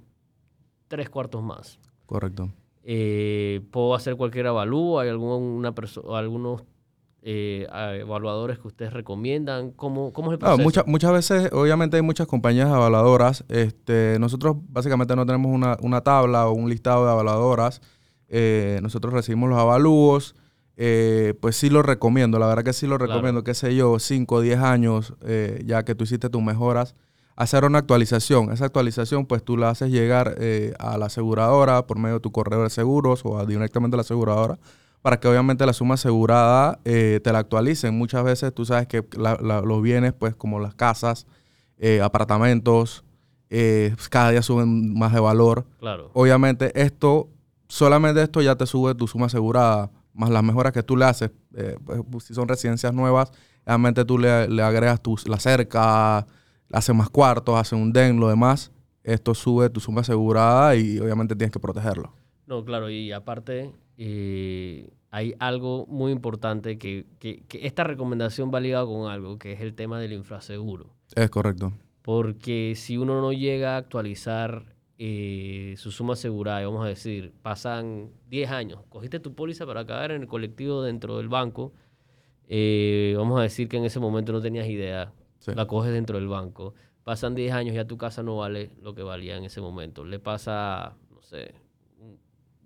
tres 0.87 1.09
cuartos 1.09 1.43
más. 1.43 1.79
Correcto. 2.05 2.49
Eh, 2.83 3.61
¿Puedo 3.71 3.95
hacer 3.95 4.15
cualquier 4.15 4.47
avalúo? 4.47 4.99
¿Hay 4.99 5.09
alguna 5.09 5.73
algunos 6.13 6.63
eh, 7.23 7.67
evaluadores 7.99 8.59
que 8.59 8.67
ustedes 8.67 8.93
recomiendan? 8.93 9.71
¿Cómo, 9.71 10.13
cómo 10.13 10.31
es 10.31 10.33
el 10.33 10.39
proceso? 10.39 10.61
muchas, 10.61 10.87
muchas 10.87 11.11
veces, 11.11 11.51
obviamente 11.51 11.97
hay 11.97 12.03
muchas 12.03 12.27
compañías 12.27 12.69
evaluadoras. 12.69 13.43
Este, 13.49 14.17
nosotros 14.19 14.57
básicamente 14.69 15.15
no 15.15 15.25
tenemos 15.25 15.51
una, 15.51 16.01
tabla 16.01 16.47
o 16.47 16.53
un 16.53 16.69
listado 16.69 17.05
de 17.05 17.11
evaluadoras. 17.11 17.81
Eh, 18.29 18.79
nosotros 18.83 19.13
recibimos 19.13 19.49
los 19.49 19.59
avalúos. 19.59 20.35
Eh, 20.77 21.35
pues 21.39 21.55
sí 21.55 21.69
lo 21.69 21.81
recomiendo, 21.83 22.37
la 22.37 22.47
verdad 22.47 22.63
que 22.63 22.73
sí 22.73 22.85
lo 22.85 22.97
recomiendo, 22.97 23.43
qué 23.43 23.53
sé 23.53 23.75
yo, 23.75 23.97
5 23.97 24.35
o 24.35 24.41
10 24.41 24.59
años, 24.59 25.13
eh, 25.21 25.63
ya 25.65 25.85
que 25.85 25.95
tú 25.95 26.03
hiciste 26.03 26.29
tus 26.29 26.43
mejoras, 26.43 26.95
hacer 27.37 27.63
una 27.63 27.79
actualización. 27.79 28.51
Esa 28.51 28.65
actualización 28.65 29.25
pues 29.25 29.43
tú 29.43 29.55
la 29.57 29.69
haces 29.69 29.89
llegar 29.89 30.35
eh, 30.37 30.73
a 30.79 30.97
la 30.97 31.05
aseguradora 31.05 31.87
por 31.87 31.97
medio 31.97 32.15
de 32.15 32.19
tu 32.21 32.31
correo 32.31 32.63
de 32.63 32.69
seguros 32.69 33.21
o 33.23 33.45
directamente 33.45 33.95
a 33.95 33.97
la 33.97 34.01
aseguradora 34.01 34.57
para 35.01 35.19
que 35.19 35.27
obviamente 35.27 35.65
la 35.65 35.73
suma 35.73 35.93
asegurada 35.93 36.79
te 36.83 37.31
la 37.31 37.37
actualicen. 37.37 37.95
Muchas 37.95 38.23
veces 38.23 38.51
tú 38.53 38.65
sabes 38.65 38.87
que 38.87 39.05
los 39.15 39.81
bienes 39.83 40.13
pues 40.13 40.35
como 40.35 40.59
las 40.59 40.73
casas, 40.73 41.27
apartamentos, 42.01 43.03
pues, 43.47 44.09
cada 44.09 44.31
día 44.31 44.41
suben 44.41 44.97
más 44.97 45.13
de 45.13 45.19
valor. 45.19 45.67
Claro. 45.79 46.09
Obviamente 46.13 46.71
esto, 46.81 47.29
solamente 47.67 48.23
esto 48.23 48.41
ya 48.41 48.55
te 48.55 48.65
sube 48.65 48.95
tu 48.95 49.07
suma 49.07 49.27
asegurada 49.27 49.91
más 50.15 50.29
las 50.29 50.43
mejoras 50.43 50.71
que 50.71 50.83
tú 50.83 50.95
le 50.95 51.05
haces, 51.05 51.31
eh, 51.55 51.77
pues, 51.83 52.01
pues, 52.09 52.23
si 52.23 52.33
son 52.33 52.47
residencias 52.47 52.93
nuevas, 52.93 53.31
realmente 53.65 54.05
tú 54.05 54.17
le, 54.17 54.29
agregas 54.29 55.01
tus, 55.01 55.27
la 55.27 55.39
cerca, 55.39 56.25
hace 56.71 56.93
más 56.93 57.09
cuartos, 57.09 57.55
hace 57.59 57.75
un 57.75 57.91
den, 57.91 58.19
lo 58.19 58.29
demás, 58.29 58.71
esto 59.03 59.33
sube 59.33 59.69
tu 59.69 59.79
suma 59.79 60.01
asegurada 60.01 60.75
y 60.75 60.99
obviamente 60.99 61.35
tienes 61.35 61.51
que 61.51 61.59
protegerlo. 61.59 62.13
No, 62.47 62.63
claro, 62.63 62.89
y 62.89 63.11
aparte 63.11 63.71
eh, 63.97 64.89
hay 65.11 65.35
algo 65.39 65.85
muy 65.87 66.11
importante 66.11 66.77
que, 66.77 67.05
que, 67.19 67.43
que, 67.47 67.65
esta 67.65 67.83
recomendación 67.83 68.51
va 68.53 68.59
ligada 68.59 68.85
con 68.85 69.09
algo, 69.09 69.37
que 69.37 69.53
es 69.53 69.61
el 69.61 69.73
tema 69.73 69.99
del 69.99 70.13
infraseguro. 70.13 70.93
Es 71.15 71.29
correcto. 71.29 71.73
Porque 72.01 72.73
si 72.75 72.97
uno 72.97 73.19
no 73.19 73.33
llega 73.33 73.75
a 73.75 73.77
actualizar 73.77 74.74
eh, 74.97 75.75
su 75.77 75.91
suma 75.91 76.13
asegurada, 76.13 76.65
vamos 76.65 76.85
a 76.85 76.87
decir, 76.87 77.33
pasan 77.41 78.11
10 78.29 78.51
años, 78.51 78.79
cogiste 78.89 79.19
tu 79.19 79.35
póliza 79.35 79.65
para 79.65 79.85
caer 79.85 80.11
en 80.11 80.21
el 80.21 80.27
colectivo 80.27 80.81
dentro 80.81 81.17
del 81.17 81.29
banco, 81.29 81.73
eh, 82.47 83.13
vamos 83.17 83.39
a 83.39 83.43
decir 83.43 83.67
que 83.67 83.77
en 83.77 83.85
ese 83.85 83.99
momento 83.99 84.31
no 84.31 84.41
tenías 84.41 84.67
idea, 84.67 85.13
la 85.47 85.67
coges 85.67 85.91
dentro 85.91 86.17
del 86.17 86.27
banco, 86.27 86.73
pasan 87.03 87.35
10 87.35 87.53
años, 87.53 87.75
ya 87.75 87.85
tu 87.85 87.97
casa 87.97 88.23
no 88.23 88.37
vale 88.37 88.71
lo 88.81 88.95
que 88.95 89.03
valía 89.03 89.37
en 89.37 89.45
ese 89.45 89.61
momento, 89.61 90.05
le 90.05 90.19
pasa, 90.19 90.95
no 91.11 91.21
sé, 91.21 91.53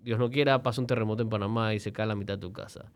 Dios 0.02 0.18
no 0.18 0.30
quiera, 0.30 0.62
pasa 0.62 0.80
un 0.80 0.86
terremoto 0.86 1.22
en 1.22 1.28
Panamá 1.28 1.74
y 1.74 1.80
se 1.80 1.92
cae 1.92 2.06
la 2.06 2.14
mitad 2.14 2.34
de 2.34 2.40
tu 2.40 2.52
casa. 2.52 2.90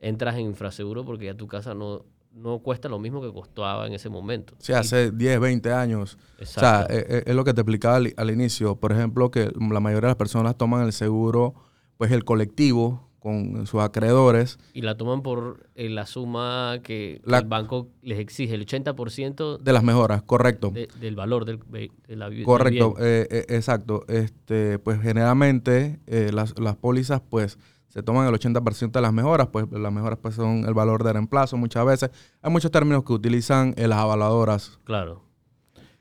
Entras 0.00 0.34
en 0.36 0.42
infraseguro 0.42 1.04
porque 1.04 1.26
ya 1.26 1.34
tu 1.34 1.46
casa 1.46 1.74
no, 1.74 2.04
no 2.34 2.58
cuesta 2.60 2.88
lo 2.88 2.98
mismo 2.98 3.20
que 3.20 3.32
costaba 3.32 3.86
en 3.86 3.92
ese 3.92 4.08
momento. 4.08 4.54
Sí, 4.58 4.72
hace 4.72 5.10
10, 5.10 5.40
20 5.40 5.72
años. 5.72 6.18
Exacto. 6.38 6.58
O 6.58 6.60
sea, 6.60 6.98
eh, 6.98 7.06
eh, 7.08 7.22
es, 7.26 7.34
lo 7.34 7.44
que 7.44 7.54
te 7.54 7.60
explicaba 7.60 7.96
al, 7.96 8.30
inicio. 8.30 8.76
Por 8.76 8.92
ejemplo, 8.92 9.30
que 9.30 9.52
la 9.58 9.80
mayoría 9.80 10.08
de 10.08 10.12
las 10.12 10.16
personas 10.16 10.56
toman 10.56 10.84
el 10.84 10.92
seguro, 10.92 11.54
pues 11.96 12.10
el 12.12 12.24
colectivo 12.24 13.08
con 13.18 13.66
sus 13.66 13.80
acreedores. 13.80 14.58
Y 14.72 14.82
la 14.82 14.96
toman 14.96 15.22
por 15.22 15.68
eh, 15.76 15.88
la 15.88 16.06
suma 16.06 16.80
que, 16.82 17.20
el 17.24 17.44
banco 17.46 17.88
les 18.02 18.18
exige, 18.18 18.54
el 18.54 18.66
80% 18.66 19.58
de 19.58 19.72
las 19.72 19.84
mejoras, 19.84 20.22
correcto. 20.22 20.72
del 20.72 21.14
valor 21.14 21.44
del, 21.44 21.60
de 21.70 22.16
la 22.16 22.28
vivienda. 22.28 22.46
Correcto, 22.46 22.96
exacto. 22.98 24.04
Este, 24.08 24.80
pues 24.80 25.00
generalmente 25.00 26.00
las, 26.32 26.58
las 26.58 26.74
pólizas, 26.76 27.20
pues 27.20 27.58
se 27.92 28.02
toman 28.02 28.26
el 28.26 28.32
80% 28.32 28.90
de 28.90 29.00
las 29.02 29.12
mejoras, 29.12 29.48
pues 29.48 29.70
las 29.70 29.92
mejoras 29.92 30.18
pues 30.18 30.34
son 30.34 30.64
el 30.64 30.72
valor 30.72 31.04
de 31.04 31.12
reemplazo 31.12 31.58
muchas 31.58 31.84
veces. 31.84 32.10
Hay 32.40 32.50
muchos 32.50 32.70
términos 32.70 33.04
que 33.04 33.12
utilizan 33.12 33.74
las 33.76 33.98
avaladoras. 33.98 34.80
Claro, 34.84 35.24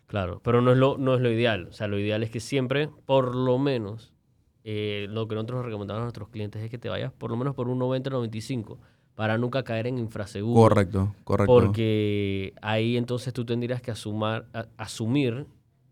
claro, 0.07 0.39
pero 0.41 0.61
no 0.61 0.71
es, 0.71 0.77
lo, 0.77 0.97
no 0.97 1.15
es 1.15 1.19
lo 1.19 1.29
ideal. 1.29 1.67
O 1.67 1.73
sea, 1.73 1.87
lo 1.87 1.99
ideal 1.99 2.23
es 2.23 2.31
que 2.31 2.39
siempre, 2.39 2.89
por 3.05 3.35
lo 3.35 3.59
menos, 3.59 4.13
eh, 4.63 5.07
lo 5.09 5.27
que 5.27 5.35
nosotros 5.35 5.65
recomendamos 5.65 5.99
a 5.99 6.03
nuestros 6.03 6.29
clientes 6.29 6.63
es 6.63 6.69
que 6.69 6.77
te 6.77 6.87
vayas 6.87 7.11
por 7.11 7.29
lo 7.29 7.35
menos 7.35 7.55
por 7.55 7.67
un 7.67 7.77
90-95 7.77 8.77
para 9.15 9.37
nunca 9.37 9.63
caer 9.63 9.87
en 9.87 9.97
infraseguro. 9.97 10.61
Correcto, 10.61 11.13
correcto. 11.25 11.53
Porque 11.53 12.53
ahí 12.61 12.95
entonces 12.95 13.33
tú 13.33 13.43
tendrías 13.45 13.81
que 13.81 13.91
asumar, 13.91 14.47
asumir 14.77 15.45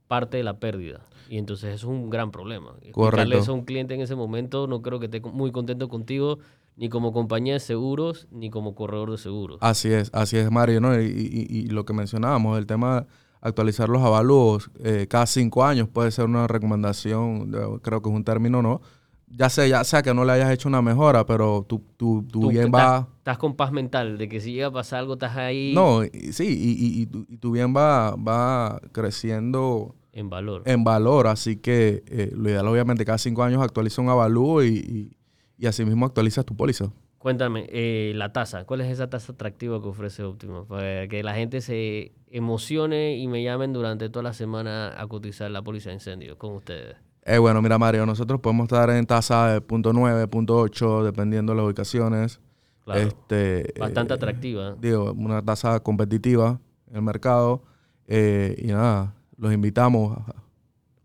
parte 0.10 0.38
de 0.38 0.44
la 0.44 0.60
pérdida. 0.60 1.02
Y 1.30 1.38
entonces 1.38 1.76
es 1.76 1.84
un 1.84 2.10
gran 2.10 2.32
problema. 2.32 2.72
Explicarle 2.82 3.38
eso 3.38 3.52
a 3.52 3.56
un 3.56 3.64
cliente 3.64 3.94
en 3.94 4.02
ese 4.02 4.16
momento 4.16 4.66
no 4.66 4.82
creo 4.82 5.00
que 5.00 5.06
esté 5.06 5.22
muy 5.22 5.52
contento 5.52 5.88
contigo, 5.88 6.40
ni 6.76 6.90
como 6.90 7.14
compañía 7.14 7.54
de 7.54 7.60
seguros, 7.60 8.28
ni 8.32 8.50
como 8.50 8.74
corredor 8.74 9.12
de 9.12 9.20
seguros. 9.20 9.60
Así 9.62 9.90
es, 9.94 10.10
así 10.12 10.38
es, 10.38 10.50
Mario. 10.50 10.82
¿no? 10.82 11.00
Y, 11.00 11.68
lo 11.68 11.86
que 11.86 11.94
mencionábamos, 11.94 12.58
el 12.58 12.66
tema 12.66 13.02
de 13.02 13.08
actualizar 13.42 13.88
los 13.88 14.02
avalúos 14.02 14.70
eh, 14.84 15.06
cada 15.08 15.28
cinco 15.28 15.64
años 15.64 15.88
puede 15.88 16.12
ser 16.12 16.26
una 16.26 16.48
recomendación, 16.48 17.52
creo 17.82 18.02
que 18.02 18.10
es 18.10 18.16
un 18.16 18.24
término, 18.24 18.62
¿no? 18.64 18.82
Ya 19.28 19.48
sea, 19.50 19.68
ya 19.68 19.84
sea 19.84 20.02
que 20.02 20.12
no 20.16 20.26
le 20.26 20.32
hayas 20.32 20.52
hecho 20.52 20.68
una 20.68 20.82
mejora, 20.82 21.28
pero 21.28 21.64
tú, 21.70 21.84
tú, 21.96 22.26
tú, 22.32 22.50
bien 22.50 22.72
va... 22.74 23.08
Estás 23.20 23.38
con 23.38 23.56
paz 23.56 23.72
mental 23.72 24.18
de 24.18 24.28
que 24.28 24.42
si 24.42 24.54
llega 24.54 24.68
a 24.68 24.72
pasar 24.72 25.02
algo, 25.02 25.14
estás 25.14 25.38
ahí... 25.38 25.72
No, 25.76 26.02
sí, 26.32 26.48
y, 26.48 27.02
y, 27.04 27.38
tu 27.38 27.52
bien 27.52 27.76
va, 27.76 28.16
va 28.16 28.82
creciendo 28.92 29.94
en 30.12 30.30
valor. 30.30 30.64
En 30.66 30.84
valor, 30.84 31.28
así 31.28 31.58
que 31.58 32.04
eh, 32.08 32.32
lo 32.36 32.50
ideal 32.50 32.68
obviamente 32.68 33.06
cada 33.06 33.18
cinco 33.18 33.44
años 33.44 33.62
actualiza 33.62 34.02
un 34.02 34.10
avalúo 34.10 34.64
y, 34.64 35.16
y, 35.58 35.66
así 35.66 35.86
mismo 35.86 36.06
actualizas 36.06 36.46
tu 36.46 36.56
póliza. 36.56 36.92
Cuéntame, 37.18 37.68
eh, 37.70 38.14
la 38.16 38.32
tasa, 38.32 38.64
¿cuál 38.66 38.82
es 38.82 38.88
esa 38.88 39.10
tasa 39.10 39.34
atractiva 39.34 39.82
que 39.82 39.90
ofrece 39.90 40.24
Optima? 40.24 40.66
Para 40.66 41.08
que 41.08 41.22
la 41.22 41.36
gente 41.36 41.60
se 41.60 42.14
emocione 42.28 43.18
y 43.18 43.28
me 43.28 43.44
llamen 43.44 43.74
durante 43.74 44.10
toda 44.10 44.24
la 44.24 44.34
semana 44.34 45.00
a 45.00 45.06
cotizar 45.08 45.52
la 45.52 45.62
póliza 45.62 45.90
de 45.90 45.96
incendio 45.96 46.38
con 46.38 46.54
ustedes. 46.56 46.96
Eh, 47.26 47.38
bueno, 47.38 47.62
mira 47.62 47.78
Mario, 47.78 48.06
nosotros 48.06 48.40
podemos 48.40 48.66
estar 48.66 48.90
en 48.90 49.06
tasa 49.06 49.54
de 49.54 49.62
punto 49.62 49.92
.9, 49.92 50.30
punto 50.30 50.66
.8, 50.66 51.04
dependiendo 51.04 51.52
de 51.52 51.58
las 51.58 51.66
ubicaciones. 51.66 52.40
Claro, 52.86 53.02
este, 53.02 53.74
bastante 53.78 54.14
atractiva. 54.14 54.76
Digo, 54.80 55.12
una 55.12 55.44
tasa 55.44 55.82
competitiva 55.82 56.60
en 56.88 56.96
el 56.96 57.02
mercado. 57.02 57.64
y 58.08 58.68
nada, 58.68 59.14
los 59.40 59.54
invitamos. 59.54 60.18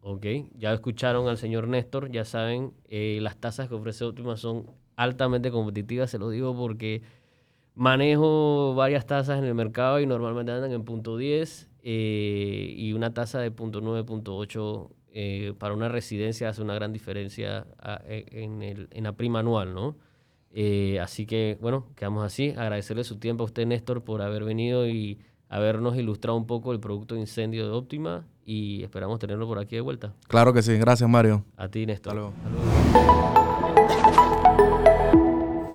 Ok, 0.02 0.27
ya 0.59 0.73
escucharon 0.74 1.28
al 1.28 1.39
señor 1.39 1.66
Néstor, 1.66 2.11
ya 2.11 2.27
saben, 2.27 2.74
eh, 2.89 3.19
las 3.23 3.39
tasas 3.39 3.69
que 3.69 3.74
ofrece 3.74 4.05
Optima 4.05 4.36
son 4.36 4.66
altamente 4.97 5.51
competitivas, 5.51 6.11
se 6.11 6.19
lo 6.19 6.28
digo 6.28 6.55
porque 6.55 7.02
manejo 7.74 8.74
varias 8.74 9.06
tasas 9.06 9.39
en 9.39 9.44
el 9.44 9.55
mercado 9.55 10.01
y 10.01 10.06
normalmente 10.06 10.52
andan 10.52 10.73
en 10.73 10.85
punto 10.85 11.16
10 11.16 11.70
eh, 11.82 12.74
y 12.77 12.93
una 12.93 13.15
tasa 13.15 13.40
de 13.40 13.51
punto 13.51 13.81
9, 13.81 14.05
punto 14.05 14.36
8 14.36 14.90
eh, 15.12 15.55
para 15.59 15.73
una 15.73 15.89
residencia 15.89 16.51
hace 16.51 16.61
una 16.61 16.74
gran 16.74 16.93
diferencia 16.93 17.66
e, 18.06 18.27
en, 18.31 18.62
el, 18.62 18.89
en, 18.90 19.05
la 19.05 19.12
prima 19.12 19.40
anual, 19.40 19.74
¿no? 19.74 19.97
así 21.01 21.27
que, 21.27 21.59
bueno, 21.61 21.89
quedamos 21.97 22.23
así. 22.24 22.51
Agradecerle 22.51 23.02
su 23.02 23.19
tiempo 23.19 23.43
a 23.43 23.47
usted, 23.47 23.66
Néstor, 23.66 24.05
por 24.05 24.23
haber 24.23 24.44
venido 24.44 24.86
y 24.86 25.19
habernos 25.55 25.97
ilustrado 25.97 26.36
un 26.36 26.47
poco 26.47 26.72
el 26.72 26.81
producto 26.81 27.14
de 27.14 27.20
incendio 27.20 27.64
de 27.64 27.72
Optima 27.72 28.24
y 28.44 28.82
esperamos 28.82 29.20
tenerlo 29.20 29.47
por 29.47 29.60
aquí 29.60 29.76
de 29.76 29.82
vuelta. 29.82 30.12
Claro 30.26 30.52
que 30.52 30.62
sí, 30.62 30.76
gracias 30.76 31.09
Mario. 31.09 31.44
A 31.56 31.68
ti, 31.68 31.86
Néstor. 31.86 32.12
Hasta 32.12 32.20
luego. 32.20 33.23